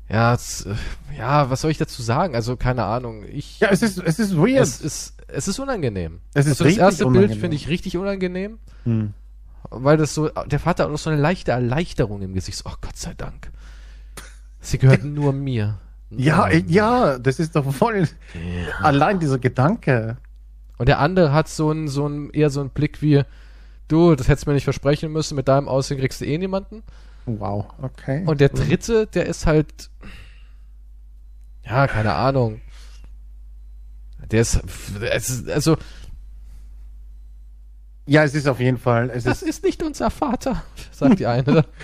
Ja, 0.08 0.34
es, 0.34 0.66
äh, 0.66 0.74
ja, 1.18 1.50
was 1.50 1.62
soll 1.62 1.70
ich 1.70 1.78
dazu 1.78 2.02
sagen? 2.02 2.34
Also, 2.34 2.56
keine 2.56 2.84
Ahnung. 2.84 3.24
Ich, 3.24 3.58
Ja, 3.58 3.68
es 3.70 3.82
ist, 3.82 3.98
es 3.98 4.18
ist 4.18 4.36
weird. 4.36 4.60
es 4.60 4.80
ist, 4.80 5.14
es 5.26 5.48
ist 5.48 5.58
unangenehm. 5.58 6.20
Es 6.34 6.46
ist 6.46 6.60
also 6.60 6.64
das 6.64 6.76
erste 6.76 7.04
Bild 7.04 7.16
unangenehm. 7.16 7.40
finde 7.40 7.56
ich 7.56 7.68
richtig 7.68 7.96
unangenehm, 7.96 8.58
hm. 8.84 9.14
weil 9.70 9.96
das 9.96 10.14
so, 10.14 10.28
der 10.28 10.60
Vater 10.60 10.84
hat 10.84 10.88
auch 10.88 10.92
noch 10.92 10.98
so 10.98 11.10
eine 11.10 11.20
leichte 11.20 11.50
Erleichterung 11.50 12.22
im 12.22 12.34
Gesicht. 12.34 12.58
So, 12.58 12.70
Oh 12.70 12.76
Gott 12.80 12.96
sei 12.96 13.14
Dank. 13.14 13.50
Sie 14.60 14.78
gehört 14.78 15.04
nur 15.04 15.32
mir. 15.32 15.80
Ja, 16.10 16.48
äh, 16.48 16.62
mir. 16.62 16.70
ja, 16.70 17.18
das 17.18 17.38
ist 17.38 17.56
doch 17.56 17.70
voll. 17.72 18.08
Ja. 18.34 18.84
Allein 18.84 19.18
dieser 19.18 19.38
Gedanke. 19.38 20.16
Und 20.78 20.88
der 20.88 20.98
andere 20.98 21.32
hat 21.32 21.48
so 21.48 21.70
einen, 21.70 21.88
so 21.88 22.04
einen, 22.04 22.30
eher 22.30 22.50
so 22.50 22.60
einen 22.60 22.70
Blick 22.70 23.02
wie, 23.02 23.22
du, 23.88 24.14
das 24.14 24.28
hättest 24.28 24.46
du 24.46 24.50
mir 24.50 24.54
nicht 24.54 24.64
versprechen 24.64 25.12
müssen, 25.12 25.34
mit 25.34 25.48
deinem 25.48 25.68
Aussehen 25.68 25.98
kriegst 25.98 26.20
du 26.20 26.26
eh 26.26 26.38
niemanden. 26.38 26.82
Wow, 27.26 27.66
okay. 27.82 28.22
Und 28.26 28.40
der 28.40 28.50
dritte, 28.50 29.06
der 29.06 29.26
ist 29.26 29.46
halt, 29.46 29.90
ja, 31.64 31.86
keine 31.86 32.14
Ahnung. 32.14 32.60
Der 34.30 34.40
ist, 34.40 34.60
es 35.10 35.30
ist 35.30 35.50
also, 35.50 35.76
ja, 38.06 38.22
es 38.22 38.34
ist 38.34 38.46
auf 38.46 38.60
jeden 38.60 38.78
Fall. 38.78 39.10
Es 39.10 39.24
das 39.24 39.42
ist, 39.42 39.48
ist 39.48 39.64
nicht 39.64 39.82
unser 39.82 40.10
Vater, 40.10 40.62
sagt 40.92 41.18
die 41.18 41.26
eine. 41.26 41.64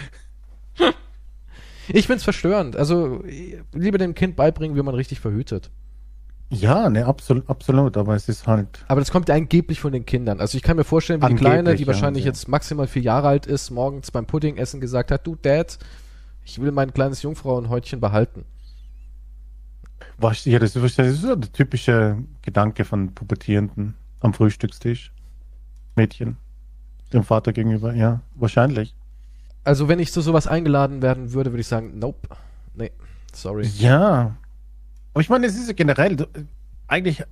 Ich 1.88 2.06
find's 2.06 2.24
verstörend. 2.24 2.76
Also, 2.76 3.22
lieber 3.72 3.98
dem 3.98 4.14
Kind 4.14 4.36
beibringen, 4.36 4.76
wie 4.76 4.82
man 4.82 4.94
richtig 4.94 5.20
verhütet. 5.20 5.70
Ja, 6.54 6.90
ne, 6.90 7.06
absolut, 7.06 7.48
absolut, 7.48 7.96
aber 7.96 8.14
es 8.14 8.28
ist 8.28 8.46
halt. 8.46 8.84
Aber 8.86 9.00
das 9.00 9.10
kommt 9.10 9.30
ja 9.30 9.34
angeblich 9.34 9.80
von 9.80 9.90
den 9.90 10.04
Kindern. 10.04 10.38
Also 10.38 10.58
ich 10.58 10.62
kann 10.62 10.76
mir 10.76 10.84
vorstellen, 10.84 11.22
wie 11.22 11.28
die 11.28 11.34
Kleine, 11.34 11.74
die 11.76 11.86
wahrscheinlich 11.86 12.24
ja. 12.24 12.30
jetzt 12.30 12.46
maximal 12.46 12.86
vier 12.86 13.00
Jahre 13.00 13.28
alt 13.28 13.46
ist, 13.46 13.70
morgens 13.70 14.10
beim 14.10 14.26
Puddingessen 14.26 14.78
gesagt 14.78 15.10
hat, 15.10 15.26
du 15.26 15.34
Dad, 15.34 15.78
ich 16.44 16.60
will 16.60 16.70
mein 16.70 16.92
kleines 16.92 17.22
Jungfrauenhäutchen 17.22 18.00
behalten. 18.00 18.44
Was, 20.18 20.44
ja, 20.44 20.58
das 20.58 20.76
ist, 20.76 20.98
das 20.98 21.06
ist 21.06 21.22
so 21.22 21.36
der 21.36 21.50
typische 21.52 22.18
Gedanke 22.42 22.84
von 22.84 23.14
Pubertierenden 23.14 23.94
am 24.20 24.34
Frühstückstisch. 24.34 25.10
Mädchen. 25.96 26.36
Dem 27.14 27.24
Vater 27.24 27.54
gegenüber, 27.54 27.94
ja, 27.94 28.20
wahrscheinlich. 28.34 28.94
Also 29.64 29.88
wenn 29.88 29.98
ich 29.98 30.12
zu 30.12 30.20
sowas 30.20 30.46
eingeladen 30.46 31.02
werden 31.02 31.32
würde, 31.32 31.52
würde 31.52 31.60
ich 31.60 31.66
sagen, 31.68 31.98
nope, 31.98 32.28
nee, 32.74 32.90
sorry. 33.32 33.68
Ja. 33.78 34.36
Aber 35.14 35.20
ich 35.20 35.28
meine, 35.28 35.46
es 35.46 35.54
ist 35.56 35.68
ja 35.68 35.72
generell, 35.74 36.16
du, 36.16 36.26
eigentlich, 36.88 37.22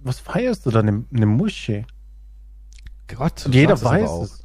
was 0.00 0.18
feierst 0.18 0.66
du 0.66 0.70
da? 0.70 0.80
Eine, 0.80 1.04
eine 1.14 1.26
Muschi? 1.26 1.84
Gott, 3.14 3.46
jeder 3.50 3.80
weiß 3.80 4.08
auch. 4.08 4.22
es. 4.24 4.42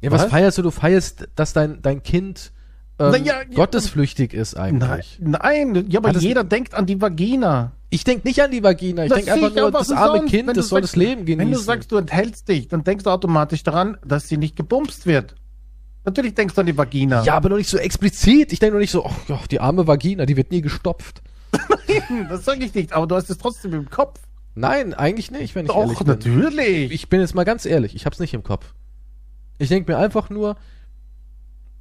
Ja, 0.00 0.10
was, 0.12 0.22
Was? 0.22 0.30
feierst 0.30 0.58
du? 0.58 0.62
Du 0.62 0.70
feierst, 0.70 1.28
dass 1.34 1.52
dein, 1.52 1.82
dein 1.82 2.02
Kind 2.02 2.52
ähm, 2.98 3.10
Na 3.10 3.16
ja, 3.18 3.40
ja. 3.40 3.44
gottesflüchtig 3.54 4.32
ist 4.32 4.54
eigentlich. 4.56 5.18
nein, 5.20 5.86
ja, 5.90 5.98
aber 6.00 6.14
es- 6.14 6.22
jeder 6.22 6.44
denkt 6.44 6.74
an 6.74 6.86
die 6.86 7.00
Vagina. 7.00 7.72
Ich 7.92 8.04
denk 8.04 8.24
nicht 8.24 8.40
an 8.40 8.52
die 8.52 8.62
Vagina, 8.62 9.02
ich 9.04 9.08
Das 9.10 9.18
denk 9.24 9.30
einfach 9.32 9.50
nur, 9.54 9.66
aber 9.66 9.78
das 9.80 9.90
arme 9.90 10.18
sonst, 10.18 10.30
Kind, 10.30 10.48
das 10.56 10.68
soll 10.68 10.80
sagst- 10.82 10.92
das 10.94 10.96
Leben 10.96 11.24
genießen. 11.26 11.38
Wenn 11.40 11.52
du 11.52 11.58
sagst, 11.58 11.90
du 11.90 11.96
enthältst 11.96 12.48
dich, 12.48 12.68
dann 12.68 12.84
denkst 12.84 13.02
du 13.04 13.10
automatisch 13.10 13.64
daran, 13.64 13.96
dass 14.06 14.28
sie 14.28 14.36
nicht 14.36 14.54
gebumst 14.54 15.06
wird. 15.06 15.34
Natürlich 16.04 16.34
denkst 16.34 16.54
du 16.54 16.60
an 16.62 16.66
die 16.66 16.76
Vagina. 16.76 17.22
ja, 17.24 17.34
aber 17.34 17.48
noch 17.50 17.56
nicht 17.58 17.68
so 17.68 17.76
explizit. 17.76 18.52
Ich 18.52 18.58
denke 18.58 18.72
nur 18.72 18.80
nicht 18.80 18.90
so, 18.90 19.04
oh, 19.04 19.38
die 19.50 19.60
arme 19.60 19.86
Vagina, 19.86 20.24
die 20.26 20.36
wird 20.36 20.50
nie 20.50 20.62
gestopft. 20.62 21.22
das 22.28 22.44
sage 22.44 22.64
ich 22.64 22.74
nicht, 22.74 22.92
aber 22.92 23.06
du 23.06 23.16
hast 23.16 23.28
es 23.28 23.38
trotzdem 23.38 23.74
im 23.74 23.90
Kopf. 23.90 24.20
Nein, 24.54 24.94
eigentlich 24.94 25.30
nicht, 25.30 25.54
wenn 25.54 25.66
ich 25.66 25.72
ehrlich 25.74 25.98
Doch, 25.98 26.04
bin. 26.04 26.06
natürlich. 26.08 26.92
Ich 26.92 27.08
bin 27.08 27.20
jetzt 27.20 27.34
mal 27.34 27.44
ganz 27.44 27.66
ehrlich, 27.66 27.94
ich 27.94 28.06
hab's 28.06 28.18
nicht 28.18 28.34
im 28.34 28.42
Kopf. 28.42 28.72
Ich 29.58 29.68
denk 29.68 29.86
mir 29.88 29.98
einfach 29.98 30.30
nur, 30.30 30.56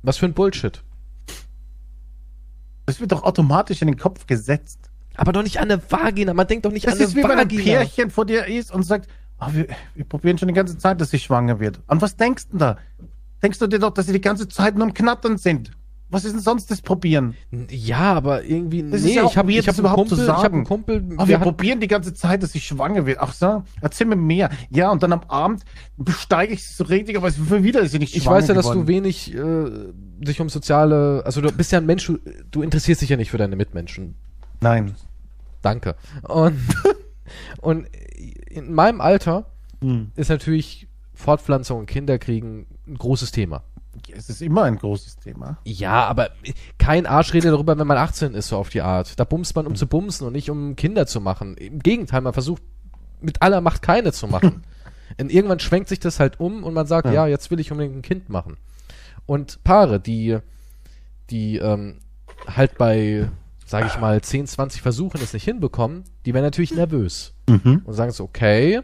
was 0.04 0.18
für 0.18 0.26
ein 0.26 0.34
Bullshit. 0.34 0.84
das 2.86 3.00
wird 3.00 3.12
doch 3.12 3.24
automatisch 3.24 3.82
in 3.82 3.88
den 3.88 3.98
Kopf 3.98 4.28
gesetzt. 4.28 4.80
Aber 5.16 5.32
doch 5.32 5.44
nicht 5.44 5.60
an 5.60 5.72
eine 5.72 5.82
Vagina. 5.92 6.34
Man 6.34 6.48
denkt 6.48 6.66
doch 6.66 6.72
nicht 6.72 6.86
Das 6.86 6.94
an 6.94 7.00
eine 7.00 7.08
ist 7.08 7.16
wie 7.16 7.24
wenn 7.24 7.32
ein 7.32 7.38
Vagina. 7.40 7.64
Pärchen 7.64 8.10
vor 8.10 8.26
dir 8.26 8.46
ist 8.46 8.72
und 8.72 8.84
sagt, 8.84 9.10
ah, 9.38 9.50
wir, 9.54 9.68
wir 9.96 10.06
probieren 10.06 10.38
schon 10.38 10.48
die 10.48 10.54
ganze 10.54 10.78
Zeit, 10.78 11.00
dass 11.02 11.10
sie 11.12 11.20
schwanger 11.20 11.60
wird. 11.60 11.80
An 11.88 12.02
was 12.02 12.16
denkst 12.16 12.46
du 12.48 12.52
denn 12.52 12.60
da? 12.60 12.78
Denkst 13.42 13.60
du 13.60 13.68
dir 13.68 13.80
doch, 13.80 13.92
dass 13.94 14.06
sie 14.08 14.14
die 14.14 14.22
ganze 14.22 14.48
Zeit 14.48 14.76
nur 14.76 14.86
am 14.88 14.94
Knattern 14.94 15.38
sind? 15.38 15.72
Was 16.12 16.26
ist 16.26 16.32
denn 16.34 16.42
sonst 16.42 16.72
das 16.72 16.82
Probieren? 16.82 17.36
Ja, 17.70 18.14
aber 18.14 18.44
irgendwie, 18.44 18.82
Das 18.90 19.04
nee, 19.04 19.14
ja 19.14 19.26
ich 19.26 19.38
habe 19.38 19.52
ich 19.54 19.68
hab 19.68 19.78
überhaupt 19.78 20.10
zu 20.10 20.16
Kumpel, 20.16 20.26
ich 20.26 20.32
hab 20.32 20.42
sagen. 20.42 20.56
einen 20.56 20.64
Kumpel, 20.66 21.08
Ah, 21.18 21.28
wir 21.28 21.38
probieren 21.38 21.80
die 21.80 21.88
ganze 21.88 22.16
Zeit, 22.16 22.42
dass 22.42 22.52
sie 22.52 22.60
schwanger 22.60 23.06
wird. 23.06 23.20
Ach 23.20 23.32
so, 23.32 23.62
erzähl 23.80 24.08
mir 24.08 24.16
mehr. 24.16 24.50
Ja, 24.72 24.90
und 24.90 25.04
dann 25.04 25.14
am 25.14 25.22
Abend 25.28 25.62
besteige 25.98 26.52
ich 26.54 26.68
so 26.68 26.84
richtig, 26.86 27.16
aber 27.16 27.32
wieder 27.64 27.82
ist 27.82 27.92
sie 27.92 28.00
nicht 28.00 28.16
ich 28.16 28.24
schwanger 28.24 28.38
weiß 28.38 28.48
ja, 28.48 28.54
dass 28.56 28.66
geworden. 28.72 28.88
du 28.88 28.92
wenig 28.92 29.36
äh, 29.36 29.66
dich 30.26 30.42
um 30.42 30.50
soziale, 30.50 31.22
also 31.26 31.42
du 31.42 31.52
bist 31.52 31.72
ja 31.72 31.78
ein 31.78 31.86
Mensch, 31.86 32.08
du, 32.08 32.18
du 32.50 32.64
interessierst 32.64 33.04
dich 33.04 33.10
ja 33.10 33.16
nicht 33.18 33.30
für 33.30 33.38
deine 33.38 33.56
Mitmenschen. 33.56 34.16
Nein. 34.62 34.96
Danke. 35.62 35.96
Und, 36.28 36.58
und 37.62 37.86
in 38.50 38.74
meinem 38.74 39.00
Alter 39.00 39.46
Hm. 39.82 40.12
ist 40.18 40.30
natürlich 40.30 40.89
Fortpflanzung 41.20 41.80
und 41.80 41.86
Kinderkriegen 41.86 42.66
ein 42.88 42.96
großes 42.98 43.32
Thema. 43.32 43.64
Es 44.16 44.30
ist 44.30 44.42
immer 44.42 44.64
ein 44.64 44.78
großes 44.78 45.18
Thema. 45.18 45.58
Ja, 45.66 46.06
aber 46.06 46.30
kein 46.78 47.06
Arsch 47.06 47.34
redet 47.34 47.52
darüber, 47.52 47.78
wenn 47.78 47.88
man 47.88 47.98
18 47.98 48.34
ist, 48.34 48.48
so 48.48 48.58
auf 48.58 48.70
die 48.70 48.82
Art. 48.82 49.20
Da 49.20 49.26
bumst 49.26 49.56
man, 49.56 49.68
um 49.68 49.76
zu 49.76 49.88
bumsen 49.88 50.26
und 50.26 50.34
nicht 50.34 50.50
um 50.50 50.76
Kinder 50.78 51.06
zu 51.08 51.20
machen. 51.20 51.58
Im 51.58 51.80
Gegenteil, 51.80 52.22
man 52.22 52.32
versucht 52.34 52.62
mit 53.20 53.42
aller 53.42 53.60
Macht 53.62 53.82
keine 53.82 54.14
zu 54.14 54.28
machen. 54.28 54.64
und 55.20 55.32
irgendwann 55.32 55.60
schwenkt 55.60 55.90
sich 55.90 56.00
das 56.00 56.20
halt 56.22 56.40
um 56.40 56.64
und 56.64 56.74
man 56.74 56.88
sagt, 56.88 57.08
ja, 57.08 57.14
Ja. 57.14 57.28
jetzt 57.28 57.52
will 57.52 57.60
ich 57.60 57.72
unbedingt 57.72 57.98
ein 57.98 58.02
Kind 58.02 58.30
machen. 58.30 58.56
Und 59.26 59.62
Paare, 59.66 60.00
die, 60.00 60.38
die 61.30 61.58
ähm, 61.58 62.00
halt 62.48 62.78
bei, 62.78 63.30
sage 63.66 63.88
ich 63.88 64.00
mal, 64.00 64.22
10, 64.22 64.48
20 64.48 64.82
Versuchen 64.82 65.20
es 65.22 65.34
nicht 65.34 65.44
hinbekommen, 65.44 66.06
die 66.26 66.34
werden 66.34 66.46
natürlich 66.46 66.74
nervös 66.74 67.34
Mhm. 67.50 67.82
und 67.84 67.94
sagen 67.94 68.12
so, 68.12 68.24
okay, 68.24 68.82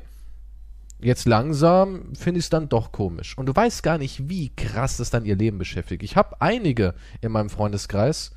jetzt 1.06 1.26
langsam 1.26 2.14
finde 2.16 2.40
ich 2.40 2.46
es 2.46 2.50
dann 2.50 2.70
doch 2.70 2.92
komisch. 2.92 3.38
Und 3.38 3.46
du 3.46 3.56
weißt 3.56 3.84
gar 3.84 3.98
nicht, 3.98 4.28
wie 4.28 4.50
krass 4.56 4.98
das 4.98 5.10
dann 5.10 5.26
ihr 5.26 5.36
Leben 5.36 5.58
beschäftigt. 5.58 6.04
Ich 6.04 6.16
habe 6.16 6.42
einige 6.42 6.96
in 7.22 7.32
meinem 7.32 7.50
Freundeskreis, 7.50 8.32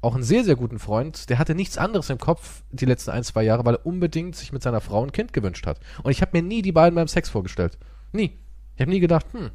auch 0.00 0.14
einen 0.14 0.24
sehr, 0.24 0.44
sehr 0.44 0.56
guten 0.56 0.78
Freund, 0.78 1.28
der 1.28 1.38
hatte 1.38 1.54
nichts 1.54 1.78
anderes 1.78 2.10
im 2.10 2.18
Kopf 2.18 2.62
die 2.70 2.84
letzten 2.84 3.10
ein, 3.10 3.24
zwei 3.24 3.42
Jahre, 3.42 3.64
weil 3.64 3.76
er 3.76 3.86
unbedingt 3.86 4.36
sich 4.36 4.52
mit 4.52 4.62
seiner 4.62 4.80
Frau 4.80 5.02
ein 5.04 5.12
Kind 5.12 5.32
gewünscht 5.32 5.66
hat. 5.66 5.80
Und 6.02 6.10
ich 6.10 6.20
habe 6.20 6.36
mir 6.36 6.46
nie 6.46 6.62
die 6.62 6.72
beiden 6.72 6.94
beim 6.94 7.08
Sex 7.08 7.28
vorgestellt. 7.28 7.78
Nie. 8.12 8.38
Ich 8.76 8.80
habe 8.80 8.90
nie 8.90 9.00
gedacht, 9.00 9.26
hm, 9.32 9.50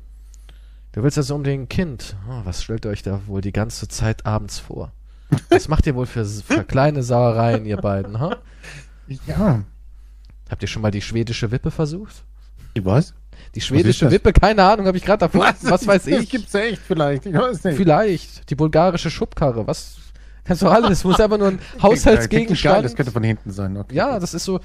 du 0.92 1.04
willst 1.04 1.18
also 1.18 1.36
unbedingt 1.36 1.64
ein 1.64 1.70
Kind. 1.70 2.18
Oh, 2.30 2.42
was 2.44 2.64
stellt 2.64 2.86
ihr 2.86 2.92
euch 2.92 3.04
da 3.04 3.22
wohl 3.28 3.40
die 3.42 3.54
ganze 3.54 3.88
Zeit 3.88 4.26
abends 4.26 4.60
vor? 4.60 4.92
Was 5.50 5.68
macht 5.70 5.88
ihr 5.88 5.96
wohl 5.96 6.06
für, 6.06 6.26
für 6.26 6.64
kleine 6.64 7.04
Sauereien, 7.04 7.66
ihr 7.66 7.78
beiden, 7.78 8.20
ha? 8.20 8.38
Ja. 9.28 9.64
Habt 10.50 10.62
ihr 10.62 10.68
schon 10.68 10.82
mal 10.82 10.92
die 10.92 11.02
schwedische 11.02 11.52
Wippe 11.52 11.72
versucht? 11.72 12.26
Die 12.76 12.86
was? 12.86 13.14
Die 13.56 13.62
schwedische 13.62 14.06
das? 14.06 14.14
Wippe, 14.14 14.34
keine 14.34 14.64
Ahnung, 14.64 14.88
habe 14.88 14.98
ich 14.98 15.04
gerade 15.06 15.20
davor. 15.20 15.46
Was, 15.62 15.86
weiß 15.86 16.04
Das 16.06 16.22
ich? 16.22 16.30
gibt's 16.30 16.54
echt 16.56 16.82
vielleicht. 16.82 17.26
Ich 17.26 17.34
weiß 17.34 17.64
nicht. 17.66 17.78
Vielleicht. 17.78 18.50
Die 18.50 18.56
bulgarische 18.56 19.12
Schubkarre, 19.12 19.68
was? 19.68 19.98
Kannst 20.44 20.62
du 20.62 20.68
alles. 20.68 21.04
Muss 21.04 21.20
einfach 21.20 21.38
nur 21.38 21.50
ein 21.50 21.58
Geil, 21.74 21.82
Haushaltsgegenstand. 21.84 22.84
das 22.86 22.96
könnte 22.96 23.12
von 23.12 23.24
hinten 23.24 23.52
sein. 23.52 23.78
Okay. 23.78 23.96
ja, 23.96 24.20
das 24.20 24.34
ist 24.34 24.44
so. 24.44 24.60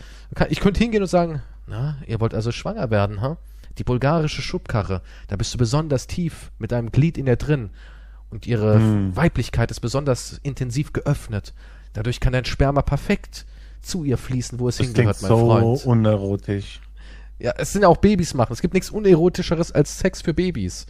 Ich 0.49 0.61
könnte 0.61 0.81
hingehen 0.81 1.03
und 1.03 1.09
sagen, 1.09 1.43
na, 1.67 1.97
ihr 2.07 2.21
wollt 2.21 2.35
also 2.35 2.51
schwanger 2.51 2.91
werden, 2.91 3.21
ha? 3.21 3.37
Die 3.77 3.85
bulgarische 3.85 4.43
Schubkarre, 4.43 5.03
da 5.29 5.37
bist 5.37 5.55
du 5.55 5.59
besonders 5.59 6.07
tief 6.09 6.51
mit 6.59 6.73
einem 6.73 6.91
Glied 6.91 7.17
in 7.17 7.27
der 7.27 7.37
drin. 7.37 7.71
Und 8.31 8.47
ihre 8.47 8.75
Hm. 8.75 9.17
Weiblichkeit 9.17 9.71
ist 9.71 9.81
besonders 9.81 10.41
intensiv 10.43 10.93
geöffnet. 10.93 11.55
Dadurch 11.93 12.21
kann 12.21 12.33
dein 12.33 12.45
Sperma 12.45 12.83
perfekt 12.83 13.47
zu 13.81 14.03
ihr 14.05 14.19
fließen, 14.19 14.59
wo 14.59 14.69
es 14.69 14.79
das 14.79 14.87
hingehört, 14.87 15.23
mein 15.23 15.29
so 15.29 15.39
Freund. 15.39 15.87
unerotisch. 15.87 16.81
Ja, 17.39 17.53
es 17.57 17.73
sind 17.73 17.83
ja 17.83 17.89
auch 17.89 17.99
Babys 17.99 18.35
machen. 18.35 18.53
Es 18.53 18.61
gibt 18.61 18.75
nichts 18.75 18.91
unerotischeres 18.91 19.71
als 19.73 19.99
Sex 19.99 20.23
für 20.23 20.35
Babys. 20.35 20.87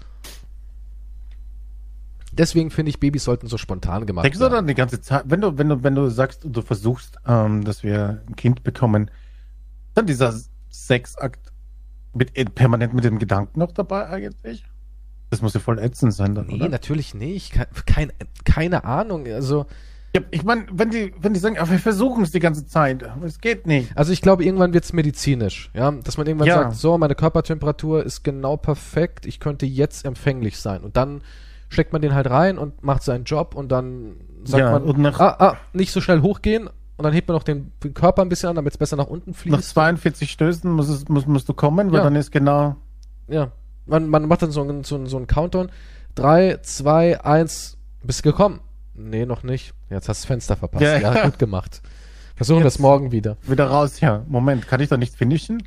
Deswegen 2.33 2.71
finde 2.71 2.91
ich, 2.91 3.01
Babys 3.01 3.25
sollten 3.25 3.47
so 3.49 3.57
spontan 3.59 4.07
gemacht 4.07 4.25
Denkst 4.25 4.39
du 4.39 4.43
werden. 4.45 4.55
dann 4.55 4.67
die 4.67 4.75
ganze 4.75 5.01
Zeit, 5.01 5.25
wenn 5.27 5.41
du, 5.41 5.57
wenn 5.59 5.69
du, 5.69 5.83
wenn 5.83 5.95
du 5.95 6.09
sagst, 6.11 6.43
du 6.45 6.63
versuchst, 6.63 7.17
ähm, 7.27 7.65
dass 7.65 7.83
wir 7.83 8.23
ein 8.29 8.37
Kind 8.37 8.63
bekommen, 8.63 9.11
dann 9.95 10.07
dieser 10.07 10.35
Sexakt 10.71 11.53
mit, 12.15 12.37
äh, 12.37 12.45
permanent 12.45 12.95
mit 12.95 13.05
dem 13.05 13.19
Gedanken 13.19 13.59
noch 13.59 13.73
dabei 13.73 14.09
eigentlich? 14.09 14.65
Das 15.31 15.43
muss 15.43 15.55
ja 15.55 15.61
voll 15.61 15.79
ätzend 15.79 16.15
sein 16.15 16.35
dann, 16.35 16.47
Nee, 16.47 16.55
oder? 16.57 16.69
natürlich 16.69 17.15
nicht. 17.15 17.53
Ke- 17.53 17.67
Kein, 17.87 18.13
keine 18.45 18.85
Ahnung. 18.85 19.27
Also, 19.27 19.67
Ja, 20.15 20.23
ich 20.31 20.43
meine, 20.43 20.65
wenn 20.73 20.91
die, 20.91 21.13
wenn 21.21 21.35
die 21.35 21.41
sagen, 21.41 21.59
aber 21.59 21.71
wir 21.71 21.79
versuchen 21.79 22.23
es 22.25 22.31
die 22.31 22.41
ganze 22.41 22.67
Zeit, 22.67 23.05
aber 23.05 23.27
es 23.27 23.41
geht 23.41 23.67
nicht. 23.67 23.97
also 23.97 24.13
ich 24.13 24.23
glaube, 24.23 24.43
irgendwann 24.45 24.73
wird's 24.73 24.93
medizinisch. 24.95 25.71
Ja, 25.75 25.91
dass 25.91 26.17
man 26.17 26.27
irgendwann 26.27 26.49
Ja. 26.49 26.55
sagt, 26.63 26.77
so, 26.77 26.97
meine 26.97 27.15
Körpertemperatur 27.15 28.05
ist 28.05 28.25
genau 28.25 28.57
perfekt. 28.57 29.27
Ich 29.27 29.39
könnte 29.39 29.67
jetzt 29.67 30.05
empfänglich 30.07 30.59
sein. 30.59 30.83
Und 30.83 30.97
dann 30.97 31.21
steckt 31.69 31.93
man 31.93 32.01
den 32.01 32.15
halt 32.15 32.31
rein 32.31 32.57
und 32.57 32.83
macht 32.83 33.03
seinen 33.03 33.25
Job 33.25 33.55
und 33.55 33.71
dann 33.71 34.17
sagt 34.45 34.61
Ja, 34.63 34.71
man, 34.73 34.85
und 34.85 34.99
nach- 34.99 35.21
ah, 35.21 35.37
ah, 35.39 35.57
nicht 35.75 35.93
so 35.93 36.01
schnell 36.01 36.23
hochgehen. 36.23 36.69
Und 36.97 37.05
dann 37.05 37.13
hebt 37.13 37.29
man 37.29 37.37
noch 37.37 37.43
den, 37.45 37.71
den 37.85 37.93
Körper 37.95 38.23
ein 38.23 38.29
bisschen 38.31 38.49
an, 38.49 38.57
damit 38.57 38.73
es 38.73 38.79
besser 38.79 38.97
nach 38.97 39.07
unten 39.07 39.31
Nach 39.33 39.37
fließt. 39.39 39.69
42 39.71 40.31
Stößen 40.31 40.71
muss 40.73 40.89
es, 40.89 41.07
muss, 41.09 41.27
musst 41.27 41.49
du 41.49 41.53
kommen, 41.55 41.93
weil 41.93 41.99
Ja. 41.99 42.05
dann 42.05 42.17
ist 42.17 42.33
genau, 42.33 42.77
Ja. 43.29 43.53
Man, 43.87 44.09
man 44.09 44.27
macht 44.27 44.43
dann 44.43 44.51
so, 44.51 44.63
einen- 44.63 44.85
so, 44.85 44.97
einen- 44.97 45.07
so 45.07 45.17
einen 45.19 45.27
Countdown. 45.27 45.71
Drei, 46.15 46.59
zwei, 46.63 47.21
eins, 47.23 47.77
bist 48.03 48.21
du 48.25 48.31
gekommen? 48.31 48.61
Nee, 48.99 49.27
noch 49.27 49.43
nicht. 49.45 49.75
Jetzt 49.91 50.09
hast 50.09 50.19
du 50.19 50.23
das 50.23 50.25
Fenster 50.27 50.57
verpasst. 50.57 50.83
Ja. 50.83 50.99
Ja, 50.99 51.25
gut 51.25 51.39
gemacht. 51.39 51.81
Versuchen 52.37 52.61
wir 52.61 52.67
es 52.67 52.79
morgen 52.79 53.13
wieder. 53.13 53.37
wieder 53.43 53.67
raus, 53.67 54.01
ja. 54.01 54.25
Moment, 54.29 54.67
kann 54.69 54.81
ich 54.81 54.89
da 54.89 54.97
nicht 54.97 55.15
finishen? 55.15 55.63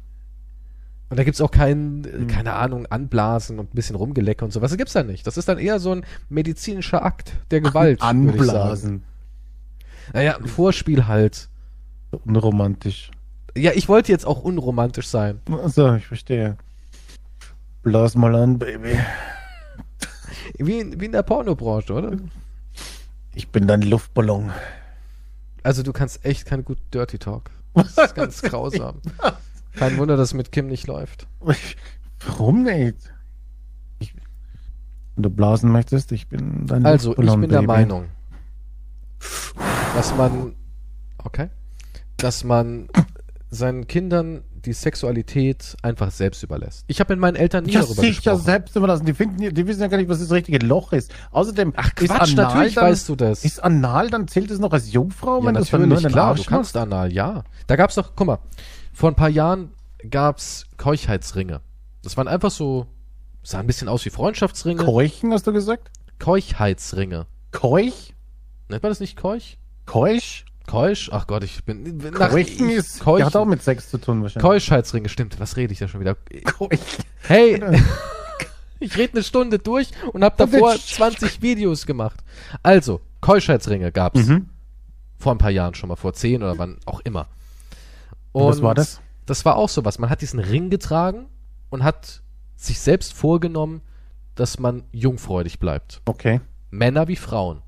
Und 1.09 1.17
da 1.17 1.23
gibt's 1.23 1.41
auch 1.41 1.51
kein, 1.51 2.03
Hm. 2.09 2.27
keine 2.27 2.53
Ahnung, 2.53 2.85
Anblasen 2.89 3.59
und 3.59 3.73
ein 3.73 3.75
bisschen 3.75 3.95
Rumgelecke 3.97 4.45
und 4.45 4.51
sowas. 4.51 4.71
Das 4.71 4.77
gibt's 4.77 4.93
da 4.93 5.03
nicht. 5.03 5.27
Das 5.27 5.37
ist 5.37 5.47
dann 5.49 5.57
eher 5.59 5.79
so 5.79 5.91
ein 5.91 6.05
medizinischer 6.29 7.03
Akt 7.03 7.33
der 7.51 7.59
Gewalt. 7.61 7.99
sagen. 7.99 8.29
Anblasen. 8.29 9.03
Naja, 10.13 10.37
ein 10.37 10.45
Vorspiel 10.45 11.07
halt. 11.07 11.49
Unromantisch. 12.25 13.11
Ja, 13.57 13.71
ich 13.73 13.89
wollte 13.89 14.11
jetzt 14.11 14.25
auch 14.25 14.41
unromantisch 14.41 15.07
sein. 15.07 15.39
Also, 15.61 15.95
ich 15.95 16.07
verstehe. 16.07 16.57
Blas 17.83 18.15
mal 18.15 18.33
an, 18.35 18.59
Baby. 18.59 18.97
Wie 20.57 20.79
in, 20.79 20.99
wie 21.01 21.05
in 21.05 21.11
der 21.11 21.23
Pornobranche, 21.23 21.93
oder? 21.93 22.11
Ich 23.33 23.49
bin 23.49 23.67
dein 23.67 23.81
Luftballon. 23.81 24.51
Also 25.63 25.83
du 25.83 25.93
kannst 25.93 26.25
echt 26.25 26.45
kein 26.45 26.65
gut 26.65 26.77
Dirty 26.93 27.17
Talk. 27.19 27.51
Das 27.73 27.97
ist 27.97 28.15
ganz 28.15 28.41
grausam. 28.41 28.99
Kein 29.73 29.97
Wunder, 29.97 30.17
dass 30.17 30.29
es 30.29 30.33
mit 30.33 30.51
Kim 30.51 30.67
nicht 30.67 30.87
läuft. 30.87 31.27
Warum 32.25 32.63
nicht? 32.63 33.13
Ich, 33.99 34.13
wenn 35.15 35.23
du 35.23 35.29
blasen 35.29 35.71
möchtest, 35.71 36.11
ich 36.11 36.27
bin 36.27 36.65
dein 36.67 36.85
Also, 36.85 37.11
ich 37.11 37.17
Luftballon, 37.17 37.41
bin 37.41 37.49
der 37.51 37.57
Baby. 37.59 37.67
Meinung, 37.67 38.05
dass 39.95 40.15
man, 40.15 40.55
okay, 41.23 41.49
dass 42.17 42.43
man 42.43 42.89
seinen 43.49 43.87
Kindern 43.87 44.43
die 44.65 44.73
Sexualität 44.73 45.75
einfach 45.81 46.11
selbst 46.11 46.43
überlässt. 46.43 46.83
Ich 46.87 46.99
habe 46.99 47.13
mit 47.13 47.19
meinen 47.19 47.35
Eltern 47.35 47.63
nie 47.65 47.71
Ja, 47.71 47.81
darüber 47.81 48.01
sich 48.01 48.21
ja 48.23 48.33
gesprochen. 48.33 48.45
selbst 48.45 48.75
überlassen. 48.75 49.05
Die 49.05 49.13
finden, 49.13 49.53
die 49.53 49.67
wissen 49.67 49.81
ja 49.81 49.87
gar 49.87 49.97
nicht, 49.97 50.09
was 50.09 50.19
das 50.19 50.31
richtige 50.31 50.59
Loch 50.59 50.93
ist. 50.93 51.13
Außerdem, 51.31 51.73
Ach 51.75 51.95
Quatsch, 51.95 52.35
natürlich 52.35 52.75
dann, 52.75 52.85
weißt 52.85 53.09
du 53.09 53.15
das. 53.15 53.43
Ist 53.43 53.63
Anal, 53.63 54.09
dann 54.09 54.27
zählt 54.27 54.51
es 54.51 54.59
noch 54.59 54.71
als 54.71 54.91
Jungfrau, 54.91 55.39
ja, 55.39 55.45
wenn 55.47 55.55
das 55.55 55.69
dann 55.69 55.81
nur 55.81 55.85
in 55.85 55.89
natürlich, 55.89 56.07
den 56.07 56.13
klar, 56.13 56.27
Arsch 56.29 56.43
du 56.43 56.49
kannst 56.49 56.77
anal, 56.77 57.11
ja. 57.11 57.43
Da 57.67 57.75
gab's 57.75 57.95
doch, 57.95 58.11
guck 58.15 58.27
mal, 58.27 58.39
vor 58.93 59.09
ein 59.09 59.15
paar 59.15 59.29
Jahren 59.29 59.71
gab's 60.09 60.65
Keuchheitsringe. 60.77 61.61
Das 62.03 62.17
waren 62.17 62.27
einfach 62.27 62.51
so, 62.51 62.87
sah 63.43 63.59
ein 63.59 63.67
bisschen 63.67 63.87
aus 63.87 64.05
wie 64.05 64.09
Freundschaftsringe. 64.09 64.83
Keuchen, 64.83 65.33
hast 65.33 65.47
du 65.47 65.53
gesagt? 65.53 65.89
Keuchheitsringe. 66.19 67.25
Keuch? 67.51 68.13
Nennt 68.69 68.83
man 68.83 68.91
das 68.91 68.99
nicht 68.99 69.17
Keuch? 69.17 69.57
Keusch? 69.85 70.45
Keusch? 70.67 71.09
Ach 71.11 71.27
Gott, 71.27 71.43
ich 71.43 71.63
bin. 71.65 71.99
Keuchen 72.13 72.69
ich- 72.69 72.75
ist, 72.77 72.99
Keuch, 73.01 73.17
der 73.17 73.25
hat 73.27 73.35
auch 73.35 73.45
mit 73.45 73.61
Sex 73.63 73.89
zu 73.89 73.97
tun 73.97 74.21
wahrscheinlich. 74.21 74.47
Keuschheitsringe, 74.49 75.09
stimmt. 75.09 75.39
Was 75.39 75.57
rede 75.57 75.73
ich 75.73 75.79
da 75.79 75.87
schon 75.87 75.99
wieder? 76.01 76.15
Keuch. 76.45 76.79
Hey, 77.23 77.61
ich 78.79 78.97
rede 78.97 79.13
eine 79.13 79.23
Stunde 79.23 79.59
durch 79.59 79.89
und 80.13 80.23
habe 80.23 80.35
davor 80.37 80.73
jetzt- 80.73 80.89
20 80.95 81.41
Videos 81.41 81.85
gemacht. 81.85 82.19
Also, 82.63 83.01
Keuschheitsringe 83.21 83.91
gab's 83.91 84.27
Mhm. 84.27 84.49
vor 85.17 85.33
ein 85.33 85.37
paar 85.37 85.51
Jahren 85.51 85.73
schon 85.75 85.89
mal, 85.89 85.95
vor 85.95 86.13
10 86.13 86.41
oder 86.41 86.57
wann 86.57 86.77
auch 86.85 87.01
immer. 87.01 87.27
Und 88.31 88.45
was 88.47 88.61
war 88.61 88.73
das? 88.75 89.01
Das 89.25 89.43
war 89.45 89.55
auch 89.57 89.69
sowas. 89.69 89.99
Man 89.99 90.09
hat 90.09 90.21
diesen 90.21 90.39
Ring 90.39 90.69
getragen 90.69 91.27
und 91.69 91.83
hat 91.83 92.21
sich 92.55 92.79
selbst 92.79 93.13
vorgenommen, 93.13 93.81
dass 94.35 94.57
man 94.59 94.83
jungfräulich 94.91 95.59
bleibt. 95.59 96.01
Okay. 96.05 96.39
Männer 96.69 97.07
wie 97.07 97.15
Frauen. 97.17 97.61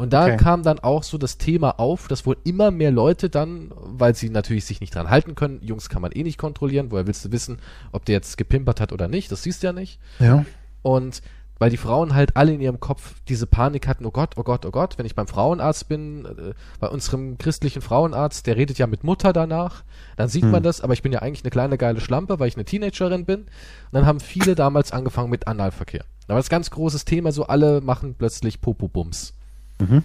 Und 0.00 0.14
da 0.14 0.24
Okay. 0.24 0.36
kam 0.38 0.62
dann 0.62 0.78
auch 0.78 1.02
so 1.02 1.18
das 1.18 1.36
Thema 1.36 1.78
auf, 1.78 2.08
dass 2.08 2.24
wohl 2.24 2.38
immer 2.42 2.70
mehr 2.70 2.90
Leute 2.90 3.28
dann, 3.28 3.70
weil 3.76 4.14
sie 4.14 4.30
natürlich 4.30 4.64
sich 4.64 4.80
nicht 4.80 4.94
dran 4.94 5.10
halten 5.10 5.34
können, 5.34 5.60
Jungs 5.62 5.90
kann 5.90 6.00
man 6.00 6.12
eh 6.12 6.22
nicht 6.22 6.38
kontrollieren, 6.38 6.90
woher 6.90 7.06
willst 7.06 7.22
du 7.26 7.32
wissen, 7.32 7.58
ob 7.92 8.06
der 8.06 8.14
jetzt 8.14 8.38
gepimpert 8.38 8.80
hat 8.80 8.94
oder 8.94 9.08
nicht, 9.08 9.30
das 9.30 9.42
siehst 9.42 9.62
du 9.62 9.66
ja 9.66 9.72
nicht. 9.74 10.00
Ja. 10.18 10.46
Und 10.80 11.20
weil 11.58 11.68
die 11.68 11.76
Frauen 11.76 12.14
halt 12.14 12.34
alle 12.34 12.54
in 12.54 12.62
ihrem 12.62 12.80
Kopf 12.80 13.16
diese 13.28 13.46
Panik 13.46 13.86
hatten, 13.86 14.06
oh 14.06 14.10
Gott, 14.10 14.38
oh 14.38 14.42
Gott, 14.42 14.64
oh 14.64 14.70
Gott, 14.70 14.96
wenn 14.96 15.04
ich 15.04 15.14
beim 15.14 15.26
Frauenarzt 15.26 15.86
bin, 15.88 16.24
äh, 16.24 16.54
bei 16.78 16.88
unserem 16.88 17.36
christlichen 17.36 17.82
Frauenarzt, 17.82 18.46
der 18.46 18.56
redet 18.56 18.78
ja 18.78 18.86
mit 18.86 19.04
Mutter 19.04 19.34
danach, 19.34 19.84
dann 20.16 20.30
sieht 20.30 20.44
man 20.46 20.62
das, 20.62 20.80
aber 20.80 20.94
ich 20.94 21.02
bin 21.02 21.12
ja 21.12 21.18
eigentlich 21.18 21.44
eine 21.44 21.50
kleine 21.50 21.76
geile 21.76 22.00
Schlampe, 22.00 22.40
weil 22.40 22.48
ich 22.48 22.56
eine 22.56 22.64
Teenagerin 22.64 23.26
bin. 23.26 23.40
Und 23.40 23.48
dann 23.92 24.06
haben 24.06 24.20
viele 24.20 24.54
damals 24.54 24.92
angefangen 24.92 25.28
mit 25.28 25.46
Analverkehr. 25.46 26.06
Da 26.26 26.32
war 26.32 26.40
das 26.40 26.48
ganz 26.48 26.70
großes 26.70 27.04
Thema, 27.04 27.32
so 27.32 27.44
alle 27.48 27.82
machen 27.82 28.14
plötzlich 28.16 28.62
Popobums. 28.62 29.34
Mhm. 29.80 30.04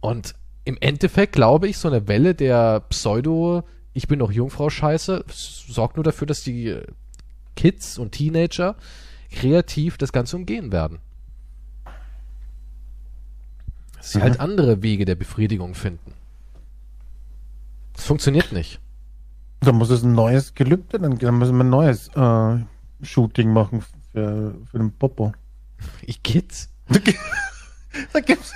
Und 0.00 0.34
im 0.64 0.76
Endeffekt 0.80 1.32
glaube 1.34 1.68
ich, 1.68 1.78
so 1.78 1.88
eine 1.88 2.06
Welle 2.08 2.34
der 2.34 2.80
Pseudo, 2.88 3.64
ich 3.92 4.08
bin 4.08 4.18
noch 4.20 4.30
Jungfrau 4.32 4.70
Scheiße, 4.70 5.24
s- 5.28 5.64
sorgt 5.68 5.96
nur 5.96 6.04
dafür, 6.04 6.26
dass 6.26 6.42
die 6.42 6.78
Kids 7.56 7.98
und 7.98 8.12
Teenager 8.12 8.76
kreativ 9.32 9.98
das 9.98 10.12
Ganze 10.12 10.36
umgehen 10.36 10.72
werden. 10.72 10.98
Dass 13.96 14.12
sie 14.12 14.18
Mhm. 14.18 14.22
halt 14.22 14.40
andere 14.40 14.82
Wege 14.82 15.04
der 15.04 15.14
Befriedigung 15.16 15.74
finden. 15.74 16.12
Das 17.94 18.04
funktioniert 18.06 18.52
nicht. 18.52 18.80
Dann 19.60 19.76
muss 19.76 19.90
es 19.90 20.02
ein 20.02 20.14
neues 20.14 20.54
Gelübde, 20.54 20.98
dann, 20.98 21.18
dann 21.18 21.38
müssen 21.38 21.56
wir 21.56 21.64
ein 21.64 21.68
neues 21.70 22.08
äh, 22.16 22.64
Shooting 23.04 23.52
machen 23.52 23.82
für, 24.12 24.54
für 24.70 24.78
den 24.78 24.92
Popo. 24.92 25.32
Ich 26.02 26.22
Kids? 26.22 26.68
Da 28.12 28.20
gibt's, 28.20 28.52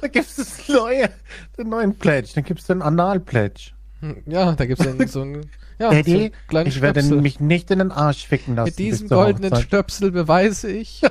da 0.00 0.08
gibt's 0.08 0.36
das 0.36 0.68
neue, 0.68 1.10
den 1.58 1.68
neuen 1.68 1.94
Pledge, 1.96 2.30
dann 2.34 2.44
gibt's 2.44 2.66
den 2.66 2.82
Anal-Pledge. 2.82 3.70
Hm, 4.00 4.22
Ja, 4.26 4.52
da 4.52 4.66
gibt 4.66 4.80
es 4.80 5.12
so 5.12 5.22
ein, 5.22 5.46
ja, 5.78 5.88
so 5.90 5.96
Daddy, 5.96 6.14
einen 6.16 6.32
kleinen 6.48 6.68
ich 6.68 6.80
werde 6.80 7.00
Stöpsel. 7.00 7.20
mich 7.22 7.40
nicht 7.40 7.70
in 7.70 7.78
den 7.80 7.92
Arsch 7.92 8.26
ficken 8.26 8.54
lassen. 8.56 8.68
Mit 8.70 8.78
diesem 8.78 9.08
goldenen 9.08 9.50
Hochzeit. 9.52 9.66
Stöpsel 9.66 10.10
beweise 10.10 10.70
ich. 10.70 11.02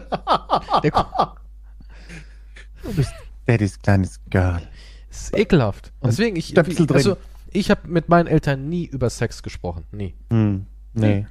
Du 2.83 2.93
bist 2.93 3.11
Daddys 3.45 3.79
kleines 3.79 4.19
Girl. 4.29 4.61
Das 5.09 5.23
ist 5.23 5.37
ekelhaft. 5.37 5.91
Und 5.99 6.11
Deswegen, 6.11 6.35
ich, 6.35 6.47
Stöpsel 6.47 6.87
also, 6.93 7.17
ich 7.51 7.69
habe 7.71 7.87
mit 7.87 8.09
meinen 8.09 8.27
Eltern 8.27 8.69
nie 8.69 8.85
über 8.85 9.09
Sex 9.09 9.43
gesprochen. 9.43 9.83
Nie. 9.91 10.15
Hm, 10.29 10.65
nee. 10.93 11.25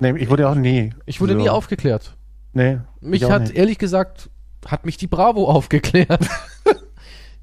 Nee, 0.00 0.18
ich 0.18 0.28
wurde 0.28 0.48
auch 0.48 0.54
nie. 0.54 0.92
Ich 1.06 1.20
wurde 1.20 1.32
so- 1.32 1.38
nie 1.38 1.48
aufgeklärt. 1.48 2.14
Nee. 2.52 2.78
Mich 3.00 3.24
hat, 3.24 3.42
nicht. 3.42 3.54
ehrlich 3.56 3.78
gesagt, 3.78 4.28
hat 4.66 4.84
mich 4.86 4.96
die 4.96 5.06
Bravo 5.06 5.48
aufgeklärt. 5.48 6.26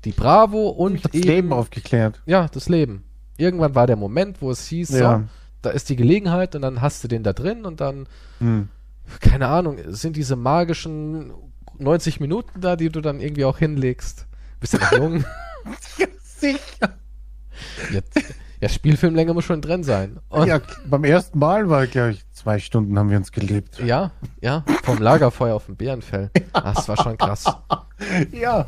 die 0.06 0.12
Bravo 0.12 0.70
und 0.70 1.04
das 1.06 1.14
eben, 1.14 1.28
Leben 1.28 1.54
aufgeklärt. 1.54 2.22
Ja, 2.26 2.48
das 2.48 2.70
Leben. 2.70 3.04
Irgendwann 3.38 3.74
war 3.76 3.88
der 3.88 3.96
Moment, 3.96 4.42
wo 4.42 4.52
es 4.52 4.68
hieß, 4.68 4.90
Ja. 4.92 5.20
so, 5.20 5.24
da 5.62 5.70
ist 5.72 5.90
die 5.90 5.96
Gelegenheit 5.96 6.56
und 6.56 6.62
dann 6.62 6.82
hast 6.82 7.04
du 7.04 7.08
den 7.08 7.24
da 7.24 7.34
drin 7.34 7.66
und 7.66 7.80
dann, 7.82 8.08
Hm. 8.40 8.68
keine 9.22 9.48
Ahnung, 9.48 9.78
sind 9.88 10.16
diese 10.18 10.36
magischen 10.36 11.32
90 11.80 12.20
Minuten 12.20 12.62
da, 12.62 12.76
die 12.76 12.90
du 12.90 13.02
dann 13.02 13.20
irgendwie 13.20 13.46
auch 13.46 13.58
hinlegst. 13.58 14.28
Bist 14.60 14.74
ja 14.74 14.80
noch 14.80 14.92
jung. 14.92 15.26
Sicher. 16.24 16.98
Jetzt, 17.92 18.20
ja, 18.62 18.70
Spielfilmlänge 18.70 19.34
muss 19.34 19.46
schon 19.46 19.62
drin 19.62 19.84
sein. 19.84 20.20
Und 20.30 20.48
Ja, 20.48 20.62
beim 20.86 21.04
ersten 21.04 21.40
Mal 21.40 21.70
war, 21.70 21.88
glaube 21.88 22.12
ich, 22.12 22.24
zwei 22.44 22.60
Stunden 22.60 23.00
haben 23.00 23.10
wir 23.10 23.18
uns 23.18 23.32
gelebt. 23.32 23.80
Ja, 23.80 24.12
ja, 24.42 24.64
vom 24.84 24.98
Lagerfeuer 25.00 25.56
auf 25.56 25.66
dem 25.68 25.76
Bärenfell. 25.78 26.30
Das 26.54 26.88
war 26.88 26.98
schon 26.98 27.18
krass. 27.18 27.46
Ja. 28.32 28.68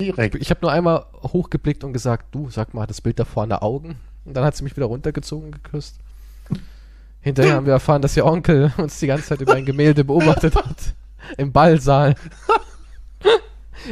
Direkt. 0.00 0.34
Ich 0.36 0.50
habe 0.50 0.60
nur 0.62 0.72
einmal 0.72 1.06
hochgeblickt 1.22 1.84
und 1.84 1.92
gesagt, 1.92 2.34
du, 2.34 2.50
sag 2.50 2.74
mal, 2.74 2.86
das 2.86 3.00
Bild 3.00 3.18
da 3.18 3.24
vorne 3.24 3.62
Augen? 3.62 3.96
Und 4.24 4.34
dann 4.36 4.44
hat 4.44 4.56
sie 4.56 4.64
mich 4.64 4.76
wieder 4.76 4.86
runtergezogen 4.86 5.46
und 5.46 5.62
geküsst. 5.62 5.98
Hinterher 7.20 7.54
haben 7.54 7.66
wir 7.66 7.72
erfahren, 7.74 8.02
dass 8.02 8.16
ihr 8.16 8.24
Onkel 8.26 8.72
uns 8.78 8.98
die 8.98 9.06
ganze 9.06 9.26
Zeit 9.26 9.40
über 9.40 9.54
ein 9.54 9.64
Gemälde 9.64 10.04
beobachtet 10.04 10.54
hat. 10.56 10.94
Im 11.38 11.52
Ballsaal. 11.52 12.14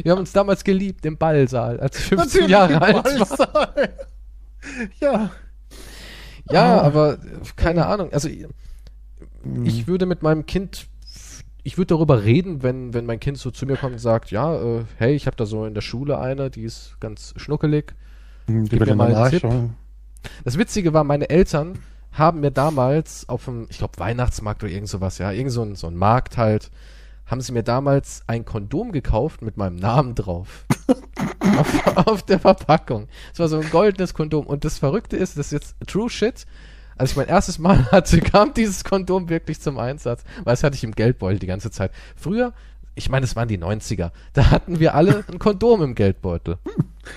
Wir 0.02 0.12
haben 0.12 0.18
uns 0.20 0.32
damals 0.32 0.64
geliebt 0.64 1.04
im 1.06 1.16
Ballsaal, 1.16 1.78
als 1.80 1.98
ich 1.98 2.04
15 2.06 2.48
Jahre 2.48 2.80
alt 2.80 3.04
war. 3.04 3.74
Ja. 5.00 5.30
Ja, 6.50 6.80
Ah. 6.80 6.82
aber 6.82 7.18
keine 7.56 7.86
Ahnung. 7.86 8.12
Also 8.12 8.28
ich- 9.64 9.80
ich 9.80 9.86
würde 9.86 10.06
mit 10.06 10.22
meinem 10.22 10.46
Kind, 10.46 10.86
ich 11.62 11.76
würde 11.78 11.88
darüber 11.94 12.24
reden, 12.24 12.62
wenn, 12.62 12.92
wenn 12.94 13.06
mein 13.06 13.20
Kind 13.20 13.38
so 13.38 13.50
zu 13.50 13.66
mir 13.66 13.76
kommt 13.76 13.92
und 13.94 13.98
sagt, 13.98 14.30
ja, 14.30 14.54
äh, 14.54 14.84
hey, 14.98 15.14
ich 15.14 15.26
habe 15.26 15.36
da 15.36 15.46
so 15.46 15.64
in 15.66 15.74
der 15.74 15.80
Schule 15.82 16.18
eine, 16.18 16.50
die 16.50 16.62
ist 16.62 16.96
ganz 17.00 17.34
schnuckelig. 17.36 17.94
Die 18.48 18.52
Gib 18.68 18.80
mir 18.80 18.96
mal 18.96 19.06
einen 19.14 19.14
Tipp. 19.30 19.42
Das 20.44 20.58
Witzige 20.58 20.92
war, 20.92 21.04
meine 21.04 21.30
Eltern 21.30 21.78
haben 22.12 22.40
mir 22.40 22.50
damals 22.50 23.28
auf 23.28 23.46
dem, 23.46 23.66
ich 23.70 23.78
glaube, 23.78 23.98
Weihnachtsmarkt 23.98 24.62
oder 24.62 24.72
irgend 24.72 24.88
sowas, 24.88 25.18
ja, 25.18 25.32
irgend 25.32 25.52
so 25.52 25.62
ein, 25.62 25.74
so 25.74 25.86
ein 25.88 25.96
Markt 25.96 26.36
halt, 26.36 26.70
haben 27.26 27.40
sie 27.40 27.52
mir 27.52 27.62
damals 27.62 28.22
ein 28.26 28.44
Kondom 28.44 28.92
gekauft 28.92 29.40
mit 29.42 29.56
meinem 29.56 29.76
Namen 29.76 30.14
drauf. 30.14 30.66
auf, 31.58 31.96
auf 32.06 32.22
der 32.22 32.38
Verpackung. 32.38 33.08
Es 33.32 33.38
war 33.38 33.48
so 33.48 33.58
ein 33.58 33.70
goldenes 33.70 34.12
Kondom. 34.14 34.46
Und 34.46 34.64
das 34.64 34.78
Verrückte 34.78 35.16
ist, 35.16 35.38
das 35.38 35.46
ist 35.46 35.52
jetzt 35.52 35.76
true 35.86 36.10
shit. 36.10 36.44
Als 36.96 37.10
ich 37.12 37.16
mein 37.16 37.28
erstes 37.28 37.58
Mal 37.58 37.86
hatte, 37.92 38.20
kam 38.20 38.54
dieses 38.54 38.84
Kondom 38.84 39.28
wirklich 39.28 39.60
zum 39.60 39.78
Einsatz. 39.78 40.22
Weil 40.44 40.52
das 40.54 40.62
hatte 40.62 40.76
ich 40.76 40.84
im 40.84 40.92
Geldbeutel 40.92 41.38
die 41.38 41.46
ganze 41.46 41.70
Zeit. 41.70 41.90
Früher, 42.16 42.52
ich 42.94 43.08
meine, 43.08 43.24
es 43.24 43.34
waren 43.36 43.48
die 43.48 43.58
90er, 43.58 44.12
da 44.34 44.50
hatten 44.50 44.78
wir 44.78 44.94
alle 44.94 45.24
ein 45.30 45.38
Kondom 45.38 45.82
im 45.82 45.94
Geldbeutel. 45.94 46.58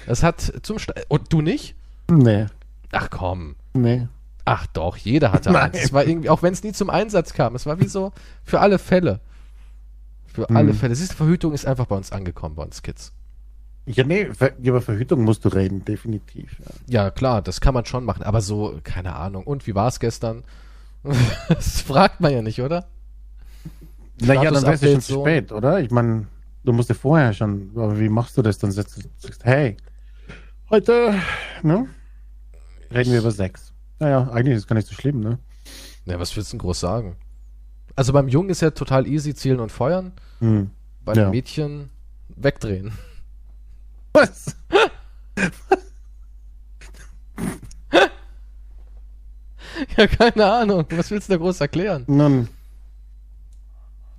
Das 0.08 0.24
hat 0.24 0.52
zum 0.64 0.80
Sta 0.80 0.94
Und 1.08 1.32
du 1.32 1.42
nicht? 1.42 1.76
Nee. 2.10 2.48
Ach 2.92 3.10
komm. 3.10 3.56
Nee. 3.74 4.08
Ach 4.46 4.66
doch, 4.68 4.98
jeder 4.98 5.32
hatte 5.34 5.52
Nein. 5.52 5.72
eins. 5.74 5.84
Es 5.84 5.94
war 5.94 6.06
irgendwie, 6.06 6.30
auch 6.30 6.42
wenn 6.42 6.54
es 6.54 6.64
nie 6.64 6.72
zum 6.72 6.90
Einsatz 6.90 7.34
kam, 7.34 7.54
es 7.56 7.66
war 7.66 7.80
wie 7.80 7.88
so 7.88 8.12
für 8.44 8.60
alle 8.62 8.80
Fälle. 8.80 9.20
Für 10.26 10.50
alle 10.50 10.70
Hm. 10.70 10.76
Fälle. 10.78 10.96
Siehst 10.96 11.12
du, 11.14 11.16
Verhütung 11.18 11.54
ist 11.54 11.66
einfach 11.66 11.86
bei 11.86 11.96
uns 11.96 12.12
angekommen, 12.12 12.56
bei 12.56 12.64
uns 12.64 12.82
Kids. 12.82 13.12
Ja, 13.88 14.04
nee, 14.04 14.30
über 14.62 14.82
Verhütung 14.82 15.24
musst 15.24 15.46
du 15.46 15.50
reden, 15.50 15.86
definitiv. 15.86 16.58
Ja. 16.88 17.04
Ja, 17.06 17.10
klar, 17.12 17.42
das 17.42 17.62
kann 17.62 17.74
man 17.74 17.86
schon 17.86 18.04
machen, 18.04 18.24
aber 18.24 18.42
so, 18.42 18.78
keine 18.84 19.16
Ahnung. 19.16 19.46
Und 19.46 19.66
wie 19.66 19.76
war 19.76 19.88
es 19.88 20.00
gestern? 20.02 20.44
das 21.50 21.82
fragt 21.82 22.20
man 22.20 22.34
ja 22.34 22.42
nicht, 22.42 22.62
oder? 22.62 22.86
Naja, 24.20 24.52
dann 24.52 24.64
wär's 24.64 24.82
ja 24.82 24.92
schon 24.92 25.02
zu 25.02 25.14
spät, 25.22 25.52
oder? 25.54 25.80
Ich 25.80 25.90
meine, 25.90 26.28
du 26.66 26.74
musst 26.74 26.90
ja 26.90 26.96
vorher 26.96 27.32
schon, 27.34 27.72
aber 27.76 27.98
wie 27.98 28.10
machst 28.10 28.38
du 28.38 28.42
das? 28.42 28.58
Dann 28.58 28.72
setzt 28.72 28.98
du, 28.98 29.02
sagst, 29.20 29.46
hey, 29.46 29.78
heute, 30.70 31.16
ne? 31.64 31.88
Reden 32.94 33.12
wir 33.14 33.20
über 33.20 33.32
Sex. 33.32 33.72
Naja, 34.00 34.30
eigentlich 34.32 34.56
ist 34.56 34.64
es 34.64 34.68
gar 34.68 34.76
nicht 34.76 34.88
so 34.88 34.96
schlimm, 34.96 35.22
ne? 35.22 35.40
Ja, 36.06 36.20
was 36.20 36.36
willst 36.36 36.52
du 36.52 36.56
denn 36.58 36.60
groß 36.62 36.80
sagen? 36.80 37.16
Also 37.96 38.12
beim 38.12 38.28
Jungen 38.28 38.50
ist 38.50 38.62
ja 38.62 38.72
total 38.72 39.08
easy, 39.08 39.34
zielen 39.34 39.60
und 39.60 39.72
feuern. 39.72 40.12
Hm. 40.40 40.72
Bei 41.06 41.14
Ja. 41.14 41.24
den 41.26 41.32
Mädchen 41.32 41.90
wegdrehen. 42.36 42.92
Was? 44.18 44.56
Ja, 49.96 50.08
keine 50.08 50.46
Ahnung. 50.52 50.86
Was 50.92 51.12
willst 51.12 51.30
du 51.30 51.34
da 51.34 51.38
groß 51.38 51.62
erklären? 51.62 52.04
Nun, 52.08 52.48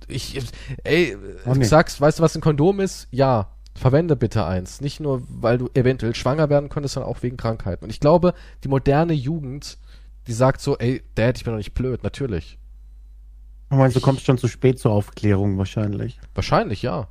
Ich, 0.07 0.39
ey, 0.83 1.17
du 1.45 1.53
nicht. 1.55 1.69
sagst, 1.69 1.99
weißt 1.99 2.19
du, 2.19 2.23
was 2.23 2.35
ein 2.35 2.41
Kondom 2.41 2.79
ist? 2.79 3.07
Ja. 3.11 3.49
Verwende 3.75 4.15
bitte 4.15 4.45
eins. 4.45 4.81
Nicht 4.81 4.99
nur, 4.99 5.21
weil 5.29 5.57
du 5.57 5.69
eventuell 5.73 6.15
schwanger 6.15 6.49
werden 6.49 6.69
könntest, 6.69 6.95
sondern 6.95 7.11
auch 7.11 7.21
wegen 7.23 7.37
Krankheiten. 7.37 7.83
Und 7.85 7.89
ich 7.89 7.99
glaube, 7.99 8.33
die 8.63 8.67
moderne 8.67 9.13
Jugend, 9.13 9.77
die 10.27 10.33
sagt 10.33 10.59
so, 10.61 10.77
ey, 10.77 11.01
Dad, 11.15 11.37
ich 11.37 11.43
bin 11.43 11.53
doch 11.53 11.57
nicht 11.57 11.73
blöd, 11.73 12.03
natürlich. 12.03 12.57
Du 13.69 13.75
meinst, 13.77 13.95
du 13.95 14.01
kommst 14.01 14.25
schon 14.25 14.37
zu 14.37 14.47
spät 14.47 14.79
zur 14.79 14.91
Aufklärung 14.91 15.57
wahrscheinlich. 15.57 16.19
Wahrscheinlich, 16.33 16.81
ja. 16.81 17.07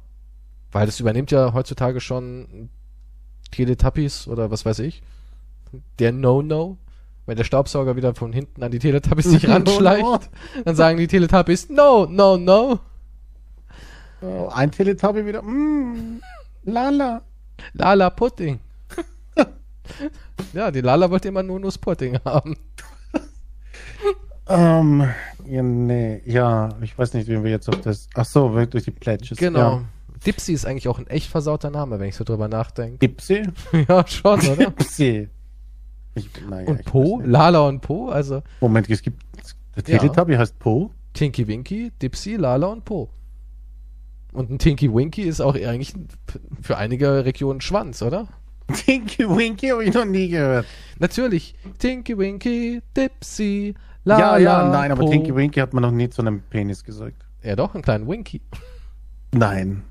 Weil 0.72 0.86
das 0.86 1.00
übernimmt 1.00 1.30
ja 1.30 1.52
heutzutage 1.54 2.00
schon 2.00 2.68
Teletubbies 3.50 4.28
oder 4.28 4.50
was 4.50 4.64
weiß 4.64 4.80
ich. 4.80 5.02
Der 5.98 6.12
No-No. 6.12 6.78
Wenn 7.26 7.36
der 7.36 7.44
Staubsauger 7.44 7.94
wieder 7.94 8.14
von 8.14 8.32
hinten 8.32 8.62
an 8.62 8.70
die 8.70 8.78
Teletubbies 8.78 9.26
sich 9.26 9.48
ranschleicht, 9.48 10.30
dann 10.64 10.76
sagen 10.76 10.96
die 10.96 11.06
Teletubbies, 11.06 11.68
no, 11.68 12.06
no, 12.06 12.38
no. 12.38 12.80
Oh, 14.22 14.48
ein 14.52 14.70
Teletubby 14.70 15.26
wieder, 15.26 15.42
mm, 15.42 16.20
Lala. 16.64 17.22
Lala 17.74 18.10
Pudding. 18.10 18.58
ja, 20.54 20.70
die 20.70 20.80
Lala 20.80 21.10
wollte 21.10 21.28
immer 21.28 21.42
nur 21.42 21.60
Nusspudding 21.60 22.18
haben. 22.24 22.56
Ähm, 24.48 25.06
ja, 25.46 25.62
nee, 25.62 26.22
ja, 26.24 26.70
ich 26.80 26.96
weiß 26.96 27.12
nicht, 27.12 27.28
wie 27.28 27.42
wir 27.42 27.50
jetzt 27.50 27.68
auf 27.68 27.80
das. 27.82 28.08
Ach 28.14 28.24
so, 28.24 28.48
durch 28.64 28.84
die 28.84 28.90
Pledges. 28.90 29.36
Genau. 29.36 29.58
Ja. 29.58 29.82
Dipsy 30.26 30.52
ist 30.52 30.66
eigentlich 30.66 30.88
auch 30.88 30.98
ein 30.98 31.06
echt 31.08 31.30
versauter 31.30 31.70
Name, 31.70 31.98
wenn 32.00 32.08
ich 32.08 32.16
so 32.16 32.24
drüber 32.24 32.48
nachdenke. 32.48 32.98
Dipsy? 32.98 33.42
ja, 33.88 34.06
schon, 34.06 34.40
oder? 34.40 34.56
Dipsy. 34.70 35.28
Ich, 36.14 36.28
naja, 36.48 36.68
Und 36.68 36.84
Po? 36.84 37.20
Lala 37.24 37.60
und 37.60 37.80
Po? 37.80 38.08
Also 38.08 38.42
Moment, 38.60 38.88
es 38.90 39.02
gibt. 39.02 39.22
Der 39.76 39.94
Ja. 39.94 39.98
Teletubby 40.00 40.34
heißt 40.34 40.58
Po? 40.58 40.90
Tinky 41.14 41.46
Winky, 41.46 41.92
Dipsy, 42.02 42.36
Lala 42.36 42.66
und 42.66 42.84
Po. 42.84 43.08
Und 44.32 44.50
ein 44.50 44.58
Tinky 44.58 44.92
Winky 44.92 45.22
ist 45.22 45.40
auch 45.40 45.54
eigentlich 45.54 45.94
für 46.60 46.76
einige 46.76 47.24
Regionen 47.24 47.60
Schwanz, 47.60 48.02
oder? 48.02 48.28
Tinky 48.84 49.28
Winky 49.28 49.68
habe 49.68 49.84
ich 49.84 49.94
noch 49.94 50.04
nie 50.04 50.28
gehört. 50.28 50.66
Natürlich. 50.98 51.54
Tinky 51.78 52.18
Winky, 52.18 52.82
Dipsy, 52.96 53.74
Lala. 54.04 54.38
ja, 54.38 54.62
ja, 54.62 54.68
nein, 54.68 54.92
aber 54.92 55.04
Po. 55.04 55.10
Tinky 55.10 55.34
Winky 55.34 55.60
hat 55.60 55.72
man 55.72 55.82
noch 55.82 55.90
nie 55.90 56.10
zu 56.10 56.20
einem 56.22 56.42
Penis 56.42 56.84
gesagt. 56.84 57.24
Ja, 57.42 57.56
doch, 57.56 57.74
einen 57.74 57.82
kleinen 57.82 58.06
Winky. 58.08 58.40
Nein, 59.32 59.84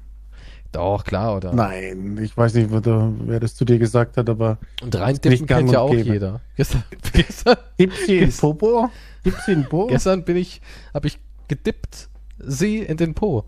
Doch, 0.72 1.04
klar, 1.06 1.36
oder? 1.38 1.54
nein, 1.54 2.18
ich 2.22 2.36
weiß 2.36 2.54
nicht, 2.56 2.70
wer, 2.72 2.82
da- 2.82 3.12
wer 3.20 3.40
das 3.40 3.56
zu 3.56 3.64
dir 3.66 3.80
gesagt 3.80 4.18
hat, 4.18 4.30
aber 4.30 4.58
Und 4.82 4.92
gang 4.92 5.22
kennt 5.48 5.72
ja 5.72 5.80
auch 5.80 5.92
gäbe. 5.92 6.10
jeder. 6.14 6.42
Gestern, 6.56 6.84
gestern, 7.14 7.56
Dipsy 7.80 8.18
in 8.20 8.26
Gest- 8.30 8.42
Popo? 8.42 8.90
Dipsy 9.26 9.54
in 9.54 9.64
Po? 9.66 9.88
gestern 9.88 10.24
bin 10.24 10.36
ich, 10.38 10.62
habe 10.94 11.08
ich 11.08 11.20
gedippt 11.48 12.10
sie 12.40 12.80
in 12.80 12.98
den 12.98 13.14
Po. 13.14 13.46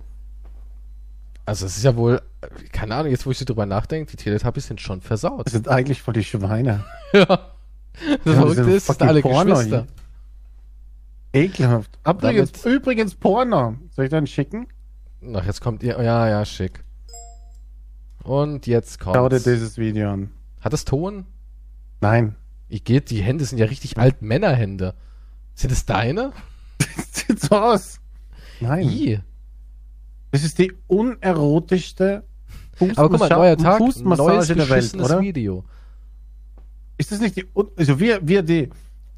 Also 1.46 1.66
es 1.66 1.78
ist 1.78 1.84
ja 1.84 1.96
wohl, 1.96 2.22
keine 2.72 2.96
Ahnung, 2.96 3.12
jetzt 3.12 3.26
wo 3.26 3.32
ich 3.32 3.40
drüber 3.44 3.66
nachdenke, 3.66 4.12
die 4.12 4.18
Teletubbies 4.18 4.68
sind 4.68 4.80
schon 4.82 5.02
versaut. 5.02 5.46
Das 5.46 5.54
sind 5.54 5.68
eigentlich 5.68 6.02
voll 6.02 6.14
die 6.14 6.24
Schweine. 6.24 6.84
ja. 7.14 7.26
Das 7.26 7.40
Ja, 8.26 8.34
Verrückte 8.34 8.62
ist, 8.72 8.86
fucking 8.86 9.08
alle 9.08 9.22
Porno 9.22 9.56
Geschwister. 9.56 9.88
Ekelhaft. 11.34 11.92
Übrigens, 12.08 12.52
Damit- 12.54 12.66
übrigens 12.78 13.16
Porno. 13.16 13.76
Soll 13.92 14.06
ich 14.06 14.12
dann 14.12 14.26
schicken? 14.28 14.68
Ach, 15.34 15.46
jetzt 15.46 15.62
kommt 15.62 15.84
ihr, 15.84 16.02
ja, 16.02 16.28
ja, 16.30 16.46
schick. 16.46 16.84
Und 18.24 18.68
jetzt 18.68 19.00
kommt. 19.00 19.16
Schau 19.16 19.30
dir 19.30 19.40
dieses 19.40 19.78
Video 19.78 20.12
an. 20.12 20.32
Hat 20.62 20.74
es 20.74 20.86
Ton? 20.86 21.26
Nein. 22.02 22.36
Ich 22.68 22.84
geht, 22.84 23.10
die 23.10 23.22
Hände 23.22 23.46
sind 23.46 23.58
ja 23.58 23.66
richtig 23.66 23.98
alt 23.98 24.22
Männerhände. 24.22 24.94
Sind 25.56 25.72
es 25.72 25.86
deine? 25.86 26.32
Sieht 27.12 27.40
so 27.40 27.56
aus. 27.56 28.00
Nein. 28.60 28.88
I. 28.88 29.20
Das 30.32 30.44
ist 30.44 30.60
die 30.60 30.74
unerotischste 30.88 32.24
Aber 32.96 33.10
guck 33.10 33.20
mal, 33.20 33.30
neuer 33.30 33.58
Tag, 33.58 33.80
neues 33.80 33.96
Fußmassage 33.96 34.56
der 34.56 34.70
Welt, 34.70 34.96
oder? 34.96 35.22
Video. 35.22 35.66
Ist 36.98 37.12
das 37.12 37.20
nicht 37.20 37.38
die, 37.38 37.46
also 37.78 38.00
wir, 38.00 38.28
wir 38.28 38.44
die, 38.44 38.70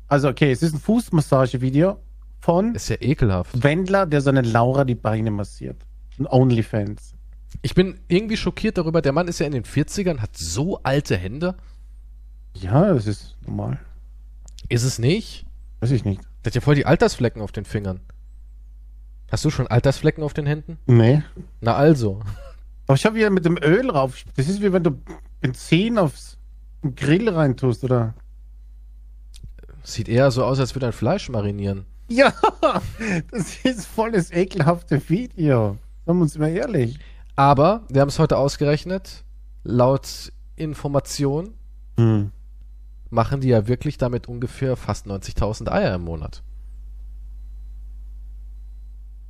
also 0.08 0.30
okay, 0.30 0.52
es 0.52 0.62
ist 0.62 0.74
ein 0.74 0.80
Fußmassagevideo 0.80 1.98
von 2.40 2.76
Ist 2.76 2.90
ja 2.90 2.98
ekelhaft. 3.00 3.64
Wendler, 3.64 4.06
der 4.06 4.22
seine 4.22 4.42
Laura 4.42 4.84
die 4.84 4.96
Beine 4.96 5.32
massiert. 5.32 5.86
Ein 6.20 6.28
Onlyfans. 6.28 7.14
Ich 7.62 7.76
bin 7.76 8.00
irgendwie 8.08 8.38
schockiert 8.38 8.78
darüber, 8.78 9.02
der 9.02 9.12
Mann 9.12 9.28
ist 9.28 9.40
ja 9.40 9.46
in 9.46 9.52
den 9.52 9.64
40ern, 9.64 10.20
hat 10.20 10.36
so 10.38 10.82
alte 10.84 11.18
Hände. 11.18 11.56
Ja, 12.56 12.94
das 12.94 13.08
ist 13.08 13.38
normal. 13.46 13.80
Ist 14.70 14.84
es 14.84 15.00
nicht? 15.00 15.46
Weiß 15.80 15.92
ich 15.92 16.06
nicht. 16.06 16.22
Der 16.44 16.50
hat 16.50 16.56
ja 16.56 16.62
voll 16.62 16.76
die 16.76 16.86
Altersflecken 16.86 17.42
auf 17.42 17.52
den 17.52 17.66
Fingern. 17.66 18.00
Hast 19.32 19.46
du 19.46 19.50
schon 19.50 19.68
Altersflecken 19.68 20.24
auf 20.24 20.34
den 20.34 20.46
Händen? 20.46 20.78
Nee. 20.88 21.24
Na 21.62 21.76
also. 21.76 22.22
Aber 22.88 22.96
ich 22.96 23.06
habe 23.06 23.16
wieder 23.16 23.30
mit 23.30 23.46
dem 23.46 23.58
Öl 23.58 23.90
rauf. 23.90 24.24
Das 24.36 24.50
ist 24.50 24.62
wie 24.62 24.74
wenn 24.74 24.84
du 24.84 25.02
Benzin 25.40 25.98
aufs 25.98 26.38
Grill 26.96 27.30
reintust, 27.30 27.84
oder? 27.84 28.14
Sieht 29.84 30.10
eher 30.10 30.32
so 30.32 30.44
aus, 30.44 30.60
als 30.60 30.76
würde 30.76 30.88
ein 30.88 30.94
Fleisch 30.94 31.30
marinieren. 31.30 31.86
Ja, 32.08 32.34
das 33.32 33.56
ist 33.64 33.86
voll 33.86 34.12
das 34.12 34.32
ekelhafte 34.32 35.02
Video. 35.10 35.78
Sagen 36.06 36.18
wir 36.18 36.24
uns 36.24 36.38
mal 36.38 36.50
ehrlich. 36.50 37.00
Aber, 37.36 37.84
wir 37.90 38.02
haben 38.02 38.10
es 38.10 38.20
heute 38.20 38.38
ausgerechnet, 38.38 39.24
laut 39.64 40.32
Information 40.56 41.54
Hm. 41.98 42.32
machen 43.10 43.42
die 43.42 43.50
ja 43.50 43.68
wirklich 43.68 43.98
damit 43.98 44.28
ungefähr 44.28 44.76
fast 44.76 45.08
90.000 45.08 45.70
Eier 45.70 45.96
im 45.96 46.04
Monat. 46.04 46.44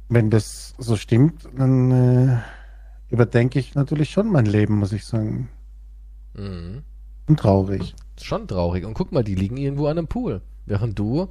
Wenn 0.09 0.29
das 0.29 0.75
so 0.77 0.97
stimmt, 0.97 1.47
dann 1.55 1.91
äh, 1.91 2.37
überdenke 3.09 3.59
ich 3.59 3.75
natürlich 3.75 4.09
schon 4.09 4.29
mein 4.31 4.45
Leben, 4.45 4.77
muss 4.77 4.91
ich 4.91 5.05
sagen. 5.05 5.49
Mhm. 6.33 6.83
Und 7.27 7.39
traurig. 7.39 7.95
Schon 8.21 8.47
traurig. 8.47 8.85
Und 8.85 8.93
guck 8.93 9.11
mal, 9.13 9.23
die 9.23 9.35
liegen 9.35 9.57
irgendwo 9.57 9.87
an 9.87 9.97
einem 9.97 10.07
Pool, 10.07 10.41
während 10.65 10.99
du 10.99 11.29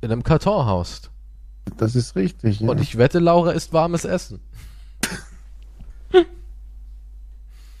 in 0.00 0.12
einem 0.12 0.22
Karton 0.22 0.66
haust. 0.66 1.10
Das 1.78 1.96
ist 1.96 2.14
richtig. 2.14 2.60
Ja. 2.60 2.68
Und 2.70 2.80
ich 2.80 2.96
wette, 2.96 3.18
Laura 3.18 3.50
isst 3.50 3.72
warmes 3.72 4.04
Essen. 4.04 4.40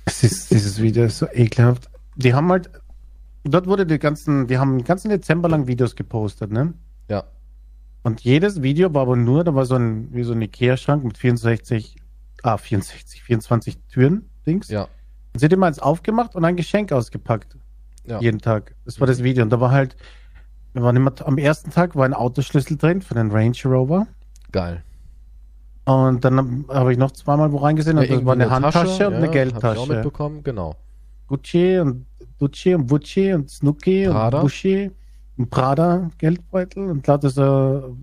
Es 0.04 0.22
ist, 0.22 0.50
dieses 0.50 0.80
Video 0.80 1.04
ist 1.04 1.18
so 1.18 1.26
ekelhaft. 1.32 1.90
Die 2.16 2.34
haben 2.34 2.50
halt, 2.50 2.70
dort 3.44 3.66
wurde 3.66 3.86
die 3.86 3.98
ganzen, 3.98 4.46
die 4.46 4.58
haben 4.58 4.78
den 4.78 4.84
ganzen 4.84 5.10
Dezember 5.10 5.48
lang 5.48 5.66
Videos 5.66 5.96
gepostet, 5.96 6.50
ne? 6.50 6.74
Ja. 7.08 7.24
Und 8.02 8.20
jedes 8.20 8.62
Video 8.62 8.94
war 8.94 9.02
aber 9.02 9.16
nur, 9.16 9.44
da 9.44 9.54
war 9.54 9.66
so 9.66 9.74
ein, 9.74 10.14
wie 10.14 10.22
so 10.22 10.32
ein 10.32 10.40
Ikea-Schrank 10.40 11.04
mit 11.04 11.18
64, 11.18 11.96
ah, 12.42 12.56
64, 12.56 13.22
24 13.22 13.78
Türen, 13.88 14.30
Dings. 14.46 14.68
Ja. 14.68 14.82
Und 14.82 15.40
sie 15.40 15.46
hat 15.46 15.52
immer 15.52 15.66
eins 15.66 15.80
aufgemacht 15.80 16.34
und 16.36 16.44
ein 16.44 16.56
Geschenk 16.56 16.92
ausgepackt. 16.92 17.56
Ja. 18.06 18.20
Jeden 18.20 18.38
Tag. 18.38 18.74
Das 18.84 19.00
war 19.00 19.06
das 19.06 19.22
Video. 19.22 19.42
Und 19.42 19.50
da 19.50 19.60
war 19.60 19.72
halt, 19.72 19.96
wir 20.72 20.82
waren 20.82 20.94
immer, 20.94 21.12
am 21.24 21.38
ersten 21.38 21.70
Tag 21.70 21.96
war 21.96 22.04
ein 22.04 22.14
Autoschlüssel 22.14 22.76
drin 22.76 23.02
für 23.02 23.14
den 23.14 23.30
Range 23.30 23.56
Rover. 23.64 24.06
Geil. 24.52 24.84
Und 25.86 26.24
dann 26.24 26.64
habe 26.68 26.92
ich 26.92 26.98
noch 26.98 27.12
zweimal 27.12 27.52
wo 27.52 27.58
reingesehen 27.58 27.96
und 27.96 28.02
das 28.02 28.10
irgendwie 28.10 28.26
war 28.26 28.32
eine 28.34 28.50
Handtasche 28.50 28.78
Tasche, 28.88 29.06
und 29.06 29.12
ja, 29.12 29.18
eine 29.18 29.18
Hab 29.18 29.22
ich 29.22 29.28
auch 29.28 29.32
Geldtasche. 29.32 29.92
mitbekommen, 29.92 30.42
genau. 30.42 30.74
Gucci 31.28 31.78
und 31.78 32.06
Gucci 32.38 32.74
und 32.74 32.88
Gucci 32.88 33.32
und 33.32 33.48
Snooki 33.50 34.06
Prada. 34.08 34.38
und 34.38 34.42
Gucci 34.44 34.90
und 35.38 35.48
Prada 35.50 36.10
Geldbeutel 36.18 36.90
und 36.90 37.06
lauter 37.06 37.30
so. 37.30 37.96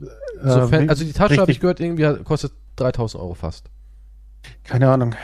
äh, 0.44 0.50
Sofern, 0.50 0.84
wie- 0.86 0.90
also 0.90 1.04
die 1.04 1.12
Tasche, 1.14 1.42
habe 1.42 1.52
ich 1.52 1.60
gehört, 1.60 1.80
irgendwie 1.82 2.24
kostet 2.24 2.54
3000 2.78 3.22
Euro 3.22 3.34
fast. 3.34 3.70
Keine 4.64 4.90
Ahnung. 4.90 5.16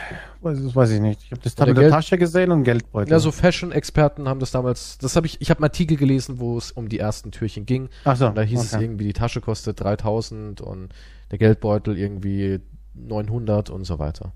Das 0.42 0.74
weiß 0.74 0.90
ich 0.92 1.00
nicht. 1.00 1.22
Ich 1.24 1.30
habe 1.32 1.40
das 1.42 1.56
mit 1.58 1.68
der 1.68 1.74
Geld- 1.74 1.90
Tasche 1.92 2.16
gesehen 2.18 2.50
und 2.50 2.64
Geldbeutel. 2.64 3.10
Ja, 3.12 3.18
so 3.18 3.30
Fashion-Experten 3.30 4.26
haben 4.28 4.40
das 4.40 4.50
damals, 4.52 4.96
das 4.98 5.16
habe 5.16 5.26
ich, 5.26 5.40
ich 5.40 5.50
habe 5.50 5.58
einen 5.58 5.64
Artikel 5.64 5.96
gelesen, 5.96 6.38
wo 6.40 6.56
es 6.56 6.72
um 6.72 6.88
die 6.88 6.98
ersten 6.98 7.30
Türchen 7.30 7.66
ging. 7.66 7.88
Ach 8.04 8.16
so, 8.16 8.28
Und 8.28 8.36
da 8.36 8.42
hieß 8.42 8.60
es 8.60 8.74
okay. 8.74 8.84
irgendwie, 8.84 9.04
die 9.04 9.12
Tasche 9.12 9.40
kostet 9.40 9.80
3000 9.80 10.60
und 10.62 10.88
der 11.30 11.38
Geldbeutel 11.38 11.98
irgendwie 11.98 12.60
900 12.94 13.68
und 13.70 13.84
so 13.84 13.98
weiter. 13.98 14.32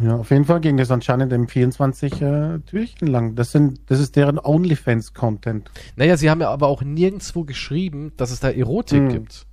Ja, 0.00 0.16
auf 0.16 0.30
jeden 0.30 0.44
Fall 0.44 0.60
ging 0.60 0.76
das 0.76 0.90
anscheinend 0.90 1.32
im 1.32 1.48
24 1.48 2.20
äh, 2.20 2.58
Türchen 2.60 3.08
lang. 3.08 3.34
Das 3.34 3.50
sind, 3.50 3.80
das 3.86 3.98
ist 3.98 4.14
deren 4.14 4.38
OnlyFans-Content. 4.38 5.70
Naja, 5.96 6.16
sie 6.16 6.28
haben 6.30 6.40
ja 6.40 6.50
aber 6.50 6.68
auch 6.68 6.82
nirgendwo 6.82 7.44
geschrieben, 7.44 8.12
dass 8.16 8.30
es 8.30 8.40
da 8.40 8.50
Erotik 8.50 8.98
Hm. 9.00 9.08
gibt. 9.08 9.46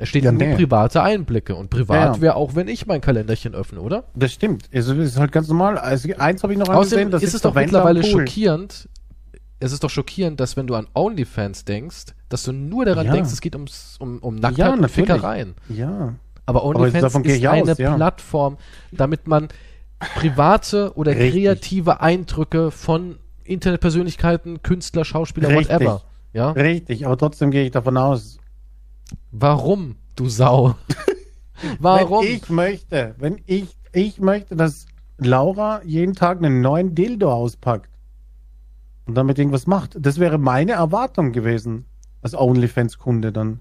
Es 0.00 0.08
steht 0.08 0.24
Ja, 0.24 0.32
nur 0.32 0.42
nee. 0.42 0.54
private 0.56 1.02
Einblicke. 1.02 1.54
Und 1.54 1.68
privat 1.70 2.16
Ja, 2.16 2.20
wäre 2.22 2.34
auch, 2.36 2.54
wenn 2.54 2.68
ich 2.68 2.86
mein 2.86 3.00
Kalenderchen 3.00 3.54
öffne, 3.54 3.80
oder? 3.80 4.04
Das 4.14 4.32
stimmt. 4.32 4.68
Das 4.72 4.88
ist 4.88 5.18
halt 5.18 5.30
ganz 5.30 5.48
normal. 5.48 5.76
Also, 5.78 6.08
eins 6.18 6.42
habe 6.42 6.52
ich 6.54 6.58
noch 6.58 6.68
angesehen. 6.68 7.10
Das 7.10 7.22
ist 7.22 7.34
es 7.34 7.42
doch 7.42 7.54
mittlerweile 7.54 8.00
Pool. 8.00 8.10
schockierend. 8.10 8.88
Es 9.58 9.72
ist 9.72 9.84
doch 9.84 9.90
schockierend, 9.90 10.40
dass 10.40 10.56
wenn 10.56 10.66
du 10.66 10.74
an 10.74 10.86
OnlyFans 10.94 11.66
denkst, 11.66 12.14
dass 12.30 12.44
du 12.44 12.52
nur 12.52 12.86
daran 12.86 13.06
Ja. 13.06 13.12
denkst, 13.12 13.30
es 13.30 13.42
geht 13.42 13.54
ums, 13.54 13.96
um, 14.00 14.18
um 14.20 14.36
Nacktheit 14.36 14.58
Ja, 14.58 14.72
und 14.72 14.80
natürlich. 14.80 15.10
Fickereien. 15.10 15.54
Ja. 15.68 16.14
Aber 16.46 16.64
OnlyFans 16.64 17.02
davon 17.02 17.22
gehe 17.22 17.36
ist 17.36 17.46
eine 17.46 17.72
aus, 17.72 17.78
ja. 17.78 17.94
Plattform, 17.94 18.56
damit 18.90 19.28
man 19.28 19.48
private 20.14 20.92
oder 20.96 21.12
Richtig. 21.12 21.32
kreative 21.32 22.00
Eindrücke 22.00 22.70
von 22.70 23.16
Internetpersönlichkeiten, 23.44 24.62
Künstler, 24.62 25.04
Schauspieler, 25.04 25.48
Richtig. 25.50 25.68
whatever. 25.68 26.02
Ja? 26.32 26.52
Richtig, 26.52 27.04
aber 27.06 27.18
trotzdem 27.18 27.50
gehe 27.50 27.64
ich 27.64 27.70
davon 27.70 27.96
aus. 27.96 28.38
Warum, 29.30 29.96
du 30.16 30.28
Sau? 30.28 30.74
Warum? 31.78 32.24
Wenn 32.24 32.32
ich 32.34 32.48
möchte, 32.48 33.14
wenn 33.18 33.40
ich, 33.46 33.76
ich 33.92 34.20
möchte, 34.20 34.56
dass 34.56 34.86
Laura 35.18 35.82
jeden 35.84 36.14
Tag 36.14 36.38
einen 36.38 36.60
neuen 36.60 36.94
Dildo 36.94 37.30
auspackt 37.32 37.90
und 39.06 39.14
damit 39.14 39.38
irgendwas 39.38 39.66
macht. 39.66 39.96
Das 39.98 40.18
wäre 40.18 40.38
meine 40.38 40.72
Erwartung 40.72 41.32
gewesen 41.32 41.84
als 42.22 42.34
OnlyFans-Kunde 42.34 43.32
dann. 43.32 43.60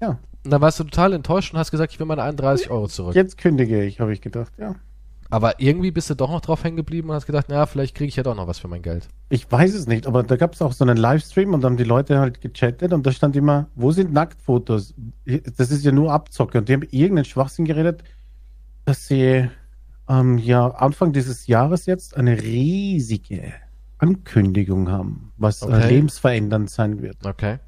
Ja, 0.00 0.18
Und 0.44 0.50
dann 0.50 0.60
warst 0.60 0.80
du 0.80 0.84
total 0.84 1.12
enttäuscht 1.12 1.52
und 1.52 1.58
hast 1.58 1.70
gesagt, 1.70 1.92
ich 1.92 1.98
will 1.98 2.06
meine 2.06 2.22
31 2.22 2.70
Euro 2.70 2.88
zurück. 2.88 3.14
jetzt 3.14 3.36
kündige 3.38 3.82
ich, 3.84 4.00
habe 4.00 4.12
ich 4.12 4.20
gedacht. 4.20 4.52
Ja. 4.58 4.74
Aber 5.30 5.60
irgendwie 5.60 5.90
bist 5.90 6.08
du 6.10 6.14
doch 6.14 6.30
noch 6.30 6.40
drauf 6.40 6.62
hängen 6.62 6.76
geblieben 6.76 7.08
und 7.08 7.14
hast 7.16 7.26
gedacht, 7.26 7.48
naja, 7.48 7.66
vielleicht 7.66 7.94
kriege 7.96 8.08
ich 8.08 8.16
ja 8.16 8.22
doch 8.22 8.36
noch 8.36 8.46
was 8.46 8.58
für 8.58 8.68
mein 8.68 8.82
Geld. 8.82 9.08
Ich 9.28 9.50
weiß 9.50 9.74
es 9.74 9.86
nicht, 9.86 10.06
aber 10.06 10.22
da 10.22 10.36
gab 10.36 10.54
es 10.54 10.62
auch 10.62 10.72
so 10.72 10.84
einen 10.84 10.96
Livestream 10.96 11.52
und 11.52 11.62
dann 11.62 11.72
haben 11.72 11.76
die 11.76 11.84
Leute 11.84 12.18
halt 12.18 12.40
gechattet 12.40 12.92
und 12.92 13.06
da 13.06 13.12
stand 13.12 13.34
immer, 13.34 13.66
wo 13.74 13.90
sind 13.90 14.12
Nacktfotos? 14.12 14.94
Das 15.56 15.70
ist 15.70 15.84
ja 15.84 15.92
nur 15.92 16.12
Abzocke 16.12 16.58
und 16.58 16.68
die 16.68 16.74
haben 16.74 16.82
irgendeinen 16.90 17.24
Schwachsinn 17.24 17.64
geredet, 17.64 18.04
dass 18.84 19.08
sie 19.08 19.48
ähm, 20.08 20.38
ja 20.38 20.68
Anfang 20.68 21.12
dieses 21.12 21.48
Jahres 21.48 21.86
jetzt 21.86 22.16
eine 22.16 22.40
riesige 22.40 23.52
Ankündigung 23.98 24.90
haben, 24.90 25.32
was 25.38 25.62
äh, 25.62 25.66
Okay. 25.66 25.88
lebensverändernd 25.88 26.70
sein 26.70 27.02
wird. 27.02 27.26
Okay. 27.26 27.58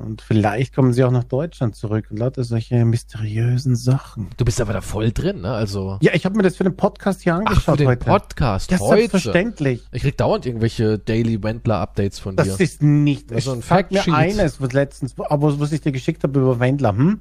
Und 0.00 0.22
vielleicht 0.22 0.74
kommen 0.74 0.92
sie 0.92 1.04
auch 1.04 1.10
nach 1.10 1.24
Deutschland 1.24 1.76
zurück 1.76 2.06
und 2.10 2.18
lauter 2.18 2.42
solche 2.44 2.84
mysteriösen 2.84 3.76
Sachen. 3.76 4.28
Du 4.36 4.44
bist 4.44 4.60
aber 4.60 4.72
da 4.72 4.80
voll 4.80 5.12
drin, 5.12 5.42
ne? 5.42 5.52
Also. 5.52 5.98
Ja, 6.00 6.12
ich 6.14 6.24
habe 6.24 6.36
mir 6.36 6.42
das 6.42 6.56
für 6.56 6.64
den 6.64 6.76
Podcast 6.76 7.22
hier 7.22 7.34
Ach, 7.34 7.38
angeschaut 7.38 7.74
für 7.74 7.76
den 7.76 7.88
heute. 7.88 8.04
Podcast 8.06 8.70
Ja, 8.70 8.78
heute. 8.78 8.96
selbstverständlich. 9.02 9.82
Ich 9.92 10.02
krieg 10.02 10.16
dauernd 10.16 10.46
irgendwelche 10.46 10.98
Daily 10.98 11.42
Wendler-Updates 11.42 12.18
von 12.18 12.36
dir. 12.36 12.44
Das 12.44 12.60
ist 12.60 12.82
nicht. 12.82 13.30
Das 13.30 13.38
ist 13.38 13.38
ich 13.38 13.44
so 13.44 13.52
ein 13.52 13.62
sag 13.62 13.90
mir 13.90 14.14
eines, 14.14 14.60
was 14.60 14.72
letztens, 14.72 15.14
aber 15.18 15.60
was 15.60 15.72
ich 15.72 15.80
dir 15.80 15.92
geschickt 15.92 16.22
habe 16.24 16.40
über 16.40 16.58
Wendler, 16.60 16.92
hm? 16.96 17.20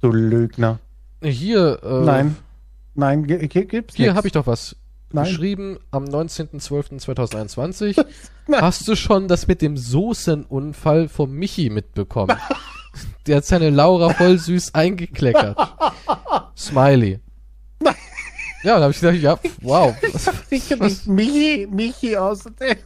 Du 0.00 0.10
Lügner. 0.10 0.78
Hier, 1.22 1.80
äh, 1.82 2.04
Nein. 2.04 2.36
Nein, 2.94 3.26
gibt's 3.26 3.94
Hier 3.96 4.14
habe 4.14 4.26
ich 4.26 4.32
doch 4.32 4.46
was. 4.46 4.76
Nein. 5.12 5.24
Geschrieben 5.26 5.78
am 5.90 6.04
19.12.2021. 6.04 8.04
Hast 8.52 8.88
du 8.88 8.96
schon 8.96 9.28
das 9.28 9.46
mit 9.46 9.62
dem 9.62 9.76
Soßenunfall 9.76 11.08
vom 11.08 11.32
Michi 11.32 11.70
mitbekommen? 11.70 12.36
Der 13.26 13.38
hat 13.38 13.44
seine 13.44 13.70
Laura 13.70 14.12
voll 14.12 14.38
süß 14.38 14.74
eingekleckert. 14.74 15.56
Smiley. 16.56 17.20
Ja, 18.62 18.76
da 18.76 18.82
habe 18.82 18.92
ich 18.92 19.00
gedacht, 19.00 19.20
ja, 19.20 19.38
wow. 19.60 19.94
Was, 20.12 20.30
Sicher 20.48 20.76
nicht 20.76 21.06
Michi, 21.06 21.68
Michi 21.70 22.16
außerdem. 22.16 22.76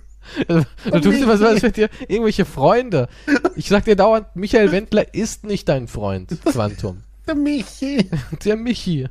du 0.49 1.01
tust 1.01 1.23
immer 1.23 1.39
so, 1.39 1.47
als 1.47 1.63
wäre 1.63 1.73
dir 1.73 1.89
irgendwelche 2.09 2.45
Freunde. 2.45 3.09
Ich 3.55 3.69
sag 3.69 3.85
dir 3.85 3.97
dauernd, 3.97 4.27
Michael 4.35 4.73
Wendler 4.73 5.15
ist 5.15 5.45
nicht 5.45 5.69
dein 5.69 5.89
Freund, 5.89 6.37
Quantum. 6.45 7.03
Der 7.27 7.35
Michi. 7.35 8.09
Der 8.45 8.57
Michi. 8.57 9.09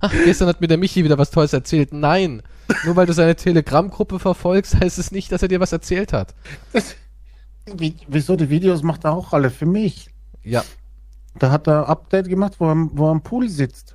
Ach, 0.00 0.12
gestern 0.12 0.48
hat 0.48 0.60
mir 0.60 0.68
der 0.68 0.78
Michi 0.78 1.02
wieder 1.04 1.18
was 1.18 1.30
Tolles 1.30 1.52
erzählt. 1.52 1.92
Nein, 1.92 2.42
nur 2.84 2.94
weil 2.96 3.06
du 3.06 3.12
seine 3.12 3.34
Telegram-Gruppe 3.34 4.18
verfolgst, 4.18 4.78
heißt 4.80 4.98
es 4.98 5.10
nicht, 5.10 5.32
dass 5.32 5.42
er 5.42 5.48
dir 5.48 5.60
was 5.60 5.72
erzählt 5.72 6.12
hat. 6.12 6.34
Das, 6.72 6.94
wie, 7.76 7.96
wieso 8.06 8.36
die 8.36 8.48
Videos 8.48 8.82
macht 8.82 9.04
er 9.04 9.12
auch 9.12 9.32
alle 9.32 9.50
für 9.50 9.66
mich? 9.66 10.10
Ja. 10.42 10.62
Da 11.38 11.50
hat 11.50 11.66
er 11.66 11.80
ein 11.84 11.90
Update 11.90 12.28
gemacht, 12.28 12.54
wo 12.58 12.66
er, 12.66 12.70
am- 12.72 12.90
wo 12.94 13.06
er 13.08 13.10
am 13.10 13.22
Pool 13.22 13.48
sitzt. 13.48 13.94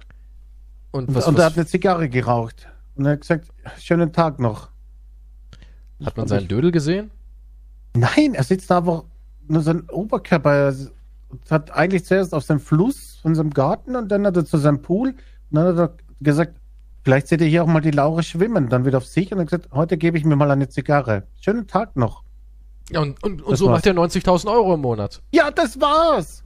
Und 0.92 1.08
Und, 1.10 1.16
was, 1.16 1.28
und 1.28 1.36
er 1.36 1.40
was 1.40 1.46
hat 1.46 1.58
eine 1.58 1.66
Zigarre 1.66 2.10
geraucht. 2.10 2.68
Und 2.96 3.06
er 3.06 3.14
hat 3.14 3.22
gesagt, 3.22 3.48
schönen 3.80 4.12
Tag 4.14 4.40
noch. 4.40 4.70
hat 6.04 6.18
man 6.18 6.28
seinen 6.28 6.48
Dödel 6.48 6.72
gesehen? 6.72 7.12
Nein, 7.96 8.34
er 8.34 8.44
sitzt 8.44 8.70
da 8.70 8.78
aber 8.78 9.06
nur 9.48 9.62
sein 9.62 9.90
Oberkörper. 9.90 10.54
Er 10.54 10.76
hat 11.50 11.72
eigentlich 11.72 12.06
zuerst 12.06 12.34
auf 12.34 12.44
seinem 12.44 12.60
Fluss 12.60 13.20
von 13.22 13.34
seinem 13.36 13.52
Garten 13.52 13.96
und 13.96 14.10
dann 14.10 14.26
hat 14.28 14.36
er 14.38 14.46
zu 14.46 14.58
seinem 14.58 14.82
Pool 14.82 15.10
und 15.10 15.16
dann 15.56 15.78
hat 15.78 15.78
er 15.78 15.98
gesagt, 16.22 16.56
vielleicht 17.04 17.28
seht 17.28 17.42
ihr 17.42 17.48
hier 17.48 17.64
auch 17.64 17.68
mal 17.68 17.82
die 17.82 17.92
Laura 17.92 18.24
schwimmen. 18.24 18.70
Dann 18.70 18.86
wieder 18.86 18.98
auf 18.98 19.06
sich 19.06 19.32
und 19.32 19.40
hat 19.40 19.48
gesagt, 19.48 19.70
heute 19.72 19.98
gebe 19.98 20.18
ich 20.18 20.26
mir 20.26 20.36
mal 20.36 20.50
eine 20.52 20.70
Zigarre. 20.70 21.28
Schönen 21.42 21.68
Tag 21.68 21.96
noch. 21.96 22.24
Ja, 22.92 23.00
und, 23.02 23.24
und, 23.24 23.42
und 23.42 23.56
so 23.56 23.68
war's. 23.68 23.78
macht 23.78 23.86
er 23.88 23.94
90.000 23.94 24.52
Euro 24.52 24.74
im 24.74 24.82
Monat. 24.82 25.22
Ja, 25.32 25.52
das 25.52 25.80
war's. 25.80 26.44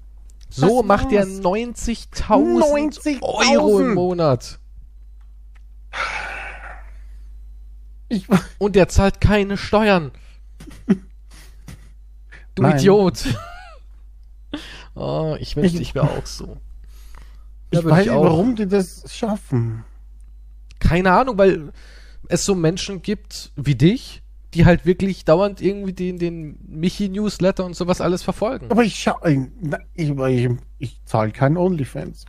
So 0.50 0.78
Das 0.82 0.86
macht 0.88 1.12
er 1.12 1.24
war's. 1.26 1.42
90.000 1.42 3.20
90.000 3.20 3.22
Euro 3.54 3.80
im 3.80 3.94
Monat. 3.96 4.60
Ich, 8.10 8.26
Und 8.58 8.76
der 8.76 8.88
zahlt 8.88 9.20
keine 9.20 9.58
Steuern. 9.58 10.12
Du 12.56 12.62
Nein. 12.62 12.78
Idiot. 12.78 13.26
oh, 14.96 15.36
ich 15.40 15.56
wünschte, 15.56 15.76
Ich- 15.78 15.82
ich 15.90 15.96
wäre 15.96 16.10
auch 16.10 16.26
so. 16.26 16.58
Ich 17.72 17.84
weiß 17.84 18.06
nicht, 18.06 18.16
warum 18.16 18.56
die 18.56 18.68
das 18.68 19.04
schaffen. 19.14 19.84
Keine 20.80 21.12
Ahnung, 21.12 21.38
weil 21.38 21.72
es 22.30 22.46
so 22.46 22.56
Menschen 22.56 23.02
gibt 23.02 23.52
wie 23.56 23.76
dich, 23.76 24.22
die 24.54 24.66
halt 24.66 24.86
wirklich 24.86 25.26
dauernd 25.26 25.62
irgendwie 25.62 25.94
den, 25.94 26.18
den 26.18 26.58
Michi-Newsletter 26.68 27.66
und 27.66 27.76
sowas 27.76 28.02
alles 28.02 28.24
verfolgen. 28.24 28.72
Aber 28.72 28.84
ich 28.84 28.96
schau, 28.96 29.16
ich, 29.26 29.40
ich, 29.96 30.10
ich, 30.10 30.52
ich 30.80 31.02
zahle 31.06 31.32
keinen 31.32 31.58
OnlyFans. 31.58 32.26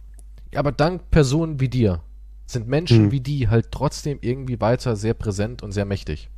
Aber 0.54 0.72
dank 0.72 1.10
Personen 1.10 1.60
wie 1.60 1.68
dir 1.68 2.02
sind 2.46 2.66
Menschen 2.66 3.04
Hm. 3.04 3.10
wie 3.12 3.20
die 3.20 3.48
halt 3.48 3.70
trotzdem 3.70 4.18
irgendwie 4.22 4.60
weiter 4.60 4.96
sehr 4.96 5.14
präsent 5.14 5.62
und 5.62 5.72
sehr 5.72 5.84
mächtig. 5.84 6.30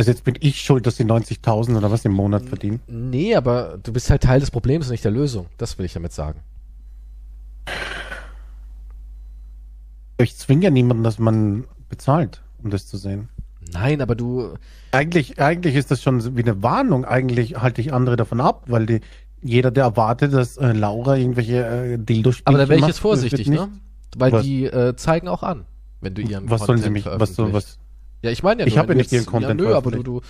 Also 0.00 0.12
jetzt 0.12 0.24
bin 0.24 0.34
ich 0.40 0.62
schuld, 0.62 0.86
dass 0.86 0.96
sie 0.96 1.04
90.000 1.04 1.76
oder 1.76 1.90
was 1.90 2.06
im 2.06 2.12
Monat 2.12 2.46
verdienen. 2.46 2.80
Nee, 2.86 3.34
aber 3.34 3.78
du 3.82 3.92
bist 3.92 4.08
halt 4.08 4.22
Teil 4.22 4.40
des 4.40 4.50
Problems 4.50 4.86
und 4.86 4.92
nicht 4.92 5.04
der 5.04 5.10
Lösung. 5.10 5.44
Das 5.58 5.76
will 5.76 5.84
ich 5.84 5.92
damit 5.92 6.14
sagen. 6.14 6.40
Ich 10.16 10.38
zwinge 10.38 10.64
ja 10.64 10.70
niemanden, 10.70 11.04
dass 11.04 11.18
man 11.18 11.64
bezahlt, 11.90 12.40
um 12.62 12.70
das 12.70 12.86
zu 12.86 12.96
sehen. 12.96 13.28
Nein, 13.74 14.00
aber 14.00 14.14
du, 14.14 14.54
Eigentlich, 14.92 15.38
eigentlich 15.38 15.74
ist 15.74 15.90
das 15.90 16.02
schon 16.02 16.34
wie 16.34 16.44
eine 16.44 16.62
Warnung. 16.62 17.04
Eigentlich 17.04 17.60
halte 17.60 17.82
ich 17.82 17.92
andere 17.92 18.16
davon 18.16 18.40
ab, 18.40 18.62
weil 18.68 18.86
die, 18.86 19.00
jeder, 19.42 19.70
der 19.70 19.84
erwartet, 19.84 20.32
dass 20.32 20.56
äh, 20.56 20.72
Laura 20.72 21.18
irgendwelche 21.18 21.66
äh, 21.66 21.98
dildo 21.98 22.32
aber 22.46 22.56
da 22.56 22.70
wäre 22.70 22.80
ich 22.80 22.86
jetzt 22.86 23.00
vorsichtig, 23.00 23.48
ne? 23.48 23.68
Weil 24.16 24.32
Was? 24.32 24.44
die 24.44 24.64
äh, 24.64 24.96
zeigen 24.96 25.28
auch 25.28 25.42
an, 25.42 25.66
wenn 26.00 26.14
du 26.14 26.22
ihren 26.22 26.48
Was 26.48 26.62
sollen 26.62 26.78
sie 26.78 26.88
mich, 26.88 27.04
was, 27.04 27.34
so, 27.34 27.52
was, 27.52 27.79
Ja, 28.22 28.30
ich 28.30 28.42
meine 28.42 28.62
ja 28.62 28.66
Ich 28.66 28.74
nur, 28.74 28.82
hab 28.82 28.88
wenn 28.88 28.98
ja 28.98 29.02
nicht 29.02 29.12
ihren 29.12 29.26
Content 29.26 29.60
Ja, 29.60 29.66
nö, 29.68 29.74
aber 29.74 29.90
du, 29.90 30.02
du, 30.02 30.20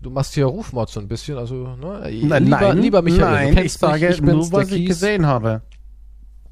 du 0.00 0.10
machst 0.10 0.34
hier 0.34 0.46
Rufmord 0.46 0.90
so 0.90 1.00
ein 1.00 1.08
bisschen, 1.08 1.38
also, 1.38 1.76
ne? 1.76 2.00
Nein, 2.02 2.44
lieber, 2.44 2.60
nein, 2.60 2.78
lieber 2.78 3.02
Michael, 3.02 3.52
nein, 3.52 3.64
ich 3.64 3.72
sage 3.72 4.08
ich 4.08 4.20
nur, 4.20 4.50
was 4.52 4.70
ich 4.70 4.86
gesehen 4.86 5.26
habe. 5.26 5.62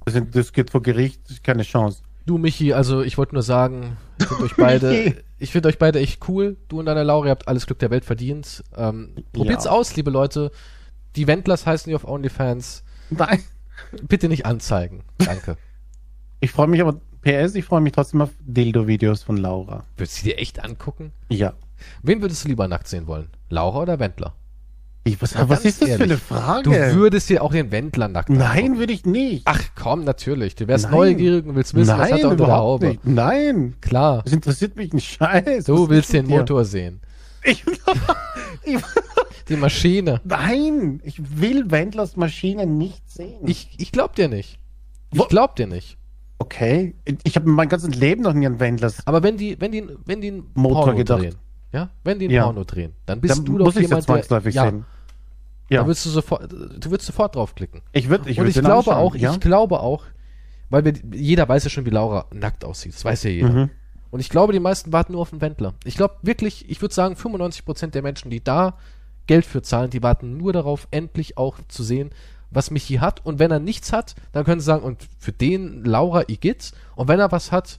Das, 0.04 0.20
das 0.32 0.52
geht 0.52 0.70
vor 0.70 0.82
Gericht, 0.82 1.44
keine 1.44 1.62
Chance. 1.62 2.02
Du, 2.26 2.38
Michi, 2.38 2.72
also 2.72 3.02
ich 3.02 3.18
wollte 3.18 3.34
nur 3.34 3.42
sagen, 3.42 3.96
ich 4.18 4.26
finde 4.26 4.44
euch 4.44 4.54
beide, 4.56 5.14
ich 5.38 5.52
finde 5.52 5.68
euch 5.68 5.78
beide 5.78 6.00
echt 6.00 6.28
cool. 6.28 6.56
Du 6.68 6.78
und 6.80 6.86
deine 6.86 7.02
Laura, 7.02 7.26
ihr 7.26 7.30
habt 7.30 7.48
alles 7.48 7.66
Glück 7.66 7.78
der 7.78 7.90
Welt 7.90 8.04
verdient. 8.04 8.62
Ähm, 8.76 9.14
probiert's 9.32 9.64
Ja. 9.64 9.70
aus, 9.72 9.94
liebe 9.96 10.10
Leute. 10.10 10.50
Die 11.16 11.26
Wendlers 11.26 11.66
heißen 11.66 11.90
die 11.90 11.94
auf 11.96 12.04
OnlyFans. 12.06 12.82
Nein. 13.10 13.42
Bitte 14.06 14.28
nicht 14.28 14.46
anzeigen. 14.46 15.02
Danke. 15.18 15.56
Ich 16.42 16.52
freue 16.52 16.68
mich 16.68 16.80
aber, 16.80 16.98
PS, 17.22 17.54
ich 17.54 17.64
freue 17.64 17.80
mich 17.80 17.92
trotzdem 17.92 18.22
auf 18.22 18.30
Dildo-Videos 18.40 19.22
von 19.22 19.36
Laura. 19.36 19.84
Würdest 19.96 20.20
du 20.20 20.24
dir 20.30 20.38
echt 20.38 20.62
angucken? 20.64 21.12
Ja. 21.28 21.52
Wen 22.02 22.20
würdest 22.22 22.44
du 22.44 22.48
lieber 22.48 22.66
nackt 22.68 22.88
sehen 22.88 23.06
wollen? 23.06 23.28
Laura 23.48 23.80
oder 23.82 23.98
Wendler? 23.98 24.34
Ich, 25.04 25.20
was 25.22 25.34
was 25.48 25.64
ist 25.64 25.80
das 25.80 25.88
für 25.88 25.92
ehrlich. 25.92 26.10
eine 26.10 26.18
Frage? 26.18 26.62
Du 26.70 26.70
würdest 26.96 27.30
dir 27.30 27.42
auch 27.42 27.52
den 27.52 27.70
Wendler 27.72 28.08
nackt 28.08 28.28
Nein, 28.28 28.40
angucken. 28.64 28.78
würde 28.78 28.92
ich 28.92 29.06
nicht. 29.06 29.42
Ach 29.46 29.62
komm, 29.74 30.04
natürlich. 30.04 30.54
Du 30.56 30.68
wärst 30.68 30.84
Nein. 30.84 30.92
neugierig 30.94 31.46
und 31.46 31.54
willst 31.56 31.74
wissen, 31.74 31.88
was 31.92 31.98
hat 31.98 32.10
Nein, 32.10 32.18
er 32.20 32.24
unter 32.30 32.36
der 32.36 32.46
überhaupt 32.46 32.84
Haube. 32.84 32.86
nicht. 32.88 33.06
Nein, 33.06 33.74
Klar. 33.80 34.22
das 34.24 34.32
interessiert 34.34 34.76
mich 34.76 34.92
ein 34.92 35.00
Scheiß. 35.00 35.64
Du 35.64 35.82
Was 35.84 35.88
willst 35.88 36.12
den? 36.12 36.26
Motor 36.26 36.64
sehen. 36.66 37.00
Ich, 37.44 37.64
ich, 38.64 38.78
Die 39.48 39.56
Maschine. 39.56 40.20
nein, 40.24 41.00
ich 41.02 41.40
will 41.40 41.70
Wendlers 41.70 42.16
Maschine 42.16 42.66
nicht 42.66 43.10
sehen. 43.10 43.40
Ich, 43.46 43.70
ich 43.78 43.92
glaub 43.92 44.14
dir 44.16 44.28
nicht. 44.28 44.58
Ich 45.12 45.26
glaub 45.28 45.56
dir 45.56 45.66
nicht. 45.66 45.96
Okay, 46.40 46.94
ich 47.22 47.36
habe 47.36 47.48
mein 47.48 47.68
ganzes 47.68 47.94
Leben 47.94 48.22
noch 48.22 48.32
nie 48.32 48.46
an 48.46 48.58
Wendlers. 48.58 49.06
Aber 49.06 49.22
wenn 49.22 49.36
die, 49.36 49.60
wenn 49.60 49.70
die, 49.70 49.86
wenn 50.06 50.20
die 50.20 50.28
einen 50.28 50.50
Motor 50.54 50.84
Porno 50.84 50.96
gedacht. 50.98 51.20
drehen, 51.20 51.34
ja, 51.72 51.90
wenn 52.02 52.18
die 52.18 52.24
einen 52.26 52.34
Ja. 52.34 52.44
Porno 52.44 52.64
drehen, 52.64 52.94
dann 53.06 53.20
bist 53.20 53.38
Dann 53.38 53.44
du 53.44 53.58
doch 53.58 53.74
jemand, 53.76 54.08
der, 54.08 54.16
ja, 54.50 54.64
sehen. 54.64 54.84
da 55.68 55.74
Ja, 55.76 55.86
würdest 55.86 56.06
du 56.06 56.10
sofort, 56.10 56.50
du 56.50 56.90
würdest 56.90 57.06
sofort 57.06 57.36
draufklicken. 57.36 57.82
ich 57.92 58.08
würde, 58.08 58.28
ich 58.28 58.38
Und 58.40 58.46
würd 58.46 58.56
ich 58.56 58.62
glaube 58.62 58.96
auch, 58.96 59.14
ja? 59.14 59.32
ich 59.32 59.40
glaube 59.40 59.80
auch, 59.80 60.04
weil 60.70 60.84
wir, 60.84 60.94
jeder 61.12 61.48
weiß 61.48 61.64
ja 61.64 61.70
schon, 61.70 61.84
wie 61.86 61.90
Laura 61.90 62.26
nackt 62.32 62.64
aussieht. 62.64 62.94
Das 62.94 63.04
weiß 63.04 63.22
ja 63.24 63.30
jeder. 63.30 63.50
Mhm. 63.50 63.70
Und 64.10 64.18
ich 64.18 64.28
glaube, 64.30 64.52
die 64.52 64.60
meisten 64.60 64.92
warten 64.92 65.12
nur 65.12 65.20
auf 65.20 65.30
den 65.30 65.40
Wendler. 65.40 65.74
Ich 65.84 65.96
glaube 65.96 66.16
wirklich, 66.22 66.68
ich 66.68 66.82
würde 66.82 66.94
sagen, 66.94 67.14
95% 67.14 67.88
der 67.88 68.02
Menschen, 68.02 68.30
die 68.30 68.42
da 68.42 68.76
Geld 69.26 69.46
für 69.46 69.62
zahlen, 69.62 69.90
die 69.90 70.02
warten 70.02 70.36
nur 70.36 70.52
darauf, 70.52 70.88
endlich 70.90 71.38
auch 71.38 71.58
zu 71.68 71.84
sehen, 71.84 72.10
was 72.50 72.70
Michi 72.70 72.94
hat. 72.96 73.24
Und 73.24 73.38
wenn 73.38 73.50
er 73.50 73.60
nichts 73.60 73.92
hat, 73.92 74.14
dann 74.32 74.44
können 74.44 74.60
sie 74.60 74.66
sagen, 74.66 74.82
und 74.82 75.06
für 75.18 75.32
den 75.32 75.84
Laura 75.84 76.24
Igitt. 76.28 76.72
Und 76.96 77.08
wenn 77.08 77.20
er 77.20 77.30
was 77.32 77.52
hat, 77.52 77.78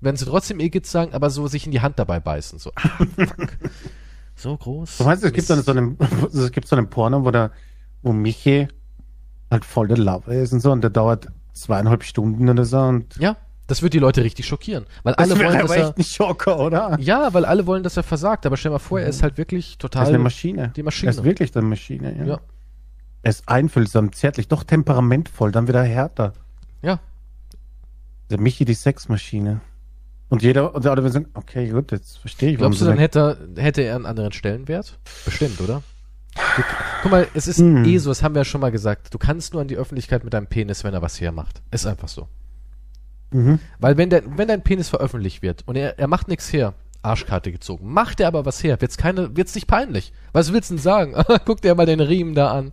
werden 0.00 0.16
sie 0.16 0.24
trotzdem 0.24 0.60
Igitt 0.60 0.86
sagen, 0.86 1.14
aber 1.14 1.30
so 1.30 1.46
sich 1.46 1.66
in 1.66 1.72
die 1.72 1.80
Hand 1.80 1.98
dabei 1.98 2.20
beißen. 2.20 2.58
So, 2.58 2.72
ah, 2.74 2.88
fuck. 3.16 3.58
so 4.36 4.56
groß. 4.56 4.98
Du 4.98 5.04
meinst, 5.04 5.24
es 5.24 5.32
gibt, 5.32 5.48
dann 5.48 5.62
so 5.62 5.70
einen, 5.72 5.98
es 6.32 6.52
gibt 6.52 6.66
so 6.68 6.76
einen 6.76 6.88
Porno, 6.88 7.24
wo 7.24 7.30
der, 7.30 7.50
wo 8.02 8.12
Michi 8.12 8.68
halt 9.50 9.64
voll 9.64 9.88
der 9.88 9.98
Lover 9.98 10.32
ist 10.32 10.52
und 10.52 10.60
so 10.60 10.72
und 10.72 10.80
der 10.82 10.90
dauert 10.90 11.28
zweieinhalb 11.52 12.02
Stunden 12.04 12.48
oder 12.48 12.64
so 12.64 12.78
und 12.78 13.16
Ja, 13.18 13.36
das 13.66 13.82
wird 13.82 13.92
die 13.94 13.98
Leute 13.98 14.24
richtig 14.24 14.46
schockieren. 14.46 14.86
Weil 15.02 15.14
alle 15.14 15.28
das 15.30 15.38
wäre 15.38 15.50
wollen, 15.50 15.60
aber 15.60 15.68
dass 15.68 15.76
er, 15.76 15.88
echt 15.88 15.98
ein 15.98 16.04
Schocker, 16.04 16.58
oder? 16.58 16.96
ja, 17.00 17.32
weil 17.32 17.44
alle 17.44 17.66
wollen, 17.66 17.82
dass 17.82 17.96
er 17.96 18.02
versagt. 18.02 18.46
Aber 18.46 18.56
stell 18.56 18.70
dir 18.70 18.74
mal 18.74 18.78
vor, 18.78 19.00
er 19.00 19.08
ist 19.08 19.22
halt 19.22 19.38
wirklich 19.38 19.72
Das 19.76 19.78
total 19.78 20.04
ist 20.04 20.08
eine 20.08 20.18
Maschine. 20.18 20.72
die 20.74 20.82
Maschine. 20.82 21.10
Er 21.10 21.18
ist 21.18 21.24
wirklich 21.24 21.54
eine 21.54 21.66
Maschine, 21.66 22.16
ja. 22.18 22.24
Ja. 22.24 22.40
Er 23.22 23.30
ist 23.30 23.48
einfühlsam, 23.48 24.12
zärtlich, 24.12 24.48
doch 24.48 24.64
temperamentvoll, 24.64 25.52
dann 25.52 25.68
wieder 25.68 25.82
härter. 25.84 26.32
Ja. 26.82 26.98
Der 28.30 28.40
Michi, 28.40 28.64
die 28.64 28.74
Sexmaschine. 28.74 29.60
Und 30.28 30.42
jeder, 30.42 30.74
und 30.74 30.86
alle 30.86 31.08
sagen, 31.10 31.26
okay, 31.34 31.68
gut, 31.68 31.92
jetzt 31.92 32.18
verstehe 32.18 32.52
ich, 32.52 32.58
Glaubst 32.58 32.80
du, 32.80 32.86
dann 32.86 32.98
hätte, 32.98 33.36
er- 33.56 33.62
hätte 33.62 33.82
er 33.82 33.96
einen 33.96 34.06
anderen 34.06 34.32
Stellenwert? 34.32 34.98
Bestimmt, 35.24 35.60
oder? 35.60 35.82
Du, 36.34 36.62
guck 37.02 37.10
mal, 37.10 37.28
es 37.34 37.46
ist 37.46 37.58
Hm. 37.58 37.84
eh 37.84 37.98
so, 37.98 38.10
das 38.10 38.22
haben 38.22 38.34
wir 38.34 38.40
ja 38.40 38.44
schon 38.46 38.62
mal 38.62 38.72
gesagt. 38.72 39.12
Du 39.12 39.18
kannst 39.18 39.52
nur 39.52 39.60
an 39.60 39.68
die 39.68 39.76
Öffentlichkeit 39.76 40.24
mit 40.24 40.32
deinem 40.32 40.46
Penis, 40.46 40.82
wenn 40.82 40.94
er 40.94 41.02
was 41.02 41.20
hermacht. 41.20 41.60
Ist 41.70 41.86
einfach 41.86 42.08
so. 42.08 42.26
mhm. 43.30 43.58
Weil 43.78 43.98
wenn, 43.98 44.08
der, 44.08 44.22
wenn 44.38 44.48
dein 44.48 44.62
Penis 44.62 44.88
veröffentlicht 44.88 45.42
wird 45.42 45.62
und 45.68 45.76
er, 45.76 45.98
er 45.98 46.08
macht 46.08 46.28
nichts 46.28 46.50
her, 46.52 46.72
Arschkarte 47.02 47.52
gezogen, 47.52 47.92
macht 47.92 48.20
er 48.20 48.28
aber 48.28 48.44
was 48.44 48.62
her, 48.62 48.80
wird's 48.80 48.96
keine, 48.96 49.36
wird's 49.36 49.54
nicht 49.54 49.66
peinlich. 49.66 50.12
Was 50.32 50.52
willst 50.52 50.70
du 50.70 50.74
denn 50.74 50.82
sagen? 50.82 51.14
Guck 51.44 51.60
dir 51.60 51.74
mal 51.74 51.86
den 51.86 52.00
Riemen 52.00 52.34
da 52.34 52.52
an. 52.52 52.72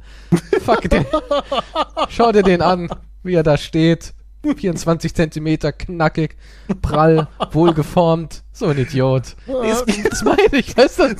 Fuck 0.61 0.89
den. 0.89 1.05
Schau 2.09 2.31
dir 2.31 2.43
den 2.43 2.61
an, 2.61 2.89
wie 3.23 3.33
er 3.33 3.43
da 3.43 3.57
steht. 3.57 4.13
24 4.43 5.13
Zentimeter, 5.13 5.73
knackig, 5.73 6.37
prall, 6.81 7.27
wohlgeformt. 7.51 8.43
So 8.53 8.67
ein 8.67 8.77
Idiot. 8.77 9.35
Das, 9.47 9.85
das 10.09 10.23
meine 10.23 10.47
ich, 10.53 10.77
weißt 10.77 10.99
du? 10.99 11.15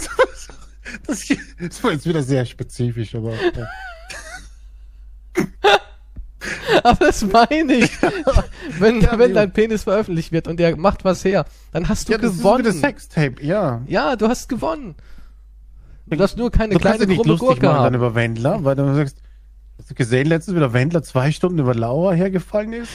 Das, 1.06 1.28
das 1.60 1.84
war 1.84 1.92
jetzt 1.92 2.08
wieder 2.08 2.24
sehr 2.24 2.46
spezifisch, 2.46 3.16
aber. 3.16 3.34
Ja. 3.34 3.68
Aber 6.84 7.06
das 7.06 7.24
meine 7.26 7.74
ich. 7.74 7.92
Wenn, 8.80 9.02
Ja, 9.02 9.18
wenn 9.20 9.34
dein 9.34 9.52
Penis 9.52 9.84
veröffentlicht 9.84 10.32
wird 10.32 10.48
und 10.48 10.58
der 10.58 10.78
macht 10.78 11.04
was 11.04 11.26
her, 11.26 11.46
dann 11.72 11.90
hast 11.90 12.08
du 12.08 12.14
ja, 12.14 12.18
das 12.18 12.38
gewonnen. 12.38 12.66
ist 12.66 12.76
wieder 12.76 12.88
Sextape, 12.88 13.44
ja. 13.44 13.82
Ja, 13.88 14.16
du 14.16 14.28
hast 14.28 14.48
gewonnen. 14.48 14.96
Du 16.06 16.16
darfst 16.16 16.38
nur 16.38 16.50
keine 16.50 16.74
Du 16.76 16.80
kleine 16.80 17.06
krumme 17.06 17.38
Gurke 17.38 17.46
machen 17.46 17.60
dann 17.62 17.76
haben. 17.86 17.96
über 17.96 18.16
Wendler, 18.16 18.64
weil 18.64 18.76
du 18.76 18.96
sagst, 18.96 19.18
hast 19.78 19.90
du 19.92 19.96
gesehen 19.96 20.28
letztens, 20.28 20.56
wie 20.56 20.60
der 20.60 20.74
Wendler 20.74 21.04
zwei 21.04 21.32
Stunden 21.32 21.60
über 21.60 21.76
Laura 21.76 22.14
hergefallen 22.14 22.74
ist? 22.74 22.92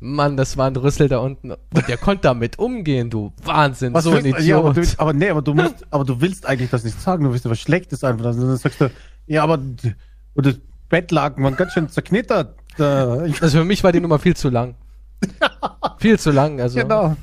Mann, 0.00 0.36
das 0.36 0.56
war 0.56 0.66
ein 0.66 0.76
Rüssel 0.76 1.08
da 1.08 1.18
unten. 1.18 1.52
Und 1.52 1.88
der 1.88 1.96
konnte 1.96 2.22
damit 2.22 2.58
umgehen, 2.58 3.08
du. 3.08 3.32
Wahnsinn, 3.44 3.94
so 4.00 4.10
ein 4.10 4.24
Idiot. 4.24 4.40
Ja, 4.42 4.58
aber, 4.58 4.72
du, 4.74 4.82
aber 4.98 5.12
nee, 5.12 5.30
aber 5.30 5.42
du 5.42 5.54
musst, 5.54 5.86
aber 5.90 6.04
du 6.04 6.20
willst 6.20 6.44
eigentlich 6.46 6.70
das 6.70 6.82
nicht 6.84 7.00
sagen, 7.00 7.24
du 7.24 7.32
willst 7.32 7.48
was 7.48 7.60
Schlechtes 7.60 8.02
einfach. 8.04 8.24
Dann 8.24 8.56
sagst 8.56 8.80
du, 8.80 8.90
ja, 9.28 9.44
aber 9.44 9.54
und 9.54 10.46
das 10.46 10.56
Bettlaken 10.88 11.42
war 11.44 11.52
ganz 11.52 11.72
schön 11.72 11.88
zerknittert. 11.88 12.56
Ich, 12.74 13.42
also 13.42 13.58
für 13.58 13.64
mich 13.64 13.82
war 13.84 13.92
die 13.92 14.00
Nummer 14.00 14.18
viel 14.18 14.34
zu 14.36 14.48
lang. 14.48 14.74
viel 15.98 16.18
zu 16.18 16.30
lang, 16.30 16.60
also. 16.60 16.78
genau. 16.80 17.16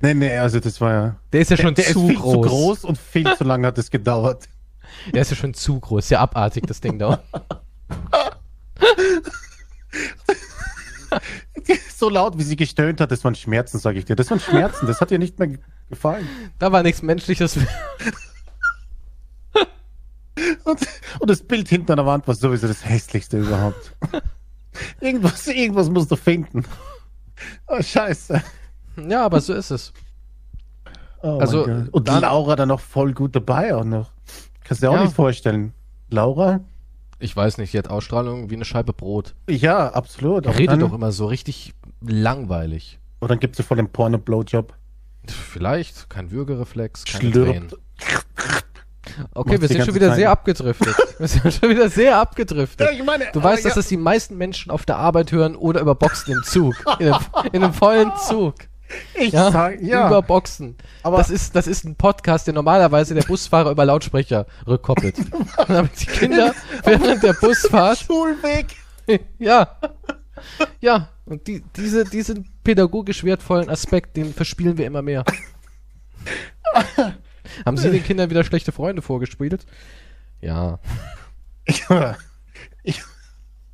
Nee, 0.00 0.14
nee, 0.14 0.36
also 0.36 0.60
das 0.60 0.80
war 0.80 0.92
ja. 0.92 1.16
Der 1.32 1.40
ist 1.40 1.50
ja 1.50 1.56
Der, 1.56 1.62
schon 1.62 1.74
der 1.74 1.86
ist 1.86 1.92
zu 1.94 2.06
viel 2.06 2.16
groß. 2.16 2.32
zu 2.34 2.40
groß 2.40 2.84
und 2.84 2.98
viel 2.98 3.34
zu 3.36 3.44
lange 3.44 3.66
hat 3.66 3.78
es 3.78 3.90
gedauert. 3.90 4.48
Der 5.14 5.22
ist 5.22 5.30
ja 5.30 5.36
schon 5.36 5.54
zu 5.54 5.80
groß. 5.80 6.08
Sehr 6.08 6.20
abartig, 6.20 6.66
das 6.66 6.80
Ding 6.80 6.98
da. 6.98 7.22
So 11.96 12.08
laut, 12.10 12.36
wie 12.38 12.42
sie 12.42 12.56
gestöhnt 12.56 13.00
hat, 13.00 13.10
das 13.10 13.22
waren 13.24 13.34
Schmerzen, 13.34 13.78
sage 13.78 13.98
ich 13.98 14.04
dir. 14.04 14.16
Das 14.16 14.28
waren 14.30 14.40
Schmerzen, 14.40 14.86
das 14.86 15.00
hat 15.00 15.10
ihr 15.10 15.18
nicht 15.18 15.38
mehr 15.38 15.48
ge- 15.48 15.58
gefallen. 15.88 16.28
Da 16.58 16.72
war 16.72 16.82
nichts 16.82 17.00
Menschliches. 17.02 17.56
Und, 20.64 20.80
und 21.20 21.30
das 21.30 21.42
Bild 21.42 21.68
hinten 21.68 21.92
an 21.92 21.96
der 21.98 22.06
Wand 22.06 22.26
war 22.26 22.34
sowieso 22.34 22.66
das 22.66 22.84
hässlichste 22.84 23.38
überhaupt. 23.38 23.94
Irgendwas, 25.00 25.46
irgendwas 25.46 25.88
musst 25.90 26.10
du 26.10 26.16
finden. 26.16 26.64
Oh, 27.66 27.80
scheiße. 27.82 28.42
ja, 29.08 29.24
aber 29.24 29.40
so 29.40 29.54
ist 29.54 29.70
es. 29.70 29.92
Oh 31.22 31.38
Also, 31.38 31.64
und 31.90 32.08
dann- 32.08 32.22
Laura 32.22 32.54
dann 32.56 32.68
noch 32.68 32.80
voll 32.80 33.12
gut 33.12 33.34
dabei 33.34 33.74
auch 33.74 33.84
noch. 33.84 34.10
Kannst 34.62 34.82
du 34.82 34.86
dir 34.86 34.90
auch 34.90 34.96
Ja. 34.96 35.04
nicht 35.04 35.14
vorstellen. 35.14 35.72
Laura? 36.10 36.60
Ich 37.18 37.34
weiß 37.34 37.58
nicht, 37.58 37.72
die 37.72 37.78
hat 37.78 37.88
Ausstrahlung 37.88 38.50
wie 38.50 38.54
eine 38.54 38.64
Scheibe 38.64 38.92
Brot. 38.92 39.34
Ja, 39.48 39.88
absolut. 39.92 40.46
Er 40.46 40.58
redet 40.58 40.82
doch 40.82 40.92
immer 40.92 41.12
so 41.12 41.26
richtig 41.26 41.74
langweilig. 42.00 42.98
Und 43.20 43.30
dann 43.30 43.40
gibt 43.40 43.56
sie 43.56 43.62
voll 43.62 43.78
den 43.78 43.88
Porno-Blowjob. 43.88 44.74
Vielleicht, 45.26 46.10
kein 46.10 46.30
Würgereflex, 46.30 47.04
keine 47.04 47.30
Tränen. 47.32 47.68
Okay, 49.34 49.60
wir 49.60 49.68
sind 49.68 49.84
schon 49.84 49.94
wieder 49.94 50.08
Zeit. 50.08 50.16
sehr 50.16 50.30
abgedriftet. 50.30 50.94
wir 51.18 51.28
sind 51.28 51.52
schon 51.52 51.68
wieder 51.70 51.88
sehr 51.88 52.18
abgedriftet. 52.18 52.88
ich 52.92 53.04
meine, 53.04 53.26
Du 53.32 53.42
weißt, 53.42 53.64
dass 53.64 53.74
das 53.74 53.88
die 53.88 53.96
meisten 53.96 54.36
Menschen 54.36 54.70
auf 54.70 54.84
der 54.84 54.96
Arbeit 54.96 55.32
hören 55.32 55.56
oder 55.56 55.80
über 55.80 55.94
Boxen 55.94 56.32
im 56.32 56.42
Zug. 56.44 56.74
In 56.98 57.12
einem, 57.12 57.24
in 57.52 57.62
einem 57.64 57.72
vollen 57.74 58.12
Zug. 58.28 58.54
ich 59.14 59.32
Ja, 59.32 59.50
sag, 59.50 59.80
ja. 59.82 60.06
über 60.08 60.22
Boxen. 60.22 60.76
Aber- 61.02 61.18
das 61.18 61.30
ist, 61.30 61.54
das 61.56 61.66
ist 61.66 61.84
ein 61.84 61.96
Podcast, 61.96 62.46
der 62.46 62.54
normalerweise 62.54 63.14
der 63.14 63.22
Busfahrer 63.22 63.70
über 63.70 63.84
Lautsprecher 63.84 64.46
rückkoppelt. 64.66 65.16
Damit 65.68 66.00
die 66.00 66.06
Kinder 66.06 66.54
während 66.84 67.22
der 67.22 67.32
Busfahrt, 67.34 67.98
Schulweg. 68.06 68.66
ja, 69.38 69.68
ja, 70.80 71.08
und 71.26 71.46
die, 71.46 71.62
diese, 71.76 72.04
diesen 72.04 72.50
pädagogisch 72.64 73.24
wertvollen 73.24 73.70
Aspekt, 73.70 74.16
den 74.16 74.34
verspielen 74.34 74.76
wir 74.76 74.86
immer 74.86 75.02
mehr. 75.02 75.24
Haben 77.64 77.76
Sie 77.76 77.90
den 77.90 78.02
Kindern 78.02 78.30
wieder 78.30 78.44
schlechte 78.44 78.72
Freunde 78.72 79.02
vorgespielt? 79.02 79.66
Ja. 80.40 80.78
Ja. 81.66 82.16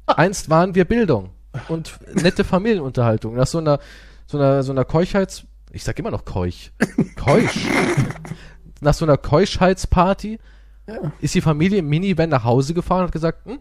Einst 0.07 0.49
waren 0.49 0.77
wir 0.77 0.85
Bildung 0.85 1.31
und 1.69 1.99
nette 2.15 2.45
Familienunterhaltung. 2.45 3.35
Nach 3.35 3.47
so 3.47 3.59
einer, 3.59 3.81
so 4.27 4.39
einer, 4.39 4.63
so 4.63 4.71
einer 4.73 4.85
Keuchheits, 4.85 5.45
ich 5.73 5.83
sag 5.83 5.99
immer 5.99 6.11
noch 6.13 6.25
Keuch, 6.25 6.71
Keusch. 7.17 7.67
Nach 8.81 8.95
so 8.95 9.05
einer 9.05 9.19
Keuschheitsparty 9.19 10.39
ist 11.21 11.35
die 11.35 11.41
Familie 11.43 11.79
im 11.81 11.89
Minivan 11.89 12.31
nach 12.31 12.45
Hause 12.45 12.73
gefahren 12.73 13.01
und 13.01 13.07
hat 13.09 13.13
gesagt, 13.13 13.45
hm, 13.45 13.59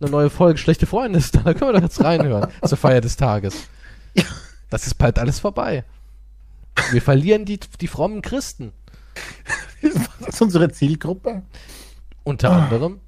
eine 0.00 0.10
neue 0.10 0.30
Folge 0.30 0.58
Schlechte 0.58 0.86
Freunde 0.86 1.18
ist 1.18 1.34
da, 1.34 1.40
da 1.40 1.52
können 1.52 1.72
wir 1.72 1.74
doch 1.74 1.82
jetzt 1.82 2.02
reinhören 2.02 2.50
zur 2.64 2.78
Feier 2.78 3.00
des 3.00 3.16
Tages. 3.16 3.68
Das 4.70 4.86
ist 4.86 4.94
bald 4.94 5.18
alles 5.18 5.40
vorbei. 5.40 5.84
Wir 6.92 7.02
verlieren 7.02 7.44
die, 7.44 7.58
die 7.58 7.88
frommen 7.88 8.22
Christen. 8.22 8.72
Das 10.20 10.34
ist 10.34 10.42
unsere 10.42 10.70
Zielgruppe. 10.70 11.42
Unter 12.24 12.50
anderem 12.50 13.00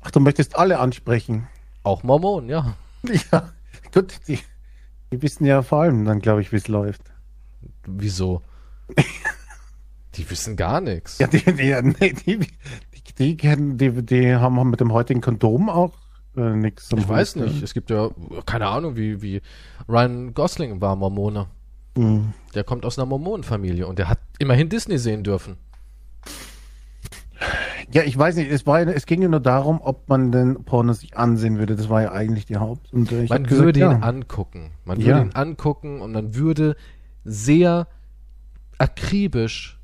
Ach, 0.00 0.10
du 0.10 0.18
möchtest 0.20 0.56
alle 0.56 0.78
ansprechen. 0.80 1.46
auch 1.84 2.02
Mormonen, 2.02 2.48
ja. 2.48 2.74
Ja, 3.30 3.50
gut, 3.94 4.18
die, 4.26 4.38
die 5.12 5.22
wissen 5.22 5.44
ja 5.44 5.62
vor 5.62 5.82
allem 5.82 6.04
dann, 6.04 6.18
glaube 6.20 6.40
ich, 6.40 6.50
wie 6.52 6.56
es 6.56 6.66
läuft. 6.68 7.02
Wieso? 7.86 8.42
Die 10.14 10.28
wissen 10.28 10.56
gar 10.56 10.82
nichts. 10.82 11.18
Ja, 11.18 11.26
die, 11.26 11.38
die, 11.42 11.54
die, 11.54 12.12
die, 12.14 12.46
die, 13.18 13.36
kennen- 13.38 13.78
die, 13.78 13.90
die 14.04 14.34
haben 14.36 14.68
mit 14.68 14.78
dem 14.80 14.92
heutigen 14.92 15.22
Kondom 15.22 15.70
auch 15.70 15.94
äh, 16.36 16.50
nichts. 16.54 16.90
Ich 16.94 17.08
weiß 17.08 17.36
nicht. 17.36 17.62
Es 17.62 17.72
gibt 17.72 17.88
ja, 17.88 18.10
keine 18.44 18.66
Ahnung, 18.66 18.96
wie, 18.96 19.22
wie 19.22 19.40
Ryan 19.88 20.34
Gosling 20.34 20.82
war 20.82 20.96
Mormone. 20.96 21.46
Hm. 21.96 22.32
Der 22.54 22.64
kommt 22.64 22.84
aus 22.84 22.98
einer 22.98 23.06
Mormonenfamilie 23.06 23.86
und 23.86 23.98
der 23.98 24.08
hat 24.08 24.18
immerhin 24.38 24.68
Disney 24.68 24.98
sehen 24.98 25.22
dürfen. 25.24 25.56
Ja, 27.90 28.02
ich 28.04 28.16
weiß 28.16 28.36
nicht, 28.36 28.50
es, 28.50 28.66
war, 28.66 28.80
ja- 28.80 28.90
es 28.90 29.04
ging 29.04 29.20
ja 29.20 29.28
nur 29.28 29.40
darum, 29.40 29.80
ob 29.82 30.08
man 30.08 30.32
den 30.32 30.64
Porno 30.64 30.92
sich 30.94 31.16
ansehen 31.16 31.58
würde. 31.58 31.76
Das 31.76 31.88
war 31.90 32.00
ja 32.02 32.12
eigentlich 32.12 32.46
die 32.46 32.56
Haupt. 32.56 32.92
Und, 32.92 33.12
äh, 33.12 33.26
Man 33.28 33.44
gesagt, 33.44 33.64
würde 33.66 33.80
ja. 33.80 33.92
ihn 33.92 34.02
angucken. 34.02 34.70
Man 34.84 34.98
Ja. 35.00 35.06
würde 35.08 35.20
ihn 35.22 35.30
angucken 35.34 36.00
und 36.00 36.12
man 36.12 36.34
würde 36.34 36.76
sehr 37.24 37.86
akribisch 38.78 39.78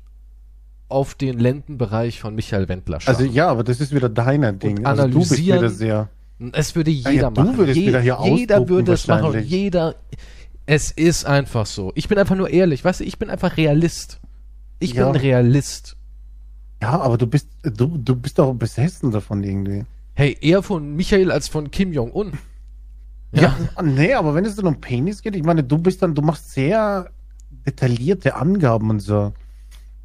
auf 0.87 1.13
den 1.13 1.37
Lendenbereich 1.37 2.19
von 2.19 2.33
Michael 2.33 2.67
Wendler 2.67 2.99
schauen. 2.99 3.15
Also 3.15 3.29
ja, 3.29 3.47
aber 3.49 3.63
das 3.63 3.79
ist 3.79 3.93
wieder 3.93 4.09
deine 4.09 4.53
Ding. 4.53 4.85
Also 4.85 5.03
du 5.07 5.19
bist 5.19 5.31
analysieren. 5.33 5.59
wieder 5.59 5.69
sehr. 5.69 6.09
es 6.53 6.75
würde 6.75 6.89
jeder 6.89 7.11
ja, 7.11 7.29
du 7.29 7.41
machen. 7.41 7.57
würdest 7.57 7.79
wieder 7.79 7.99
hier 8.01 8.17
jeder 8.23 8.55
ausdrucken 8.55 8.69
würde 8.69 8.93
es 8.93 9.07
machen 9.07 9.25
und 9.25 9.39
jeder. 9.41 9.95
Es 10.71 10.91
ist 10.91 11.25
einfach 11.25 11.65
so. 11.65 11.91
Ich 11.95 12.07
bin 12.07 12.19
einfach 12.19 12.35
nur 12.35 12.51
ehrlich. 12.51 12.85
Weißt 12.85 12.99
du, 12.99 13.03
ich 13.03 13.17
bin 13.17 13.31
einfach 13.31 13.57
Realist. 13.57 14.19
Ich 14.77 14.93
Ja. 14.93 15.09
bin 15.09 15.19
Realist. 15.19 15.95
Ja, 16.79 17.01
aber 17.01 17.17
du 17.17 17.25
bist 17.25 17.47
du, 17.63 17.97
du 17.97 18.15
bist 18.15 18.37
doch 18.37 18.53
besessen 18.53 19.09
davon 19.09 19.43
irgendwie. 19.43 19.83
Hey, 20.13 20.37
eher 20.39 20.61
von 20.61 20.95
Michael 20.95 21.31
als 21.31 21.47
von 21.47 21.71
Kim 21.71 21.91
Jong-un. 21.91 22.33
Ja. 23.31 23.57
nee, 23.81 24.13
aber 24.13 24.35
wenn 24.35 24.45
es 24.45 24.57
dann 24.57 24.67
um 24.67 24.79
Penis 24.79 25.23
geht, 25.23 25.35
ich 25.35 25.41
meine, 25.43 25.63
du 25.63 25.79
bist 25.79 26.03
dann, 26.03 26.13
du 26.13 26.21
machst 26.21 26.51
sehr 26.51 27.09
detaillierte 27.65 28.35
Angaben 28.35 28.91
und 28.91 28.99
so. 28.99 29.33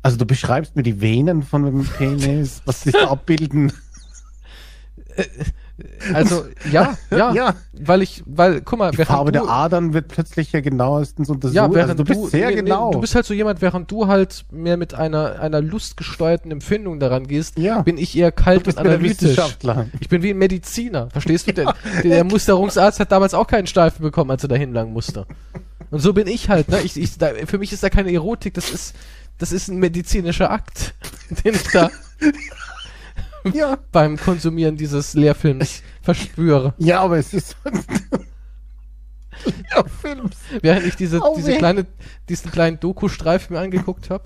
Also 0.00 0.16
du 0.16 0.24
beschreibst 0.24 0.76
mir 0.76 0.82
die 0.82 0.98
Venen 1.02 1.42
von 1.42 1.62
dem 1.66 1.84
Penis, 1.84 2.62
was 2.64 2.80
sich 2.84 2.94
da 2.94 3.08
abbilden. 3.10 3.70
Also, 6.12 6.44
ja, 6.70 6.96
ja, 7.10 7.32
Ja. 7.32 7.54
Weil 7.72 8.02
ich, 8.02 8.22
weil, 8.26 8.60
guck 8.60 8.78
mal, 8.78 8.92
Die 8.92 9.04
Farbe 9.04 9.32
der 9.32 9.48
Adern 9.48 9.92
wird 9.92 10.08
plötzlich 10.08 10.52
ja 10.52 10.60
genauestens 10.60 11.28
untersucht. 11.28 11.56
Ja, 11.56 11.72
während 11.74 11.90
also 11.90 12.04
du 12.04 12.04
bist 12.04 12.30
sehr 12.30 12.48
nee, 12.50 12.54
nee, 12.56 12.62
genau. 12.62 12.92
Du 12.92 13.00
bist 13.00 13.14
halt 13.16 13.26
so 13.26 13.34
jemand, 13.34 13.60
während 13.60 13.90
du 13.90 14.06
halt 14.06 14.44
mehr 14.52 14.76
mit 14.76 14.94
einer, 14.94 15.40
einer 15.40 15.60
lustgesteuerten 15.60 16.52
Empfindung 16.52 17.00
daran 17.00 17.26
gehst, 17.26 17.58
Ja. 17.58 17.82
bin 17.82 17.98
ich 17.98 18.16
eher 18.16 18.30
du 18.30 18.42
kalt 18.42 18.68
und 18.68 18.78
analytisch. 18.78 19.22
Wissenschaftler. 19.30 19.86
Ich 19.98 20.08
bin 20.08 20.22
wie 20.22 20.30
ein 20.30 20.38
Mediziner, 20.38 21.10
verstehst 21.10 21.48
du? 21.48 21.52
Der, 21.52 21.74
der, 22.02 22.10
der 22.10 22.24
Musterungsarzt 22.24 23.00
hat 23.00 23.10
damals 23.10 23.34
auch 23.34 23.48
keinen 23.48 23.66
Steifen 23.66 24.02
bekommen, 24.02 24.30
als 24.30 24.44
er 24.44 24.48
dahin 24.48 24.72
lang 24.72 24.92
musste. 24.92 25.26
Und 25.90 25.98
so 25.98 26.12
bin 26.12 26.28
ich 26.28 26.48
halt, 26.48 26.68
ne? 26.68 26.80
Ich, 26.82 26.96
ich, 26.96 27.18
da, 27.18 27.30
für 27.46 27.58
mich 27.58 27.72
ist 27.72 27.82
da 27.82 27.90
keine 27.90 28.12
Erotik, 28.12 28.54
das 28.54 28.70
ist, 28.70 28.94
das 29.38 29.50
ist 29.50 29.68
ein 29.68 29.78
medizinischer 29.78 30.50
Akt, 30.50 30.94
den 31.44 31.54
ich 31.54 31.64
da 31.72 31.90
Ja. 33.52 33.78
beim 33.92 34.16
Konsumieren 34.16 34.76
dieses 34.76 35.14
Lehrfilms 35.14 35.82
verspüre. 36.02 36.74
Ja, 36.78 37.00
aber 37.00 37.18
es 37.18 37.34
ist. 37.34 37.56
ja, 39.70 39.84
Films. 39.84 40.36
Während 40.62 40.86
ich 40.86 40.96
diese, 40.96 41.20
diese 41.36 41.56
kleine, 41.56 41.86
diesen 42.28 42.50
kleinen 42.50 42.80
Doku-Streifen 42.80 43.54
mir 43.54 43.60
angeguckt 43.60 44.10
habe. 44.10 44.24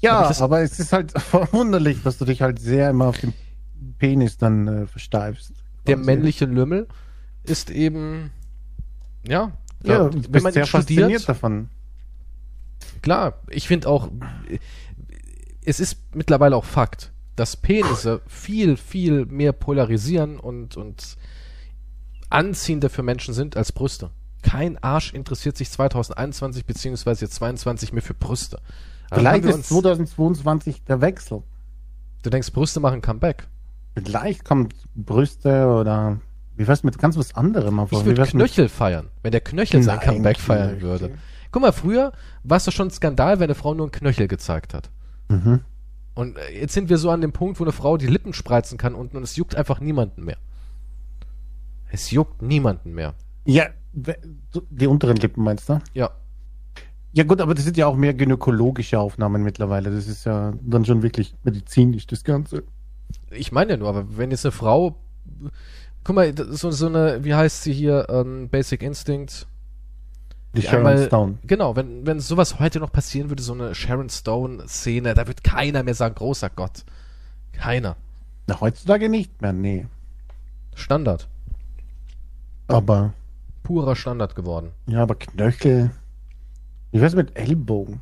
Ja, 0.00 0.28
Hab 0.28 0.40
aber 0.40 0.60
es 0.60 0.78
ist 0.78 0.92
halt 0.92 1.12
verwunderlich, 1.18 2.02
dass 2.02 2.18
du 2.18 2.24
dich 2.24 2.42
halt 2.42 2.58
sehr 2.60 2.90
immer 2.90 3.06
auf 3.06 3.18
den 3.18 3.32
Penis 3.98 4.36
dann 4.36 4.68
äh, 4.68 4.86
versteifst. 4.86 5.52
Der 5.86 5.96
männliche 5.96 6.44
Lümmel 6.44 6.86
ist 7.42 7.70
eben, 7.70 8.30
ja, 9.26 9.52
Ja, 9.82 9.92
ja, 9.94 10.08
du 10.08 10.22
wenn 10.24 10.32
bist 10.32 10.44
man 10.44 10.52
sehr 10.52 10.64
ihn 10.64 10.68
fasziniert 10.68 11.04
studiert, 11.04 11.28
davon. 11.28 11.68
klar, 13.02 13.40
ich 13.48 13.66
finde 13.66 13.88
auch, 13.88 14.10
es 15.64 15.80
ist 15.80 15.96
mittlerweile 16.14 16.56
auch 16.56 16.64
Fakt, 16.66 17.12
dass 17.36 17.56
Penisse 17.56 18.20
viel, 18.26 18.76
viel 18.76 19.26
mehr 19.26 19.52
polarisieren 19.52 20.38
und, 20.38 20.76
und 20.76 21.16
anziehender 22.30 22.90
für 22.90 23.02
Menschen 23.02 23.34
sind 23.34 23.56
als 23.56 23.72
Brüste. 23.72 24.10
Kein 24.42 24.82
Arsch 24.82 25.12
interessiert 25.14 25.56
sich 25.56 25.70
2021 25.70 26.66
beziehungsweise 26.66 27.24
jetzt 27.24 27.34
22 27.36 27.92
mehr 27.92 28.02
für 28.02 28.14
Brüste. 28.14 28.58
Aber 29.10 29.20
Vielleicht 29.20 29.44
ist 29.44 29.68
2022 29.68 30.84
der 30.84 31.00
Wechsel. 31.00 31.42
du 32.22 32.30
denkst, 32.30 32.52
Brüste 32.52 32.80
machen 32.80 33.00
Comeback. 33.00 33.46
Vielleicht 33.96 34.44
kommt 34.44 34.74
Brüste 34.94 35.66
oder 35.68 36.20
wie 36.56 36.66
wär's 36.66 36.82
mit 36.82 36.98
ganz 36.98 37.16
was 37.16 37.34
anderem? 37.34 37.78
Aber 37.80 37.96
Ich 37.98 38.04
würde 38.04 38.18
wär's 38.18 38.34
mit- 38.34 38.44
Knöchel 38.46 38.68
feiern, 38.68 39.08
wenn 39.22 39.32
der 39.32 39.40
Knöchel 39.40 39.82
sein 39.82 39.98
Nein, 39.98 40.06
Comeback 40.06 40.38
feiern 40.38 40.70
Knöchel. 40.78 40.82
würde. 40.82 41.18
Guck 41.52 41.62
mal, 41.62 41.72
früher 41.72 42.12
war 42.42 42.56
es 42.56 42.64
doch 42.64 42.72
schon 42.72 42.88
ein 42.88 42.90
Skandal, 42.90 43.38
wenn 43.38 43.44
eine 43.44 43.54
Frau 43.54 43.74
nur 43.74 43.86
einen 43.86 43.92
Knöchel 43.92 44.26
gezeigt 44.28 44.74
hat. 44.74 44.90
Mhm. 45.28 45.60
Und 46.14 46.38
äh, 46.38 46.60
jetzt 46.60 46.74
sind 46.74 46.88
wir 46.88 46.98
so 46.98 47.10
an 47.10 47.20
dem 47.20 47.32
Punkt, 47.32 47.60
wo 47.60 47.64
eine 47.64 47.72
Frau 47.72 47.96
die 47.96 48.06
Lippen 48.06 48.32
spreizen 48.32 48.78
kann 48.78 48.94
unten 48.94 49.16
und 49.16 49.22
es 49.22 49.36
juckt 49.36 49.56
einfach 49.56 49.80
niemanden 49.80 50.24
mehr. 50.24 50.38
Es 51.90 52.10
juckt 52.10 52.42
niemanden 52.42 52.92
mehr. 52.92 53.14
Ja, 53.44 53.66
die 53.92 54.86
unteren 54.86 55.16
Lippen 55.16 55.44
meinst 55.44 55.68
du? 55.68 55.80
Ja. 55.92 56.10
Ja 57.12 57.22
gut, 57.22 57.40
aber 57.40 57.54
das 57.54 57.64
sind 57.64 57.76
ja 57.76 57.86
auch 57.86 57.94
mehr 57.94 58.14
gynäkologische 58.14 58.98
Aufnahmen 58.98 59.44
mittlerweile. 59.44 59.90
Das 59.90 60.08
ist 60.08 60.24
ja 60.24 60.52
dann 60.60 60.84
schon 60.84 61.02
wirklich 61.02 61.34
medizinisch, 61.44 62.08
das 62.08 62.24
Ganze. 62.24 62.64
Ich 63.30 63.52
meine 63.52 63.72
ja 63.72 63.76
nur, 63.76 63.88
aber 63.88 64.16
wenn 64.16 64.32
jetzt 64.32 64.44
eine 64.44 64.52
Frau. 64.52 64.96
Guck 66.02 66.16
mal, 66.16 66.34
so, 66.36 66.70
so 66.72 66.86
eine, 66.86 67.22
wie 67.22 67.34
heißt 67.34 67.62
sie 67.62 67.72
hier, 67.72 68.08
ähm, 68.10 68.48
Basic 68.48 68.82
Instinct. 68.82 69.46
Die 70.56 70.62
Sharon 70.62 70.86
einmal- 70.86 71.06
Stone. 71.06 71.38
Genau, 71.46 71.76
wenn, 71.76 72.06
wenn 72.06 72.20
sowas 72.20 72.58
heute 72.60 72.80
noch 72.80 72.92
passieren 72.92 73.28
würde, 73.28 73.42
so 73.42 73.52
eine 73.54 73.74
Sharon 73.74 74.08
Stone-Szene, 74.08 75.14
da 75.14 75.26
wird 75.26 75.42
keiner 75.44 75.82
mehr 75.82 75.94
sagen, 75.94 76.14
großer 76.14 76.50
Gott. 76.50 76.84
Keiner. 77.52 77.96
Na, 78.46 78.60
heutzutage 78.60 79.08
nicht 79.08 79.40
mehr, 79.42 79.52
nee. 79.52 79.86
Standard. 80.74 81.28
Aber, 82.68 83.12
Purer 83.62 83.96
Standard 83.96 84.34
geworden. 84.34 84.70
ja, 84.86 85.02
aber 85.02 85.14
Knöchel. 85.14 85.90
Wie 86.92 87.00
wär's 87.00 87.14
mit 87.14 87.36
Ellbogen? 87.36 88.00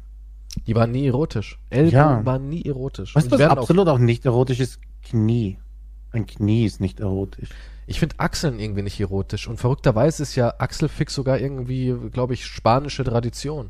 Die 0.67 0.75
waren 0.75 0.91
nie 0.91 1.07
erotisch. 1.07 1.59
Ellbogen 1.71 1.95
Ja. 1.99 2.25
waren 2.27 2.49
nie 2.49 2.63
erotisch. 2.65 3.15
Weißt 3.15 3.27
du, 3.29 3.31
was 3.33 3.39
werden 3.39 3.53
auch- 3.53 3.63
absolut 3.63 3.89
auch, 3.89 3.99
nicht 3.99 4.25
erotisch 4.27 4.61
ist? 4.61 4.79
Knie. 5.03 5.59
Ein 6.13 6.27
Knie 6.27 6.67
ist 6.67 6.81
nicht 6.81 7.01
erotisch. 7.01 7.49
Ich 7.93 8.01
finde 8.01 8.19
Achseln 8.21 8.59
irgendwie 8.59 8.81
nicht 8.81 8.99
erotisch. 8.99 9.47
Und 9.49 9.59
verrückterweise 9.59 10.23
ist 10.23 10.35
ja 10.35 10.55
Achselfix 10.57 11.13
sogar 11.13 11.39
irgendwie, 11.39 11.95
glaube 12.11 12.33
ich, 12.33 12.47
spanische 12.47 13.05
Tradition. 13.05 13.69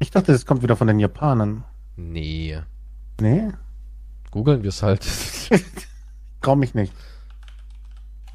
Ich 0.00 0.10
dachte, 0.10 0.32
das 0.32 0.44
kommt 0.44 0.64
wieder 0.64 0.74
von 0.74 0.88
den 0.88 0.98
Japanern. 0.98 1.62
Nee. 1.94 2.58
Nee? 3.20 3.52
Googeln 4.32 4.64
wir 4.64 4.70
es 4.70 4.82
halt. 4.82 5.06
Trau 6.42 6.56
mich 6.56 6.74
nicht. 6.74 6.92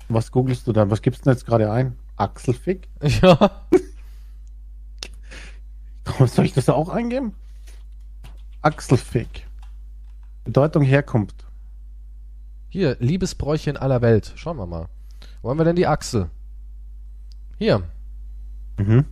Was 0.07 0.31
googelst 0.31 0.65
du 0.67 0.71
da? 0.71 0.89
Was 0.89 1.01
gibst 1.01 1.19
du 1.19 1.23
denn 1.25 1.33
jetzt 1.33 1.45
gerade 1.45 1.69
ein? 1.69 1.97
Achselfick? 2.15 2.87
ja. 3.21 3.65
Soll 6.27 6.45
ich 6.45 6.53
das 6.53 6.63
da 6.63 6.75
auch 6.75 6.87
eingeben? 6.87 7.35
Achselfick. 8.61 9.45
Bedeutung 10.45 10.83
Herkunft. 10.83 11.45
Hier, 12.69 12.97
Liebesbräuche 12.99 13.71
in 13.71 13.77
aller 13.77 14.01
Welt. 14.01 14.33
Schauen 14.35 14.57
wir 14.57 14.67
mal. 14.67 14.87
Wo 15.41 15.49
haben 15.49 15.57
wir 15.57 15.65
denn 15.65 15.75
die 15.75 15.87
Achsel? 15.87 16.29
Hier. 17.57 17.83
Mhm. 18.77 19.05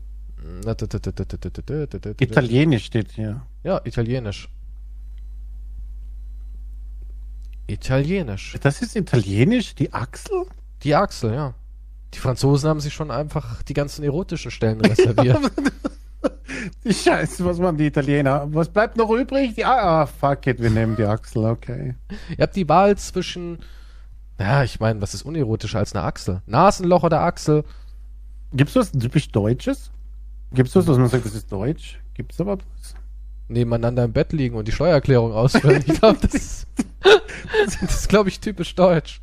Italienisch. 0.62 2.20
Italienisch 2.20 2.86
steht 2.86 3.12
hier. 3.12 3.42
Ja, 3.64 3.82
italienisch. 3.84 4.50
Italienisch. 7.68 8.58
Das 8.62 8.82
ist 8.82 8.96
italienisch, 8.96 9.76
die 9.76 9.92
Achsel? 9.92 10.46
Die 10.84 10.96
Achsel, 10.96 11.34
ja. 11.34 11.54
Die 12.14 12.20
Franzosen 12.20 12.70
haben 12.70 12.80
sich 12.80 12.94
schon 12.94 13.12
einfach 13.12 13.64
die 13.64 13.74
ganzen 13.74 14.04
erotischen 14.04 14.52
Stellen 14.52 14.80
reserviert. 14.80 15.52
Die 16.84 16.94
Scheiße, 16.94 17.45
was 17.45 17.60
machen 17.60 17.77
die 17.77 17.88
Italiener? 17.88 18.48
Was 18.52 18.69
bleibt 18.69 18.98
noch 18.98 19.10
übrig? 19.10 19.56
Die, 19.56 19.65
ah, 19.65 20.02
ah, 20.02 20.06
fuck 20.06 20.48
it, 20.48 20.61
wir 20.61 20.69
nehmen 20.69 20.95
die 20.95 21.03
Achsel, 21.03 21.45
okay. 21.45 21.95
Ihr 22.38 22.41
habt 22.41 22.56
die 22.56 22.68
Wahl 22.68 22.98
zwischen, 22.98 23.60
ja, 24.39 24.64
ich 24.64 24.80
meine, 24.80 25.02
was 25.02 25.14
ist 25.14 25.23
unerotischer 25.23 25.80
als 25.80 25.94
eine 25.94 26.03
Achsel? 26.03 26.41
Nasenloch 26.45 27.03
oder 27.03 27.22
Achsel? 27.22 27.64
Gibt's 28.53 28.76
was 28.76 28.91
typisch 28.91 29.31
Deutsches? 29.31 29.91
Gibt's 30.53 30.76
was, 30.76 30.88
was 30.88 30.98
man 30.98 31.10
sagt, 31.10 31.26
das 31.26 31.35
ist 31.35 31.52
Deutsch? 31.52 31.99
Gibt's 32.14 32.39
aber 32.39 32.57
was? 32.57 32.95
Nebeneinander 33.49 34.03
im 34.03 34.14
Bett 34.14 34.34
liegen 34.34 34.56
und 34.56 34.68
die 34.68 34.72
Steuererklärung 34.72 35.31
ausfüllen. 35.31 35.84
Ich 35.85 35.99
glaube, 35.99 36.19
das 36.22 36.34
ist, 36.34 36.68
das 37.02 37.81
ist 37.81 38.10
glaube 38.10 38.30
ich, 38.30 38.39
typisch 38.39 38.76
deutsch. 38.76 39.22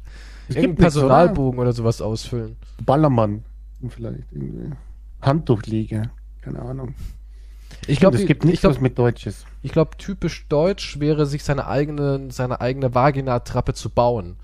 Es 0.48 0.56
Irgendeinen 0.56 0.84
nichts, 0.84 0.96
oder? 0.96 1.08
Personalbogen 1.08 1.58
oder 1.60 1.72
sowas 1.72 2.00
ausfüllen. 2.00 2.56
Ballermann. 2.84 3.44
Vielleicht 3.88 4.32
irgendwie. 4.32 4.72
Handtuchliege. 5.20 6.10
Keine 6.44 6.60
Ahnung. 6.60 6.94
Ich 7.86 7.98
glaube, 8.00 8.16
es 8.16 8.26
gibt 8.26 8.44
ich 8.44 8.50
nichts 8.50 8.60
glaube, 8.60 8.76
was 8.76 8.82
mit 8.82 8.98
Deutsches. 8.98 9.44
ich 9.62 9.72
glaube, 9.72 9.96
typisch 9.96 10.46
deutsch 10.48 11.00
wäre, 11.00 11.26
sich 11.26 11.42
seine 11.44 11.66
eigene, 11.66 12.30
seine 12.30 12.60
eigene 12.60 12.94
Vagina-Trappe 12.94 13.74
zu 13.74 13.90
bauen. 13.90 14.36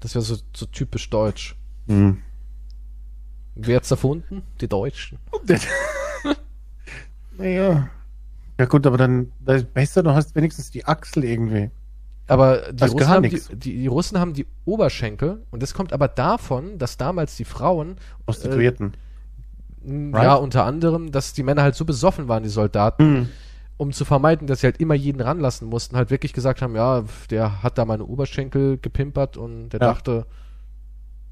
Das 0.00 0.14
wäre 0.14 0.24
so, 0.24 0.36
so 0.54 0.66
typisch 0.66 1.08
deutsch. 1.10 1.56
Hm. 1.86 2.22
Wer 3.54 3.76
hat's 3.76 3.90
erfunden? 3.90 4.42
Die 4.60 4.68
Deutschen. 4.68 5.18
Naja. 7.38 7.88
Ja 8.58 8.66
gut, 8.66 8.86
aber 8.86 8.98
dann 8.98 9.32
das 9.40 9.62
ist 9.62 9.74
besser, 9.74 10.02
du 10.02 10.12
hast 10.12 10.34
wenigstens 10.34 10.70
die 10.70 10.84
Achsel 10.84 11.24
irgendwie. 11.24 11.70
Aber 12.26 12.72
die 12.72 12.82
Also 12.82 12.96
Russen, 12.96 13.08
haben 13.08 13.22
die, 13.28 13.40
die, 13.52 13.78
die 13.78 13.86
Russen 13.86 14.18
haben 14.18 14.34
die 14.34 14.46
Oberschenkel 14.64 15.44
und 15.50 15.62
das 15.62 15.74
kommt 15.74 15.92
aber 15.92 16.08
davon, 16.08 16.78
dass 16.78 16.96
damals 16.96 17.36
die 17.36 17.44
Frauen, 17.44 17.96
Prostituierten. 18.26 18.86
m, 18.88 18.92
Right. 19.84 20.24
ja 20.24 20.34
unter 20.34 20.64
anderem, 20.64 21.10
dass 21.12 21.32
die 21.32 21.42
Männer 21.42 21.62
halt 21.62 21.74
so 21.74 21.84
besoffen 21.84 22.28
waren, 22.28 22.42
die 22.42 22.48
Soldaten, 22.48 23.02
Hm. 23.02 23.28
um 23.78 23.92
zu 23.92 24.04
vermeiden, 24.04 24.46
dass 24.46 24.60
sie 24.60 24.66
halt 24.68 24.78
immer 24.80 24.94
jeden 24.94 25.20
ranlassen 25.20 25.68
mussten, 25.68 25.96
halt 25.96 26.10
wirklich 26.10 26.32
gesagt 26.32 26.62
haben, 26.62 26.76
ja, 26.76 27.02
der 27.30 27.62
hat 27.62 27.78
da 27.78 27.84
meine 27.84 28.04
Oberschenkel 28.04 28.78
gepimpert 28.78 29.36
und 29.36 29.70
der 29.70 29.80
Ja. 29.80 29.86
dachte, 29.92 30.26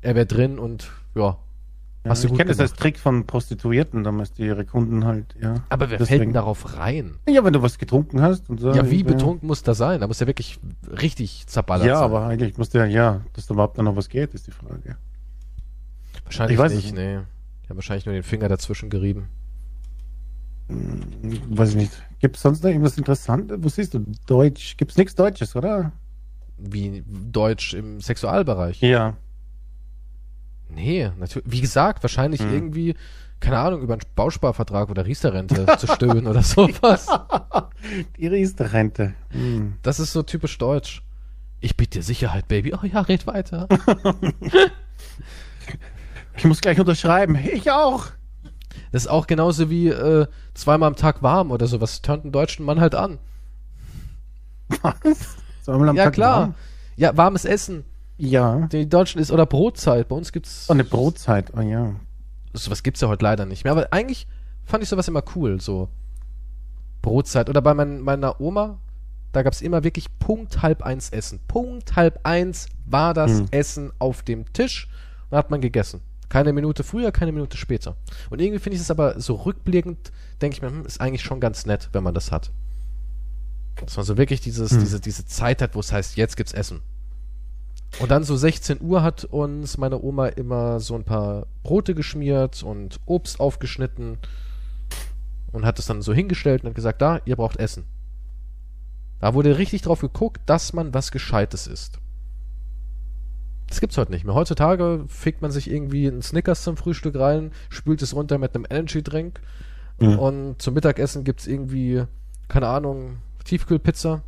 er 0.02 0.14
wäre 0.14 0.26
drin 0.26 0.58
und 0.58 0.90
ja. 1.14 1.36
Ja, 2.02 2.12
Hast 2.12 2.24
du 2.24 2.28
ich 2.28 2.34
kenne 2.34 2.48
das 2.48 2.58
als. 2.58 2.72
Trick 2.72 2.98
von 2.98 3.26
Prostituierten, 3.26 4.04
damals 4.04 4.32
die 4.32 4.46
ihre 4.46 4.64
Kunden 4.64 5.04
halt, 5.04 5.34
ja. 5.38 5.56
Aber 5.68 5.90
wer 5.90 5.98
fällt 5.98 6.00
Deswegen. 6.00 6.24
denn 6.24 6.32
darauf 6.32 6.78
rein? 6.78 7.16
Ja, 7.28 7.44
wenn 7.44 7.52
du 7.52 7.60
was 7.60 7.76
getrunken 7.76 8.22
hast 8.22 8.48
und 8.48 8.58
so. 8.58 8.72
Ja, 8.72 8.90
wie 8.90 9.02
betrunken 9.02 9.46
muss 9.46 9.62
das 9.62 9.76
sein? 9.76 10.00
Da 10.00 10.06
muss 10.06 10.18
er 10.18 10.26
wirklich 10.26 10.58
richtig 10.90 11.46
zerballert 11.46 11.86
Ja, 11.86 11.96
sein. 11.96 12.04
aber 12.06 12.24
eigentlich 12.26 12.56
musste 12.56 12.78
ja, 12.78 12.86
ja, 12.86 13.20
dass 13.34 13.46
da 13.48 13.52
überhaupt 13.52 13.76
noch 13.76 13.96
was 13.96 14.08
geht, 14.08 14.32
ist 14.32 14.46
die 14.46 14.50
Frage. 14.50 14.96
Wahrscheinlich 16.24 16.54
ich 16.54 16.58
weiß 16.58 16.72
nicht, 16.74 16.84
nicht. 16.86 16.94
nee. 16.96 17.18
Ich 17.70 17.72
habe 17.72 17.78
wahrscheinlich 17.78 18.04
nur 18.06 18.14
den 18.14 18.24
Finger 18.24 18.48
dazwischen 18.48 18.90
gerieben. 18.90 19.28
Hm, 20.68 21.02
Weiß 21.56 21.68
ich 21.70 21.76
nicht. 21.76 21.92
Gibt 22.18 22.34
es 22.34 22.42
sonst 22.42 22.64
noch 22.64 22.68
irgendwas 22.70 22.98
Interessantes? 22.98 23.58
Wo 23.60 23.68
siehst 23.68 23.94
du? 23.94 24.04
Deutsch. 24.26 24.76
Gibt 24.76 24.90
es 24.90 24.96
nichts 24.96 25.14
Deutsches, 25.14 25.54
oder? 25.54 25.92
Wie 26.58 27.04
Deutsch 27.06 27.74
im 27.74 28.00
Sexualbereich. 28.00 28.80
Ja. 28.80 29.16
Nee, 30.68 31.12
natürlich. 31.16 31.48
Wie 31.48 31.60
gesagt, 31.60 32.02
wahrscheinlich 32.02 32.40
Hm. 32.40 32.52
irgendwie, 32.52 32.96
keine 33.38 33.58
Ahnung, 33.58 33.82
über 33.82 33.92
einen 33.94 34.02
Bausparvertrag 34.16 34.90
oder 34.90 35.06
Riester-Rente 35.06 35.66
zu 35.78 35.86
stöhnen 35.86 36.26
oder 36.26 36.42
sowas. 36.42 37.06
Die 38.18 38.26
Riester-Rente. 38.26 39.14
Hm. 39.28 39.74
Das 39.82 40.00
ist 40.00 40.12
so 40.12 40.24
typisch 40.24 40.58
deutsch. 40.58 41.04
Ich 41.60 41.76
biete 41.76 42.00
dir 42.00 42.02
Sicherheit, 42.02 42.48
Baby. 42.48 42.74
Oh 42.74 42.84
ja, 42.84 43.02
red 43.02 43.28
weiter. 43.28 43.68
Ich 46.40 46.46
muss 46.46 46.62
gleich 46.62 46.80
unterschreiben. 46.80 47.36
Ich 47.36 47.70
auch. 47.70 48.06
Das 48.92 49.02
ist 49.02 49.08
auch 49.08 49.26
genauso 49.26 49.68
wie 49.68 49.88
äh, 49.88 50.26
zweimal 50.54 50.86
am 50.86 50.96
Tag 50.96 51.22
warm 51.22 51.50
oder 51.50 51.66
sowas. 51.66 51.90
Das 51.90 52.00
turnt 52.02 52.24
einen 52.24 52.32
deutschen 52.32 52.64
Mann 52.64 52.80
halt 52.80 52.94
an. 52.94 53.18
Was? 54.80 55.36
Zweimal 55.62 55.90
am 55.90 55.96
ja, 55.96 56.04
Tag 56.04 56.14
klar. 56.14 56.40
warm? 56.40 56.54
Ja, 56.96 57.14
warmes 57.14 57.44
Essen. 57.44 57.84
Ja. 58.16 58.68
Die 58.72 58.88
Deutschen 58.88 59.20
ist, 59.20 59.30
oder 59.30 59.44
Brotzeit. 59.44 60.08
Bei 60.08 60.16
uns 60.16 60.32
gibt's. 60.32 60.64
Oh, 60.70 60.72
eine 60.72 60.84
Brotzeit. 60.84 61.52
Oh 61.54 61.60
ja. 61.60 61.94
sowas 62.54 62.82
gibt's 62.82 63.02
ja 63.02 63.08
heute 63.08 63.22
leider 63.22 63.44
nicht 63.44 63.64
mehr. 63.64 63.72
Aber 63.72 63.92
eigentlich 63.92 64.26
fand 64.64 64.82
ich 64.82 64.88
sowas 64.88 65.08
immer 65.08 65.22
cool, 65.36 65.60
so 65.60 65.90
Brotzeit. 67.02 67.50
Oder 67.50 67.60
bei 67.60 67.74
mein, 67.74 68.00
meiner 68.00 68.40
Oma, 68.40 68.78
da 69.32 69.42
gab's 69.42 69.60
immer 69.60 69.84
wirklich 69.84 70.06
Punkt 70.18 70.62
halb 70.62 70.80
eins 70.84 71.10
Essen. 71.10 71.40
Punkt 71.48 71.96
halb 71.96 72.20
eins 72.22 72.66
war 72.86 73.12
das 73.12 73.40
Hm. 73.40 73.46
Essen 73.50 73.92
auf 73.98 74.22
dem 74.22 74.50
Tisch 74.54 74.88
und 75.28 75.36
hat 75.36 75.50
man 75.50 75.60
gegessen. 75.60 76.00
Keine 76.30 76.52
Minute 76.54 76.84
früher, 76.84 77.12
keine 77.12 77.32
Minute 77.32 77.58
später. 77.58 77.96
Und 78.30 78.40
irgendwie 78.40 78.60
finde 78.60 78.76
ich 78.76 78.82
es 78.82 78.90
aber 78.90 79.20
so 79.20 79.34
rückblickend, 79.34 80.12
denke 80.40 80.54
ich 80.56 80.62
mir, 80.62 80.68
hm, 80.70 80.86
ist 80.86 81.00
eigentlich 81.00 81.22
schon 81.22 81.40
ganz 81.40 81.66
nett, 81.66 81.90
wenn 81.92 82.02
man 82.04 82.14
das 82.14 82.32
hat. 82.32 82.50
Dass 83.84 83.96
man 83.96 84.06
so 84.06 84.16
wirklich 84.16 84.40
dieses, 84.40 84.70
Hm. 84.70 84.78
diese, 84.80 85.00
diese 85.00 85.26
Zeit 85.26 85.60
hat, 85.60 85.74
wo 85.74 85.80
es 85.80 85.92
heißt, 85.92 86.16
jetzt 86.16 86.36
gibt's 86.36 86.52
Essen. 86.52 86.80
Und 87.98 88.10
dann 88.10 88.22
so 88.22 88.36
16 88.36 88.80
Uhr 88.80 89.02
hat 89.02 89.24
uns 89.24 89.76
meine 89.76 90.00
Oma 90.00 90.28
immer 90.28 90.78
so 90.78 90.94
ein 90.94 91.02
paar 91.04 91.46
Brote 91.64 91.94
geschmiert 91.94 92.62
und 92.62 93.00
Obst 93.06 93.40
aufgeschnitten 93.40 94.18
und 95.52 95.66
hat 95.66 95.78
es 95.80 95.86
dann 95.86 96.00
so 96.00 96.14
hingestellt 96.14 96.62
und 96.62 96.68
hat 96.68 96.76
gesagt, 96.76 97.02
da, 97.02 97.20
ihr 97.24 97.34
braucht 97.36 97.56
Essen. 97.56 97.84
Da 99.18 99.34
wurde 99.34 99.58
richtig 99.58 99.82
drauf 99.82 100.00
geguckt, 100.00 100.40
dass 100.46 100.72
man 100.72 100.94
was 100.94 101.10
Gescheites 101.10 101.66
isst. 101.66 101.98
Das 103.70 103.80
gibt's 103.80 103.96
heute 103.96 104.10
nicht 104.10 104.24
mehr. 104.24 104.34
Heutzutage 104.34 105.04
fickt 105.06 105.40
man 105.42 105.50
sich 105.52 105.70
irgendwie 105.70 106.06
einen 106.08 106.22
Snickers 106.22 106.64
zum 106.64 106.76
Frühstück 106.76 107.16
rein, 107.16 107.52
spült 107.70 108.02
es 108.02 108.14
runter 108.14 108.36
mit 108.36 108.54
einem 108.54 108.66
Energy-Drink 108.68 109.40
Mhm. 110.00 110.18
und 110.18 110.62
zum 110.62 110.74
Mittagessen 110.74 111.24
gibt's 111.24 111.46
irgendwie, 111.46 112.04
keine 112.48 112.66
Ahnung, 112.68 113.18
Tiefkühlpizza. 113.44 114.22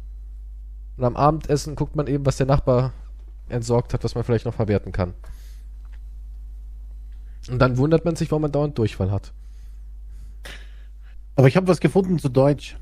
Und 0.96 1.04
am 1.04 1.16
Abendessen 1.16 1.74
guckt 1.74 1.96
man 1.96 2.06
eben, 2.06 2.24
was 2.24 2.36
der 2.36 2.46
Nachbar 2.46 2.92
entsorgt 3.48 3.92
hat, 3.94 4.04
was 4.04 4.14
man 4.14 4.22
vielleicht 4.22 4.44
noch 4.44 4.54
verwerten 4.54 4.92
kann. 4.92 5.14
Und 7.50 7.58
dann 7.58 7.76
wundert 7.78 8.04
man 8.04 8.14
sich, 8.16 8.30
warum 8.30 8.42
man 8.42 8.52
dauernd 8.52 8.78
Durchfall 8.78 9.10
hat. 9.10 9.32
Aber 11.34 11.48
ich 11.48 11.56
habe 11.56 11.66
was 11.66 11.80
gefunden 11.80 12.18
zu 12.18 12.28
Deutsch. 12.28 12.76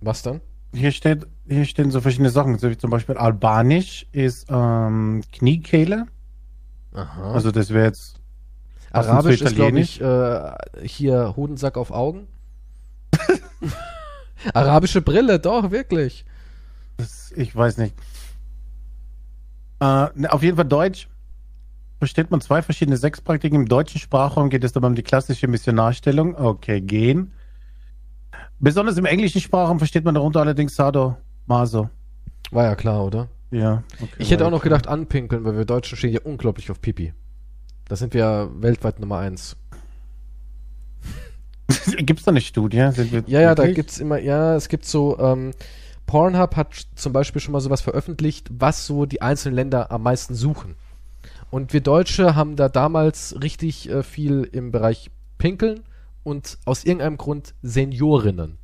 Was 0.00 0.22
dann? 0.22 0.40
Hier 0.74 0.92
steht, 0.92 1.26
hier 1.46 1.64
stehen 1.64 1.90
so 1.90 2.00
verschiedene 2.00 2.30
Sachen, 2.30 2.58
so 2.58 2.70
wie 2.70 2.78
zum 2.78 2.90
Beispiel 2.90 3.16
Albanisch 3.16 4.06
ist 4.12 4.46
ähm, 4.48 5.22
Kniekehle. 5.32 6.06
Aha. 6.94 7.32
Also 7.32 7.50
das 7.50 7.70
wäre 7.70 7.86
jetzt 7.86 8.20
Arabisch 8.92 9.40
ist, 9.40 9.54
glaube 9.54 9.80
ich, 9.80 10.00
äh, 10.00 10.52
hier 10.82 11.34
Hodensack 11.36 11.78
auf 11.78 11.90
Augen. 11.90 12.26
Arabische 14.54 15.00
Brille, 15.00 15.38
doch, 15.38 15.70
wirklich. 15.70 16.24
Das, 16.98 17.32
ich 17.34 17.54
weiß 17.56 17.78
nicht. 17.78 17.94
Äh, 19.80 20.08
ne, 20.14 20.30
auf 20.30 20.42
jeden 20.42 20.56
Fall 20.56 20.66
Deutsch. 20.66 21.08
Versteht 21.98 22.30
man 22.30 22.40
zwei 22.40 22.62
verschiedene 22.62 22.96
Sexpraktiken. 22.96 23.60
Im 23.60 23.68
deutschen 23.68 24.00
Sprachraum 24.00 24.50
geht 24.50 24.64
es 24.64 24.76
aber 24.76 24.88
um 24.88 24.94
die 24.94 25.04
klassische 25.04 25.46
Missionarstellung. 25.46 26.34
Okay, 26.34 26.80
gehen. 26.80 27.32
Besonders 28.62 28.96
im 28.96 29.06
englischen 29.06 29.40
Sprachraum 29.40 29.78
versteht 29.78 30.04
man 30.04 30.14
darunter 30.14 30.38
allerdings 30.38 30.76
Sado, 30.76 31.16
Maso. 31.46 31.90
War 32.52 32.64
ja 32.64 32.76
klar, 32.76 33.04
oder? 33.04 33.28
Ja. 33.50 33.82
Okay, 34.00 34.12
Ich 34.18 34.30
hätte 34.30 34.46
auch 34.46 34.52
noch 34.52 34.62
klar. 34.62 34.78
gedacht 34.78 34.86
anpinkeln, 34.86 35.44
weil 35.44 35.56
wir 35.56 35.64
Deutschen 35.64 35.98
stehen 35.98 36.12
ja 36.12 36.20
unglaublich 36.22 36.70
auf 36.70 36.80
Pipi. 36.80 37.12
Da 37.88 37.96
sind 37.96 38.14
wir 38.14 38.20
ja 38.20 38.48
weltweit 38.62 39.00
Nummer 39.00 39.18
eins. 39.18 39.56
Gibt's 41.96 42.22
da 42.22 42.30
eine 42.30 42.40
Studie? 42.40 42.76
Ja, 42.76 42.92
ja, 43.26 43.54
da 43.56 43.66
gibt's 43.66 43.98
immer, 43.98 44.18
ja, 44.20 44.54
es 44.54 44.68
gibt 44.68 44.84
so, 44.84 45.18
ähm, 45.18 45.50
Pornhub 46.06 46.54
hat 46.54 46.86
zum 46.94 47.12
Beispiel 47.12 47.42
schon 47.42 47.52
mal 47.52 47.60
sowas 47.60 47.80
veröffentlicht, 47.80 48.48
was 48.52 48.86
so 48.86 49.06
die 49.06 49.22
einzelnen 49.22 49.56
Länder 49.56 49.90
am 49.90 50.04
meisten 50.04 50.34
suchen. 50.36 50.76
Und 51.50 51.72
wir 51.72 51.80
Deutsche 51.80 52.36
haben 52.36 52.54
da 52.54 52.68
damals 52.68 53.34
richtig 53.42 53.90
äh, 53.90 54.04
viel 54.04 54.48
im 54.52 54.70
Bereich 54.70 55.10
Pinkeln 55.38 55.80
und 56.22 56.58
aus 56.64 56.84
irgendeinem 56.84 57.16
Grund 57.16 57.54
Seniorinnen. 57.62 58.58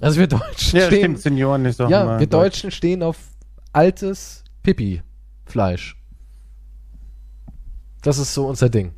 Also 0.00 0.20
wir 0.20 0.26
Deutschen 0.26 0.78
Ja, 0.78 0.86
stehen, 0.86 0.98
stimmt, 0.98 1.20
Senioren 1.20 1.64
ist 1.64 1.80
auch 1.80 1.88
ja, 1.88 2.18
wir 2.18 2.26
Deutsch. 2.26 2.54
Deutschen 2.54 2.70
stehen 2.70 3.02
auf 3.02 3.16
altes 3.72 4.44
Pipi-Fleisch. 4.62 5.96
Das 8.02 8.18
ist 8.18 8.34
so 8.34 8.46
unser 8.46 8.68
Ding. 8.68 8.92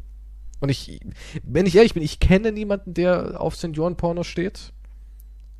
Und 0.60 0.70
ich, 0.70 1.00
wenn 1.42 1.66
ich 1.66 1.76
ehrlich 1.76 1.94
bin, 1.94 2.02
ich 2.02 2.18
kenne 2.18 2.50
niemanden, 2.50 2.94
der 2.94 3.40
auf 3.40 3.54
Seniorenporno 3.56 4.24
steht. 4.24 4.72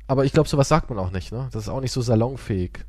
Aber 0.07 0.25
ich 0.25 0.33
glaube, 0.33 0.49
sowas 0.49 0.69
sagt 0.69 0.89
man 0.89 0.99
auch 0.99 1.11
nicht, 1.11 1.31
ne? 1.31 1.49
Das 1.51 1.63
ist 1.63 1.69
auch 1.69 1.81
nicht 1.81 1.91
so 1.91 2.01
salonfähig. 2.01 2.85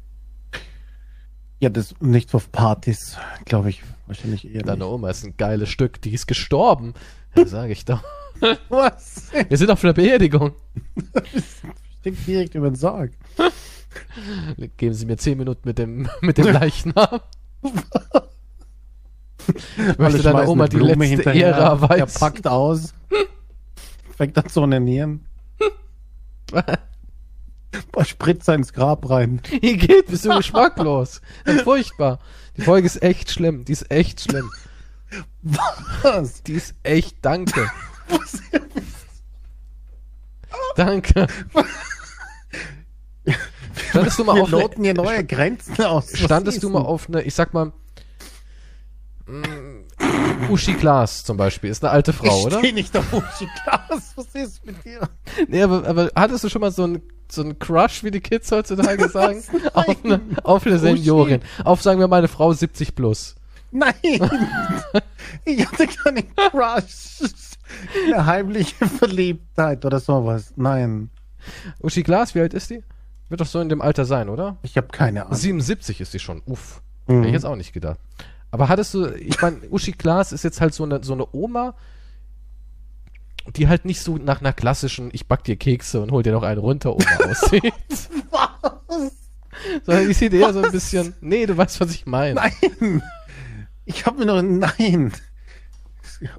Ja, 1.60 1.68
das 1.68 1.94
nicht 2.00 2.34
auf 2.34 2.50
Partys, 2.52 3.18
glaube 3.44 3.70
ich, 3.70 3.82
wahrscheinlich 4.06 4.48
eher 4.48 4.62
Deine 4.62 4.84
nicht. 4.84 4.92
Oma 4.92 5.10
ist 5.10 5.24
ein 5.24 5.36
geiles 5.36 5.68
Stück, 5.68 6.00
die 6.00 6.12
ist 6.12 6.26
gestorben. 6.26 6.94
Ja, 7.36 7.46
sag 7.46 7.70
ich 7.70 7.84
doch. 7.84 8.02
Was? 8.68 9.30
Wir 9.48 9.56
sind 9.56 9.70
auf 9.70 9.82
einer 9.84 9.92
Beerdigung. 9.92 10.52
Stinkt 12.00 12.26
direkt 12.26 12.54
über 12.54 12.70
den 12.70 12.76
Sarg. 12.76 13.12
Geben 14.76 14.94
Sie 14.94 15.06
mir 15.06 15.16
zehn 15.16 15.38
Minuten 15.38 15.62
mit 15.64 15.78
dem, 15.78 16.08
mit 16.20 16.38
dem 16.38 16.46
Leichnam. 16.46 17.20
Ich 19.48 19.98
möchte 19.98 20.20
schmeißen 20.20 20.48
Oma 20.48 20.68
die 20.68 20.76
Blume 20.76 20.92
letzte 20.92 21.04
hinterher, 21.06 21.48
Ehre 21.48 21.60
Er 21.60 21.66
erweisen. 21.66 22.20
packt 22.20 22.46
aus. 22.46 22.92
Fängt 24.16 24.36
an 24.36 24.48
zu 24.48 24.62
onanieren. 24.62 25.24
Boah, 27.92 28.04
Spritzer 28.04 28.54
ins 28.54 28.72
Grab 28.72 29.08
rein. 29.08 29.40
Hier 29.60 29.76
geht, 29.76 30.06
bist 30.06 30.24
du 30.24 30.36
geschmacklos. 30.36 31.20
Das 31.44 31.56
ist 31.56 31.62
furchtbar. 31.62 32.18
Die 32.56 32.62
Folge 32.62 32.86
ist 32.86 33.02
echt 33.02 33.30
schlimm. 33.30 33.64
Die 33.64 33.72
ist 33.72 33.90
echt 33.90 34.20
schlimm. 34.20 34.50
Was? 35.42 36.42
Die 36.42 36.54
ist 36.54 36.74
echt, 36.82 37.16
danke. 37.22 37.70
Danke. 40.76 41.26
Standest 43.90 44.18
du 44.18 44.24
mal 44.24 44.36
Wir 44.36 44.42
auf 44.42 44.52
eine, 44.52 44.62
loten 44.62 44.84
hier 44.84 44.94
neue 44.94 45.24
Grenzen 45.24 45.82
aus. 45.82 46.16
Standest 46.16 46.62
du 46.62 46.70
mal 46.70 46.82
auf 46.82 47.08
eine, 47.08 47.22
ich 47.22 47.34
sag 47.34 47.54
mal, 47.54 47.72
mm, 49.26 50.50
Uschi 50.50 50.74
Glas 50.74 51.24
zum 51.24 51.36
Beispiel, 51.36 51.70
ist 51.70 51.84
eine 51.84 51.92
alte 51.92 52.12
Frau, 52.12 52.40
ich 52.40 52.46
oder? 52.46 52.58
steh 52.58 52.72
nicht 52.72 52.96
auf 52.96 53.12
Uschi 53.12 53.48
Glas. 53.64 54.12
Was 54.16 54.26
ist 54.34 54.64
mit 54.64 54.84
dir? 54.84 55.08
Nee, 55.48 55.62
aber, 55.62 55.86
aber 55.86 56.10
hattest 56.14 56.44
du 56.44 56.48
schon 56.48 56.60
mal 56.60 56.70
so 56.70 56.84
einen 56.84 57.02
so 57.30 57.44
Crush, 57.58 58.04
wie 58.04 58.10
die 58.10 58.20
Kids 58.20 58.50
heutzutage 58.50 59.08
sagen? 59.08 59.42
auf 59.74 60.04
eine, 60.04 60.20
auf 60.42 60.66
eine. 60.66 60.78
Seniorin. 60.78 61.40
Auf, 61.64 61.82
sagen 61.82 62.00
wir 62.00 62.08
mal, 62.08 62.18
eine 62.18 62.28
Frau 62.28 62.52
70 62.52 62.94
plus. 62.94 63.34
Nein! 63.70 63.94
ich 65.44 65.66
hatte 65.66 65.86
keinen 65.86 66.34
Crush. 66.34 67.30
Eine 68.06 68.26
heimliche 68.26 68.86
Verliebtheit 68.86 69.84
oder 69.84 70.00
sowas. 70.00 70.52
Nein. 70.56 71.10
Uschi 71.80 72.02
Glas, 72.02 72.34
wie 72.34 72.40
alt 72.40 72.54
ist 72.54 72.70
die? 72.70 72.82
Wird 73.28 73.40
doch 73.40 73.46
so 73.46 73.60
in 73.60 73.68
dem 73.68 73.82
Alter 73.82 74.04
sein, 74.04 74.28
oder? 74.28 74.56
Ich 74.62 74.76
habe 74.76 74.88
keine 74.88 75.26
Ahnung. 75.26 75.36
77 75.36 76.00
ist 76.00 76.14
die 76.14 76.18
schon. 76.18 76.42
Uff. 76.46 76.82
Mhm. 77.06 77.16
Hätte 77.16 77.26
ich 77.28 77.32
jetzt 77.34 77.46
auch 77.46 77.56
nicht 77.56 77.72
gedacht. 77.72 77.98
Aber 78.50 78.68
hattest 78.68 78.94
du, 78.94 79.06
ich 79.14 79.40
meine, 79.40 79.58
Uschi 79.70 79.92
Glas 79.92 80.32
ist 80.32 80.44
jetzt 80.44 80.60
halt 80.60 80.74
so 80.74 80.84
eine, 80.84 81.02
so 81.04 81.12
eine 81.12 81.26
Oma, 81.32 81.74
die 83.56 83.68
halt 83.68 83.84
nicht 83.84 84.00
so 84.02 84.16
nach 84.16 84.40
einer 84.40 84.52
klassischen, 84.52 85.10
ich 85.12 85.26
back 85.26 85.44
dir 85.44 85.56
Kekse 85.56 86.00
und 86.00 86.10
hol 86.10 86.22
dir 86.22 86.32
noch 86.32 86.42
einen 86.42 86.60
runter 86.60 86.94
Oma 86.94 87.16
aussieht. 87.30 87.72
Was? 88.30 89.12
Sondern 89.84 90.06
die 90.06 90.14
sieht 90.14 90.32
eher 90.32 90.52
so 90.52 90.62
ein 90.62 90.72
bisschen, 90.72 91.14
nee, 91.20 91.44
du 91.46 91.56
weißt, 91.56 91.80
was 91.80 91.90
ich 91.90 92.06
meine. 92.06 92.34
Nein! 92.34 93.02
Ich 93.84 94.06
habe 94.06 94.18
mir 94.18 94.26
noch. 94.26 94.42
Nein! 94.42 95.12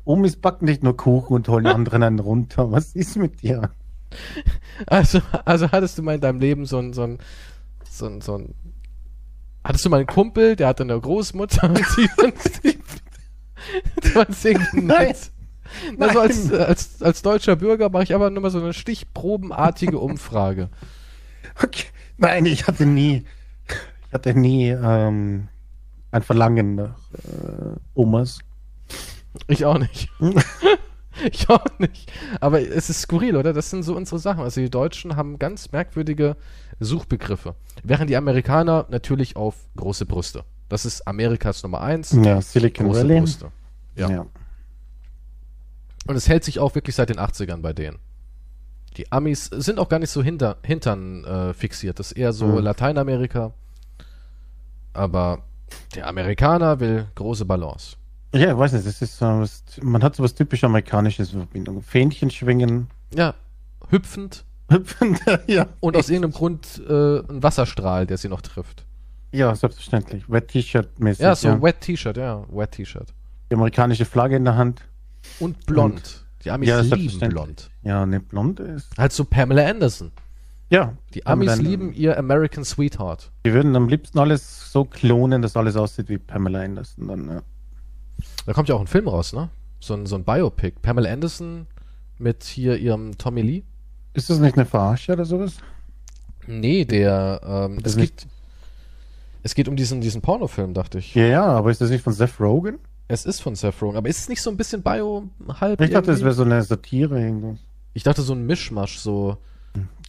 Omis 0.04 0.36
backen 0.36 0.66
nicht 0.66 0.84
nur 0.84 0.98
Kuchen 0.98 1.34
und 1.34 1.48
holen 1.48 1.68
anderen 1.68 2.04
einen 2.04 2.20
runter. 2.20 2.72
Was 2.72 2.96
ist 2.96 3.18
mit 3.18 3.42
dir? 3.42 3.72
Also, 4.88 5.22
also 5.46 5.72
hattest 5.72 5.98
du 5.98 6.04
mal 6.04 6.16
in 6.16 6.22
deinem 6.22 6.40
Leben 6.40 6.66
so 6.66 6.80
ein, 6.80 6.94
so 6.94 7.04
ein, 7.04 7.20
so 7.90 8.08
ein, 8.08 8.22
so 8.22 8.38
ein, 8.38 8.56
hattest 9.64 9.86
du 9.86 9.90
mal 9.90 9.98
einen 9.98 10.08
Kumpel, 10.08 10.56
der 10.56 10.68
hatte 10.68 10.84
eine 10.84 11.00
Großmutter 11.00 11.70
und 11.70 11.80
die 11.98 12.10
Nein. 14.74 15.08
nett. 15.08 15.32
Also 16.00 16.20
als, 16.20 16.52
als, 16.52 17.02
als 17.02 17.22
deutscher 17.22 17.56
Bürger 17.56 17.90
mache 17.90 18.04
ich 18.04 18.16
aber 18.16 18.30
nur 18.30 18.42
mal 18.42 18.50
so 18.50 18.60
eine 18.60 18.74
stichprobenartige 18.74 20.00
Umfrage. 20.00 20.70
Okay. 21.62 21.86
Nein, 22.18 22.46
ich 22.46 22.68
hatte 22.68 22.86
nie. 22.86 23.26
Ich 24.08 24.14
hatte 24.14 24.34
nie 24.34 24.70
ähm, 24.70 25.48
ein 26.12 26.24
Verlangen 26.24 26.76
nach 26.76 26.98
äh, 27.14 27.78
Omas. 27.94 28.40
Ich 29.48 29.66
auch 29.66 29.78
nicht. 29.78 30.10
ich 31.32 31.50
auch 31.50 31.66
nicht. 31.80 32.12
Aber 32.40 32.62
es 32.62 32.90
ist 32.90 33.02
skurril, 33.02 33.36
oder? 33.36 33.54
Das 33.54 33.70
sind 33.70 33.84
so 33.84 33.96
unsere 33.96 34.20
Sachen. 34.20 34.44
Also 34.44 34.62
die 34.62 34.70
Deutschen 34.70 35.16
haben 35.16 35.40
ganz 35.40 35.72
merkwürdige 35.72 36.36
Suchbegriffe. 36.80 37.56
Während 37.84 38.10
die 38.10 38.18
Amerikaner 38.18 38.86
natürlich 38.90 39.36
auf 39.36 39.56
große 39.76 40.06
Brüste. 40.06 40.44
Das 40.70 40.86
ist 40.86 41.08
Amerikas 41.08 41.64
Nummer 41.64 41.82
eins. 41.82 42.12
Ja, 42.12 42.42
Silicon 42.42 42.88
Große 42.88 43.02
Valley. 43.02 43.20
Brüste. 43.20 43.52
Ja. 43.96 44.10
Ja. 44.10 44.26
Und 46.08 46.16
es 46.16 46.28
hält 46.30 46.44
sich 46.44 46.60
auch 46.60 46.76
wirklich 46.76 46.96
seit 46.96 47.10
den 47.10 47.20
80ern 47.20 47.62
bei 47.62 47.74
denen. 47.74 48.00
Die 48.98 49.12
Amis 49.12 49.46
sind 49.46 49.80
auch 49.80 49.90
gar 49.90 50.00
nicht 50.00 50.10
so 50.10 50.24
hinter, 50.24 50.58
hintern 50.64 51.24
äh, 51.26 51.54
fixiert. 51.54 52.00
Das 52.00 52.12
ist 52.12 52.18
eher 52.18 52.34
so 52.34 52.46
Mhm. 52.48 52.60
Lateinamerika. 52.60 53.54
Aber 54.94 55.44
der 55.96 56.08
Amerikaner 56.08 56.80
will 56.80 57.08
große 57.16 57.46
Balance. 57.46 57.96
Ja, 58.34 58.52
ich 58.52 58.58
weiß 58.58 58.74
nicht, 58.74 58.86
das 58.86 59.02
ist 59.02 59.20
was, 59.22 59.64
man 59.82 60.04
hat 60.04 60.16
so 60.16 60.24
was 60.24 60.36
typisch 60.36 60.64
Amerikanisches 60.64 61.34
in 61.34 61.40
Verbindung. 61.40 61.82
Fähnchen 61.82 62.30
schwingen, 62.30 62.88
Ja, 63.14 63.34
hüpfend 63.90 64.46
hüpfen, 64.70 65.18
ja. 65.48 65.66
und 65.80 65.98
aus 65.98 66.10
irgendeinem 66.10 66.34
Grund 66.34 66.80
äh, 66.88 67.20
ein 67.20 67.42
Wasserstrahl, 67.42 68.06
der 68.06 68.18
sie 68.18 68.30
noch 68.30 68.42
trifft. 68.42 68.86
Ja, 69.32 69.56
selbstverständlich. 69.56 70.30
Wet 70.30 70.50
T-Shirt 70.50 71.00
mäßig. 71.00 71.22
Ja, 71.24 71.36
so 71.36 71.48
ja. 71.48 71.54
ein 71.56 71.62
Wet 71.64 71.82
T-Shirt, 71.82 72.18
ja, 72.18 72.44
Wet 72.52 72.72
T-Shirt. 72.74 73.14
Die 73.50 73.56
amerikanische 73.56 74.06
Flagge 74.06 74.36
in 74.36 74.46
der 74.46 74.56
Hand. 74.58 74.82
Und 75.40 75.66
blond. 75.66 76.24
Die 76.44 76.52
Amis 76.52 76.70
Ja, 76.70 76.80
lieben 76.82 77.30
blond. 77.30 77.70
Ja, 77.84 78.06
ne, 78.06 78.20
blond 78.20 78.60
ist. 78.60 78.96
Halt 78.98 79.12
so 79.12 79.26
Pamela 79.26 79.68
Anderson. 79.68 80.12
Ja. 80.70 80.94
Die 81.16 81.26
Amis 81.26 81.48
dann- 81.48 81.60
lieben 81.66 81.94
ihr 81.94 82.18
American 82.18 82.64
Sweetheart. 82.64 83.32
Die 83.46 83.54
würden 83.54 83.76
am 83.76 83.90
liebsten 83.90 84.20
alles 84.20 84.72
so 84.72 84.86
klonen, 84.86 85.42
dass 85.42 85.58
alles 85.58 85.76
aussieht 85.76 86.10
wie 86.10 86.18
Pamela 86.20 86.62
Anderson 86.62 87.08
dann, 87.08 87.28
ja. 87.28 87.42
Da 88.46 88.54
kommt 88.54 88.70
ja 88.70 88.76
auch 88.76 88.82
ein 88.82 88.88
Film 88.88 89.08
raus, 89.08 89.34
ne? 89.34 89.50
So 89.80 89.94
ein, 89.94 90.06
so 90.06 90.16
ein 90.16 90.24
Biopic. 90.24 90.76
Pamela 90.82 91.12
Anderson 91.12 91.68
mit 92.18 92.44
hier 92.44 92.78
ihrem 92.78 93.18
Tommy 93.18 93.42
Lee. 93.42 93.64
Ist 94.14 94.30
das 94.30 94.40
nicht 94.40 94.56
eine 94.56 94.66
Verarsche 94.66 95.14
oder 95.14 95.26
sowas? 95.26 95.58
Nee, 96.48 96.84
der, 96.86 97.42
ähm, 97.46 97.80
es 97.84 97.96
geht, 97.96 98.28
es 99.44 99.56
geht 99.56 99.68
um 99.68 99.76
diesen, 99.76 100.02
diesen 100.02 100.22
Pornofilm, 100.22 100.74
dachte 100.74 100.98
ich. 100.98 101.14
Ja, 101.16 101.24
ja, 101.26 101.46
aber 101.46 101.70
ist 101.72 101.80
das 101.80 101.90
nicht 101.92 102.04
von 102.04 102.14
Seth 102.14 102.40
Rogen? 102.40 102.80
Es 103.08 103.26
ist 103.26 103.40
von 103.42 103.56
Seth 103.56 103.82
Rogen, 103.82 103.98
aber 103.98 104.10
ist 104.10 104.20
es 104.20 104.30
nicht 104.30 104.42
so 104.42 104.50
ein 104.50 104.58
bisschen 104.58 104.82
Bio 104.82 105.30
halb? 105.60 105.80
Ich 105.82 105.92
dachte, 105.92 106.12
es 106.12 106.22
wäre 106.22 106.34
so 106.34 106.44
eine 106.44 106.62
Satire 106.64 107.20
irgendwo. 107.22 107.58
ich 107.94 108.04
dachte 108.04 108.22
so 108.22 108.34
ein 108.34 108.46
Mischmasch, 108.46 108.98
so 108.98 109.38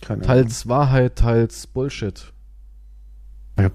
Keine 0.00 0.22
Ahnung. 0.22 0.26
teils 0.26 0.66
Wahrheit, 0.68 1.16
teils 1.16 1.66
Bullshit. 1.66 2.32
Ich 3.58 3.70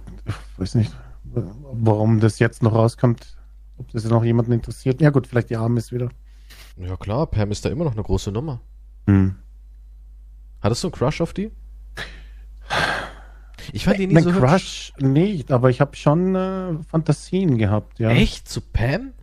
weiß 0.58 0.76
nicht, 0.76 0.92
warum 1.24 2.20
das 2.20 2.40
jetzt 2.40 2.64
noch 2.64 2.74
rauskommt. 2.74 3.35
Ob 3.78 3.92
das 3.92 4.06
noch 4.06 4.24
jemanden 4.24 4.52
interessiert. 4.52 5.02
Ja 5.02 5.10
gut, 5.10 5.28
vielleicht 5.28 5.50
die 5.50 5.58
Amis 5.58 5.92
wieder. 5.92 6.10
Ja 6.78 6.96
klar, 6.98 7.28
Pam 7.28 7.52
ist 7.52 7.66
da 7.66 7.70
immer 7.70 7.86
noch 7.86 7.94
eine 7.94 8.04
große 8.04 8.32
Nummer. 8.32 8.62
Hm. 9.08 9.36
Hattest 10.62 10.84
du 10.84 10.88
einen 10.88 10.94
Crush 10.94 11.22
auf 11.22 11.34
die? 11.34 11.52
Ich 13.72 13.86
fand 13.86 14.00
die 14.00 14.08
nie 14.08 14.14
Mein 14.14 14.24
so 14.24 14.34
hübsch. 14.34 14.42
Crush 14.42 14.94
nicht, 15.00 15.52
aber 15.52 15.70
ich 15.70 15.82
habe 15.82 15.96
schon 15.96 16.36
äh, 16.36 16.74
Fantasien 16.88 17.58
gehabt, 17.58 18.00
ja. 18.00 18.10
Echt? 18.10 18.48
Zu 18.48 18.62
Pam? 18.62 19.14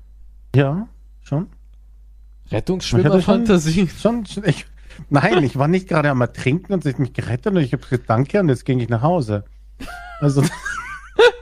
Ja, 0.54 0.88
schon. 1.22 1.48
Rettungsschwimmer-Fantasie. 2.50 3.88
Schon, 3.88 4.26
schon 4.26 4.44
ich, 4.44 4.66
nein, 5.10 5.42
ich 5.42 5.56
war 5.56 5.68
nicht 5.68 5.88
gerade 5.88 6.10
am 6.10 6.20
Ertrinken 6.20 6.72
und 6.74 6.82
sie 6.82 6.90
hat 6.90 6.98
mich 6.98 7.12
gerettet 7.12 7.54
und 7.54 7.58
ich 7.58 7.72
habe 7.72 7.82
gesagt, 7.82 8.08
danke 8.08 8.40
und 8.40 8.48
jetzt 8.48 8.64
ging 8.64 8.80
ich 8.80 8.88
nach 8.88 9.02
Hause. 9.02 9.44
Also 10.20 10.42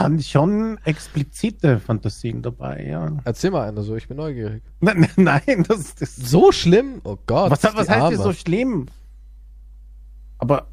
waren 0.00 0.22
schon 0.22 0.78
explizite 0.84 1.78
Fantasien 1.78 2.42
dabei, 2.42 2.86
ja. 2.88 3.18
Erzähl 3.24 3.50
mal 3.50 3.68
eine 3.68 3.82
so, 3.82 3.96
ich 3.96 4.08
bin 4.08 4.16
neugierig. 4.16 4.62
Nein, 4.80 5.06
nein 5.16 5.64
das, 5.68 5.94
das 5.94 6.16
So 6.16 6.50
schlimm? 6.52 7.00
Oh 7.04 7.16
Gott. 7.26 7.50
was, 7.50 7.62
was 7.62 7.88
heißt 7.88 8.16
das 8.16 8.22
so 8.22 8.32
schlimm? 8.32 8.86
Aber 10.38 10.66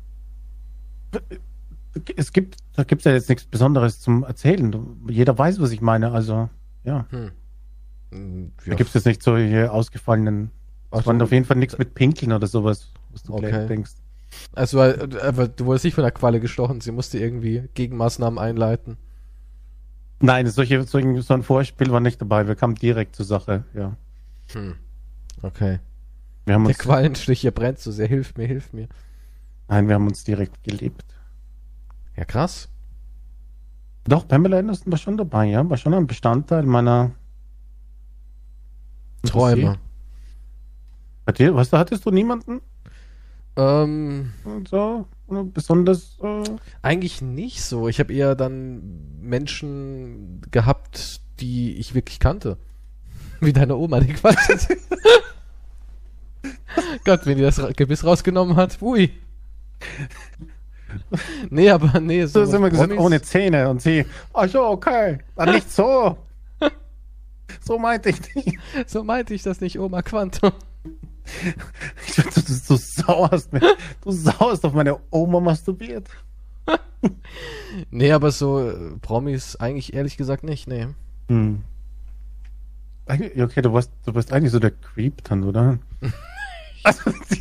es 2.16 2.32
gibt, 2.32 2.58
da 2.76 2.84
gibt 2.84 3.02
es 3.02 3.06
ja 3.06 3.12
jetzt 3.14 3.30
nichts 3.30 3.46
Besonderes 3.46 4.00
zum 4.00 4.24
Erzählen. 4.24 4.76
Jeder 5.10 5.38
weiß, 5.38 5.60
was 5.60 5.72
ich 5.72 5.82
meine. 5.82 6.12
Also, 6.12 6.50
ja. 6.84 7.06
Hm. 7.10 7.32
Hm, 8.12 8.52
Da 8.66 8.72
Ja, 8.72 8.76
gibt 8.78 8.90
es 8.90 8.94
jetzt 8.94 9.06
nicht 9.06 9.24
solche 9.24 9.72
ausgefallenen. 9.72 10.52
Ach 10.92 11.00
Es 11.00 11.08
waren 11.08 11.20
so. 11.20 11.26
auf 11.26 11.32
jeden 11.32 11.46
Fall 11.46 11.58
nichts 11.58 11.78
mit 11.78 11.96
Pinkeln 11.96 12.32
oder 12.32 12.48
sowas, 12.48 12.92
was 13.12 13.24
du 13.24 13.34
Okay. 13.34 13.68
denkst. 13.68 13.92
Also, 14.54 14.82
äh, 14.82 15.08
aber 15.22 15.48
du 15.48 15.66
wurdest 15.66 15.86
nicht 15.86 15.96
von 15.96 16.04
der 16.04 16.12
Qualle 16.12 16.40
gestochen, 16.40 16.82
sie 16.82 16.92
musste 16.92 17.18
irgendwie 17.18 17.64
Gegenmaßnahmen 17.74 18.38
einleiten. 18.40 18.98
Nein, 20.20 20.48
solche, 20.48 20.84
solche, 20.84 21.22
so 21.22 21.34
ein 21.34 21.44
Vorspiel 21.44 21.92
war 21.92 22.00
nicht 22.00 22.20
dabei. 22.22 22.48
Wir 22.48 22.56
kamen 22.56 22.76
direkt 22.76 23.16
zur 23.16 23.26
Sache, 23.26 23.64
ja. 23.74 23.96
Hm. 24.54 24.76
Okay. 25.42 25.80
Wir 26.46 26.56
haben 26.56 26.64
Der 26.64 26.70
uns, 26.70 26.80
Quallenstich 26.80 27.42
hier 27.42 27.52
brennt 27.52 27.80
so 27.80 27.92
sehr, 27.92 28.08
hilf 28.08 28.36
mir, 28.36 28.48
hilf 28.48 28.74
mir. 28.74 28.88
nein, 29.68 29.88
wir 29.88 29.96
haben 29.96 30.08
uns 30.08 30.24
direkt 30.24 30.64
geliebt. 30.64 31.06
Ja, 32.16 32.26
krass. 32.26 32.70
Doch, 34.06 34.28
Pamela 34.28 34.58
Anderson 34.58 34.92
war 34.92 34.98
schon 34.98 35.18
dabei, 35.18 35.46
ja. 35.48 35.70
War 35.70 35.78
schon 35.78 35.94
ein 35.94 36.08
Bestandteil 36.08 36.64
meiner 36.64 37.12
Träume. 39.24 39.78
Bei 41.26 41.34
dir, 41.34 41.54
was, 41.54 41.70
da 41.70 41.80
hattest 41.80 42.06
du 42.06 42.12
niemanden? 42.12 42.62
Ähm, 43.58 44.32
Und 44.46 44.70
so, 44.70 45.08
besonders, 45.28 46.18
äh, 46.22 46.44
eigentlich 46.82 47.22
nicht 47.22 47.62
so. 47.62 47.88
Ich 47.88 48.00
habe 48.00 48.14
eher 48.14 48.36
dann 48.36 49.20
Menschen 49.22 50.42
gehabt, 50.52 51.22
die 51.40 51.78
ich 51.78 51.94
wirklich 51.94 52.20
kannte. 52.20 52.58
Wie 53.40 53.54
deine 53.54 53.76
Oma, 53.76 54.00
die 54.00 54.14
Quatsch. 54.14 54.48
Gott, 57.06 57.26
wenn 57.26 57.38
die 57.38 57.44
das 57.44 57.62
Gebiss 57.76 58.04
rausgenommen 58.04 58.56
hat. 58.56 58.82
Ui. 58.82 59.12
Nee, 61.50 61.70
aber 61.70 62.00
nee, 62.00 62.26
so 62.26 62.46
so 62.46 62.52
sind 62.52 62.62
wir 62.62 62.70
gesagt, 62.70 62.98
ohne 62.98 63.22
Zähne. 63.22 63.70
Und 63.70 63.82
sie, 63.82 64.06
ach 64.34 64.48
so, 64.48 64.64
okay. 64.64 65.20
Dann 65.36 65.52
nicht 65.52 65.70
so. 65.70 66.18
so 67.62 67.78
meinte 67.78 68.10
ich 68.10 68.36
nicht. 68.36 68.58
So 68.88 69.04
meinte 69.04 69.34
ich 69.34 69.44
das 69.44 69.60
nicht, 69.60 69.78
Oma 69.78 70.02
Quantum. 70.02 70.54
Ich 72.08 72.16
dachte, 72.16 72.42
du, 72.42 72.42
du, 72.42 72.54
du 72.68 72.76
sauerst, 72.78 73.54
mir- 73.54 73.76
du 74.04 74.12
sauerst 74.12 74.64
auf 74.66 74.74
meine 74.74 74.98
Oma 75.12 75.40
masturbiert. 75.40 76.08
Nee, 77.92 78.12
aber 78.12 78.32
so 78.32 78.60
äh, 78.70 78.98
Promis 79.02 79.56
eigentlich 79.58 79.94
ehrlich 79.94 80.18
gesagt 80.18 80.44
nicht, 80.44 80.68
nee. 80.68 80.88
Hm. 81.30 81.64
Okay, 83.08 83.62
du 83.62 83.72
warst, 83.74 83.92
du 84.06 84.16
warst 84.16 84.34
eigentlich 84.34 84.52
so 84.52 84.60
der 84.60 84.72
Creep 84.72 85.24
dann, 85.24 85.44
oder? 85.44 85.78
Also 86.84 87.10
die, 87.32 87.36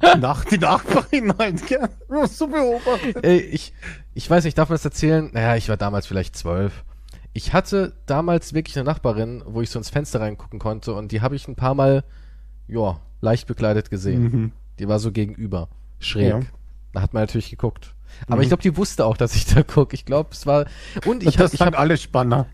die, 0.00 0.18
Nach, 0.20 0.44
die 0.44 0.58
Nachbarin 0.58 1.36
halt, 1.36 1.66
gell? 1.66 1.88
Du 2.08 2.24
so 2.26 2.46
beobachtet. 2.46 3.24
Ey, 3.24 3.38
ich, 3.40 3.72
ich 4.14 4.30
weiß 4.30 4.44
nicht, 4.44 4.56
darf 4.56 4.68
man 4.68 4.74
das 4.74 4.84
erzählen? 4.84 5.28
Naja, 5.32 5.56
ich 5.56 5.68
war 5.68 5.76
damals 5.76 6.06
vielleicht 6.06 6.36
zwölf. 6.36 6.84
Ich 7.32 7.52
hatte 7.52 7.94
damals 8.06 8.52
wirklich 8.52 8.76
eine 8.76 8.84
Nachbarin, 8.84 9.42
wo 9.44 9.60
ich 9.60 9.70
so 9.70 9.78
ins 9.80 9.90
Fenster 9.90 10.20
reingucken 10.20 10.60
konnte 10.60 10.94
und 10.94 11.10
die 11.10 11.20
habe 11.20 11.34
ich 11.34 11.48
ein 11.48 11.56
paar 11.56 11.74
Mal, 11.74 12.04
ja, 12.68 13.00
leicht 13.22 13.46
bekleidet 13.46 13.88
gesehen. 13.88 14.22
Mhm. 14.22 14.52
Die 14.78 14.88
war 14.88 14.98
so 14.98 15.10
gegenüber, 15.12 15.68
schräg. 15.98 16.28
Ja. 16.30 16.40
Da 16.92 17.00
hat 17.00 17.14
man 17.14 17.22
natürlich 17.22 17.48
geguckt. 17.50 17.94
Aber 18.26 18.36
Mhm. 18.36 18.42
ich 18.42 18.48
glaube, 18.48 18.62
die 18.62 18.76
wusste 18.76 19.06
auch, 19.06 19.16
dass 19.16 19.34
ich 19.34 19.46
da 19.46 19.62
gucke. 19.62 19.94
Ich 19.94 20.04
glaube, 20.04 20.28
es 20.32 20.44
war. 20.44 20.66
Und 21.06 21.22
ich, 21.22 21.36
das 21.36 21.58
hab, 21.58 21.70
ich 21.72 21.78
alle 21.78 21.96
Spanner. 21.96 22.46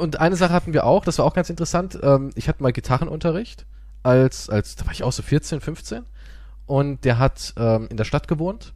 und 0.00 0.18
eine 0.20 0.36
Sache 0.36 0.54
hatten 0.54 0.72
wir 0.72 0.86
auch, 0.86 1.04
das 1.04 1.18
war 1.18 1.26
auch 1.26 1.34
ganz 1.34 1.50
interessant. 1.50 1.98
Ähm, 2.02 2.30
ich 2.34 2.48
hatte 2.48 2.62
mal 2.62 2.72
Gitarrenunterricht 2.72 3.66
als, 4.02 4.48
als, 4.48 4.76
da 4.76 4.86
war 4.86 4.92
ich 4.92 5.02
auch 5.02 5.12
so 5.12 5.22
14, 5.22 5.60
15. 5.60 6.04
Und 6.64 7.04
der 7.04 7.18
hat 7.18 7.52
ähm, 7.58 7.86
in 7.90 7.96
der 7.98 8.04
Stadt 8.04 8.26
gewohnt. 8.28 8.72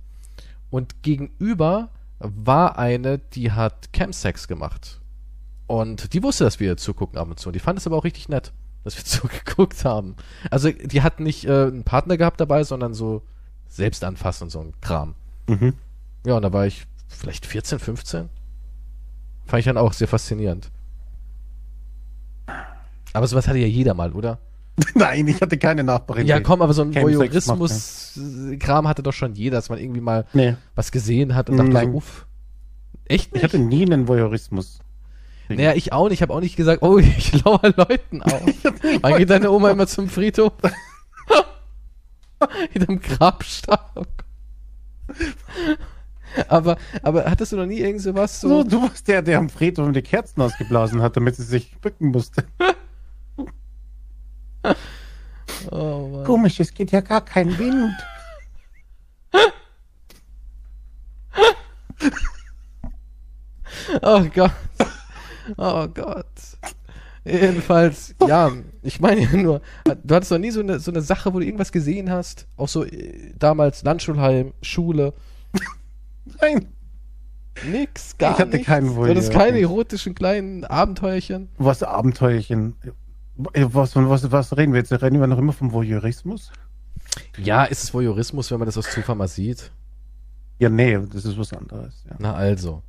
Und 0.71 1.03
gegenüber 1.03 1.89
war 2.19 2.79
eine, 2.79 3.19
die 3.19 3.53
hat 3.53 3.93
Chemsex 3.93 4.47
gemacht. 4.47 5.01
Und 5.67 6.13
die 6.13 6.23
wusste, 6.23 6.45
dass 6.45 6.61
wir 6.61 6.69
ihr 6.69 6.77
zugucken 6.77 7.19
ab 7.19 7.29
und 7.29 7.39
zu. 7.41 7.49
Und 7.49 7.55
die 7.55 7.61
fand 7.61 7.79
es 7.79 7.87
aber 7.87 7.97
auch 7.97 8.05
richtig 8.05 8.29
nett, 8.29 8.53
dass 8.85 8.97
wir 8.97 9.05
zugeguckt 9.05 9.85
haben. 9.85 10.17
Also 10.51 10.71
die 10.71 11.03
hat 11.03 11.21
nicht 11.21 11.45
äh, 11.45 11.67
einen 11.67 11.85
Partner 11.85 12.17
gehabt 12.17 12.41
dabei, 12.41 12.65
sondern 12.65 12.95
so 12.95 13.23
selbst 13.69 14.05
anfassen 14.05 14.45
und 14.45 14.51
so 14.51 14.61
ein 14.61 14.75
Kram. 14.81 15.15
Mhm. 15.47 15.75
Ja, 16.27 16.37
und 16.37 16.43
da 16.43 16.53
war 16.53 16.67
ich 16.67 16.87
vielleicht 17.09 17.47
14, 17.47 17.79
15. 17.79 18.29
Fand 19.47 19.59
ich 19.59 19.65
dann 19.65 19.77
auch 19.79 19.93
sehr 19.93 20.09
faszinierend. 20.09 20.71
Aber 23.13 23.27
sowas 23.27 23.49
hatte 23.49 23.59
ja 23.59 23.67
jeder 23.67 23.95
mal, 23.95 24.13
oder? 24.13 24.39
Nein, 24.95 25.27
ich 25.29 25.41
hatte 25.41 25.59
keine 25.59 25.83
Nachbarin. 25.85 26.27
Ja, 26.27 26.41
komm, 26.41 26.63
aber 26.63 26.73
so 26.73 26.83
ein 26.83 26.95
Voyeurismus-Kram 26.95 28.89
hatte 28.89 29.03
doch 29.03 29.13
schon 29.13 29.35
jeder, 29.35 29.59
dass 29.59 29.69
man 29.69 29.79
irgendwie 29.79 30.01
mal 30.01 30.25
Nee, 30.33 30.57
was 30.75 30.93
gesehen 30.93 31.35
hat 31.35 31.51
und 31.51 31.57
dachte 31.57 31.71
Nein. 31.71 31.91
so, 31.91 31.97
uff. 31.97 32.27
Echt 33.07 33.27
ich 33.29 33.33
nicht? 33.33 33.43
hatte 33.43 33.59
nie 33.59 33.85
einen 33.85 34.07
Voyeurismus. 34.09 34.79
Naja, 35.57 35.75
ich 35.75 35.93
auch 35.93 36.09
nicht. 36.09 36.19
Ich 36.19 36.23
habe 36.23 36.33
auch 36.33 36.41
nicht 36.41 36.57
gesagt, 36.57 36.83
oh, 36.83 36.99
ich 36.99 37.45
lauere 37.45 37.75
Leuten 37.77 38.23
auf. 38.23 38.43
Wann 39.01 39.17
geht 39.17 39.31
deine 39.31 39.51
Oma 39.51 39.71
immer 39.71 39.87
zum 39.87 40.09
Friedhof? 40.09 40.53
Hinterm 42.73 43.01
Grabstab. 43.01 44.07
aber, 46.49 46.77
aber 47.03 47.25
hattest 47.25 47.53
du 47.53 47.57
noch 47.57 47.67
nie 47.67 47.81
irgend 47.81 48.01
sowas 48.01 48.41
So, 48.41 48.49
so? 48.49 48.65
du 48.65 48.83
warst 48.83 49.09
der, 49.09 49.23
der 49.23 49.39
am 49.39 49.51
Friedhof 49.51 49.91
die 49.93 50.03
Kerzen 50.03 50.41
ausgeblasen 50.41 51.03
hat, 51.03 51.17
damit 51.17 51.37
sie 51.37 51.43
sich 51.43 51.77
bücken 51.79 52.09
musste. 52.09 52.45
Oh, 55.71 56.09
Mann. 56.09 56.25
Komisch, 56.25 56.61
es 56.61 56.73
geht 56.73 56.93
ja 56.93 57.01
gar 57.01 57.25
kein 57.25 57.59
Wind. 57.59 57.93
Oh 64.03 64.25
Gott. 64.35 64.53
Oh 65.57 65.87
Gott. 65.89 66.27
Jedenfalls, 67.25 68.15
ja, 68.27 68.51
ich 68.83 68.99
meine 68.99 69.21
ja 69.23 69.37
nur, 69.37 69.61
du 70.05 70.15
hattest 70.15 70.33
doch 70.33 70.39
nie 70.39 70.51
so 70.51 70.61
eine, 70.61 70.81
so 70.81 70.91
eine 70.91 71.03
Sache, 71.03 71.35
wo 71.35 71.39
du 71.39 71.45
irgendwas 71.45 71.71
gesehen 71.71 72.11
hast. 72.11 72.47
Auch 72.57 72.69
so 72.69 72.85
äh, 72.85 73.33
damals 73.39 73.83
Landschulheim, 73.83 74.55
Schule. 74.63 75.13
Nein. 76.41 76.69
Nix, 77.71 78.17
gar 78.17 78.33
Ich 78.33 78.39
hatte 78.39 78.53
nichts. 78.53 78.67
keinen 78.67 78.95
Du 78.95 79.07
hattest 79.07 79.33
keine 79.33 79.53
Voyeur. 79.59 79.69
erotischen 79.71 80.15
kleinen 80.15 80.65
Abenteuerchen. 80.65 81.51
Was 81.59 81.83
Abenteuerchen. 81.83 82.75
Was, 83.37 83.93
von 83.93 84.09
was, 84.09 84.31
was 84.33 84.57
reden 84.57 84.73
wir 84.73 84.81
jetzt? 84.81 84.93
Reden 84.93 85.21
wir 85.21 85.27
noch 85.27 85.39
immer 85.39 85.53
vom 85.53 85.73
Voyeurismus? 85.73 86.53
Ja, 87.37 87.65
ist 87.65 87.83
es 87.85 87.93
Voyeurismus, 87.93 88.51
wenn 88.51 88.59
man 88.61 88.67
das 88.67 88.79
aus 88.79 88.91
Zufall 88.91 89.17
mal 89.17 89.29
sieht? 89.29 89.73
Ja, 90.59 90.71
nee, 90.71 90.99
das 91.13 91.25
ist 91.27 91.39
was 91.39 91.53
anderes. 91.53 92.05
Ja. 92.09 92.17
Na 92.19 92.35
also. 92.35 92.83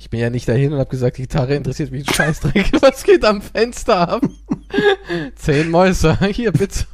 Ich 0.00 0.10
bin 0.10 0.20
ja 0.20 0.30
nicht 0.30 0.48
dahin 0.48 0.72
und 0.72 0.78
habe 0.78 0.88
gesagt, 0.88 1.18
die 1.18 1.22
Gitarre 1.22 1.56
interessiert 1.56 1.90
mich 1.90 2.08
ein 2.08 2.14
Scheißdreck. 2.14 2.70
Was 2.80 3.02
geht 3.02 3.24
am 3.24 3.42
Fenster 3.42 4.08
ab? 4.08 4.22
Zehn 5.34 5.70
Mäuse. 5.70 6.16
Hier, 6.30 6.52
bitte. 6.52 6.86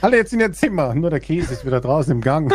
Alle 0.00 0.16
jetzt 0.16 0.32
in 0.32 0.38
ihr 0.38 0.52
Zimmer, 0.52 0.94
nur 0.94 1.10
der 1.10 1.18
Käse 1.18 1.52
ist 1.52 1.66
wieder 1.66 1.80
draußen 1.80 2.12
im 2.12 2.20
Gang. 2.20 2.52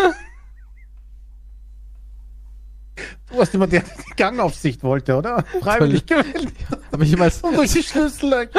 Du 3.29 3.37
warst 3.37 3.53
immer 3.53 3.67
der, 3.67 3.81
der 3.81 3.95
die 3.97 4.15
Gangaufsicht 4.15 4.81
wollte, 4.81 5.17
oder? 5.17 5.43
Freiwillig 5.59 6.05
gewählt. 6.05 6.53
Habe 6.91 7.03
ich 7.03 7.09
jemals 7.09 7.41
Und 7.41 7.57
durch 7.57 7.73
die 7.73 7.83
Schlüssel. 7.83 8.49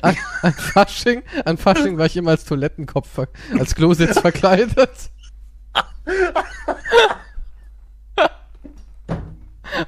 an, 0.00 0.16
an 0.40 0.52
Fasching, 0.54 1.22
an 1.44 1.58
Fasching 1.58 1.98
war 1.98 2.06
ich 2.06 2.16
immer 2.16 2.30
als 2.30 2.44
Toilettenkopf, 2.46 3.18
als 3.58 3.74
Klositz 3.74 4.18
verkleidet. 4.20 5.10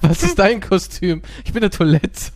Was 0.00 0.22
ist 0.22 0.38
dein 0.38 0.60
Kostüm? 0.60 1.22
Ich 1.44 1.52
bin 1.52 1.62
eine 1.62 1.70
Toilette. 1.70 2.32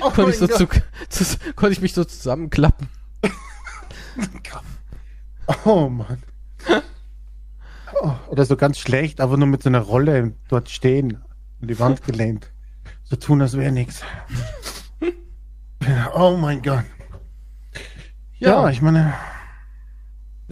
Oh 0.00 0.10
Konnte 0.10 0.30
ich, 0.32 0.38
so 0.38 0.46
zu, 0.46 0.66
zu, 1.08 1.24
konnte 1.54 1.72
ich 1.72 1.80
mich 1.80 1.94
so 1.94 2.04
zusammenklappen. 2.04 2.88
Oh 5.64 5.88
Mann. 5.88 6.22
Oh, 8.00 8.12
oder 8.28 8.44
so 8.44 8.56
ganz 8.56 8.78
schlecht, 8.78 9.20
aber 9.20 9.36
nur 9.36 9.46
mit 9.48 9.62
so 9.62 9.68
einer 9.68 9.80
Rolle 9.80 10.34
dort 10.48 10.70
stehen, 10.70 11.22
an 11.60 11.68
die 11.68 11.78
Wand 11.78 12.04
gelehnt. 12.04 12.50
So 13.04 13.16
tun, 13.16 13.42
als 13.42 13.56
wäre 13.56 13.72
nichts. 13.72 14.02
Oh 16.14 16.36
mein 16.36 16.62
Gott. 16.62 16.84
Ja, 18.38 18.62
Ja. 18.62 18.70
ich 18.70 18.80
meine, 18.80 19.14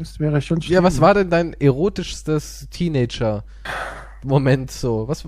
das 0.01 0.19
wäre 0.19 0.41
schon 0.41 0.61
Ja, 0.61 0.83
was 0.83 1.01
war 1.01 1.15
denn 1.15 1.31
dein 1.31 1.53
erotischstes 1.55 2.69
Teenager-Moment 2.71 4.71
so? 4.71 5.07
Was 5.07 5.25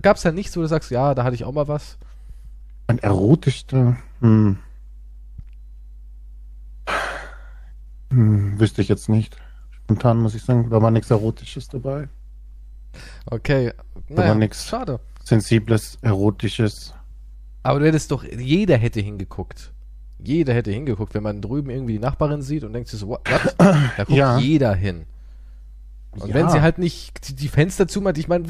gab's 0.00 0.22
da 0.22 0.32
nichts, 0.32 0.56
wo 0.56 0.60
du 0.60 0.68
sagst, 0.68 0.90
ja, 0.90 1.14
da 1.14 1.24
hatte 1.24 1.34
ich 1.34 1.44
auch 1.44 1.52
mal 1.52 1.68
was? 1.68 1.98
Ein 2.86 2.98
erotischster. 2.98 3.96
Hm. 4.20 4.58
Hm, 8.10 8.60
wüsste 8.60 8.82
ich 8.82 8.88
jetzt 8.88 9.08
nicht. 9.08 9.36
Spontan 9.72 10.18
muss 10.18 10.34
ich 10.34 10.42
sagen, 10.42 10.70
da 10.70 10.80
war 10.80 10.92
nichts 10.92 11.10
Erotisches 11.10 11.68
dabei. 11.68 12.08
Okay, 13.26 13.72
war 14.08 14.24
naja, 14.24 14.34
nix. 14.36 14.66
schade. 14.66 15.00
Sensibles, 15.24 15.98
Erotisches. 16.02 16.94
Aber 17.64 17.80
du 17.80 17.86
hättest 17.86 18.12
doch, 18.12 18.22
jeder 18.22 18.76
hätte 18.76 19.00
hingeguckt. 19.00 19.72
Jeder 20.18 20.54
hätte 20.54 20.70
hingeguckt, 20.70 21.14
wenn 21.14 21.22
man 21.22 21.40
drüben 21.42 21.70
irgendwie 21.70 21.94
die 21.94 21.98
Nachbarin 21.98 22.40
sieht 22.42 22.64
und 22.64 22.72
denkt 22.72 22.88
sich 22.88 23.00
so, 23.00 23.08
what? 23.08 23.20
what? 23.30 23.54
Da 23.58 24.04
guckt 24.04 24.10
Ja. 24.10 24.38
jeder 24.38 24.74
hin. 24.74 25.04
Und 26.12 26.28
Ja. 26.28 26.34
wenn 26.34 26.48
sie 26.50 26.60
halt 26.62 26.78
nicht 26.78 27.28
die- 27.28 27.34
die 27.34 27.48
Fenster 27.48 27.88
zumacht, 27.88 28.18
ich 28.18 28.28
meine, 28.28 28.44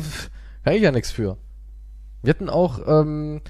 kann 0.65 0.75
ich 0.75 0.83
ja 0.83 0.93
nichts 0.93 1.11
für. 1.11 1.39
Wir 2.23 2.31
hatten 2.35 2.49
auch 2.51 2.81
ähm, 2.87 3.41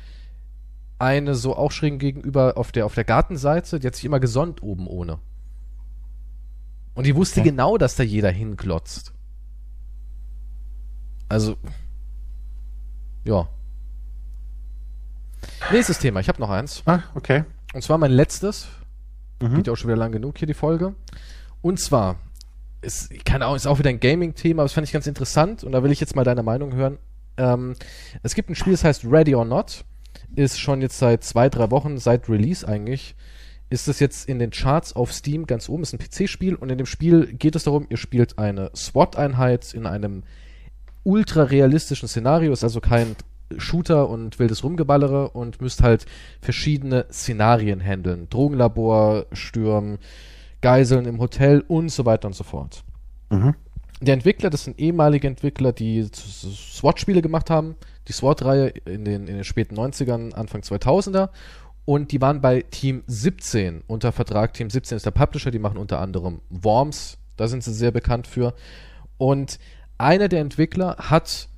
eine 0.99 1.35
so 1.35 1.57
auch 1.57 1.73
schräg 1.73 1.99
gegenüber 1.99 2.57
auf 2.57 2.73
der, 2.73 2.87
auf 2.87 2.95
der 2.95 3.05
Gartenseite, 3.05 3.81
die 3.81 3.87
hat 3.87 3.95
sich 3.97 4.05
immer 4.05 4.21
gesonnt 4.21 4.63
oben 4.63 4.87
ohne. 4.87 5.19
Und 6.95 7.07
die 7.07 7.17
wusste 7.17 7.41
Okay. 7.41 7.51
genau, 7.51 7.77
dass 7.77 7.97
da 7.97 8.05
jeder 8.05 8.31
hinglotzt. 8.31 9.13
Also, 11.29 11.57
ja. 13.25 13.49
Nächstes 15.73 15.99
Thema, 15.99 16.21
ich 16.21 16.29
habe 16.29 16.41
noch 16.41 16.51
eins. 16.51 16.83
Ah, 16.87 17.01
okay. 17.15 17.45
Und 17.75 17.83
zwar 17.83 17.99
mein 17.99 18.13
letztes. 18.13 18.69
Mhm. 19.43 19.57
Geht 19.57 19.67
ja 19.67 19.73
auch 19.73 19.77
schon 19.77 19.89
wieder 19.89 19.99
lang 19.99 20.13
genug 20.13 20.39
hier 20.39 20.47
die 20.47 20.55
Folge. 20.55 20.95
Und 21.61 21.81
zwar, 21.81 22.17
ist, 22.81 23.13
keine 23.25 23.45
Ahnung, 23.45 23.57
ist 23.57 23.67
auch 23.67 23.79
wieder 23.79 23.91
ein 23.91 24.01
Gaming-Thema, 24.01 24.63
aber 24.63 24.67
das 24.67 24.73
fand 24.73 24.87
ich 24.87 24.93
ganz 24.93 25.07
interessant 25.07 25.65
und 25.65 25.73
da 25.73 25.83
will 25.83 25.91
ich 25.91 26.01
jetzt 26.01 26.15
mal 26.15 26.25
deine 26.25 26.43
Meinung 26.43 26.75
hören. 26.75 26.99
Ähm, 27.37 27.75
es 28.23 28.35
gibt 28.35 28.49
ein 28.49 28.55
Spiel, 28.55 28.73
das 28.73 28.85
heißt 28.85 29.05
Ready 29.05 29.35
or 29.35 29.45
Not. 29.45 29.85
Ist 30.37 30.61
schon 30.61 30.81
jetzt 30.81 30.99
seit 30.99 31.25
zwei, 31.25 31.49
drei 31.49 31.71
Wochen, 31.71 31.99
seit 31.99 32.29
Release 32.29 32.67
eigentlich, 32.67 33.17
ist 33.71 33.89
es 33.89 33.99
jetzt 33.99 34.29
in 34.29 34.39
den 34.39 34.51
Charts 34.51 34.95
auf 34.95 35.13
Steam 35.13 35.47
ganz 35.47 35.69
oben. 35.69 35.83
Ist 35.83 35.93
ein 35.93 35.99
PC-Spiel 35.99 36.55
und 36.55 36.71
in 36.71 36.79
dem 36.79 36.87
Spiel 36.87 37.35
geht 37.35 37.57
es 37.57 37.65
darum, 37.65 37.87
ihr 37.89 37.97
spielt 37.97 38.39
eine 38.39 38.71
SWAT-Einheit 38.75 39.75
in 39.75 39.87
einem 39.87 40.23
ultra 41.03 41.43
realistischen 41.43 42.09
Szenario, 42.09 42.53
ist 42.53 42.65
also 42.65 42.81
kein 42.81 43.17
Shooter 43.57 44.09
und 44.09 44.39
wildes 44.39 44.65
Rumgeballere 44.65 45.31
und 45.31 45.61
müsst 45.61 45.83
halt 45.83 46.07
verschiedene 46.41 47.07
Szenarien 47.13 47.81
handeln. 47.81 48.29
Drogenlabor, 48.31 49.27
Stürmen, 49.33 49.99
Geiseln 50.61 51.07
im 51.07 51.21
Hotel 51.21 51.65
und 51.69 51.91
so 51.91 52.07
weiter 52.07 52.27
und 52.27 52.35
so 52.35 52.45
fort. 52.45 52.85
Mhm. 53.31 53.55
Der 54.01 54.15
Entwickler, 54.15 54.51
das 54.51 54.65
sind 54.65 54.79
ehemalige 54.79 55.29
Entwickler, 55.29 55.73
die 55.73 56.09
SWAT-Spiele 56.13 57.23
gemacht 57.23 57.49
haben, 57.49 57.77
die 58.09 58.13
SWAT-Reihe 58.13 58.69
in 58.85 59.05
den, 59.05 59.29
in 59.29 59.37
den 59.37 59.45
späten 59.45 59.77
90ern, 59.77 60.33
Anfang 60.33 60.63
2000er. 60.63 61.31
Und 61.85 62.13
die 62.13 62.21
waren 62.21 62.41
bei 62.41 62.63
Team 62.63 63.03
17 63.07 63.83
unter 63.87 64.13
Vertrag. 64.13 64.55
Team 64.55 64.71
17 64.71 64.97
ist 64.97 65.07
der 65.07 65.11
Publisher, 65.11 65.51
die 65.51 65.59
machen 65.59 65.77
unter 65.77 66.01
anderem 66.01 66.41
Worms, 66.49 67.19
da 67.37 67.47
sind 67.47 67.63
sie 67.63 67.73
sehr 67.73 67.91
bekannt 67.91 68.27
für. 68.27 68.55
Und 69.19 69.59
einer 69.99 70.29
der 70.29 70.41
Entwickler 70.41 70.97
hat 70.99 71.49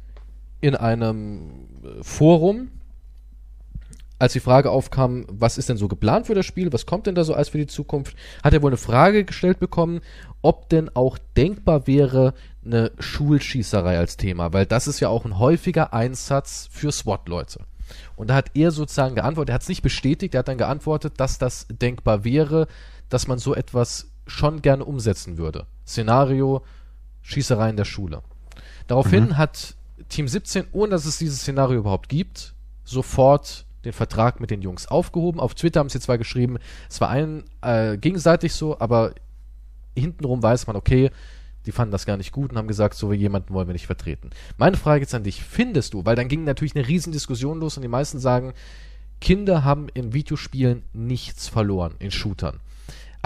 in 0.60 0.74
einem 0.74 1.68
Forum, 2.02 2.70
als 4.18 4.32
die 4.32 4.40
Frage 4.40 4.70
aufkam, 4.70 5.26
was 5.28 5.58
ist 5.58 5.68
denn 5.68 5.76
so 5.76 5.88
geplant 5.88 6.26
für 6.26 6.34
das 6.34 6.46
Spiel, 6.46 6.72
was 6.72 6.86
kommt 6.86 7.06
denn 7.06 7.14
da 7.14 7.24
so 7.24 7.34
als 7.34 7.50
für 7.50 7.58
die 7.58 7.66
Zukunft, 7.66 8.16
hat 8.42 8.54
er 8.54 8.62
wohl 8.62 8.70
eine 8.70 8.78
Frage 8.78 9.24
gestellt 9.24 9.60
bekommen, 9.60 10.00
ob 10.40 10.68
denn 10.70 10.90
auch 10.94 11.18
denkbar 11.36 11.86
wäre, 11.86 12.32
eine 12.64 12.92
Schulschießerei 12.98 13.98
als 13.98 14.16
Thema, 14.16 14.52
weil 14.52 14.66
das 14.66 14.88
ist 14.88 15.00
ja 15.00 15.08
auch 15.08 15.24
ein 15.24 15.38
häufiger 15.38 15.92
Einsatz 15.92 16.68
für 16.70 16.92
SWAT-Leute. 16.92 17.60
Und 18.16 18.30
da 18.30 18.34
hat 18.34 18.50
er 18.54 18.72
sozusagen 18.72 19.14
geantwortet, 19.14 19.50
er 19.50 19.54
hat 19.54 19.62
es 19.62 19.68
nicht 19.68 19.82
bestätigt, 19.82 20.34
er 20.34 20.40
hat 20.40 20.48
dann 20.48 20.58
geantwortet, 20.58 21.14
dass 21.18 21.38
das 21.38 21.66
denkbar 21.70 22.24
wäre, 22.24 22.66
dass 23.08 23.28
man 23.28 23.38
so 23.38 23.54
etwas 23.54 24.10
schon 24.26 24.62
gerne 24.62 24.84
umsetzen 24.84 25.38
würde. 25.38 25.66
Szenario, 25.86 26.64
Schießerei 27.22 27.70
in 27.70 27.76
der 27.76 27.84
Schule. 27.84 28.22
Daraufhin 28.88 29.36
hat 29.38 29.76
Team 30.08 30.28
17, 30.28 30.66
ohne 30.72 30.90
dass 30.90 31.04
es 31.04 31.18
dieses 31.18 31.40
Szenario 31.40 31.78
überhaupt 31.78 32.08
gibt, 32.08 32.54
sofort 32.84 33.66
den 33.84 33.92
Vertrag 33.92 34.40
mit 34.40 34.50
den 34.50 34.62
Jungs 34.62 34.86
aufgehoben. 34.86 35.40
Auf 35.40 35.54
Twitter 35.54 35.80
haben 35.80 35.88
sie 35.88 36.00
zwar 36.00 36.18
geschrieben, 36.18 36.58
es 36.88 37.00
war 37.00 37.08
ein 37.08 37.44
äh, 37.62 37.96
gegenseitig 37.96 38.52
so, 38.52 38.78
aber 38.80 39.14
hintenrum 39.94 40.42
weiß 40.42 40.66
man, 40.66 40.76
okay, 40.76 41.10
die 41.66 41.72
fanden 41.72 41.92
das 41.92 42.06
gar 42.06 42.16
nicht 42.16 42.32
gut 42.32 42.52
und 42.52 42.58
haben 42.58 42.68
gesagt, 42.68 42.94
so 42.94 43.10
wie 43.10 43.16
jemanden 43.16 43.52
wollen 43.52 43.68
wir 43.68 43.72
nicht 43.72 43.86
vertreten. 43.86 44.30
Meine 44.56 44.76
Frage 44.76 45.02
jetzt 45.02 45.14
an 45.14 45.24
dich, 45.24 45.42
findest 45.42 45.94
du, 45.94 46.04
weil 46.04 46.16
dann 46.16 46.28
ging 46.28 46.44
natürlich 46.44 46.76
eine 46.76 46.86
riesen 46.86 47.12
Diskussion 47.12 47.60
los 47.60 47.76
und 47.76 47.82
die 47.82 47.88
meisten 47.88 48.20
sagen, 48.20 48.52
Kinder 49.20 49.64
haben 49.64 49.88
in 49.94 50.12
Videospielen 50.12 50.82
nichts 50.92 51.48
verloren, 51.48 51.94
in 51.98 52.10
Shootern. 52.10 52.60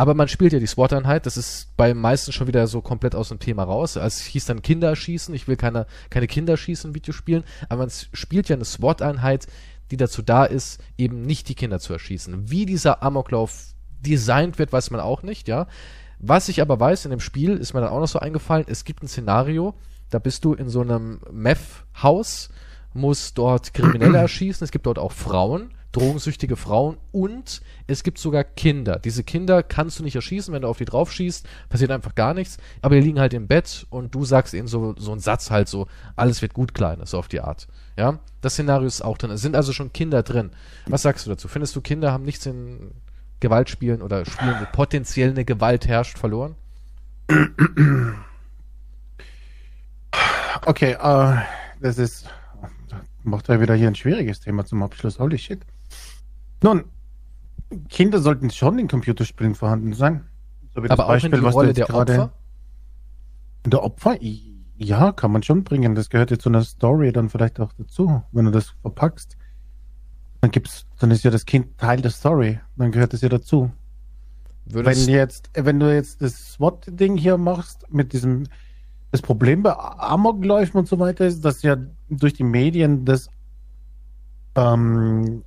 Aber 0.00 0.14
man 0.14 0.28
spielt 0.28 0.54
ja 0.54 0.58
die 0.58 0.66
SWAT-Einheit, 0.66 1.26
das 1.26 1.36
ist 1.36 1.76
bei 1.76 1.92
meisten 1.92 2.32
schon 2.32 2.46
wieder 2.46 2.66
so 2.66 2.80
komplett 2.80 3.14
aus 3.14 3.28
dem 3.28 3.38
Thema 3.38 3.64
raus. 3.64 3.96
Es 3.96 4.22
hieß 4.22 4.46
dann 4.46 4.62
Kinder 4.62 4.96
schießen, 4.96 5.34
ich 5.34 5.46
will 5.46 5.56
keine, 5.56 5.86
keine 6.08 6.26
Kinder 6.26 6.56
schießen 6.56 6.88
in 6.88 6.94
Videospielen, 6.94 7.44
aber 7.68 7.80
man 7.80 7.90
spielt 8.14 8.48
ja 8.48 8.56
eine 8.56 8.64
SWAT-Einheit, 8.64 9.46
die 9.90 9.98
dazu 9.98 10.22
da 10.22 10.46
ist, 10.46 10.80
eben 10.96 11.20
nicht 11.20 11.50
die 11.50 11.54
Kinder 11.54 11.80
zu 11.80 11.92
erschießen. 11.92 12.50
Wie 12.50 12.64
dieser 12.64 13.02
Amoklauf 13.02 13.74
designt 14.00 14.58
wird, 14.58 14.72
weiß 14.72 14.90
man 14.90 15.02
auch 15.02 15.22
nicht, 15.22 15.48
ja. 15.48 15.66
Was 16.18 16.48
ich 16.48 16.62
aber 16.62 16.80
weiß, 16.80 17.04
in 17.04 17.10
dem 17.10 17.20
Spiel 17.20 17.58
ist 17.58 17.74
mir 17.74 17.82
dann 17.82 17.90
auch 17.90 18.00
noch 18.00 18.08
so 18.08 18.20
eingefallen, 18.20 18.64
es 18.68 18.84
gibt 18.86 19.02
ein 19.02 19.08
Szenario, 19.08 19.74
da 20.08 20.18
bist 20.18 20.46
du 20.46 20.54
in 20.54 20.70
so 20.70 20.80
einem 20.80 21.20
Meth-Haus, 21.30 22.48
musst 22.94 23.36
dort 23.36 23.74
Kriminelle 23.74 24.16
erschießen, 24.22 24.64
es 24.64 24.70
gibt 24.70 24.86
dort 24.86 24.98
auch 24.98 25.12
Frauen, 25.12 25.74
drogensüchtige 25.92 26.56
Frauen 26.56 26.98
und 27.12 27.62
es 27.86 28.02
gibt 28.02 28.18
sogar 28.18 28.44
Kinder. 28.44 28.98
Diese 28.98 29.24
Kinder 29.24 29.62
kannst 29.62 29.98
du 29.98 30.04
nicht 30.04 30.14
erschießen, 30.14 30.54
wenn 30.54 30.62
du 30.62 30.68
auf 30.68 30.78
die 30.78 30.84
drauf 30.84 31.12
schießt, 31.12 31.46
passiert 31.68 31.90
einfach 31.90 32.14
gar 32.14 32.34
nichts, 32.34 32.58
aber 32.80 32.94
die 32.94 33.00
liegen 33.00 33.18
halt 33.18 33.34
im 33.34 33.48
Bett 33.48 33.86
und 33.90 34.14
du 34.14 34.24
sagst 34.24 34.54
ihnen 34.54 34.68
so, 34.68 34.94
so 34.96 35.12
einen 35.12 35.20
Satz 35.20 35.50
halt 35.50 35.68
so, 35.68 35.88
alles 36.16 36.42
wird 36.42 36.54
gut, 36.54 36.74
Kleine, 36.74 37.06
so 37.06 37.18
auf 37.18 37.28
die 37.28 37.40
Art. 37.40 37.66
Ja, 37.96 38.20
das 38.40 38.54
Szenario 38.54 38.86
ist 38.86 39.02
auch 39.02 39.18
drin. 39.18 39.30
Es 39.30 39.42
sind 39.42 39.56
also 39.56 39.72
schon 39.72 39.92
Kinder 39.92 40.22
drin. 40.22 40.50
Was 40.86 41.02
sagst 41.02 41.26
du 41.26 41.30
dazu? 41.30 41.48
Findest 41.48 41.74
du, 41.76 41.80
Kinder 41.80 42.12
haben 42.12 42.24
nichts 42.24 42.46
in 42.46 42.92
Gewaltspielen 43.40 44.00
oder 44.00 44.24
Spielen, 44.24 44.56
wo 44.60 44.66
potenziell 44.72 45.30
eine 45.30 45.44
Gewalt 45.44 45.88
herrscht, 45.88 46.18
verloren? 46.18 46.54
Okay, 50.66 50.92
äh, 50.92 51.36
das 51.80 51.98
ist, 51.98 52.28
macht 53.22 53.48
ja 53.48 53.60
wieder 53.60 53.74
hier 53.74 53.88
ein 53.88 53.94
schwieriges 53.94 54.40
Thema 54.40 54.64
zum 54.64 54.82
Abschluss. 54.82 55.18
Holy 55.18 55.38
shit. 55.38 55.60
Nun, 56.62 56.84
Kinder 57.88 58.20
sollten 58.20 58.50
schon 58.50 58.78
in 58.78 58.88
Computerspielen 58.88 59.54
vorhanden 59.54 59.92
sein. 59.92 60.26
So 60.74 60.82
wie 60.82 60.90
Aber 60.90 61.04
das 61.04 61.06
Beispiel, 61.06 61.30
auch 61.30 61.34
in 61.34 61.40
die 61.40 61.46
was 61.46 61.54
Rolle 61.54 61.72
der 61.72 61.86
gerade, 61.86 62.12
Opfer? 62.12 62.32
Der 63.66 63.82
Opfer? 63.82 64.16
Ja, 64.76 65.12
kann 65.12 65.32
man 65.32 65.42
schon 65.42 65.64
bringen. 65.64 65.94
Das 65.94 66.10
gehört 66.10 66.30
ja 66.30 66.38
zu 66.38 66.48
einer 66.48 66.62
Story 66.62 67.12
dann 67.12 67.28
vielleicht 67.28 67.60
auch 67.60 67.72
dazu, 67.74 68.22
wenn 68.32 68.46
du 68.46 68.50
das 68.50 68.74
verpackst. 68.82 69.36
Dann 70.40 70.50
gibt's, 70.50 70.86
dann 70.98 71.10
ist 71.10 71.22
ja 71.22 71.30
das 71.30 71.44
Kind 71.44 71.76
Teil 71.78 72.00
der 72.00 72.10
Story. 72.10 72.60
Dann 72.76 72.90
gehört 72.92 73.12
es 73.12 73.20
ja 73.20 73.28
dazu. 73.28 73.70
Würdest 74.64 75.06
wenn 75.06 75.14
jetzt, 75.14 75.50
wenn 75.54 75.80
du 75.80 75.92
jetzt 75.92 76.22
das 76.22 76.52
SWAT-Ding 76.52 77.16
hier 77.16 77.36
machst 77.36 77.92
mit 77.92 78.12
diesem, 78.12 78.46
das 79.10 79.20
Problem 79.20 79.62
bei 79.62 79.76
Amokläufen 79.76 80.78
und 80.78 80.88
so 80.88 80.98
weiter 80.98 81.26
ist, 81.26 81.44
dass 81.44 81.62
ja 81.62 81.76
durch 82.08 82.34
die 82.34 82.44
Medien 82.44 83.04
das 83.04 83.28
ähm, 84.54 85.42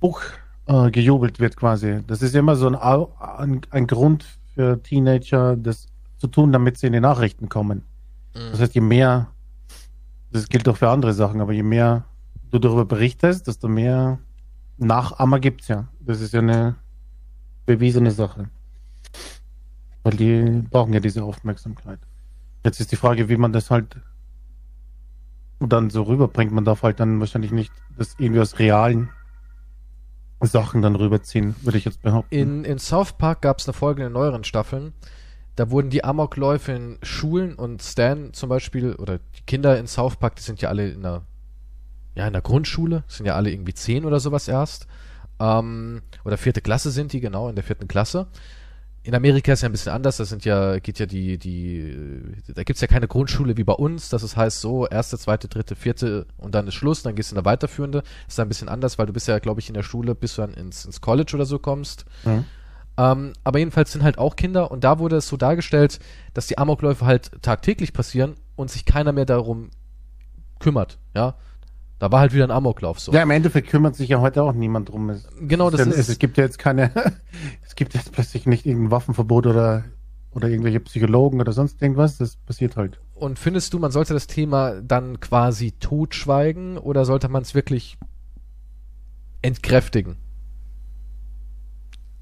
Buch 0.00 0.22
äh, 0.66 0.90
gejubelt 0.90 1.40
wird 1.40 1.56
quasi. 1.56 2.02
Das 2.06 2.22
ist 2.22 2.34
immer 2.34 2.56
so 2.56 2.68
ein, 2.68 2.74
ein, 2.74 3.60
ein, 3.70 3.86
Grund 3.86 4.24
für 4.54 4.82
Teenager, 4.82 5.56
das 5.56 5.88
zu 6.18 6.28
tun, 6.28 6.52
damit 6.52 6.78
sie 6.78 6.86
in 6.86 6.92
die 6.92 7.00
Nachrichten 7.00 7.48
kommen. 7.48 7.84
Mhm. 8.34 8.50
Das 8.52 8.60
heißt, 8.60 8.74
je 8.74 8.80
mehr, 8.80 9.28
das 10.30 10.48
gilt 10.48 10.68
auch 10.68 10.76
für 10.76 10.90
andere 10.90 11.14
Sachen, 11.14 11.40
aber 11.40 11.52
je 11.52 11.62
mehr 11.62 12.04
du 12.50 12.58
darüber 12.58 12.84
berichtest, 12.84 13.46
desto 13.46 13.68
mehr 13.68 14.18
Nachahmer 14.78 15.40
gibt 15.40 15.62
es 15.62 15.68
ja. 15.68 15.88
Das 16.00 16.20
ist 16.20 16.32
ja 16.32 16.40
eine 16.40 16.76
bewiesene 17.66 18.10
Sache. 18.10 18.48
Weil 20.02 20.16
die 20.16 20.64
brauchen 20.70 20.92
ja 20.92 21.00
diese 21.00 21.24
Aufmerksamkeit. 21.24 21.98
Jetzt 22.64 22.80
ist 22.80 22.92
die 22.92 22.96
Frage, 22.96 23.28
wie 23.28 23.36
man 23.36 23.52
das 23.52 23.70
halt 23.70 23.96
dann 25.60 25.90
so 25.90 26.02
rüberbringt. 26.02 26.52
Man 26.52 26.64
darf 26.64 26.82
halt 26.82 27.00
dann 27.00 27.20
wahrscheinlich 27.20 27.52
nicht 27.52 27.72
das 27.96 28.14
irgendwie 28.18 28.40
aus 28.40 28.58
realen 28.58 29.10
Sachen 30.40 30.82
dann 30.82 30.94
rüberziehen, 30.94 31.54
würde 31.62 31.78
ich 31.78 31.84
jetzt 31.84 32.02
behaupten. 32.02 32.34
In, 32.34 32.64
in 32.64 32.78
South 32.78 33.14
Park 33.14 33.42
gab 33.42 33.58
es 33.58 33.66
eine 33.66 33.72
Folge 33.72 34.06
in 34.06 34.12
neueren 34.12 34.44
Staffeln. 34.44 34.92
Da 35.56 35.70
wurden 35.70 35.90
die 35.90 36.04
Amokläufe 36.04 36.72
in 36.72 36.98
Schulen 37.02 37.54
und 37.54 37.82
Stan 37.82 38.32
zum 38.32 38.48
Beispiel, 38.48 38.94
oder 38.94 39.18
die 39.18 39.42
Kinder 39.46 39.76
in 39.76 39.88
South 39.88 40.16
Park, 40.16 40.36
die 40.36 40.42
sind 40.42 40.62
ja 40.62 40.68
alle 40.68 40.88
in 40.88 41.02
der, 41.02 41.22
ja, 42.14 42.26
in 42.26 42.32
der 42.32 42.42
Grundschule, 42.42 43.02
sind 43.08 43.26
ja 43.26 43.34
alle 43.34 43.50
irgendwie 43.50 43.74
zehn 43.74 44.04
oder 44.04 44.20
sowas 44.20 44.46
erst. 44.46 44.86
Ähm, 45.40 46.02
oder 46.24 46.36
vierte 46.36 46.60
Klasse 46.60 46.92
sind 46.92 47.12
die, 47.12 47.20
genau, 47.20 47.48
in 47.48 47.56
der 47.56 47.64
vierten 47.64 47.88
Klasse. 47.88 48.28
In 49.08 49.14
Amerika 49.14 49.54
ist 49.54 49.62
ja 49.62 49.70
ein 49.70 49.72
bisschen 49.72 49.92
anders, 49.92 50.18
da 50.18 50.26
sind 50.26 50.44
ja, 50.44 50.80
geht 50.80 50.98
ja 50.98 51.06
die, 51.06 51.38
die, 51.38 51.96
da 52.54 52.62
gibt's 52.62 52.82
ja 52.82 52.86
keine 52.86 53.08
Grundschule 53.08 53.56
wie 53.56 53.64
bei 53.64 53.72
uns, 53.72 54.10
dass 54.10 54.22
es 54.22 54.36
heißt 54.36 54.60
so, 54.60 54.86
erste, 54.86 55.16
zweite, 55.16 55.48
dritte, 55.48 55.76
vierte 55.76 56.26
und 56.36 56.54
dann 56.54 56.66
ist 56.66 56.74
Schluss, 56.74 57.04
dann 57.04 57.14
gehst 57.14 57.30
du 57.30 57.34
in 57.34 57.38
eine 57.38 57.46
weiterführende. 57.46 58.02
Das 58.02 58.34
ist 58.34 58.40
ein 58.40 58.48
bisschen 58.48 58.68
anders, 58.68 58.98
weil 58.98 59.06
du 59.06 59.14
bist 59.14 59.26
ja, 59.26 59.38
glaube 59.38 59.60
ich, 59.60 59.68
in 59.68 59.74
der 59.74 59.82
Schule, 59.82 60.14
bis 60.14 60.34
du 60.34 60.42
dann 60.42 60.52
ins, 60.52 60.84
ins 60.84 61.00
College 61.00 61.32
oder 61.36 61.46
so 61.46 61.58
kommst. 61.58 62.04
Mhm. 62.26 62.44
Ähm, 62.98 63.32
aber 63.44 63.60
jedenfalls 63.60 63.92
sind 63.92 64.02
halt 64.02 64.18
auch 64.18 64.36
Kinder 64.36 64.70
und 64.70 64.84
da 64.84 64.98
wurde 64.98 65.16
es 65.16 65.28
so 65.28 65.38
dargestellt, 65.38 66.00
dass 66.34 66.46
die 66.46 66.58
Amokläufe 66.58 67.06
halt 67.06 67.40
tagtäglich 67.40 67.94
passieren 67.94 68.34
und 68.56 68.70
sich 68.70 68.84
keiner 68.84 69.12
mehr 69.12 69.24
darum 69.24 69.70
kümmert, 70.58 70.98
ja. 71.14 71.34
Da 71.98 72.12
war 72.12 72.20
halt 72.20 72.32
wieder 72.32 72.44
ein 72.44 72.50
Amoklauf 72.50 73.00
so. 73.00 73.12
Ja, 73.12 73.22
im 73.22 73.30
Endeffekt 73.30 73.68
kümmert 73.68 73.96
sich 73.96 74.08
ja 74.08 74.20
heute 74.20 74.42
auch 74.42 74.52
niemand 74.52 74.90
drum. 74.90 75.10
Es, 75.10 75.28
genau, 75.40 75.70
das 75.70 75.80
denn, 75.82 75.90
ist. 75.90 76.08
Es, 76.08 76.18
gibt 76.18 76.36
ja 76.36 76.44
jetzt 76.44 76.58
keine, 76.58 76.92
es 77.66 77.74
gibt 77.74 77.94
jetzt 77.94 78.12
plötzlich 78.12 78.46
nicht 78.46 78.66
irgendein 78.66 78.90
Waffenverbot 78.92 79.46
oder, 79.46 79.84
oder 80.30 80.48
irgendwelche 80.48 80.80
Psychologen 80.80 81.40
oder 81.40 81.52
sonst 81.52 81.82
irgendwas. 81.82 82.18
Das 82.18 82.36
passiert 82.36 82.76
halt. 82.76 83.00
Und 83.14 83.38
findest 83.38 83.74
du, 83.74 83.80
man 83.80 83.90
sollte 83.90 84.14
das 84.14 84.28
Thema 84.28 84.80
dann 84.80 85.18
quasi 85.18 85.72
totschweigen 85.72 86.78
oder 86.78 87.04
sollte 87.04 87.28
man 87.28 87.42
es 87.42 87.54
wirklich 87.54 87.98
entkräftigen? 89.42 90.18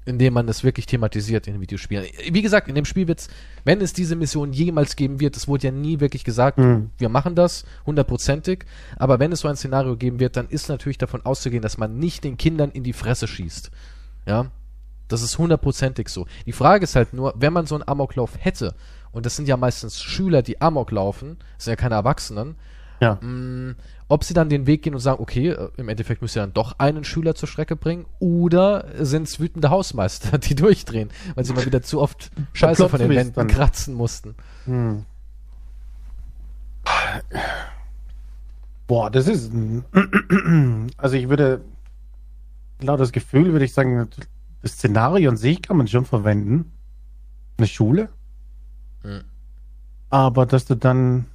Indem 0.07 0.33
man 0.33 0.47
das 0.47 0.63
wirklich 0.63 0.85
thematisiert 0.85 1.47
in 1.47 1.53
den 1.53 1.61
Videospielen. 1.61 2.05
Wie 2.31 2.41
gesagt, 2.41 2.69
in 2.69 2.75
dem 2.75 2.85
Spiel 2.85 3.07
wird's, 3.07 3.27
wenn 3.65 3.81
es 3.81 3.91
diese 3.91 4.15
Mission 4.15 4.53
jemals 4.53 4.95
geben 4.95 5.19
wird, 5.19 5.35
es 5.35 5.47
wurde 5.47 5.67
ja 5.67 5.71
nie 5.71 5.99
wirklich 5.99 6.23
gesagt, 6.23 6.57
mhm. 6.57 6.91
wir 6.97 7.09
machen 7.09 7.35
das 7.35 7.65
hundertprozentig, 7.85 8.65
aber 8.95 9.19
wenn 9.19 9.33
es 9.33 9.41
so 9.41 9.49
ein 9.49 9.57
Szenario 9.57 9.97
geben 9.97 10.19
wird, 10.19 10.37
dann 10.37 10.47
ist 10.47 10.69
natürlich 10.69 10.97
davon 10.97 11.25
auszugehen, 11.25 11.61
dass 11.61 11.77
man 11.77 11.99
nicht 11.99 12.23
den 12.23 12.37
Kindern 12.37 12.71
in 12.71 12.83
die 12.83 12.93
Fresse 12.93 13.27
schießt. 13.27 13.69
Ja, 14.25 14.49
das 15.09 15.21
ist 15.21 15.37
hundertprozentig 15.37 16.07
so. 16.07 16.25
Die 16.45 16.53
Frage 16.53 16.85
ist 16.85 16.95
halt 16.95 17.13
nur, 17.13 17.33
wenn 17.37 17.53
man 17.53 17.65
so 17.65 17.75
einen 17.75 17.87
Amoklauf 17.87 18.31
hätte, 18.37 18.75
und 19.11 19.25
das 19.25 19.35
sind 19.35 19.47
ja 19.47 19.57
meistens 19.57 20.01
Schüler, 20.01 20.41
die 20.41 20.61
Amok 20.61 20.91
laufen, 20.91 21.37
das 21.57 21.65
sind 21.65 21.71
ja 21.73 21.75
keine 21.75 21.95
Erwachsenen, 21.95 22.55
ja. 22.99 23.17
mh, 23.21 23.27
mm, 23.27 23.75
ob 24.09 24.23
sie 24.23 24.33
dann 24.33 24.49
den 24.49 24.67
Weg 24.67 24.83
gehen 24.83 24.93
und 24.93 24.99
sagen, 24.99 25.21
okay, 25.21 25.49
äh, 25.49 25.69
im 25.77 25.89
Endeffekt 25.89 26.21
müsst 26.21 26.37
ihr 26.37 26.41
dann 26.41 26.53
doch 26.53 26.79
einen 26.79 27.03
Schüler 27.03 27.35
zur 27.35 27.47
Strecke 27.47 27.75
bringen, 27.75 28.05
oder 28.19 28.85
sind 28.99 29.23
es 29.23 29.39
wütende 29.39 29.69
Hausmeister, 29.69 30.37
die 30.37 30.55
durchdrehen, 30.55 31.09
weil 31.35 31.45
sie 31.45 31.53
mal 31.53 31.65
wieder 31.65 31.81
zu 31.81 32.01
oft 32.01 32.31
Scheiße 32.53 32.89
von 32.89 32.99
den 32.99 33.09
Wänden 33.09 33.33
dann. 33.35 33.47
kratzen 33.47 33.93
mussten. 33.93 34.35
Hm. 34.65 35.05
Boah, 38.87 39.11
das 39.11 39.27
ist. 39.27 39.51
Also 40.97 41.15
ich 41.15 41.29
würde, 41.29 41.61
laut 42.81 42.99
das 42.99 43.11
Gefühl 43.11 43.51
würde 43.51 43.65
ich 43.65 43.73
sagen, 43.73 44.07
das 44.61 44.71
Szenario 44.71 45.29
an 45.29 45.37
sich 45.37 45.61
kann 45.61 45.77
man 45.77 45.87
schon 45.87 46.05
verwenden. 46.05 46.71
Eine 47.57 47.67
Schule. 47.67 48.09
Hm. 49.03 49.23
Aber 50.09 50.45
dass 50.45 50.65
du 50.65 50.75
dann 50.75 51.25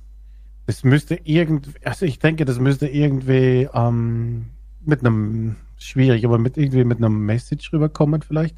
es 0.66 0.84
müsste 0.84 1.18
irgendwie, 1.24 1.72
also 1.84 2.06
ich 2.06 2.18
denke, 2.18 2.44
das 2.44 2.58
müsste 2.58 2.86
irgendwie 2.86 3.68
ähm, 3.72 4.46
mit 4.84 5.00
einem, 5.00 5.56
schwierig, 5.76 6.24
aber 6.24 6.38
mit 6.38 6.56
irgendwie 6.56 6.84
mit 6.84 6.98
einem 6.98 7.24
Message 7.24 7.72
rüberkommen 7.72 8.22
vielleicht. 8.22 8.56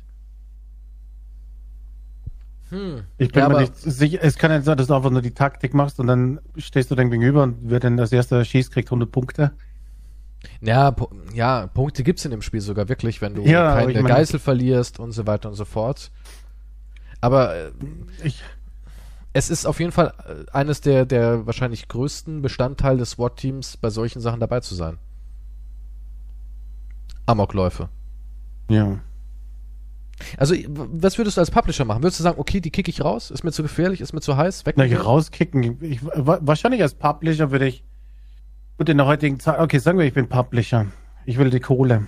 Hm. 2.70 3.02
Ich 3.18 3.30
bin 3.32 3.42
ja, 3.42 3.48
mir 3.48 3.60
nicht 3.60 3.76
sicher, 3.76 4.18
es 4.22 4.36
kann 4.36 4.50
ja 4.50 4.60
sein, 4.60 4.76
dass 4.76 4.88
du 4.88 4.94
einfach 4.94 5.10
nur 5.10 5.22
die 5.22 5.32
Taktik 5.32 5.74
machst 5.74 6.00
und 6.00 6.06
dann 6.06 6.40
stehst 6.56 6.90
du 6.90 6.94
dem 6.94 7.10
gegenüber 7.10 7.42
und 7.42 7.58
wer 7.62 7.80
denn 7.80 7.98
als 8.00 8.12
erster 8.12 8.44
schießt, 8.44 8.72
kriegt 8.72 8.88
100 8.88 9.10
Punkte. 9.10 9.52
Ja, 10.60 10.94
ja, 11.32 11.66
Punkte 11.68 12.02
gibt's 12.02 12.24
in 12.24 12.30
dem 12.30 12.42
Spiel 12.42 12.60
sogar 12.60 12.88
wirklich, 12.88 13.22
wenn 13.22 13.34
du 13.34 13.42
ja, 13.42 13.76
keine 13.76 14.02
Geißel 14.02 14.38
verlierst 14.38 14.98
und 14.98 15.12
so 15.12 15.26
weiter 15.26 15.48
und 15.48 15.54
so 15.54 15.64
fort. 15.64 16.10
Aber 17.20 17.54
äh, 17.54 17.70
ich, 18.22 18.42
es 19.34 19.50
ist 19.50 19.66
auf 19.66 19.80
jeden 19.80 19.92
Fall 19.92 20.14
äh, 20.26 20.50
eines 20.52 20.80
der, 20.80 21.04
der 21.04 21.44
wahrscheinlich 21.44 21.88
größten 21.88 22.40
Bestandteil 22.40 22.96
des 22.96 23.10
SWAT-Teams, 23.10 23.76
bei 23.76 23.90
solchen 23.90 24.20
Sachen 24.20 24.40
dabei 24.40 24.60
zu 24.60 24.74
sein. 24.74 24.98
Amokläufe. 27.26 27.88
Ja. 28.70 29.00
Also, 30.38 30.54
was 30.68 31.18
würdest 31.18 31.36
du 31.36 31.40
als 31.40 31.50
Publisher 31.50 31.84
machen? 31.84 32.04
Würdest 32.04 32.20
du 32.20 32.22
sagen, 32.22 32.38
okay, 32.38 32.60
die 32.60 32.70
kicke 32.70 32.90
ich 32.90 33.02
raus? 33.02 33.32
Ist 33.32 33.42
mir 33.42 33.50
zu 33.50 33.62
gefährlich? 33.62 34.00
Ist 34.00 34.12
mir 34.12 34.20
zu 34.20 34.36
heiß? 34.36 34.64
Weg? 34.66 34.76
Na, 34.76 34.84
rauskicken. 34.84 35.78
Ich, 35.82 36.00
wahrscheinlich 36.04 36.82
als 36.82 36.94
Publisher 36.94 37.50
würde 37.50 37.66
ich, 37.66 37.82
gut 38.78 38.88
in 38.88 38.98
der 38.98 39.06
heutigen 39.06 39.40
Zeit, 39.40 39.58
okay, 39.58 39.78
sagen 39.78 39.98
wir, 39.98 40.06
ich 40.06 40.14
bin 40.14 40.28
Publisher. 40.28 40.86
Ich 41.26 41.38
will 41.38 41.50
die 41.50 41.60
Kohle. 41.60 42.06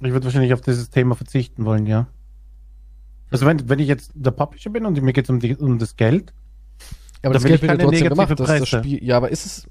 Ich 0.00 0.12
würde 0.12 0.24
wahrscheinlich 0.24 0.54
auf 0.54 0.62
dieses 0.62 0.88
Thema 0.88 1.14
verzichten 1.14 1.66
wollen, 1.66 1.86
ja. 1.86 2.06
Also 3.30 3.44
wenn, 3.44 3.68
wenn 3.68 3.78
ich 3.78 3.88
jetzt 3.88 4.12
der 4.14 4.30
Publisher 4.30 4.70
bin 4.70 4.86
und 4.86 5.00
mir 5.02 5.12
geht 5.12 5.28
es 5.28 5.30
um, 5.30 5.40
um 5.58 5.78
das 5.78 5.96
Geld, 5.96 6.32
ja, 7.22 7.28
aber 7.28 7.34
das 7.34 7.44
Geld 7.44 7.62
wird 7.62 7.70
ja 7.72 7.78
trotzdem 7.78 8.08
gemacht. 8.08 8.40
Das, 8.40 8.58
das 8.58 8.68
Spiel, 8.68 9.04
ja, 9.04 9.16
aber 9.16 9.30
ist 9.30 9.46
es. 9.46 9.68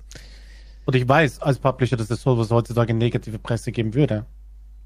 Und 0.85 0.95
ich 0.95 1.07
weiß 1.07 1.41
als 1.41 1.59
Publisher, 1.59 1.97
dass 1.97 2.09
es 2.09 2.21
sowas 2.21 2.49
heutzutage 2.49 2.93
negative 2.93 3.39
Presse 3.39 3.71
geben 3.71 3.93
würde. 3.93 4.25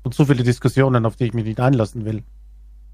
Und 0.04 0.14
so 0.14 0.26
viele 0.26 0.44
Diskussionen, 0.44 1.06
auf 1.06 1.16
die 1.16 1.26
ich 1.26 1.34
mich 1.34 1.46
nicht 1.46 1.60
einlassen 1.60 2.06
will. 2.06 2.24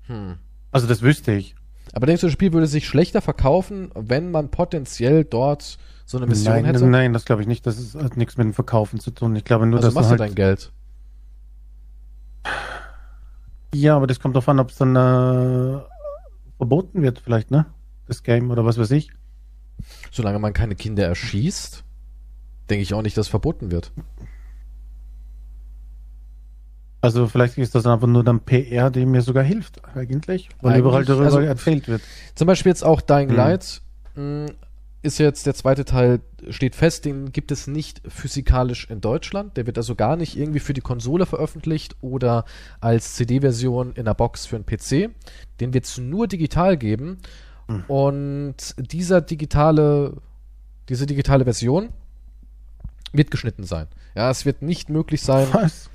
Hm. 0.03 0.38
Also 0.72 0.88
das 0.88 1.02
wüsste 1.02 1.34
ich. 1.34 1.56
Aber 1.93 2.06
denkst 2.06 2.22
du, 2.22 2.27
das 2.27 2.34
Spiel 2.34 2.53
würde 2.53 2.68
sich 2.68 2.88
schlechter 2.88 3.22
verkaufen, 3.22 3.91
wenn 3.95 4.31
man 4.31 4.49
potenziell 4.49 5.26
dort 5.26 5.77
so 6.06 6.18
eine 6.18 6.27
Mission 6.27 6.53
nein, 6.53 6.65
hätte? 6.65 6.85
Nein, 6.85 7.14
das 7.14 7.26
glaube 7.26 7.41
ich 7.41 7.48
nicht. 7.48 7.65
Das 7.65 7.95
hat 7.95 8.18
nichts 8.18 8.38
mit 8.38 8.45
dem 8.45 8.53
Verkaufen 8.53 8.99
zu 8.99 9.11
tun. 9.11 9.35
Ich 9.35 9.43
glaube 9.43 9.65
nur, 9.65 9.77
also 9.77 9.88
dass 9.88 9.95
machst 9.95 10.07
du 10.07 10.11
halt 10.11 10.19
dein 10.22 10.35
Geld. 10.35 10.72
Ja, 13.73 13.95
aber 13.95 14.07
das 14.07 14.19
kommt 14.19 14.35
darauf 14.35 14.49
an, 14.49 14.60
ob 14.60 14.69
es 14.69 14.77
dann 14.77 14.95
äh, 14.95 15.80
verboten 16.57 17.02
wird, 17.02 17.19
vielleicht, 17.19 17.52
ne? 17.52 17.65
Das 18.07 18.23
Game 18.23 18.52
oder 18.52 18.65
was 18.65 18.77
weiß 18.77 18.91
ich. 18.91 19.11
Solange 20.12 20.40
man 20.40 20.53
keine 20.53 20.76
Kinder 20.76 21.06
erschießt, 21.06 21.84
denke 22.70 22.84
ich 22.84 22.94
auch 22.94 23.02
nicht, 23.02 23.18
dass 23.18 23.28
verboten 23.28 23.72
wird. 23.72 23.91
Also 27.02 27.28
vielleicht 27.28 27.58
ist 27.58 27.74
das 27.74 27.88
einfach 27.88 28.08
nur 28.08 28.24
dann 28.24 28.41
PR, 28.41 28.91
die 28.91 29.08
mir 29.08 29.24
sogar 29.24 29.44
hilft, 29.44 29.84
eigentlich, 29.95 30.49
weil 30.62 30.74
eigentlich, 30.74 30.80
überall 30.80 31.03
darüber 31.03 31.26
also, 31.26 31.40
erzählt 31.40 31.88
wird. 31.88 32.02
Zum 32.36 32.45
Beispiel 32.45 32.70
jetzt 32.70 32.84
auch 32.84 33.02
Dying 33.02 33.30
hm. 33.30 33.36
Light 33.36 33.82
hm. 34.14 34.45
ist 35.02 35.18
jetzt 35.18 35.48
der 35.48 35.56
zweite 35.56 35.84
Teil, 35.84 36.22
steht 36.49 36.76
fest, 36.76 37.06
den 37.06 37.32
gibt 37.32 37.52
es 37.52 37.66
nicht 37.66 38.03
physikalisch 38.08 38.88
in 38.88 39.02
Deutschland. 39.02 39.58
Der 39.58 39.66
wird 39.66 39.80
also 39.80 39.95
gar 39.95 40.16
nicht 40.16 40.38
irgendwie 40.38 40.60
für 40.60 40.74
die 40.74 40.82
Konsole 40.82 41.26
veröffentlicht 41.26 41.95
oder 42.02 42.45
als 42.82 43.16
CD-Version 43.16 43.94
in 43.94 44.06
der 44.06 44.14
Box 44.14 44.45
für 44.45 44.58
einen 44.58 44.66
PC. 44.68 45.10
Den 45.60 45.74
wird 45.74 45.86
es 45.86 45.98
nur 45.98 46.28
digital 46.28 46.78
geben. 46.78 47.18
Mhm. 47.77 47.84
Und 47.88 48.56
dieser 48.77 49.22
digitale 49.22 50.14
diese 50.89 51.06
digitale 51.06 51.45
Version, 51.45 51.89
wird 53.14 53.31
geschnitten 53.31 53.64
sein. 53.64 53.88
Ja, 54.15 54.30
es 54.30 54.45
wird 54.45 54.61
nicht 54.61 54.89
möglich 54.89 55.22
sein, 55.22 55.48
Was? 55.52 55.89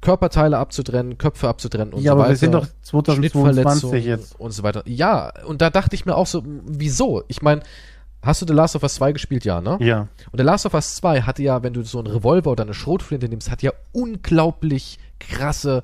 Körperteile 0.00 0.58
abzutrennen, 0.58 1.18
Köpfe 1.18 1.48
abzutrennen 1.48 1.92
und 1.94 2.00
Ja, 2.02 2.12
so 2.12 2.12
aber 2.12 2.20
weiter. 2.22 2.30
wir 2.30 2.36
sind 2.36 2.52
doch 2.52 2.66
2022 2.82 3.16
Schnittverletzungen 3.16 4.02
jetzt. 4.04 4.38
und 4.38 4.52
so 4.52 4.62
weiter. 4.62 4.82
Ja, 4.86 5.32
und 5.46 5.62
da 5.62 5.70
dachte 5.70 5.96
ich 5.96 6.06
mir 6.06 6.14
auch 6.14 6.26
so, 6.28 6.42
wieso? 6.44 7.24
Ich 7.28 7.42
meine, 7.42 7.62
hast 8.22 8.42
du 8.42 8.46
The 8.46 8.52
Last 8.52 8.76
of 8.76 8.82
Us 8.84 8.94
2 8.94 9.12
gespielt? 9.12 9.44
Ja, 9.44 9.60
ne? 9.60 9.78
Ja. 9.80 10.08
Und 10.30 10.38
The 10.38 10.44
Last 10.44 10.66
of 10.66 10.74
Us 10.74 10.96
2 10.96 11.22
hatte 11.22 11.42
ja, 11.42 11.62
wenn 11.64 11.72
du 11.72 11.82
so 11.82 11.98
einen 11.98 12.08
Revolver 12.08 12.52
oder 12.52 12.62
eine 12.62 12.74
Schrotflinte 12.74 13.28
nimmst, 13.28 13.50
hat 13.50 13.62
ja 13.62 13.72
unglaublich 13.92 14.98
krasse 15.18 15.82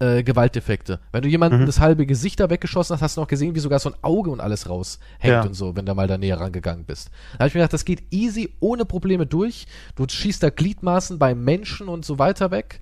äh, 0.00 0.22
Gewalteffekte. 0.24 1.00
Wenn 1.12 1.22
du 1.22 1.28
jemanden 1.28 1.60
Mhm. 1.60 1.66
das 1.66 1.78
halbe 1.80 2.04
Gesicht 2.06 2.40
da 2.40 2.50
weggeschossen 2.50 2.94
hast, 2.94 3.02
hast 3.02 3.16
du 3.16 3.20
noch 3.20 3.28
gesehen, 3.28 3.54
wie 3.54 3.60
sogar 3.60 3.78
so 3.78 3.90
ein 3.90 3.96
Auge 4.02 4.30
und 4.30 4.40
alles 4.40 4.68
raushängt 4.68 4.98
Ja. 5.22 5.42
und 5.42 5.54
so, 5.54 5.76
wenn 5.76 5.86
du 5.86 5.94
mal 5.94 6.08
da 6.08 6.18
näher 6.18 6.40
rangegangen 6.40 6.84
bist. 6.84 7.10
Da 7.34 7.40
habe 7.40 7.48
ich 7.48 7.54
mir 7.54 7.60
gedacht, 7.60 7.72
das 7.74 7.84
geht 7.84 8.02
easy, 8.12 8.52
ohne 8.60 8.84
Probleme 8.84 9.24
durch. 9.26 9.66
Du 9.94 10.04
schießt 10.08 10.42
da 10.42 10.50
Gliedmaßen 10.50 11.18
bei 11.18 11.34
Menschen 11.34 11.88
und 11.88 12.04
so 12.04 12.18
weiter 12.18 12.50
weg. 12.50 12.80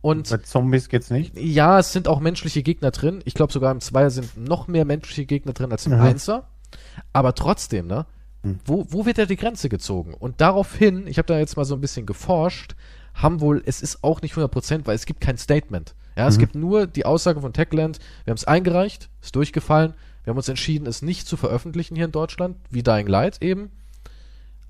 Und 0.00 0.30
Bei 0.30 0.38
Zombies 0.38 0.88
geht's 0.88 1.10
nicht. 1.10 1.36
ja, 1.38 1.78
es 1.78 1.92
sind 1.92 2.08
auch 2.08 2.18
menschliche 2.20 2.62
Gegner 2.62 2.90
drin. 2.90 3.20
Ich 3.24 3.34
glaube 3.34 3.52
sogar 3.52 3.70
im 3.72 3.80
Zweier 3.80 4.10
sind 4.10 4.36
noch 4.36 4.66
mehr 4.68 4.84
menschliche 4.84 5.26
Gegner 5.26 5.52
drin 5.52 5.70
als 5.72 5.86
im 5.86 5.92
Aha. 5.92 6.04
Einser. 6.04 6.48
Aber 7.12 7.34
trotzdem, 7.34 7.86
ne? 7.86 8.06
Hm. 8.42 8.58
Wo, 8.64 8.84
wo 8.88 9.06
wird 9.06 9.18
da 9.18 9.26
die 9.26 9.36
Grenze 9.36 9.68
gezogen? 9.68 10.14
Und 10.14 10.40
daraufhin, 10.40 11.06
ich 11.06 11.18
habe 11.18 11.26
da 11.26 11.38
jetzt 11.38 11.56
mal 11.56 11.64
so 11.64 11.74
ein 11.76 11.80
bisschen 11.80 12.06
geforscht, 12.06 12.74
haben 13.14 13.40
wohl, 13.40 13.62
es 13.64 13.80
ist 13.82 14.02
auch 14.02 14.22
nicht 14.22 14.34
100%, 14.34 14.86
weil 14.86 14.96
es 14.96 15.06
gibt 15.06 15.20
kein 15.20 15.38
Statement. 15.38 15.94
Ja, 16.16 16.28
es 16.28 16.36
Mhm. 16.36 16.40
gibt 16.40 16.54
nur 16.54 16.86
die 16.86 17.06
Aussage 17.06 17.40
von 17.40 17.52
Techland, 17.52 17.98
wir 18.24 18.32
haben 18.32 18.36
es 18.38 18.44
eingereicht, 18.44 19.08
ist 19.22 19.34
durchgefallen, 19.36 19.94
wir 20.24 20.30
haben 20.30 20.36
uns 20.38 20.48
entschieden, 20.48 20.86
es 20.86 21.02
nicht 21.02 21.26
zu 21.26 21.36
veröffentlichen 21.36 21.96
hier 21.96 22.04
in 22.04 22.12
Deutschland, 22.12 22.56
wie 22.70 22.82
Dying 22.82 23.06
Light 23.06 23.42
eben. 23.42 23.70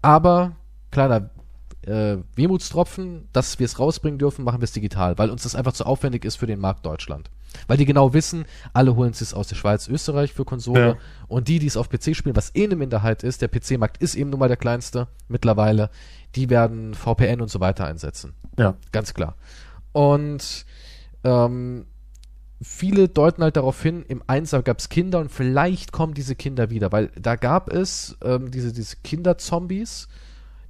Aber, 0.01 0.53
kleiner 0.91 1.31
äh, 1.87 2.19
Wehmutstropfen, 2.37 3.29
dass 3.33 3.59
wir 3.59 3.65
es 3.67 3.79
rausbringen 3.79 4.19
dürfen, 4.19 4.45
machen 4.45 4.61
wir 4.61 4.65
es 4.65 4.73
digital, 4.73 5.19
weil 5.19 5.31
uns 5.31 5.43
das 5.43 5.55
einfach 5.55 5.73
zu 5.73 5.85
aufwendig 5.85 6.25
ist 6.25 6.37
für 6.37 6.47
den 6.47 6.61
Markt 6.61 6.87
Deutschland. 6.87 7.29
Weil 7.67 7.77
die 7.77 7.85
genau 7.85 8.15
wissen, 8.15 8.47
alle 8.73 8.97
holen 8.97 9.11
es 9.11 9.35
aus 9.35 9.49
der 9.49 9.57
Schweiz, 9.57 9.87
Österreich 9.89 10.33
für 10.33 10.45
Konsole 10.45 10.87
Ja. 10.87 10.97
und 11.29 11.49
die, 11.49 11.59
die 11.59 11.67
es 11.67 11.77
auf 11.77 11.91
PC 11.91 12.15
spielen, 12.17 12.37
was 12.37 12.55
eh 12.55 12.65
eine 12.65 12.77
Minderheit 12.77 13.23
ist, 13.25 13.43
der 13.43 13.49
PC-Markt 13.49 13.99
ist 14.03 14.15
eben 14.15 14.31
nun 14.31 14.41
mal 14.41 14.49
der 14.49 14.57
kleinste 14.57 15.09
mittlerweile, 15.29 15.91
die 16.35 16.49
werden 16.51 16.95
VPN 16.95 17.41
und 17.43 17.51
so 17.51 17.61
weiter 17.61 17.85
einsetzen. 17.87 18.33
Ja. 18.59 18.75
Ganz 18.93 19.13
klar. 19.13 19.35
Und 19.93 20.65
ähm, 21.25 21.87
viele 22.61 23.09
deuten 23.09 23.43
halt 23.43 23.57
darauf 23.57 23.83
hin, 23.83 24.05
im 24.09 24.23
Einser 24.27 24.63
gab 24.63 24.79
es 24.79 24.89
Kinder 24.89 25.19
und 25.19 25.31
vielleicht 25.31 25.93
kommen 25.93 26.15
diese 26.15 26.37
Kinder 26.37 26.71
wieder, 26.71 26.93
weil 26.93 27.09
da 27.21 27.37
gab 27.37 27.73
es 27.73 28.17
ähm, 28.23 28.51
diese, 28.51 28.73
diese 28.73 28.97
Kinderzombies, 29.03 30.09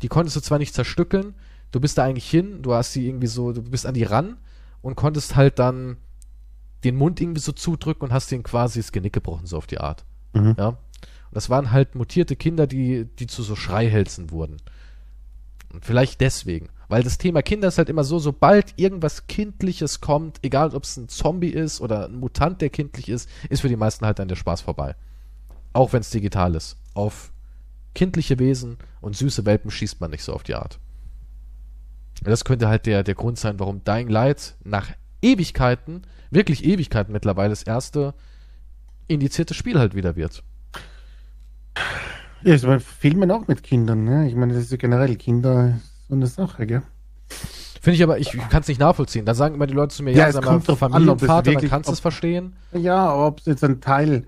die 0.01 0.09
konntest 0.09 0.37
du 0.37 0.41
zwar 0.41 0.59
nicht 0.59 0.75
zerstückeln, 0.75 1.35
du 1.71 1.81
bist 1.81 1.99
da 1.99 2.05
eigentlich 2.05 2.29
hin, 2.29 2.63
du 2.63 2.75
hast 2.75 2.95
die 2.95 3.07
irgendwie 3.07 3.27
so, 3.27 3.53
du 3.53 3.63
bist 3.63 3.87
an 3.87 3.95
die 3.95 4.05
ran 4.05 4.37
und 4.81 4.97
konntest 4.97 5.37
halt 5.37 5.59
dann 5.59 5.99
den 6.85 6.97
Mund 6.97 7.21
irgendwie 7.21 7.41
so 7.41 7.53
zudrücken 7.53 8.09
und 8.09 8.13
hast 8.13 8.31
denen 8.31 8.43
quasi 8.43 8.81
das 8.81 8.93
Genick 8.93 9.13
gebrochen, 9.13 9.47
so 9.47 9.57
auf 9.57 9.67
die 9.67 9.79
Art. 9.79 10.05
Mhm. 10.33 10.55
Ja. 10.59 10.69
Und 10.69 10.79
das 11.31 11.49
waren 11.51 11.71
halt 11.71 11.95
mutierte 11.95 12.37
Kinder, 12.37 12.67
die, 12.67 13.05
die 13.05 13.27
zu 13.27 13.43
so 13.43 13.55
Schreihälsen 13.55 14.31
wurden. 14.31 14.57
Vielleicht 15.81 16.21
deswegen. 16.21 16.69
Weil 16.89 17.03
das 17.03 17.19
Thema 17.19 17.43
Kinder 17.43 17.69
ist 17.69 17.79
halt 17.79 17.89
immer 17.89 18.05
so, 18.05 18.19
sobald 18.19 18.75
irgendwas 18.77 19.27
Kindliches 19.27 20.01
kommt, 20.01 20.39
egal 20.43 20.75
ob 20.75 20.85
es 20.85 20.97
ein 20.97 21.09
Zombie 21.09 21.49
ist 21.49 21.81
oder 21.81 22.07
ein 22.07 22.17
Mutant, 22.17 22.61
der 22.61 22.69
kindlich 22.69 23.09
ist, 23.09 23.29
ist 23.49 23.63
für 23.63 23.69
die 23.69 23.77
meisten 23.77 24.05
halt 24.05 24.19
dann 24.19 24.29
der 24.29 24.37
Spaß 24.37 24.61
vorbei. 24.61 24.95
Auch 25.73 25.93
wenn 25.93 26.01
es 26.01 26.11
digital 26.11 26.55
ist. 26.55 26.77
Auf 26.93 27.33
kindliche 27.95 28.39
Wesen 28.39 28.77
und 29.01 29.17
süße 29.17 29.47
Welpen 29.47 29.71
schießt 29.71 30.01
man 30.01 30.11
nicht 30.11 30.23
so 30.23 30.35
auf 30.35 30.43
die 30.43 30.55
Art. 30.55 30.79
Das 32.23 32.45
könnte 32.45 32.69
halt 32.69 32.87
der, 32.87 33.03
der 33.03 33.15
Grund 33.15 33.39
sein, 33.39 33.59
warum 33.59 33.83
Dying 33.85 34.09
Light 34.09 34.55
nach 34.63 34.91
Ewigkeiten, 35.23 36.03
wirklich 36.31 36.65
Ewigkeiten 36.65 37.13
mittlerweile, 37.13 37.51
das 37.51 37.63
erste 37.63 38.15
indizierte 39.09 39.55
Spiel 39.55 39.79
halt 39.79 39.95
wieder 39.95 40.17
wird. 40.17 40.43
Ja, 42.45 42.55
ich 42.55 42.63
meine, 42.65 42.81
Filmen 42.81 43.31
auch 43.31 43.47
mit 43.49 43.63
Kindern, 43.63 44.05
ne? 44.05 44.29
Ich 44.29 44.35
meine, 44.35 44.55
das 44.55 44.65
ist 44.65 44.71
ja 44.73 44.77
generell 44.79 45.15
Kinder 45.17 45.79
so 46.09 46.15
eine 46.15 46.27
Sache, 46.27 46.67
gell? 46.67 46.83
Finde 47.81 47.97
ich 47.97 48.03
aber, 48.03 48.19
ich 48.19 48.31
kann 48.51 48.63
es 48.63 48.69
nicht 48.69 48.79
nachvollziehen. 48.81 49.25
Da 49.27 49.35
sagen 49.35 49.55
immer 49.57 49.67
die 49.67 49.75
Leute 49.75 49.95
zu 49.95 50.03
mir, 50.03 50.13
Ja, 50.13 50.19
ja, 50.19 50.27
es 50.29 50.35
sag 50.35 50.45
kommt 50.45 50.67
mal, 50.69 50.75
drauf 50.75 50.83
an, 50.83 50.93
ob 50.93 50.95
es 50.95 51.01
Familienvater, 51.01 51.43
dann 51.43 51.55
wirklich- 51.55 51.71
kannst 51.71 51.89
du 51.89 51.93
es 51.95 52.01
verstehen. 52.01 52.53
Ja, 52.73 53.07
aber 53.09 53.27
ob 53.27 53.41
es 53.41 53.47
jetzt 53.47 53.65
ein 53.65 53.81
Teil 53.81 54.25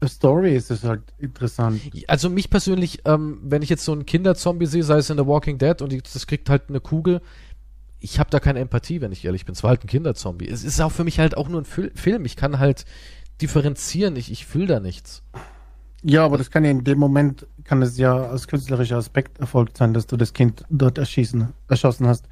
der 0.00 0.08
Story 0.08 0.54
ist, 0.56 0.70
ist 0.70 0.84
halt 0.84 1.02
interessant. 1.18 1.80
Also 2.06 2.30
mich 2.30 2.48
persönlich, 2.50 3.00
ähm, 3.04 3.38
wenn 3.42 3.62
ich 3.62 3.68
jetzt 3.68 3.84
so 3.84 3.92
einen 3.92 4.06
Kinderzombie 4.06 4.66
sehe, 4.66 4.82
sei 4.82 4.98
es 4.98 5.10
in 5.10 5.18
The 5.18 5.26
Walking 5.26 5.58
Dead 5.58 5.80
und 5.82 5.92
das 6.14 6.26
kriegt 6.26 6.48
halt 6.50 6.64
eine 6.68 6.80
Kugel, 6.80 7.20
ich 7.98 8.18
habe 8.18 8.30
da 8.30 8.40
keine 8.40 8.60
Empathie, 8.60 9.00
wenn 9.00 9.12
ich 9.12 9.24
ehrlich 9.24 9.44
bin. 9.46 9.54
Es 9.54 9.62
war 9.62 9.70
halt 9.70 9.84
ein 9.84 9.88
Kinderzombie. 9.88 10.48
Es 10.48 10.64
ist 10.64 10.80
auch 10.80 10.92
für 10.92 11.04
mich 11.04 11.18
halt 11.18 11.36
auch 11.36 11.48
nur 11.48 11.60
ein 11.62 11.64
Fil 11.64 11.90
Film. 11.94 12.24
Ich 12.26 12.36
kann 12.36 12.58
halt 12.58 12.84
differenzieren. 13.42 14.16
Ich, 14.16 14.30
ich 14.30 14.46
fühle 14.46 14.66
da 14.66 14.80
nichts. 14.80 15.22
Ja, 16.02 16.24
aber 16.24 16.38
das 16.38 16.50
kann 16.50 16.64
ja 16.64 16.70
in 16.70 16.84
dem 16.84 16.98
Moment, 16.98 17.46
kann 17.64 17.82
es 17.82 17.98
ja 17.98 18.16
als 18.16 18.46
künstlerischer 18.46 18.96
Aspekt 18.98 19.38
erfolgt 19.40 19.76
sein, 19.76 19.92
dass 19.94 20.06
du 20.06 20.16
das 20.16 20.32
Kind 20.32 20.62
dort 20.70 20.98
erschießen, 20.98 21.48
erschossen 21.68 22.06
hast. 22.06 22.26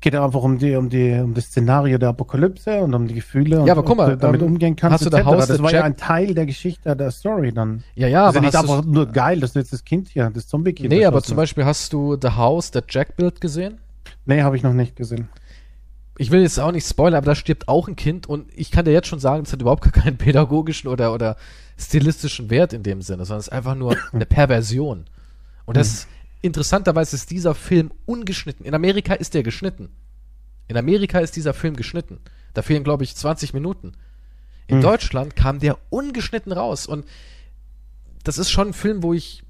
Geht 0.00 0.14
ja 0.14 0.24
einfach 0.24 0.42
um 0.42 0.58
die, 0.58 0.74
um 0.74 0.88
die, 0.88 1.12
um 1.12 1.32
das 1.32 1.44
Szenario 1.44 1.96
der 1.96 2.08
Apokalypse 2.08 2.80
und 2.80 2.92
um 2.92 3.06
die 3.06 3.14
Gefühle 3.14 3.60
und 3.60 3.66
Ja, 3.66 3.72
aber 3.74 3.84
guck 3.84 3.96
mal, 3.98 4.16
damit 4.16 4.40
ähm, 4.40 4.48
umgehen 4.48 4.74
kannst. 4.74 4.94
hast 4.94 5.06
du 5.06 5.10
da. 5.10 5.24
Haus 5.24 5.46
das 5.46 5.62
war 5.62 5.70
ja 5.70 5.76
Jack- 5.78 5.84
ein 5.84 5.96
Teil 5.96 6.34
der 6.34 6.44
Geschichte 6.46 6.96
der 6.96 7.12
Story 7.12 7.52
dann. 7.52 7.84
Ja, 7.94 8.08
ja, 8.08 8.26
Das 8.26 8.32
ist 8.34 8.38
aber 8.38 8.46
ja 8.46 8.50
nicht 8.62 8.70
einfach 8.72 8.84
nur 8.84 9.06
geil, 9.06 9.38
dass 9.38 9.52
du 9.52 9.60
jetzt 9.60 9.72
das 9.72 9.84
Kind 9.84 10.08
hier, 10.08 10.28
das 10.30 10.48
Zombie-Kind 10.48 10.88
Nee, 10.88 11.04
aber 11.04 11.22
zum 11.22 11.36
Beispiel 11.36 11.64
hast 11.64 11.92
du 11.92 12.16
The 12.20 12.30
House, 12.30 12.72
der 12.72 12.82
Jack-Bild 12.88 13.40
gesehen? 13.40 13.78
Nee, 14.26 14.42
habe 14.42 14.56
ich 14.56 14.64
noch 14.64 14.72
nicht 14.72 14.96
gesehen. 14.96 15.28
Ich 16.18 16.30
will 16.30 16.42
jetzt 16.42 16.60
auch 16.60 16.72
nicht 16.72 16.86
spoilern, 16.86 17.16
aber 17.18 17.26
da 17.26 17.34
stirbt 17.34 17.68
auch 17.68 17.88
ein 17.88 17.96
Kind 17.96 18.26
und 18.26 18.46
ich 18.54 18.70
kann 18.70 18.84
dir 18.84 18.92
jetzt 18.92 19.08
schon 19.08 19.18
sagen, 19.18 19.44
das 19.44 19.52
hat 19.52 19.60
überhaupt 19.60 19.82
gar 19.82 19.92
keinen 19.92 20.16
pädagogischen 20.18 20.88
oder, 20.88 21.12
oder 21.14 21.36
stilistischen 21.78 22.50
Wert 22.50 22.72
in 22.72 22.82
dem 22.82 23.02
Sinne, 23.02 23.24
sondern 23.24 23.40
es 23.40 23.46
ist 23.46 23.52
einfach 23.52 23.74
nur 23.74 23.96
eine 24.12 24.26
Perversion. 24.26 25.06
Und 25.64 25.76
das, 25.76 26.06
interessanterweise 26.42 27.16
ist 27.16 27.30
dieser 27.30 27.54
Film 27.54 27.92
ungeschnitten. 28.04 28.66
In 28.66 28.74
Amerika 28.74 29.14
ist 29.14 29.34
der 29.34 29.42
geschnitten. 29.42 29.90
In 30.68 30.76
Amerika 30.76 31.20
ist 31.20 31.36
dieser 31.36 31.54
Film 31.54 31.76
geschnitten. 31.76 32.18
Da 32.54 32.62
fehlen, 32.62 32.84
glaube 32.84 33.04
ich, 33.04 33.16
20 33.16 33.54
Minuten. 33.54 33.92
In 34.66 34.76
Hm. 34.76 34.82
Deutschland 34.82 35.36
kam 35.36 35.60
der 35.60 35.78
ungeschnitten 35.90 36.52
raus 36.52 36.86
und 36.86 37.06
das 38.24 38.38
ist 38.38 38.50
schon 38.50 38.68
ein 38.68 38.72
Film, 38.72 39.02
wo 39.02 39.12
ich, 39.12 39.42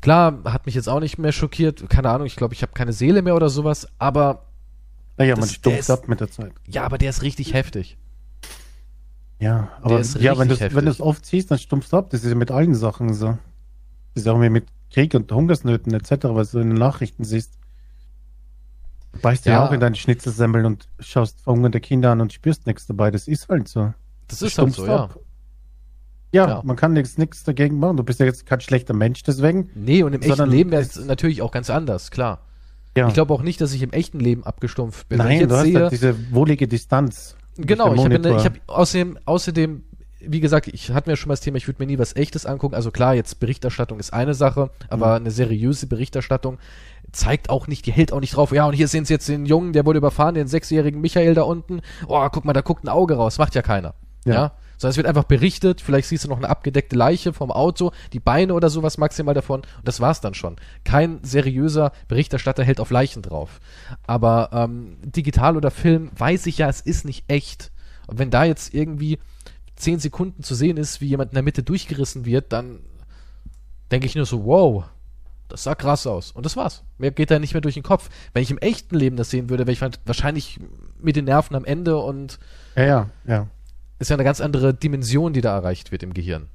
klar, 0.00 0.40
hat 0.44 0.66
mich 0.66 0.74
jetzt 0.74 0.88
auch 0.88 1.00
nicht 1.00 1.18
mehr 1.18 1.32
schockiert, 1.32 1.88
keine 1.88 2.10
Ahnung, 2.10 2.26
ich 2.26 2.36
glaube, 2.36 2.52
ich 2.52 2.62
habe 2.62 2.72
keine 2.72 2.92
Seele 2.92 3.22
mehr 3.22 3.36
oder 3.36 3.48
sowas, 3.48 3.88
aber 3.98 4.44
Naja, 5.16 5.36
man 5.36 5.48
stumpft 5.48 5.90
ab 5.90 6.08
mit 6.08 6.20
der 6.20 6.30
Zeit. 6.30 6.52
ja, 6.66 6.84
aber 6.84 6.98
der 6.98 7.10
ist 7.10 7.22
richtig 7.22 7.54
heftig. 7.54 7.96
Ja, 9.40 9.68
aber 9.82 10.00
ja, 10.00 10.38
wenn 10.38 10.48
du 10.48 10.58
wenn 10.58 10.84
du 10.84 10.90
es 10.90 11.00
oft 11.00 11.26
siehst, 11.26 11.50
dann 11.50 11.58
stumpfst 11.58 11.92
du 11.92 11.96
ab. 11.98 12.10
Das 12.10 12.22
ist 12.24 12.30
ja 12.30 12.34
mit 12.36 12.50
allen 12.50 12.74
Sachen 12.74 13.12
so. 13.14 13.26
Das 14.14 14.22
ist 14.22 14.26
ja 14.26 14.32
auch 14.32 14.38
mit 14.38 14.66
Krieg 14.90 15.12
und 15.14 15.30
Hungersnöten 15.30 15.92
etc., 15.92 16.24
was 16.30 16.52
du 16.52 16.60
in 16.60 16.70
den 16.70 16.78
Nachrichten 16.78 17.24
siehst. 17.24 17.58
Du 19.12 19.18
beißt 19.20 19.44
ja, 19.46 19.52
Ja. 19.54 19.66
auch 19.66 19.72
in 19.72 19.80
deinen 19.80 19.96
Schnitzelsemmel 19.96 20.64
und 20.64 20.88
schaust 21.00 21.40
verhungernde 21.40 21.80
Kinder 21.80 22.12
an 22.12 22.20
und 22.20 22.32
spürst 22.32 22.66
nichts 22.66 22.86
dabei. 22.86 23.10
Das 23.10 23.28
ist 23.28 23.48
halt 23.48 23.68
so. 23.68 23.92
Das 24.28 24.40
ist 24.42 24.56
halt 24.58 24.72
so, 24.72 24.86
ja. 24.86 25.04
ab. 25.04 25.18
Ja, 26.32 26.48
Ja. 26.48 26.62
man 26.64 26.76
kann 26.76 26.92
nichts 26.94 27.18
nichts 27.18 27.44
dagegen 27.44 27.78
machen. 27.78 27.96
Du 27.96 28.02
bist 28.02 28.18
ja 28.20 28.26
jetzt 28.26 28.46
kein 28.46 28.60
schlechter 28.60 28.94
Mensch 28.94 29.22
deswegen. 29.22 29.70
Nee, 29.74 30.02
und 30.02 30.12
im 30.14 30.22
echten 30.22 30.48
Leben 30.50 30.70
wäre 30.70 30.82
es- 30.82 30.96
natürlich 30.96 31.42
auch 31.42 31.50
ganz 31.52 31.70
anders, 31.70 32.10
klar. 32.10 32.40
Ja. 32.96 33.08
Ich 33.08 33.14
glaube 33.14 33.34
auch 33.34 33.42
nicht, 33.42 33.60
dass 33.60 33.72
ich 33.72 33.82
im 33.82 33.92
echten 33.92 34.20
Leben 34.20 34.44
abgestumpft 34.44 35.08
bin. 35.08 35.18
Nein, 35.18 35.48
du 35.48 35.54
hast 35.56 35.64
sehe, 35.64 35.80
halt 35.80 35.92
diese 35.92 36.14
wohlige 36.32 36.68
Distanz. 36.68 37.36
genau, 37.56 37.92
ich 37.94 38.04
habe 38.04 38.16
ich 38.16 38.44
hab 38.44 38.52
außerdem, 38.66 39.18
außerdem, 39.24 39.82
wie 40.20 40.40
gesagt, 40.40 40.68
ich 40.68 40.90
hatte 40.90 41.10
mir 41.10 41.16
schon 41.16 41.28
mal 41.28 41.34
das 41.34 41.40
Thema, 41.40 41.56
ich 41.56 41.66
würde 41.66 41.82
mir 41.82 41.86
nie 41.86 41.98
was 41.98 42.14
Echtes 42.16 42.46
angucken. 42.46 42.74
Also 42.74 42.90
klar, 42.90 43.14
jetzt 43.14 43.40
Berichterstattung 43.40 43.98
ist 43.98 44.12
eine 44.12 44.34
Sache, 44.34 44.70
aber 44.88 45.08
Mhm. 45.08 45.26
eine 45.26 45.30
seriöse 45.30 45.86
Berichterstattung 45.86 46.58
zeigt 47.12 47.50
auch 47.50 47.66
nicht, 47.66 47.86
die 47.86 47.92
hält 47.92 48.12
auch 48.12 48.20
nicht 48.20 48.36
drauf. 48.36 48.52
Ja, 48.52 48.66
und 48.66 48.74
hier 48.74 48.88
sehen 48.88 49.04
Sie 49.04 49.12
jetzt 49.12 49.28
den 49.28 49.44
Jungen, 49.46 49.72
der 49.72 49.84
wurde 49.86 49.98
überfahren, 49.98 50.34
den 50.34 50.46
sechsjährigen 50.48 51.00
Michael 51.00 51.34
da 51.34 51.42
unten. 51.42 51.80
Oh, 52.08 52.26
guck 52.32 52.44
mal, 52.44 52.52
da 52.52 52.60
guckt 52.60 52.84
ein 52.84 52.88
Auge 52.88 53.14
raus. 53.14 53.38
Macht 53.38 53.54
ja 53.54 53.62
keiner. 53.62 53.94
Ja. 54.24 54.34
Ja. 54.34 54.52
Sondern 54.76 54.90
es 54.90 54.96
wird 54.96 55.06
einfach 55.06 55.24
berichtet, 55.24 55.80
vielleicht 55.80 56.08
siehst 56.08 56.24
du 56.24 56.28
noch 56.28 56.36
eine 56.36 56.48
abgedeckte 56.48 56.96
Leiche 56.96 57.32
vom 57.32 57.50
Auto, 57.50 57.92
die 58.12 58.20
Beine 58.20 58.54
oder 58.54 58.70
sowas 58.70 58.98
maximal 58.98 59.34
davon 59.34 59.60
und 59.60 59.88
das 59.88 60.00
war's 60.00 60.20
dann 60.20 60.34
schon. 60.34 60.56
Kein 60.84 61.20
seriöser 61.22 61.92
Berichterstatter 62.08 62.64
hält 62.64 62.80
auf 62.80 62.90
Leichen 62.90 63.22
drauf. 63.22 63.60
Aber 64.06 64.50
ähm, 64.52 64.96
digital 65.02 65.56
oder 65.56 65.70
Film 65.70 66.10
weiß 66.16 66.46
ich 66.46 66.58
ja, 66.58 66.68
es 66.68 66.80
ist 66.80 67.04
nicht 67.04 67.24
echt. 67.28 67.70
Und 68.06 68.18
wenn 68.18 68.30
da 68.30 68.44
jetzt 68.44 68.74
irgendwie 68.74 69.18
zehn 69.76 69.98
Sekunden 69.98 70.42
zu 70.42 70.54
sehen 70.54 70.76
ist, 70.76 71.00
wie 71.00 71.08
jemand 71.08 71.32
in 71.32 71.34
der 71.34 71.42
Mitte 71.42 71.62
durchgerissen 71.62 72.24
wird, 72.24 72.52
dann 72.52 72.80
denke 73.90 74.06
ich 74.06 74.14
nur 74.14 74.26
so, 74.26 74.44
wow, 74.44 74.84
das 75.48 75.64
sah 75.64 75.74
krass 75.74 76.06
aus. 76.06 76.32
Und 76.32 76.46
das 76.46 76.56
war's. 76.56 76.84
Mehr 76.98 77.10
geht 77.10 77.30
da 77.30 77.38
nicht 77.38 77.54
mehr 77.54 77.60
durch 77.60 77.74
den 77.74 77.82
Kopf. 77.82 78.08
Wenn 78.32 78.42
ich 78.42 78.50
im 78.50 78.58
echten 78.58 78.96
Leben 78.96 79.16
das 79.16 79.30
sehen 79.30 79.50
würde, 79.50 79.66
wäre 79.66 79.72
ich 79.72 79.96
wahrscheinlich 80.06 80.58
mit 81.00 81.16
den 81.16 81.26
Nerven 81.26 81.54
am 81.54 81.64
Ende 81.64 81.98
und 81.98 82.38
Ja, 82.76 82.84
ja, 82.84 83.10
ja. 83.26 83.46
Ist 83.98 84.10
ja 84.10 84.16
eine 84.16 84.24
ganz 84.24 84.40
andere 84.40 84.74
Dimension, 84.74 85.32
die 85.32 85.40
da 85.40 85.54
erreicht 85.56 85.92
wird 85.92 86.02
im 86.02 86.14
Gehirn. 86.14 86.48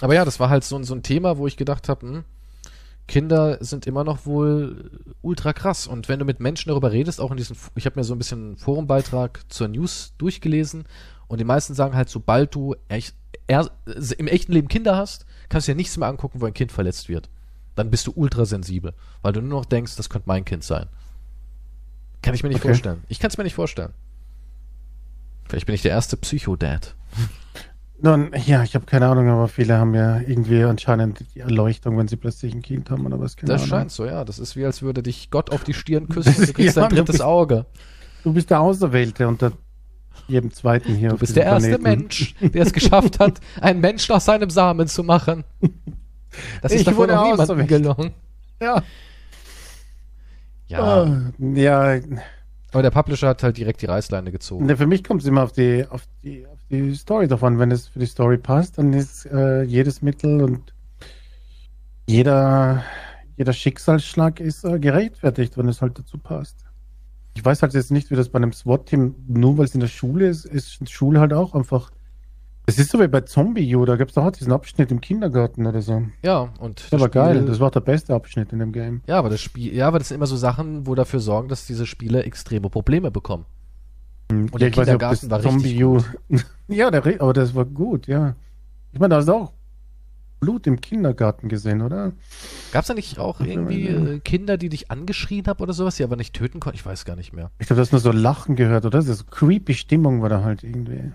Aber 0.00 0.14
ja, 0.14 0.24
das 0.24 0.40
war 0.40 0.50
halt 0.50 0.64
so, 0.64 0.82
so 0.82 0.94
ein 0.94 1.02
Thema, 1.02 1.38
wo 1.38 1.46
ich 1.46 1.56
gedacht 1.56 1.88
habe, 1.88 2.06
hm, 2.06 2.24
Kinder 3.06 3.58
sind 3.60 3.86
immer 3.86 4.02
noch 4.02 4.24
wohl 4.26 4.90
ultra 5.20 5.52
krass. 5.52 5.86
Und 5.86 6.08
wenn 6.08 6.18
du 6.18 6.24
mit 6.24 6.40
Menschen 6.40 6.70
darüber 6.70 6.90
redest, 6.90 7.20
auch 7.20 7.30
in 7.30 7.36
diesem, 7.36 7.56
ich 7.74 7.86
habe 7.86 7.98
mir 7.98 8.04
so 8.04 8.14
ein 8.14 8.18
bisschen 8.18 8.46
einen 8.48 8.56
Forumbeitrag 8.56 9.40
zur 9.48 9.68
News 9.68 10.14
durchgelesen 10.18 10.84
und 11.28 11.38
die 11.38 11.44
meisten 11.44 11.74
sagen 11.74 11.94
halt, 11.94 12.08
sobald 12.08 12.54
du 12.54 12.74
echt, 12.88 13.14
er, 13.46 13.70
im 14.16 14.26
echten 14.26 14.52
Leben 14.52 14.68
Kinder 14.68 14.96
hast, 14.96 15.26
kannst 15.50 15.68
du 15.68 15.72
ja 15.72 15.76
nichts 15.76 15.96
mehr 15.98 16.08
angucken, 16.08 16.40
wo 16.40 16.46
ein 16.46 16.54
Kind 16.54 16.72
verletzt 16.72 17.08
wird. 17.08 17.28
Dann 17.74 17.90
bist 17.90 18.06
du 18.06 18.12
ultra 18.14 18.46
sensibel, 18.46 18.94
weil 19.20 19.32
du 19.32 19.42
nur 19.42 19.60
noch 19.60 19.66
denkst, 19.66 19.96
das 19.96 20.08
könnte 20.08 20.28
mein 20.28 20.44
Kind 20.44 20.64
sein. 20.64 20.86
Kann 22.22 22.34
ich 22.34 22.42
mir 22.42 22.48
nicht 22.48 22.60
Okay. 22.60 22.68
vorstellen. 22.68 23.04
Ich 23.08 23.18
kann 23.18 23.30
es 23.30 23.36
mir 23.36 23.44
nicht 23.44 23.54
vorstellen. 23.54 23.92
Vielleicht 25.48 25.66
bin 25.66 25.74
ich 25.74 25.82
der 25.82 25.90
erste 25.92 26.16
Psycho-Dad. 26.16 26.94
Nun, 28.00 28.32
ja, 28.46 28.62
ich 28.64 28.74
habe 28.74 28.84
keine 28.86 29.06
Ahnung, 29.06 29.28
aber 29.28 29.48
viele 29.48 29.78
haben 29.78 29.94
ja 29.94 30.20
irgendwie 30.20 30.62
anscheinend 30.64 31.24
die 31.34 31.40
Erleuchtung, 31.40 31.96
wenn 31.96 32.08
sie 32.08 32.16
plötzlich 32.16 32.52
ein 32.54 32.60
Kind 32.62 32.90
haben 32.90 33.06
oder 33.06 33.18
was. 33.20 33.36
Keine 33.36 33.52
Das 33.52 33.62
Ahnung. 33.62 33.70
scheint 33.70 33.90
so, 33.92 34.04
ja. 34.04 34.24
Das 34.24 34.38
ist 34.38 34.56
wie, 34.56 34.64
als 34.66 34.82
würde 34.82 35.02
dich 35.02 35.30
Gott 35.30 35.50
auf 35.50 35.64
die 35.64 35.74
Stirn 35.74 36.08
küssen 36.08 36.34
und 36.36 36.48
du 36.48 36.52
kriegst 36.54 36.76
Ja, 36.76 36.82
dein 36.82 36.90
du 36.90 36.96
drittes 36.96 37.12
bist- 37.14 37.22
Auge. 37.22 37.66
Du 38.24 38.32
bist 38.32 38.50
der 38.50 38.60
Auserwählte 38.60 39.28
unter 39.28 39.52
jedem 40.28 40.50
zweiten 40.52 40.94
hier. 40.94 41.10
Du 41.10 41.18
bist 41.18 41.36
der 41.36 41.44
erste 41.44 41.78
Planeten. 41.78 42.00
Mensch, 42.02 42.34
der 42.40 42.62
es 42.62 42.72
geschafft 42.72 43.20
hat, 43.20 43.40
einen 43.60 43.80
Menschen 43.80 44.14
aus 44.14 44.24
seinem 44.24 44.50
Samen 44.50 44.86
zu 44.88 45.04
machen. 45.04 45.44
Das 46.62 46.72
ist 46.72 46.80
Ich 46.80 46.84
davor 46.84 47.00
wurde 47.04 47.14
noch 47.14 47.22
niemandem 47.24 47.42
auserwählt. 47.44 47.68
gelungen. 47.68 48.10
Ja. 48.60 48.82
Ja, 50.66 50.80
Ah, 51.04 51.32
ja. 51.40 51.96
Aber 52.74 52.82
der 52.82 52.90
Publisher 52.90 53.28
hat 53.28 53.42
halt 53.44 53.56
direkt 53.56 53.82
die 53.82 53.86
Reißleine 53.86 54.32
gezogen. 54.32 54.66
Ne, 54.66 54.76
für 54.76 54.88
mich 54.88 55.04
kommt 55.04 55.22
es 55.22 55.28
immer 55.28 55.44
auf 55.44 55.52
die, 55.52 55.86
auf 55.88 56.02
die, 56.24 56.44
auf 56.44 56.58
die 56.68 56.92
Story 56.96 57.28
davon. 57.28 57.60
Wenn 57.60 57.70
es 57.70 57.86
für 57.86 58.00
die 58.00 58.06
Story 58.06 58.36
passt, 58.36 58.78
dann 58.78 58.92
ist 58.92 59.26
äh, 59.26 59.62
jedes 59.62 60.02
Mittel 60.02 60.42
und 60.42 60.74
jeder, 62.08 62.82
jeder 63.36 63.52
Schicksalsschlag 63.52 64.40
ist 64.40 64.64
äh, 64.64 64.80
gerechtfertigt, 64.80 65.56
wenn 65.56 65.68
es 65.68 65.80
halt 65.80 65.96
dazu 66.00 66.18
passt. 66.18 66.64
Ich 67.34 67.44
weiß 67.44 67.62
halt 67.62 67.74
jetzt 67.74 67.92
nicht, 67.92 68.10
wie 68.10 68.16
das 68.16 68.28
bei 68.28 68.38
einem 68.38 68.52
SWAT-Team, 68.52 69.14
nur 69.28 69.56
weil 69.56 69.66
es 69.66 69.74
in 69.74 69.80
der 69.80 69.86
Schule 69.86 70.26
ist, 70.26 70.44
ist 70.44 70.90
Schule 70.90 71.20
halt 71.20 71.32
auch 71.32 71.54
einfach. 71.54 71.92
Es 72.66 72.78
ist 72.78 72.90
so 72.90 72.98
wie 72.98 73.08
bei 73.08 73.20
Zombie 73.20 73.74
U, 73.76 73.84
da 73.84 73.96
gab 73.96 74.08
es 74.08 74.14
doch 74.14 74.24
auch 74.24 74.30
diesen 74.32 74.52
Abschnitt 74.52 74.90
im 74.90 75.00
Kindergarten 75.00 75.66
oder 75.66 75.82
so. 75.82 76.02
Ja, 76.22 76.48
und 76.60 76.80
Das 76.90 76.92
war 76.92 77.08
Spiel- 77.08 77.10
geil, 77.10 77.44
das 77.44 77.60
war 77.60 77.66
auch 77.66 77.72
der 77.72 77.80
beste 77.80 78.14
Abschnitt 78.14 78.52
in 78.52 78.58
dem 78.58 78.72
Game. 78.72 79.02
Ja, 79.06 79.18
aber 79.18 79.28
das 79.28 79.40
Spiel, 79.42 79.74
ja, 79.74 79.86
aber 79.86 79.98
das 79.98 80.08
sind 80.08 80.16
immer 80.16 80.26
so 80.26 80.36
Sachen, 80.36 80.86
wo 80.86 80.94
dafür 80.94 81.20
sorgen, 81.20 81.48
dass 81.48 81.66
diese 81.66 81.84
Spiele 81.86 82.22
extreme 82.22 82.70
Probleme 82.70 83.10
bekommen. 83.10 83.44
Und 84.30 84.50
ja, 84.52 84.58
der 84.58 84.70
Kindergarten 84.70 85.28
das 85.28 85.30
war 85.30 85.44
richtig 85.52 85.78
Zombie 85.78 85.84
U. 85.84 86.00
ja, 86.68 86.90
der, 86.90 87.20
aber 87.20 87.34
das 87.34 87.54
war 87.54 87.66
gut, 87.66 88.06
ja. 88.06 88.34
Ich 88.92 88.98
meine, 88.98 89.10
da 89.10 89.16
hast 89.18 89.28
du 89.28 89.34
auch 89.34 89.52
Blut 90.40 90.66
im 90.66 90.80
Kindergarten 90.80 91.48
gesehen, 91.48 91.82
oder? 91.82 92.12
Gab 92.72 92.82
es 92.82 92.88
da 92.88 92.94
nicht 92.94 93.18
auch 93.18 93.40
irgendwie 93.40 93.88
äh, 93.88 94.20
Kinder, 94.20 94.56
die 94.56 94.68
dich 94.70 94.90
angeschrien 94.90 95.46
haben 95.46 95.62
oder 95.62 95.72
sowas, 95.74 95.96
die 95.96 96.04
aber 96.04 96.16
nicht 96.16 96.34
töten 96.34 96.60
konnten? 96.60 96.76
Ich 96.78 96.86
weiß 96.86 97.04
gar 97.04 97.16
nicht 97.16 97.32
mehr. 97.34 97.50
Ich 97.58 97.66
glaube, 97.66 97.78
du 97.78 97.82
hast 97.82 97.92
nur 97.92 98.00
so 98.00 98.10
Lachen 98.12 98.56
gehört, 98.56 98.84
oder? 98.86 98.98
Das 98.98 99.08
ist 99.08 99.30
creepy 99.30 99.74
Stimmung 99.74 100.22
war 100.22 100.28
da 100.30 100.42
halt 100.42 100.62
irgendwie. 100.64 101.12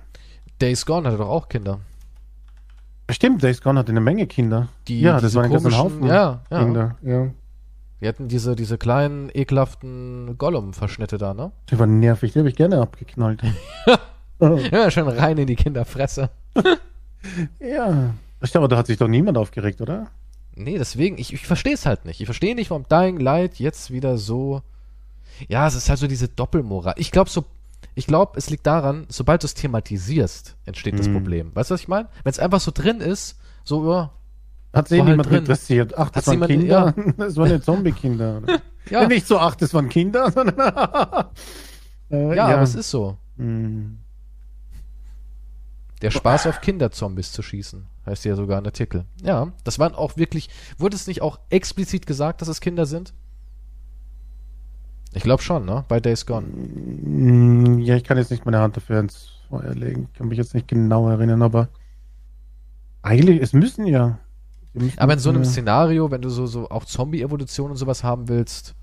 Days 0.61 0.86
Gone 0.86 1.07
hatte 1.07 1.18
doch 1.18 1.30
auch 1.30 1.49
Kinder. 1.49 1.80
Stimmt, 3.10 3.41
Days 3.44 3.61
Gone 3.61 3.80
hatte 3.80 3.91
eine 3.91 4.02
Menge 4.02 4.27
Kinder. 4.27 4.68
Die, 4.88 5.02
ja, 5.02 5.14
das 5.14 5.23
diese 5.23 5.36
war 5.38 5.44
ein 5.45 5.52
ganzer 5.52 5.69
komischen- 5.69 5.77
Haufen 5.77 6.06
Ja, 6.06 6.41
ja. 6.52 6.60
Kinder. 6.64 6.95
Ja. 7.02 7.27
Die 8.02 8.07
hatten 8.07 8.27
diese, 8.30 8.56
diese 8.56 8.77
kleinen, 8.77 9.30
ekelhaften 9.34 10.38
Gollum-Verschnitte 10.38 11.18
da, 11.18 11.34
ne? 11.34 11.52
Die 11.69 11.77
waren 11.80 11.99
nervig, 11.99 12.31
die 12.34 12.40
habe 12.40 12.49
ich 12.49 12.56
gerne 12.56 12.81
abgeknallt. 12.81 13.41
Ja, 14.72 14.90
schön 14.90 15.06
rein 15.10 15.38
in 15.38 15.48
die 15.48 15.57
Kinderfresse. 15.57 16.30
ja. 17.60 18.14
Ich 18.41 18.52
glaube, 18.52 18.69
da 18.69 18.77
hat 18.77 18.88
sich 18.88 18.98
doch 18.98 19.10
niemand 19.10 19.38
aufgeregt, 19.38 19.81
oder? 19.81 20.07
Nee, 20.56 20.77
deswegen, 20.77 21.18
ich, 21.18 21.34
ich 21.34 21.45
verstehe 21.45 21.73
es 21.73 21.86
halt 21.86 22.06
nicht. 22.06 22.22
Ich 22.22 22.26
verstehe 22.26 22.56
nicht, 22.56 22.69
warum 22.69 22.86
Dying 22.90 23.19
Light 23.19 23.60
jetzt 23.60 23.91
wieder 23.91 24.18
so. 24.18 24.61
Ja, 25.49 25.68
es 25.68 25.76
ist 25.76 25.90
halt 25.90 25.99
so 25.99 26.07
diese 26.07 26.30
Doppelmoral. 26.30 26.94
Ich 26.95 27.11
glaube, 27.11 27.30
so, 27.30 27.44
ich 28.00 28.08
glaube, 28.08 28.38
es 28.38 28.50
liegt 28.50 28.66
daran, 28.66 29.06
sobald 29.10 29.44
du 29.44 29.46
es 29.46 29.54
thematisierst, 29.54 30.56
entsteht 30.66 30.98
das 30.98 31.08
Mhm. 31.08 31.14
Problem. 31.14 31.56
Weißt 31.56 31.70
du, 31.70 31.74
was 31.74 31.82
ich 31.82 31.88
meine? 31.88 32.08
Wenn 32.24 32.32
es 32.32 32.40
einfach 32.40 32.60
so 32.62 32.72
drin 32.74 33.02
ist, 33.02 33.38
so, 33.64 33.92
ja, 33.92 34.12
Hat 34.72 34.88
sich 34.88 35.00
War 35.00 35.08
halt 35.08 35.26
drin. 35.26 35.40
interessiert. 35.40 35.98
Ach, 35.98 36.10
das 36.12 36.28
waren 36.28 36.36
niemand- 36.48 36.52
Kinder. 36.52 36.94
Das 37.18 37.36
waren 37.38 37.50
ja 37.50 37.60
Zombie-Kinder. 37.62 38.42
ja, 38.92 39.08
Nicht 39.08 39.26
so, 39.28 39.40
ach, 39.40 39.56
das 39.56 39.74
waren 39.74 39.90
Kinder, 39.90 40.32
sondern. 40.36 41.26
äh, 42.12 42.36
ja, 42.36 42.46
aber 42.48 42.62
es 42.62 42.76
ist 42.76 42.90
so. 42.92 43.18
Hm. 43.38 43.98
Der 46.02 46.12
Spaß 46.12 46.48
auf 46.48 46.62
Kinderzombies 46.62 47.32
zu 47.34 47.42
schießen, 47.42 47.86
heißt 48.06 48.24
ja 48.26 48.36
sogar 48.36 48.60
ein 48.62 48.66
Artikel. 48.66 49.06
Ja, 49.22 49.52
das 49.66 49.80
waren 49.80 49.94
auch 49.96 50.16
wirklich, 50.18 50.50
wurde 50.78 50.96
es 50.96 51.08
nicht 51.08 51.22
auch 51.22 51.40
explizit 51.50 52.06
gesagt, 52.08 52.42
dass 52.42 52.48
es 52.48 52.62
Kinder 52.62 52.86
sind? 52.86 53.14
Ich 55.14 55.23
glaube 55.23 55.41
schon, 55.41 55.65
ne? 55.65 55.86
Bei 55.88 55.99
Days 55.99 56.26
Gone. 56.26 56.45
Mm, 56.48 57.80
Ja, 57.80 57.95
ich 57.95 58.03
kann 58.03 58.18
jetzt 58.18 58.31
nicht 58.31 58.45
meine 58.45 58.60
Hand 58.60 58.77
dafür 58.77 58.99
ins 58.99 59.30
Feuer 59.49 59.73
legen. 59.73 60.07
Ich 60.11 60.18
kann 60.18 60.27
mich 60.27 60.38
jetzt 60.38 60.53
nicht 60.53 60.68
genau 60.68 61.10
erinnern, 61.10 61.41
aber 61.41 61.69
eigentlich, 63.02 63.41
es 63.41 63.53
müssen 63.53 63.88
ja. 63.88 64.19
Müssen- 64.73 64.99
Aber 64.99 65.14
in 65.14 65.19
so 65.19 65.30
einem 65.30 65.44
ja. 65.44 65.49
Szenario, 65.49 66.11
wenn 66.11 66.22
du 66.22 66.30
so, 66.30 66.45
so 66.45 66.69
auch 66.69 66.86
Zombie-Evolution 66.86 67.72
und 67.72 67.77
sowas 67.77 68.03
haben 68.03 68.27
willst. 68.30 68.76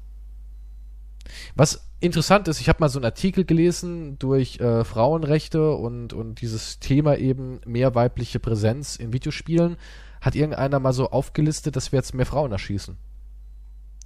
Was 1.54 1.88
interessant 2.00 2.48
ist, 2.48 2.60
ich 2.60 2.68
habe 2.68 2.78
mal 2.80 2.88
so 2.88 2.98
einen 2.98 3.04
Artikel 3.04 3.44
gelesen 3.44 4.18
durch 4.18 4.58
äh, 4.60 4.84
Frauenrechte 4.84 5.74
und, 5.74 6.12
und 6.12 6.40
dieses 6.40 6.78
Thema 6.80 7.16
eben 7.18 7.60
mehr 7.66 7.94
weibliche 7.94 8.40
Präsenz 8.40 8.96
in 8.96 9.12
Videospielen, 9.12 9.76
hat 10.20 10.34
irgendeiner 10.34 10.80
mal 10.80 10.92
so 10.92 11.10
aufgelistet, 11.10 11.76
dass 11.76 11.92
wir 11.92 11.98
jetzt 11.98 12.14
mehr 12.14 12.26
Frauen 12.26 12.52
erschießen. 12.52 12.96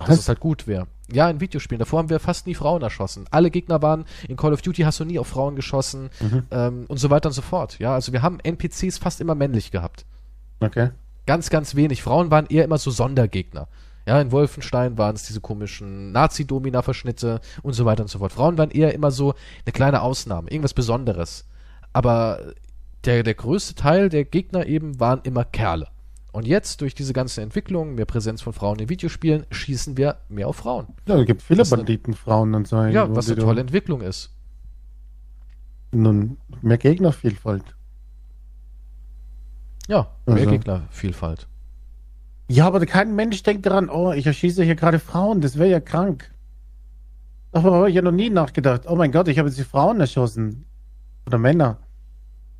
Dass 0.00 0.08
Was? 0.08 0.18
es 0.20 0.28
halt 0.28 0.40
gut 0.40 0.66
wäre. 0.66 0.86
Ja, 1.12 1.28
in 1.28 1.40
Videospielen. 1.40 1.78
Davor 1.78 1.98
haben 1.98 2.08
wir 2.10 2.20
fast 2.20 2.46
nie 2.46 2.54
Frauen 2.54 2.82
erschossen. 2.82 3.26
Alle 3.30 3.50
Gegner 3.50 3.82
waren, 3.82 4.04
in 4.28 4.36
Call 4.36 4.52
of 4.52 4.62
Duty 4.62 4.82
hast 4.82 4.98
du 5.00 5.04
nie 5.04 5.18
auf 5.18 5.26
Frauen 5.28 5.56
geschossen 5.56 6.10
Mhm. 6.20 6.42
ähm, 6.50 6.84
und 6.88 6.98
so 6.98 7.10
weiter 7.10 7.28
und 7.28 7.32
so 7.34 7.42
fort. 7.42 7.78
Ja, 7.78 7.94
also 7.94 8.12
wir 8.12 8.22
haben 8.22 8.38
NPCs 8.40 8.98
fast 8.98 9.20
immer 9.20 9.34
männlich 9.34 9.70
gehabt. 9.70 10.06
Okay. 10.60 10.90
Ganz, 11.26 11.50
ganz 11.50 11.74
wenig. 11.74 12.02
Frauen 12.02 12.30
waren 12.30 12.46
eher 12.46 12.64
immer 12.64 12.78
so 12.78 12.90
Sondergegner. 12.90 13.68
Ja, 14.06 14.20
in 14.20 14.32
Wolfenstein 14.32 14.96
waren 14.98 15.14
es 15.14 15.24
diese 15.24 15.40
komischen 15.40 16.12
Nazi-Domina-Verschnitte 16.12 17.40
und 17.62 17.74
so 17.74 17.84
weiter 17.84 18.02
und 18.02 18.08
so 18.08 18.18
fort. 18.18 18.32
Frauen 18.32 18.56
waren 18.58 18.70
eher 18.70 18.94
immer 18.94 19.10
so 19.10 19.34
eine 19.66 19.72
kleine 19.72 20.02
Ausnahme, 20.02 20.50
irgendwas 20.50 20.74
Besonderes. 20.74 21.46
Aber 21.92 22.40
der, 23.04 23.22
der 23.22 23.34
größte 23.34 23.74
Teil 23.74 24.08
der 24.08 24.24
Gegner 24.24 24.66
eben 24.66 24.98
waren 25.00 25.20
immer 25.24 25.44
Kerle. 25.44 25.88
Und 26.32 26.46
jetzt, 26.46 26.80
durch 26.80 26.94
diese 26.94 27.12
ganze 27.12 27.42
Entwicklung, 27.42 27.94
mehr 27.96 28.04
Präsenz 28.04 28.40
von 28.40 28.52
Frauen 28.52 28.78
in 28.78 28.88
Videospielen, 28.88 29.46
schießen 29.50 29.96
wir 29.96 30.18
mehr 30.28 30.46
auf 30.48 30.56
Frauen. 30.56 30.86
Ja, 31.06 31.18
es 31.18 31.26
gibt 31.26 31.42
viele? 31.42 31.64
Banditenfrauen 31.64 32.54
und 32.54 32.68
so. 32.68 32.82
Ja, 32.84 33.12
was 33.14 33.26
eine 33.26 33.36
da- 33.36 33.42
tolle 33.42 33.60
Entwicklung 33.60 34.00
ist. 34.00 34.30
Nun, 35.92 36.36
mehr 36.62 36.78
Gegnervielfalt. 36.78 37.64
Ja, 39.88 40.08
mehr 40.26 40.36
Also. 40.36 40.50
Gegnervielfalt. 40.50 41.48
Ja, 42.48 42.66
aber 42.66 42.84
kein 42.86 43.14
Mensch 43.16 43.42
denkt 43.42 43.66
daran, 43.66 43.88
oh, 43.88 44.12
ich 44.12 44.26
erschieße 44.26 44.62
hier 44.64 44.76
gerade 44.76 44.98
Frauen, 45.00 45.40
das 45.40 45.58
wäre 45.58 45.70
ja 45.70 45.80
krank. 45.80 46.32
Darüber 47.52 47.76
habe 47.78 47.88
ich 47.88 47.96
ja 47.96 48.02
noch 48.02 48.12
nie 48.12 48.30
nachgedacht. 48.30 48.82
Oh 48.86 48.94
mein 48.94 49.10
Gott, 49.10 49.26
ich 49.28 49.38
habe 49.38 49.48
jetzt 49.48 49.58
die 49.58 49.64
Frauen 49.64 49.98
erschossen. 50.00 50.64
Oder 51.26 51.38
Männer. 51.38 51.78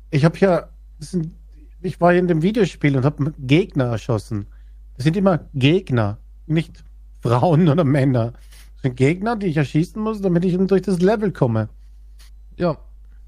Ich 0.09 0.25
habe 0.25 0.37
ja, 0.39 0.69
das 0.99 1.11
sind, 1.11 1.33
ich 1.81 1.99
war 2.01 2.13
in 2.13 2.27
dem 2.27 2.41
Videospiel 2.41 2.95
und 2.97 3.05
habe 3.05 3.33
Gegner 3.39 3.85
erschossen. 3.85 4.47
Das 4.95 5.03
sind 5.03 5.17
immer 5.17 5.45
Gegner, 5.53 6.17
nicht 6.47 6.83
Frauen 7.21 7.69
oder 7.69 7.83
Männer. 7.83 8.33
Das 8.73 8.81
sind 8.83 8.97
Gegner, 8.97 9.35
die 9.35 9.47
ich 9.47 9.57
erschießen 9.57 10.01
muss, 10.01 10.21
damit 10.21 10.45
ich 10.45 10.57
durch 10.67 10.81
das 10.81 11.01
Level 11.01 11.31
komme. 11.31 11.69
Ja, 12.57 12.77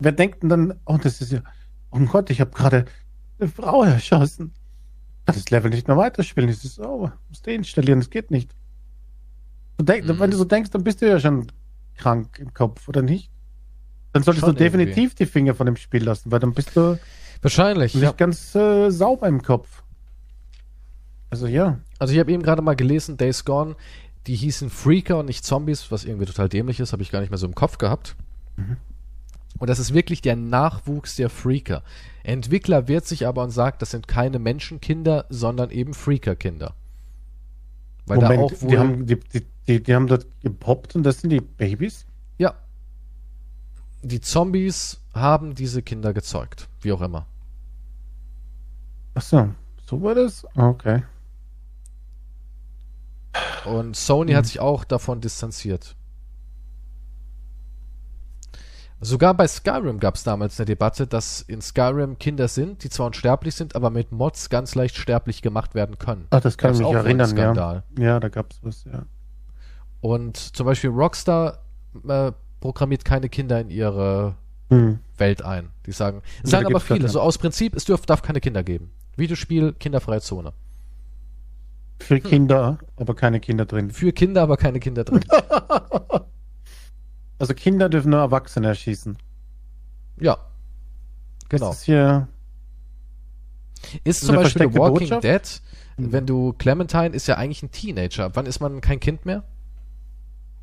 Wer 0.04 0.12
denkt 0.12 0.44
denn 0.44 0.50
dann, 0.50 0.74
oh, 0.86 0.98
das 1.02 1.22
ist 1.22 1.32
ja, 1.32 1.42
oh 1.92 2.00
Gott, 2.00 2.30
ich 2.30 2.42
habe 2.42 2.52
gerade 2.52 2.86
eine 3.40 3.50
Frau 3.50 3.84
erschossen. 3.84 4.52
Ich 5.20 5.26
kann 5.26 5.36
das 5.36 5.50
Level 5.50 5.72
nicht 5.72 5.88
mehr 5.88 5.96
weiterspielen. 5.96 6.50
Das 6.50 6.66
ist, 6.66 6.80
oh, 6.80 7.10
muss 7.30 7.42
deinstallieren, 7.42 8.02
das 8.02 8.10
geht 8.10 8.30
nicht. 8.30 8.54
Du 9.78 9.86
denk, 9.86 10.06
Mhm. 10.06 10.20
Wenn 10.20 10.32
du 10.32 10.38
so 10.38 10.44
denkst, 10.44 10.72
dann 10.72 10.84
bist 10.84 11.02
du 11.02 11.08
ja 11.08 11.22
schon 11.22 11.48
krank 11.96 12.38
im 12.40 12.54
Kopf, 12.54 12.88
oder 12.90 13.02
nicht? 13.02 13.32
Dann 14.12 14.24
solltest 14.24 14.46
Schon 14.46 14.56
du 14.56 14.60
definitiv 14.62 15.16
die 15.16 15.26
Finger 15.26 15.56
von 15.56 15.66
dem 15.66 15.78
Spiel 15.78 16.04
lassen, 16.04 16.32
weil 16.32 16.40
dann 16.40 16.54
bist 16.54 16.76
du 16.76 17.00
wahrscheinlich. 17.44 17.94
nicht 17.94 18.04
Ja. 18.04 18.12
ganz 18.12 18.56
äh, 18.56 18.90
sauber 18.90 19.28
im 19.28 19.42
Kopf. 19.42 19.84
Also 21.30 21.48
ja. 21.48 21.80
Also 22.00 22.14
ich 22.14 22.20
habe 22.20 22.32
eben 22.32 22.44
gerade 22.44 22.62
mal 22.62 22.76
gelesen, 22.76 23.18
Days 23.18 23.46
Gone, 23.46 23.76
die 24.28 24.36
hießen 24.36 24.70
Freaker 24.70 25.20
und 25.20 25.26
nicht 25.26 25.44
Zombies, 25.44 25.92
was 25.92 26.06
irgendwie 26.06 26.26
total 26.26 26.50
dämlich 26.50 26.80
ist, 26.80 26.94
habe 26.94 27.02
ich 27.04 27.12
gar 27.12 27.22
nicht 27.22 27.30
mehr 27.30 27.38
so 27.38 27.48
im 27.48 27.56
Kopf 27.56 27.78
gehabt. 27.78 28.16
Mhm. 28.56 28.78
Und 29.60 29.70
das 29.70 29.80
ist 29.80 29.94
wirklich 29.94 30.22
der 30.22 30.36
Nachwuchs 30.36 31.16
der 31.16 31.30
Freaker. 31.30 31.84
Entwickler 32.24 32.88
wehrt 32.88 33.06
sich 33.06 33.28
aber 33.28 33.44
und 33.44 33.52
sagt, 33.52 33.82
das 33.82 33.92
sind 33.92 34.08
keine 34.08 34.40
Menschenkinder, 34.40 35.26
sondern 35.30 35.70
eben 35.70 35.94
Freaker-Kinder. 35.94 36.74
Weil 38.06 38.20
da 38.20 38.30
auch 38.32 38.52
wohl, 38.62 38.70
die, 38.70 38.78
haben, 38.78 39.06
die, 39.06 39.20
die, 39.20 39.46
die, 39.68 39.84
die 39.84 39.96
haben 39.96 40.08
dort 40.08 40.26
gepoppt 40.42 40.96
und 40.96 41.04
das 41.04 41.22
sind 41.22 41.30
die 41.30 41.42
Babys? 41.42 42.06
ja, 42.38 42.56
die 44.02 44.22
Zombies 44.22 45.00
haben 45.14 45.56
diese 45.56 45.82
Kinder 45.82 46.14
gezeugt, 46.14 46.68
wie 46.82 46.92
auch 46.92 47.02
immer. 47.02 47.26
Ach 49.16 49.22
so. 49.22 49.50
War 49.92 50.16
das? 50.16 50.44
Okay. 50.56 51.04
Und 53.66 53.96
Sony 53.96 54.32
Mhm. 54.32 54.38
hat 54.38 54.46
sich 54.48 54.60
auch 54.60 54.84
davon 54.86 55.22
distanziert. 55.22 55.96
Sogar 59.02 59.34
bei 59.34 59.48
Skyrim 59.48 60.00
gab 60.00 60.16
es 60.16 60.24
damals 60.24 60.60
eine 60.60 60.66
Debatte, 60.66 61.06
dass 61.08 61.42
in 61.42 61.62
Skyrim 61.62 62.18
Kinder 62.20 62.48
sind, 62.48 62.84
die 62.84 62.90
zwar 62.90 63.08
unsterblich 63.08 63.54
sind, 63.54 63.76
aber 63.76 63.90
mit 63.90 64.12
Mods 64.14 64.50
ganz 64.50 64.76
leicht 64.76 64.96
sterblich 64.96 65.42
gemacht 65.42 65.76
werden 65.76 65.98
können. 66.00 66.26
Ach, 66.30 66.40
das 66.40 66.58
kann 66.58 66.70
Gab's 66.70 66.80
ich 66.80 66.86
mich 66.88 66.96
erinnern, 66.96 67.38
ja. 67.56 67.84
Ja, 68.00 68.20
da 68.20 68.30
gab's 68.30 68.60
was, 68.62 68.86
ja. 68.86 69.04
Und 70.00 70.38
zum 70.38 70.66
Beispiel 70.66 70.90
Rockstar 70.90 71.60
äh, 72.08 72.32
programmiert 72.62 73.04
keine 73.04 73.28
Kinder 73.30 73.60
in 73.60 73.70
ihre 73.70 74.36
Hm. 74.70 75.00
Welt 75.18 75.42
ein. 75.44 75.70
Die 75.86 75.92
sagen, 75.92 76.22
sagen 76.44 76.66
aber 76.68 76.80
viele, 76.80 77.10
so 77.10 77.20
aus 77.20 77.38
Prinzip, 77.38 77.76
es 77.76 77.84
dürf, 77.86 78.06
darf 78.06 78.22
keine 78.22 78.40
Kinder 78.40 78.64
geben. 78.64 78.92
Videospiel, 79.16 79.74
kinderfreie 79.74 80.22
Zone. 80.22 80.54
Für 82.00 82.20
Kinder, 82.20 82.80
aber 82.98 83.16
keine 83.16 83.40
Kinder 83.40 83.66
drin. 83.66 83.92
Für 83.92 84.12
Kinder, 84.12 84.42
aber 84.42 84.58
keine 84.58 84.80
Kinder 84.80 85.04
drin. 85.04 85.24
Also 87.40 87.54
Kinder 87.56 87.90
dürfen 87.90 88.12
nur 88.12 88.20
Erwachsene 88.22 88.68
erschießen. 88.68 89.18
ja. 90.20 90.38
Genau. 91.50 91.72
Ist 91.72 91.84
hier. 91.84 92.30
Ist 94.04 94.22
zum 94.26 94.36
Beispiel 94.38 94.70
The 94.72 94.78
Walking 94.78 95.10
Botschaft? 95.10 95.24
Dead, 95.24 95.62
Mhm. 95.98 96.12
wenn 96.14 96.26
du 96.26 96.54
Clementine 96.54 97.10
ist 97.10 97.28
ja 97.28 97.36
eigentlich 97.36 97.62
ein 97.64 97.72
Teenager. 97.72 98.36
Wann 98.36 98.46
ist 98.48 98.60
man 98.62 98.80
kein 98.82 99.00
Kind 99.00 99.26
mehr? 99.26 99.44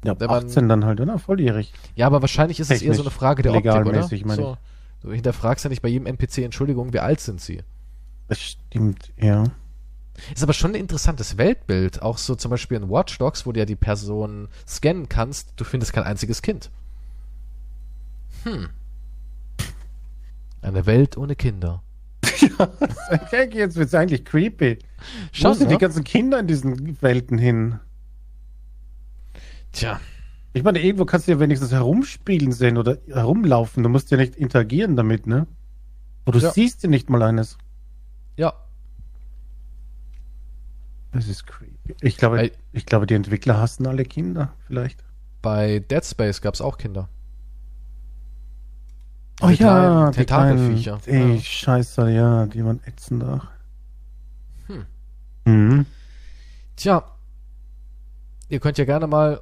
Ja, 0.05 0.13
ab 0.13 0.21
Wenn 0.21 0.29
man- 0.29 0.45
18 0.47 0.69
dann 0.69 0.85
halt, 0.85 1.01
oder? 1.01 1.19
Volljährig. 1.19 1.73
Ja, 1.95 2.07
aber 2.07 2.23
wahrscheinlich 2.23 2.59
ist 2.59 2.71
es 2.71 2.81
eher 2.83 2.95
so 2.95 3.03
Technisch, 3.03 3.07
eine 3.07 3.11
Frage 3.11 3.43
der 3.43 3.53
Optik, 3.55 3.87
oder? 3.87 4.03
So, 4.35 4.57
du 5.03 5.13
hinterfragst 5.13 5.65
ja 5.65 5.69
nicht 5.69 5.83
bei 5.83 5.89
jedem 5.89 6.07
NPC, 6.07 6.39
Entschuldigung, 6.45 6.93
wie 6.93 6.99
alt 7.01 7.21
sind 7.21 7.41
sie? 7.41 7.63
Das 8.31 8.41
stimmt, 8.41 9.13
ja. 9.21 9.43
Ist 10.33 10.43
aber 10.45 10.53
schon 10.53 10.71
ein 10.73 10.77
interessantes 10.81 11.37
Weltbild. 11.37 12.01
Auch 12.01 12.17
so 12.17 12.37
zum 12.37 12.51
Beispiel 12.53 12.77
in 12.77 12.89
Watch 12.89 13.19
Dogs, 13.19 13.45
wo 13.45 13.51
du 13.53 13.59
ja 13.59 13.67
die 13.67 13.75
Person 13.75 14.49
scannen 14.69 15.09
kannst, 15.09 15.53
du 15.57 15.65
findest 15.65 15.93
kein 15.93 16.05
einziges 16.05 16.41
Kind. 16.41 16.71
Hm. 18.45 18.69
Eine 20.63 20.87
Welt 20.87 21.17
ohne 21.17 21.37
Kinder. 21.37 21.83
Okay, 23.11 23.49
jetzt 23.53 23.77
wird's 23.77 23.95
eigentlich 23.95 24.25
creepy. 24.25 24.79
Wo 24.79 24.85
Schon, 25.33 25.55
sind 25.55 25.69
ne? 25.69 25.75
die 25.77 25.81
ganzen 25.81 26.05
Kinder 26.05 26.39
in 26.39 26.47
diesen 26.47 27.01
Welten 27.03 27.39
hin? 27.39 27.81
Tja, 29.73 30.01
Ich 30.53 30.63
meine, 30.63 30.81
irgendwo 30.83 31.05
kannst 31.07 31.27
du 31.27 31.33
ja 31.33 31.41
wenigstens 31.41 31.73
herumspielen 31.73 32.53
sehen 32.53 32.77
oder 32.77 32.99
herumlaufen. 33.09 33.83
Du 33.83 33.89
musst 33.89 34.11
ja 34.11 34.17
nicht 34.17 34.37
interagieren 34.37 34.95
damit, 34.97 35.27
ne? 35.27 35.47
Und 36.25 36.35
du 36.37 36.41
Ja. 36.41 36.51
siehst 36.53 36.83
ja 36.83 36.89
nicht 36.89 37.09
mal 37.11 37.23
eines. 37.23 37.57
Ja. 38.41 38.53
Das 41.13 41.27
ist 41.29 41.47
creepy. 41.47 41.95
Ich 42.01 42.17
glaube, 42.17 42.39
Ey. 42.39 42.53
ich 42.73 42.87
glaube, 42.87 43.07
die 43.07 43.15
Entwickler 43.15 43.59
hassen 43.59 43.87
alle 43.87 44.05
Kinder, 44.05 44.55
vielleicht. 44.67 45.03
Bei 45.43 45.81
Dead 45.81 46.05
Space 46.05 46.41
gab 46.41 46.55
es 46.55 46.61
auch 46.61 46.79
Kinder. 46.79 47.09
Oh 49.43 49.49
Die 49.49 49.55
ja, 49.55 49.57
kleinen 49.57 50.13
die 50.13 50.17
Tentakelviecher. 50.19 51.01
ey, 51.07 51.35
Ja. 51.35 51.41
scheiße, 51.41 52.11
ja, 52.11 52.47
die 52.47 52.65
waren 52.65 52.81
ätzend 52.85 53.25
auch. 53.25 53.47
Hm. 54.67 54.87
Mhm. 55.47 55.87
Tja, 56.77 57.05
ihr 58.49 58.61
könnt 58.61 58.79
ja 58.79 58.85
gerne 58.85 59.07
mal 59.07 59.41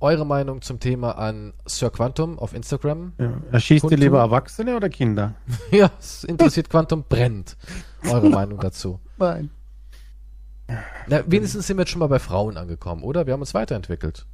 eure 0.00 0.26
Meinung 0.26 0.62
zum 0.62 0.80
Thema 0.80 1.12
an 1.12 1.54
Sir 1.64 1.90
Quantum 1.90 2.38
auf 2.38 2.54
Instagram. 2.54 3.12
Ja. 3.18 3.40
Erschießt 3.52 3.84
ihr 3.84 3.88
Kundtun? 3.88 4.00
lieber 4.00 4.18
Erwachsene 4.20 4.76
oder 4.76 4.88
Kinder? 4.88 5.34
ja, 5.70 5.90
es 5.98 6.24
interessiert 6.24 6.68
Quantum 6.68 7.04
brennt. 7.08 7.56
Eure 8.10 8.28
Meinung 8.28 8.58
dazu. 8.58 9.00
Nein. 9.18 9.50
Na, 11.06 11.22
wenigstens 11.26 11.66
sind 11.66 11.76
wir 11.76 11.82
jetzt 11.82 11.90
schon 11.90 12.00
mal 12.00 12.08
bei 12.08 12.18
Frauen 12.18 12.56
angekommen, 12.56 13.02
oder? 13.02 13.26
Wir 13.26 13.32
haben 13.32 13.40
uns 13.40 13.54
weiterentwickelt. 13.54 14.26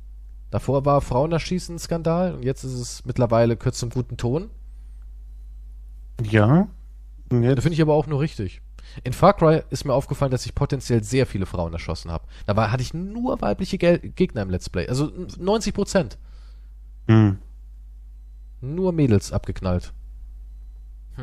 Davor 0.51 0.84
war 0.84 1.01
Frauenerschießen 1.01 1.76
ein 1.76 1.78
Skandal 1.78 2.34
und 2.34 2.43
jetzt 2.43 2.64
ist 2.64 2.74
es 2.74 3.05
mittlerweile 3.05 3.56
kurz 3.56 3.78
zum 3.78 3.90
guten 3.90 4.16
Ton. 4.16 4.51
Ja. 6.22 6.68
Jetzt, 7.30 7.62
finde 7.62 7.74
ich 7.74 7.82
aber 7.82 7.94
auch 7.94 8.06
nur 8.06 8.20
richtig. 8.20 8.60
In 9.05 9.12
Far 9.12 9.35
Cry 9.35 9.62
ist 9.70 9.85
mir 9.85 9.94
aufgefallen, 9.94 10.31
dass 10.31 10.47
ich 10.47 10.55
potenziell 10.55 11.02
sehr 11.02 11.27
viele 11.27 11.47
Frauen 11.47 11.73
erschossen 11.73 12.10
habe. 12.10 12.24
Da 12.47 12.56
war, 12.56 12.70
hatte 12.70 12.82
ich 12.82 12.94
nur 12.94 13.40
weibliche 13.40 13.78
Gel 13.78 13.98
Gegner 13.98 14.43
im 14.43 14.51
Let's 14.51 14.69
Play. 14.69 14.89
Also 14.89 15.10
90 15.39 15.74
Prozent. 15.74 16.19
hm. 17.06 17.39
Nur 18.60 18.93
Mädels 18.93 19.32
abgeknallt. 19.32 19.93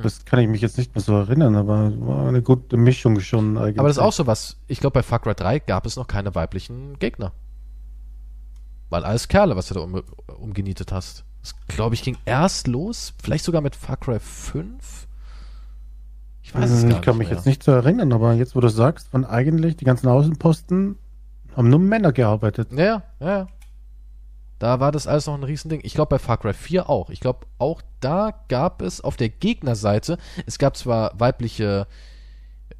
das 0.03 0.25
kann 0.25 0.39
ich 0.39 0.49
mich 0.49 0.61
jetzt 0.61 0.77
nicht 0.77 0.93
mehr 0.93 1.01
so 1.01 1.15
erinnern, 1.15 1.55
aber 1.55 1.91
war 2.05 2.27
eine 2.27 2.41
gute 2.41 2.75
Mischung 2.75 3.19
schon 3.21 3.57
eigentlich. 3.57 3.79
Aber 3.79 3.87
das 3.87 3.97
ist 3.97 4.03
auch 4.03 4.11
so 4.11 4.27
was. 4.27 4.57
Ich 4.67 4.81
glaube, 4.81 4.95
bei 4.95 5.03
Far 5.03 5.19
Cry 5.19 5.35
3 5.35 5.59
gab 5.59 5.85
es 5.85 5.95
noch 5.95 6.07
keine 6.07 6.35
weiblichen 6.35 6.99
Gegner. 6.99 7.31
Waren 8.89 9.03
alles 9.03 9.27
Kerle, 9.29 9.55
was 9.55 9.67
du 9.67 9.75
da 9.75 9.79
um, 9.81 10.03
umgenietet 10.39 10.91
hast. 10.91 11.23
Das, 11.41 11.55
glaube 11.67 11.95
ich, 11.95 12.03
ging 12.03 12.17
erst 12.25 12.67
los. 12.67 13.13
Vielleicht 13.21 13.45
sogar 13.45 13.61
mit 13.61 13.75
Far 13.75 13.97
Cry 13.97 14.19
5. 14.19 15.07
Ich 16.49 16.55
weiß 16.55 16.69
es 16.71 16.81
Hm, 16.81 16.89
gar 16.89 16.99
Ich 16.99 17.05
kann 17.05 17.17
mich 17.17 17.27
mehr. 17.29 17.37
jetzt 17.37 17.45
nicht 17.45 17.61
so 17.63 17.71
erinnern, 17.71 18.11
aber 18.11 18.33
jetzt, 18.33 18.55
wo 18.55 18.59
du 18.59 18.69
sagst, 18.69 19.13
waren 19.13 19.23
eigentlich 19.25 19.77
die 19.77 19.85
ganzen 19.85 20.07
Außenposten 20.07 20.97
haben 21.55 21.69
nur 21.69 21.79
Männer 21.79 22.11
gearbeitet. 22.11 22.69
Ja, 22.73 23.03
ja. 23.19 23.47
Da 24.59 24.79
war 24.79 24.91
das 24.91 25.07
alles 25.07 25.25
noch 25.27 25.35
ein 25.35 25.43
Riesending. 25.43 25.81
Ich 25.83 25.93
glaube 25.93 26.09
bei 26.09 26.19
Far 26.19 26.37
Cry 26.37 26.53
4 26.53 26.89
auch. 26.89 27.09
Ich 27.11 27.19
glaube 27.19 27.45
auch 27.59 27.81
da 28.01 28.33
gab 28.49 28.81
es 28.81 28.99
auf 29.01 29.15
der 29.15 29.29
Gegnerseite, 29.29 30.17
es 30.45 30.57
gab 30.57 30.75
zwar 30.75 31.17
weibliche 31.19 31.87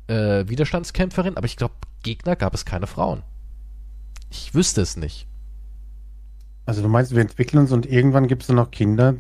äh, 0.08 0.48
Widerstandskämpferinnen, 0.48 1.38
aber 1.38 1.46
ich 1.46 1.56
glaube 1.58 1.76
Gegner 2.04 2.36
gab 2.36 2.54
es 2.54 2.66
keine 2.66 2.88
Frauen. 2.88 3.22
Ich 4.30 4.54
wüsste 4.56 4.82
es 4.82 4.98
nicht. 4.98 5.28
Also 6.66 6.82
du 6.82 6.88
meinst, 6.90 7.14
wir 7.14 7.22
entwickeln 7.22 7.60
uns 7.60 7.72
und 7.72 7.86
irgendwann 7.86 8.28
gibt 8.28 8.44
es 8.44 8.48
dann 8.48 8.58
noch 8.58 8.72
Kinder? 8.72 9.16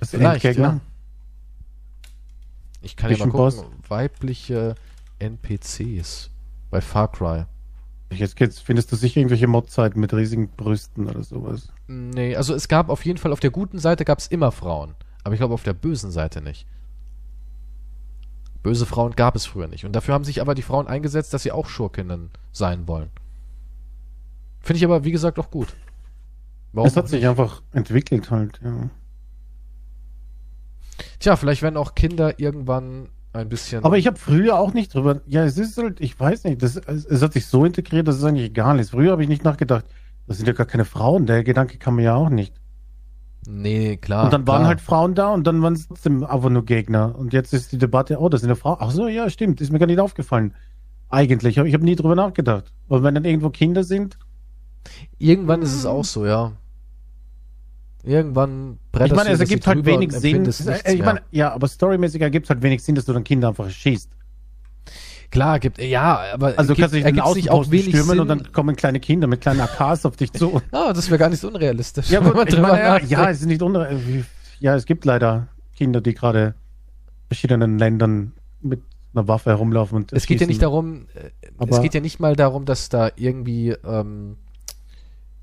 Das 0.00 0.10
Vielleicht, 0.10 0.44
Endgegner? 0.44 0.68
ja. 0.74 0.80
Ich 2.84 2.96
kann 2.96 3.10
ja 3.10 3.18
mal 3.18 3.30
gucken. 3.30 3.64
Weibliche 3.88 4.74
NPCs 5.18 6.30
bei 6.70 6.80
Far 6.80 7.10
Cry. 7.10 7.44
Jetzt 8.10 8.36
geht's, 8.36 8.60
findest 8.60 8.92
du 8.92 8.96
sicher 8.96 9.20
irgendwelche 9.20 9.46
Modzeiten 9.46 10.00
mit 10.00 10.12
riesigen 10.12 10.48
Brüsten 10.50 11.08
oder 11.08 11.22
sowas. 11.22 11.72
Nee, 11.88 12.36
also 12.36 12.54
es 12.54 12.68
gab 12.68 12.90
auf 12.90 13.04
jeden 13.04 13.18
Fall 13.18 13.32
auf 13.32 13.40
der 13.40 13.50
guten 13.50 13.78
Seite 13.78 14.04
gab 14.04 14.18
es 14.18 14.28
immer 14.28 14.52
Frauen. 14.52 14.94
Aber 15.24 15.34
ich 15.34 15.38
glaube 15.40 15.54
auf 15.54 15.62
der 15.62 15.72
bösen 15.72 16.10
Seite 16.10 16.42
nicht. 16.42 16.66
Böse 18.62 18.86
Frauen 18.86 19.16
gab 19.16 19.34
es 19.34 19.46
früher 19.46 19.66
nicht. 19.66 19.84
Und 19.84 19.92
dafür 19.92 20.14
haben 20.14 20.24
sich 20.24 20.40
aber 20.40 20.54
die 20.54 20.62
Frauen 20.62 20.86
eingesetzt, 20.86 21.34
dass 21.34 21.42
sie 21.42 21.52
auch 21.52 21.68
Schurkinnen 21.68 22.30
sein 22.52 22.86
wollen. 22.86 23.10
Finde 24.60 24.78
ich 24.78 24.84
aber, 24.84 25.04
wie 25.04 25.12
gesagt, 25.12 25.38
auch 25.38 25.50
gut. 25.50 25.74
Warum? 26.72 26.88
Es 26.88 26.96
hat 26.96 27.08
sich 27.08 27.26
einfach 27.26 27.62
entwickelt 27.72 28.30
halt, 28.30 28.60
ja. 28.62 28.90
Tja, 31.24 31.36
vielleicht 31.36 31.62
werden 31.62 31.78
auch 31.78 31.94
Kinder 31.94 32.38
irgendwann 32.38 33.08
ein 33.32 33.48
bisschen. 33.48 33.82
Aber 33.82 33.96
ich 33.96 34.06
habe 34.06 34.18
früher 34.18 34.58
auch 34.58 34.74
nicht 34.74 34.92
drüber. 34.92 35.22
Ja, 35.26 35.42
es 35.42 35.56
ist 35.56 35.78
halt, 35.78 35.98
ich 36.02 36.20
weiß 36.20 36.44
nicht, 36.44 36.62
das, 36.62 36.76
es 36.76 37.22
hat 37.22 37.32
sich 37.32 37.46
so 37.46 37.64
integriert, 37.64 38.06
dass 38.06 38.16
es 38.16 38.24
eigentlich 38.24 38.50
egal 38.50 38.78
ist. 38.78 38.90
Früher 38.90 39.12
habe 39.12 39.22
ich 39.22 39.28
nicht 39.30 39.42
nachgedacht, 39.42 39.86
das 40.26 40.36
sind 40.36 40.46
ja 40.46 40.52
gar 40.52 40.66
keine 40.66 40.84
Frauen. 40.84 41.24
Der 41.24 41.42
Gedanke 41.42 41.78
kam 41.78 41.96
mir 41.96 42.02
ja 42.02 42.14
auch 42.14 42.28
nicht. 42.28 42.52
Nee, 43.48 43.96
klar. 43.96 44.24
und 44.26 44.34
dann 44.34 44.46
waren 44.46 44.58
klar. 44.58 44.68
halt 44.68 44.82
Frauen 44.82 45.14
da 45.14 45.32
und 45.32 45.46
dann 45.46 45.62
waren 45.62 45.72
es 45.72 45.88
trotzdem 45.88 46.24
einfach 46.24 46.50
nur 46.50 46.66
Gegner. 46.66 47.14
Und 47.18 47.32
jetzt 47.32 47.54
ist 47.54 47.72
die 47.72 47.78
Debatte, 47.78 48.20
oh, 48.20 48.28
das 48.28 48.42
sind 48.42 48.50
ja 48.50 48.54
Frauen. 48.54 48.76
Ach 48.80 48.90
so, 48.90 49.08
ja, 49.08 49.30
stimmt, 49.30 49.62
ist 49.62 49.72
mir 49.72 49.78
gar 49.78 49.86
nicht 49.86 50.00
aufgefallen. 50.00 50.52
Eigentlich, 51.08 51.58
aber 51.58 51.66
ich 51.66 51.72
habe 51.72 51.86
nie 51.86 51.96
drüber 51.96 52.16
nachgedacht. 52.16 52.70
Und 52.88 53.02
wenn 53.02 53.14
dann 53.14 53.24
irgendwo 53.24 53.48
Kinder 53.48 53.82
sind, 53.82 54.18
Irgendwann 55.18 55.62
ist 55.62 55.74
es 55.74 55.86
auch 55.86 56.04
so, 56.04 56.26
ja. 56.26 56.52
Irgendwann 58.04 58.74
ich 58.84 58.92
bretterst 58.92 59.16
meine, 59.16 59.28
du 59.30 59.34
es 59.34 59.40
ergibt 59.40 59.66
halt 59.66 59.84
wenig 59.86 60.12
Sinn. 60.12 60.42
nichts 60.42 60.60
Ich 60.86 61.02
meine, 61.02 61.22
ja, 61.30 61.52
aber 61.52 61.66
storymäßig 61.68 62.20
ergibt 62.20 62.46
es 62.46 62.50
halt 62.50 62.62
wenig 62.62 62.82
Sinn, 62.82 62.94
dass 62.94 63.06
du 63.06 63.12
dann 63.12 63.24
Kinder 63.24 63.48
einfach 63.48 63.70
schießt. 63.70 64.10
Klar, 65.30 65.58
gibt, 65.58 65.78
ja, 65.80 66.22
aber 66.34 66.54
Also 66.56 66.74
du 66.74 66.76
gibt, 66.76 66.80
kannst 66.80 66.94
nicht 66.94 67.06
den 67.06 67.16
ergibt's 67.16 67.34
nicht 67.34 67.50
auch 67.50 67.70
wenig 67.70 67.88
stürmen 67.88 68.10
Sinn. 68.10 68.20
und 68.20 68.28
dann 68.28 68.52
kommen 68.52 68.76
kleine 68.76 69.00
Kinder 69.00 69.26
mit 69.26 69.40
kleinen 69.40 69.60
AKs 69.60 70.06
auf 70.06 70.16
dich 70.16 70.32
zu. 70.32 70.60
Ah, 70.70 70.92
das 70.92 71.08
wäre 71.10 71.18
gar 71.18 71.28
nicht 71.28 71.40
so 71.40 71.48
unrealistisch. 71.48 72.10
Ja, 72.10 72.20
gut, 72.20 72.52
ich 72.52 72.60
meine, 72.60 72.78
ja, 72.78 72.98
ja, 72.98 73.30
es 73.30 73.40
ist 73.40 73.46
nicht 73.46 73.62
unre 73.62 73.98
Ja, 74.60 74.76
es 74.76 74.84
gibt 74.86 75.04
leider 75.04 75.48
Kinder, 75.74 76.00
die 76.00 76.14
gerade 76.14 76.46
in 76.48 76.54
verschiedenen 77.28 77.78
Ländern 77.78 78.32
mit 78.60 78.82
einer 79.14 79.26
Waffe 79.26 79.50
herumlaufen 79.50 79.96
und 79.96 80.12
es 80.12 80.26
geht 80.26 80.40
ja 80.40 80.46
nicht 80.46 80.62
darum, 80.62 81.06
äh, 81.14 81.30
es 81.42 81.50
Aber- 81.58 81.80
geht 81.82 81.94
ja 81.94 82.00
nicht 82.00 82.20
mal 82.20 82.36
darum, 82.36 82.64
dass 82.64 82.88
da 82.88 83.10
irgendwie, 83.16 83.70
ähm, 83.84 84.36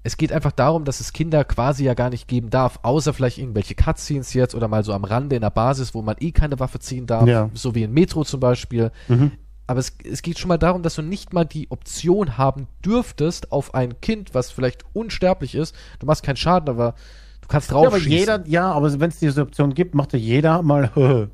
es 0.03 0.17
geht 0.17 0.31
einfach 0.31 0.51
darum, 0.51 0.83
dass 0.83 0.99
es 0.99 1.13
Kinder 1.13 1.43
quasi 1.43 1.83
ja 1.85 1.93
gar 1.93 2.09
nicht 2.09 2.27
geben 2.27 2.49
darf, 2.49 2.79
außer 2.81 3.13
vielleicht 3.13 3.37
irgendwelche 3.37 3.75
Cutscenes 3.75 4.33
jetzt 4.33 4.55
oder 4.55 4.67
mal 4.67 4.83
so 4.83 4.93
am 4.93 5.03
Rande 5.03 5.35
in 5.35 5.41
der 5.41 5.51
Basis, 5.51 5.93
wo 5.93 6.01
man 6.01 6.15
eh 6.19 6.31
keine 6.31 6.59
Waffe 6.59 6.79
ziehen 6.79 7.05
darf, 7.05 7.27
Ja. 7.27 7.49
so 7.53 7.75
wie 7.75 7.83
in 7.83 7.91
Metro 7.93 8.23
zum 8.23 8.39
Beispiel. 8.39 8.91
Mhm. 9.07 9.31
Aber 9.67 9.79
es, 9.79 9.93
es 10.03 10.21
geht 10.23 10.39
schon 10.39 10.49
mal 10.49 10.57
darum, 10.57 10.81
dass 10.81 10.95
du 10.95 11.01
nicht 11.01 11.33
mal 11.33 11.45
die 11.45 11.69
Option 11.71 12.37
haben 12.37 12.67
dürftest 12.83 13.51
auf 13.51 13.73
ein 13.75 14.01
Kind, 14.01 14.33
was 14.33 14.49
vielleicht 14.51 14.83
unsterblich 14.93 15.55
ist. 15.55 15.75
Du 15.99 16.07
machst 16.07 16.23
keinen 16.23 16.35
Schaden, 16.35 16.67
aber 16.67 16.95
du 17.41 17.47
kannst 17.47 17.71
drauf 17.71 17.83
Ja, 17.83 17.87
aber 17.89 17.99
schießen. 17.99 18.11
jeder, 18.11 18.47
ja, 18.47 18.71
aber 18.71 18.99
wenn 18.99 19.09
es 19.11 19.19
diese 19.19 19.41
Option 19.43 19.73
gibt, 19.73 19.93
macht 19.95 20.13
ja 20.13 20.19
jeder 20.19 20.61
mal 20.63 20.89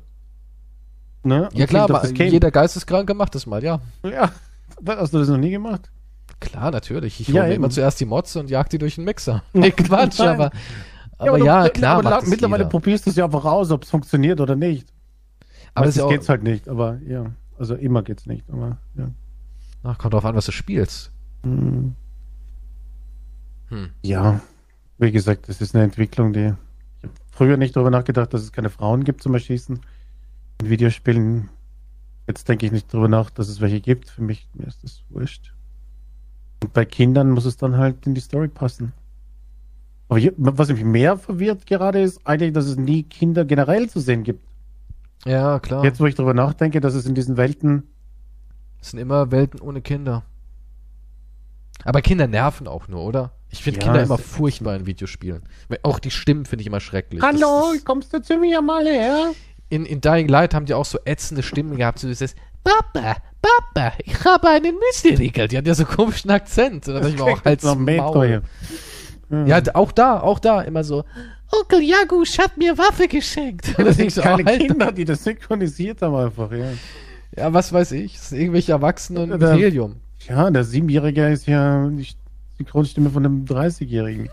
ne? 1.24 1.48
Ja 1.52 1.66
klar, 1.66 1.84
aber 1.90 2.06
jeder 2.06 2.50
Geisteskranke 2.50 3.14
macht 3.14 3.34
das 3.34 3.46
mal, 3.46 3.62
ja. 3.64 3.80
Ja, 4.04 4.30
hast 4.86 5.14
du 5.14 5.18
das 5.18 5.28
noch 5.28 5.38
nie 5.38 5.50
gemacht? 5.50 5.90
Klar, 6.40 6.70
natürlich. 6.70 7.20
Ich 7.20 7.28
Ja, 7.28 7.42
hole 7.42 7.54
immer 7.54 7.70
zuerst 7.70 7.98
die 8.00 8.04
Mods 8.04 8.36
und 8.36 8.48
jag 8.50 8.68
die 8.68 8.78
durch 8.78 8.94
den 8.96 9.04
Mixer. 9.04 9.42
Nee, 9.52 9.70
Quatsch, 9.72 10.18
Nein. 10.20 10.28
aber, 10.28 10.50
aber 11.18 11.38
du- 11.38 11.44
ja, 11.44 11.68
klar. 11.68 11.94
aber 11.94 12.02
macht 12.04 12.12
la- 12.14 12.20
das 12.20 12.28
mittlerweile 12.30 12.62
jeder. 12.64 12.70
probierst 12.70 13.06
du 13.06 13.10
es 13.10 13.16
ja 13.16 13.24
einfach 13.24 13.44
raus, 13.44 13.70
ob 13.70 13.82
es 13.84 13.90
funktioniert 13.90 14.40
oder 14.40 14.54
nicht. 14.56 14.88
aber 15.74 15.86
Aber 15.86 15.88
es 15.88 15.96
geht's 16.08 16.28
halt 16.28 16.42
nicht, 16.42 16.68
aber 16.68 16.98
ja. 17.06 17.32
Also 17.58 17.74
immer 17.74 18.02
geht's 18.02 18.26
nicht, 18.26 18.48
aber 18.50 18.78
ja. 18.96 19.08
ach, 19.82 19.98
kommt 19.98 20.14
drauf 20.14 20.24
an, 20.24 20.36
was 20.36 20.46
du 20.46 20.52
spielst. 20.52 21.10
Hm. 21.42 21.94
Hm. 23.68 23.90
Ja, 24.02 24.40
wie 24.98 25.10
gesagt, 25.12 25.48
das 25.48 25.60
ist 25.60 25.74
eine 25.74 25.84
Entwicklung, 25.84 26.32
die. 26.32 26.54
Ich 27.00 27.04
habe 27.04 27.12
früher 27.30 27.56
nicht 27.56 27.76
darüber 27.76 27.90
nachgedacht, 27.90 28.32
dass 28.32 28.42
es 28.42 28.52
keine 28.52 28.70
Frauen 28.70 29.04
gibt 29.04 29.22
zum 29.22 29.34
Erschießen 29.34 29.80
in 30.62 30.70
Videospielen. 30.70 31.48
Jetzt 32.26 32.48
denke 32.48 32.66
ich 32.66 32.72
nicht 32.72 32.92
darüber 32.92 33.08
nach, 33.08 33.30
dass 33.30 33.48
es 33.48 33.60
welche 33.60 33.80
gibt. 33.80 34.08
Für 34.10 34.22
mich 34.22 34.48
mir 34.54 34.66
ist 34.66 34.82
das 34.84 35.02
wurscht. 35.10 35.52
Und 36.62 36.72
bei 36.72 36.84
Kindern 36.84 37.30
muss 37.30 37.44
es 37.44 37.56
dann 37.56 37.76
halt 37.76 38.06
in 38.06 38.14
die 38.14 38.20
Story 38.20 38.48
passen. 38.48 38.92
Aber 40.08 40.18
hier, 40.18 40.32
was 40.36 40.68
mich 40.70 40.82
mehr 40.84 41.16
verwirrt 41.18 41.66
gerade 41.66 42.00
ist, 42.00 42.26
eigentlich, 42.26 42.52
dass 42.52 42.66
es 42.66 42.76
nie 42.76 43.02
Kinder 43.02 43.44
generell 43.44 43.88
zu 43.90 44.00
sehen 44.00 44.22
gibt. 44.24 44.42
Ja, 45.24 45.58
klar. 45.60 45.84
Jetzt, 45.84 46.00
wo 46.00 46.06
ich 46.06 46.14
darüber 46.14 46.34
nachdenke, 46.34 46.80
dass 46.80 46.94
es 46.94 47.04
in 47.06 47.14
diesen 47.14 47.36
Welten. 47.36 47.84
Es 48.80 48.90
sind 48.90 49.00
immer 49.00 49.30
Welten 49.30 49.60
ohne 49.60 49.82
Kinder. 49.82 50.24
Aber 51.84 52.00
Kinder 52.02 52.26
nerven 52.26 52.66
auch 52.66 52.88
nur, 52.88 53.02
oder? 53.02 53.32
Ich 53.50 53.62
finde 53.62 53.80
Ja, 53.80 53.86
Kinder 53.86 54.02
immer 54.02 54.18
furchtbar 54.18 54.76
in 54.76 54.86
Videospielen. 54.86 55.42
Auch 55.82 55.98
die 55.98 56.10
Stimmen 56.10 56.44
finde 56.44 56.62
ich 56.62 56.66
immer 56.66 56.80
schrecklich. 56.80 57.20
Das 57.20 57.28
Hallo, 57.34 57.72
ist- 57.72 57.84
kommst 57.84 58.12
du 58.12 58.20
zu 58.20 58.36
mir 58.38 58.60
mal 58.62 58.84
her? 58.84 59.32
In, 59.70 59.84
in 59.84 60.00
Dying 60.00 60.28
Light 60.28 60.54
haben 60.54 60.64
die 60.66 60.74
auch 60.74 60.84
so 60.86 60.98
ätzende 61.04 61.42
Stimmen 61.42 61.76
gehabt. 61.76 61.98
So 61.98 62.08
dieses 62.08 62.34
Papa, 62.92 63.16
Papa, 63.40 63.92
ich 64.04 64.24
habe 64.24 64.48
einen 64.48 64.74
Müsli-Riegel. 64.78 65.48
Die 65.48 65.56
hat 65.58 65.66
ja 65.66 65.74
so 65.74 65.84
komischen 65.84 66.30
Akzent. 66.30 66.86
Und 66.88 66.94
dann 66.94 67.02
dachte 67.02 67.08
ich 67.10 67.16
mir 67.16 67.24
auch, 67.24 67.44
halt's 67.44 67.64
noch 67.64 67.76
Maul. 67.76 68.12
teuer. 68.12 68.42
Ja, 69.46 69.60
auch 69.74 69.92
da, 69.92 70.20
auch 70.20 70.38
da 70.38 70.62
immer 70.62 70.84
so. 70.84 71.04
Onkel 71.50 71.82
Jagusch 71.82 72.38
hat 72.38 72.56
mir 72.58 72.76
Waffe 72.76 73.08
geschenkt. 73.08 73.78
Und 73.78 73.86
Das 73.86 73.96
sind 73.96 74.10
so, 74.12 74.20
keine 74.22 74.46
Alter, 74.46 74.66
Kinder, 74.66 74.92
die 74.92 75.04
das 75.04 75.24
synchronisiert 75.24 76.02
haben 76.02 76.14
einfach, 76.14 76.50
ja. 76.52 76.66
Ja, 77.36 77.52
was 77.52 77.72
weiß 77.72 77.92
ich. 77.92 78.14
Das 78.14 78.30
sind 78.30 78.40
irgendwelche 78.40 78.72
Erwachsenen 78.72 79.30
mit 79.30 79.40
Da- 79.42 79.52
Helium. 79.54 79.96
Ja, 80.28 80.50
der 80.50 80.64
Siebenjährige 80.64 81.28
ist 81.28 81.46
ja 81.46 81.86
die 81.88 82.06
Synchronstimme 82.58 83.08
von 83.10 83.24
einem 83.24 83.44
30-Jährigen. 83.44 84.28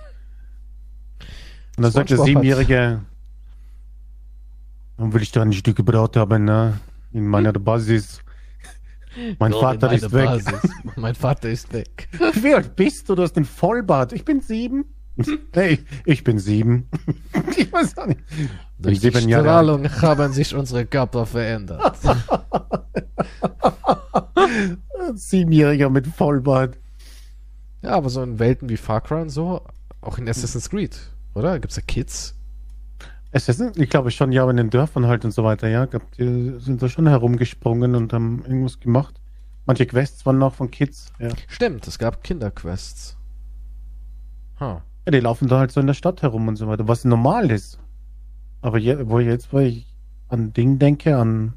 Und 1.77 1.83
dann 1.83 1.91
sagt 1.91 2.09
der 2.09 2.17
Siebenjährige, 2.19 3.01
dann 4.97 5.13
will 5.13 5.21
ich 5.21 5.31
da 5.31 5.41
ein 5.41 5.53
Stück 5.53 5.83
Brot 5.85 6.15
haben, 6.17 6.45
ne? 6.45 6.79
In 7.13 7.27
meiner 7.27 7.53
Basis. 7.53 8.21
Mein 9.39 9.51
Nur 9.51 9.61
Vater 9.61 9.91
ist 9.93 10.11
weg. 10.11 10.25
Basis. 10.25 10.69
mein 10.95 11.15
Vater 11.15 11.49
ist 11.49 11.71
weg. 11.73 12.09
Wie 12.41 12.53
alt 12.53 12.75
bist 12.75 13.09
du? 13.09 13.15
Du 13.15 13.23
hast 13.23 13.33
den 13.33 13.45
Vollbart. 13.45 14.13
Ich 14.13 14.25
bin 14.25 14.41
sieben. 14.41 14.85
Hey, 15.53 15.79
ich 16.05 16.23
bin 16.23 16.39
sieben. 16.39 16.89
ich 17.57 17.71
weiß 17.71 17.97
auch 17.97 18.07
nicht. 18.07 18.19
Durch 18.79 18.99
die 18.99 19.11
sieben 19.11 19.29
Jahre. 19.29 19.45
Strahlung 19.45 19.89
haben 20.01 20.33
sich 20.33 20.53
unsere 20.53 20.85
Körper 20.85 21.25
verändert. 21.25 21.97
Siebenjähriger 25.13 25.89
mit 25.89 26.07
Vollbart. 26.07 26.77
ja, 27.81 27.91
aber 27.91 28.09
so 28.09 28.21
in 28.23 28.39
Welten 28.39 28.67
wie 28.67 28.77
Far 28.77 29.01
Cry 29.01 29.21
und 29.21 29.29
so, 29.29 29.61
auch 30.01 30.17
in 30.17 30.27
Assassin's 30.27 30.69
Creed, 30.69 30.99
oder? 31.33 31.59
Gibt's 31.59 31.75
da 31.75 31.81
Kids? 31.81 32.34
Es 33.35 33.49
ist, 33.49 33.77
ich 33.77 33.89
glaube 33.89 34.11
schon, 34.11 34.31
ja, 34.31 34.43
aber 34.43 34.51
in 34.51 34.57
den 34.57 34.69
Dörfern 34.69 35.07
halt 35.07 35.25
und 35.25 35.31
so 35.31 35.43
weiter, 35.43 35.67
ja. 35.67 35.83
Glaub, 35.87 36.09
die 36.13 36.55
sind 36.57 36.81
da 36.81 36.87
schon 36.87 37.05
herumgesprungen 37.05 37.93
und 37.93 38.13
haben 38.13 38.41
irgendwas 38.45 38.79
gemacht. 38.79 39.19
Manche 39.65 39.85
Quests 39.85 40.25
waren 40.25 40.37
noch 40.37 40.55
von 40.55 40.71
Kids, 40.71 41.11
ja. 41.19 41.27
Stimmt, 41.49 41.85
es 41.85 41.99
gab 41.99 42.23
Kinderquests. 42.23 43.17
Huh. 44.61 44.79
ja. 45.05 45.11
Die 45.11 45.19
laufen 45.19 45.49
da 45.49 45.59
halt 45.59 45.73
so 45.73 45.81
in 45.81 45.87
der 45.87 45.95
Stadt 45.95 46.21
herum 46.21 46.47
und 46.47 46.55
so 46.55 46.69
weiter, 46.69 46.87
was 46.87 47.03
normal 47.03 47.51
ist. 47.51 47.77
Aber 48.61 48.77
je, 48.77 49.05
wo 49.09 49.19
jetzt, 49.19 49.51
wo 49.51 49.59
ich 49.59 49.85
an 50.29 50.53
Ding 50.53 50.79
denke, 50.79 51.17
an. 51.17 51.55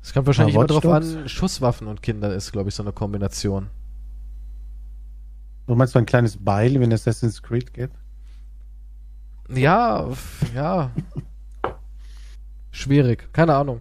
Es 0.00 0.12
kommt 0.12 0.28
wahrscheinlich 0.28 0.54
immer 0.54 0.68
drauf 0.68 0.86
an, 0.86 1.28
Schusswaffen 1.28 1.88
und 1.88 2.00
Kinder 2.00 2.32
ist, 2.32 2.52
glaube 2.52 2.68
ich, 2.68 2.76
so 2.76 2.84
eine 2.84 2.92
Kombination. 2.92 3.70
Du 5.66 5.74
meinst 5.74 5.94
so 5.94 5.98
ein 5.98 6.06
kleines 6.06 6.36
Beil, 6.36 6.78
wenn 6.78 6.92
Assassin's 6.92 7.42
Creed 7.42 7.74
geht? 7.74 7.90
Ja, 9.54 10.08
ja. 10.54 10.90
Schwierig, 12.70 13.32
keine 13.32 13.54
Ahnung. 13.54 13.80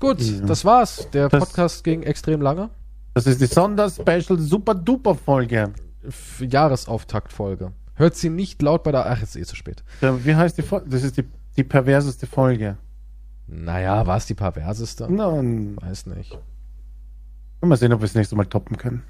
Gut, 0.00 0.20
Ja. 0.20 0.40
das 0.46 0.64
war's. 0.64 1.08
Der 1.12 1.28
Das- 1.28 1.40
Podcast 1.48 1.84
ging 1.84 2.02
extrem 2.02 2.40
lange. 2.40 2.70
Das 3.14 3.26
ist 3.26 3.40
die 3.40 3.46
Sonderspecial 3.46 4.38
Super 4.38 4.74
Duper 4.74 5.14
Folge. 5.14 5.72
F- 6.06 6.40
Jahresauftaktfolge. 6.48 7.72
Hört 7.94 8.14
sie 8.16 8.30
nicht 8.30 8.62
laut 8.62 8.82
bei 8.82 8.92
der. 8.92 9.06
Ach, 9.10 9.18
jetzt 9.20 9.36
ist 9.36 9.42
eh 9.42 9.44
zu 9.46 9.56
spät. 9.56 9.84
Ja, 10.00 10.24
Wie 10.24 10.34
heißt 10.34 10.56
die 10.56 10.62
Folge? 10.62 10.88
Das 10.88 11.02
ist 11.02 11.16
die, 11.18 11.24
die 11.56 11.64
perverseste 11.64 12.26
Folge. 12.26 12.78
Naja, 13.46 14.06
war 14.06 14.16
es 14.16 14.26
die 14.26 14.34
perverseste? 14.34 15.06
Na, 15.10 15.26
Weiß 15.32 16.06
nicht. 16.06 16.38
mal 17.60 17.76
sehen, 17.76 17.92
ob 17.92 18.00
wir 18.00 18.06
es 18.06 18.14
nächste 18.14 18.36
Mal 18.36 18.46
toppen 18.46 18.76
können. 18.78 19.02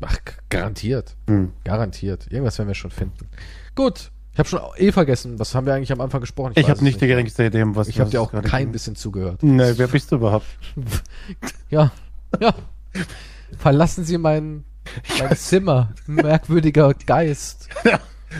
Ach, 0.00 0.18
garantiert. 0.48 1.16
Hm. 1.28 1.52
Garantiert. 1.62 2.26
Irgendwas 2.30 2.58
werden 2.58 2.68
wir 2.68 2.74
schon 2.74 2.90
finden. 2.90 3.28
Gut. 3.76 4.10
Ich 4.34 4.38
habe 4.40 4.48
schon 4.48 4.60
eh 4.76 4.90
vergessen. 4.92 5.38
Was 5.38 5.54
haben 5.54 5.64
wir 5.66 5.74
eigentlich 5.74 5.92
am 5.92 6.00
Anfang 6.00 6.20
gesprochen? 6.20 6.52
Ich 6.56 6.64
weiß 6.64 6.70
habe 6.70 6.84
nicht 6.84 7.00
die 7.00 7.06
geringste 7.06 7.44
Idee, 7.46 7.62
was 7.68 7.88
Ich 7.88 8.00
habe 8.00 8.10
dir 8.10 8.20
auch 8.20 8.32
kein 8.32 8.64
ging. 8.64 8.72
bisschen 8.72 8.96
zugehört. 8.96 9.42
Nee, 9.42 9.72
wer 9.76 9.86
bist 9.88 10.10
du 10.12 10.16
überhaupt? 10.16 10.46
Ja, 11.70 11.92
ja. 12.40 12.52
Verlassen 13.58 14.04
Sie 14.04 14.18
mein, 14.18 14.64
mein 15.20 15.36
Zimmer, 15.36 15.92
merkwürdiger 16.06 16.92
Geist. 17.06 17.68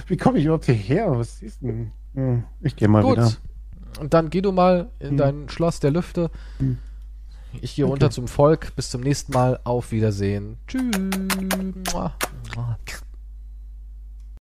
Wie 0.08 0.16
komme 0.16 0.38
ich 0.38 0.44
überhaupt 0.44 0.64
hierher? 0.66 1.16
Was 1.16 1.40
ist 1.42 1.62
denn? 1.62 1.92
Hm, 2.14 2.44
Ich 2.60 2.74
gehe 2.76 2.88
mal 2.88 3.04
wieder. 3.08 3.24
Gut. 3.24 3.40
Und 4.00 4.12
dann 4.14 4.30
geh 4.30 4.40
du 4.40 4.50
mal 4.50 4.90
in 4.98 5.10
Hm. 5.10 5.16
dein 5.16 5.48
Schloss 5.48 5.78
der 5.78 5.92
Lüfte. 5.92 6.30
Hm. 6.58 6.78
Ich 7.60 7.76
gehe 7.76 7.84
runter 7.84 8.10
zum 8.10 8.26
Volk. 8.26 8.74
Bis 8.74 8.90
zum 8.90 9.00
nächsten 9.02 9.32
Mal. 9.32 9.60
Auf 9.62 9.92
Wiedersehen. 9.92 10.56
Tschüss. 10.66 10.90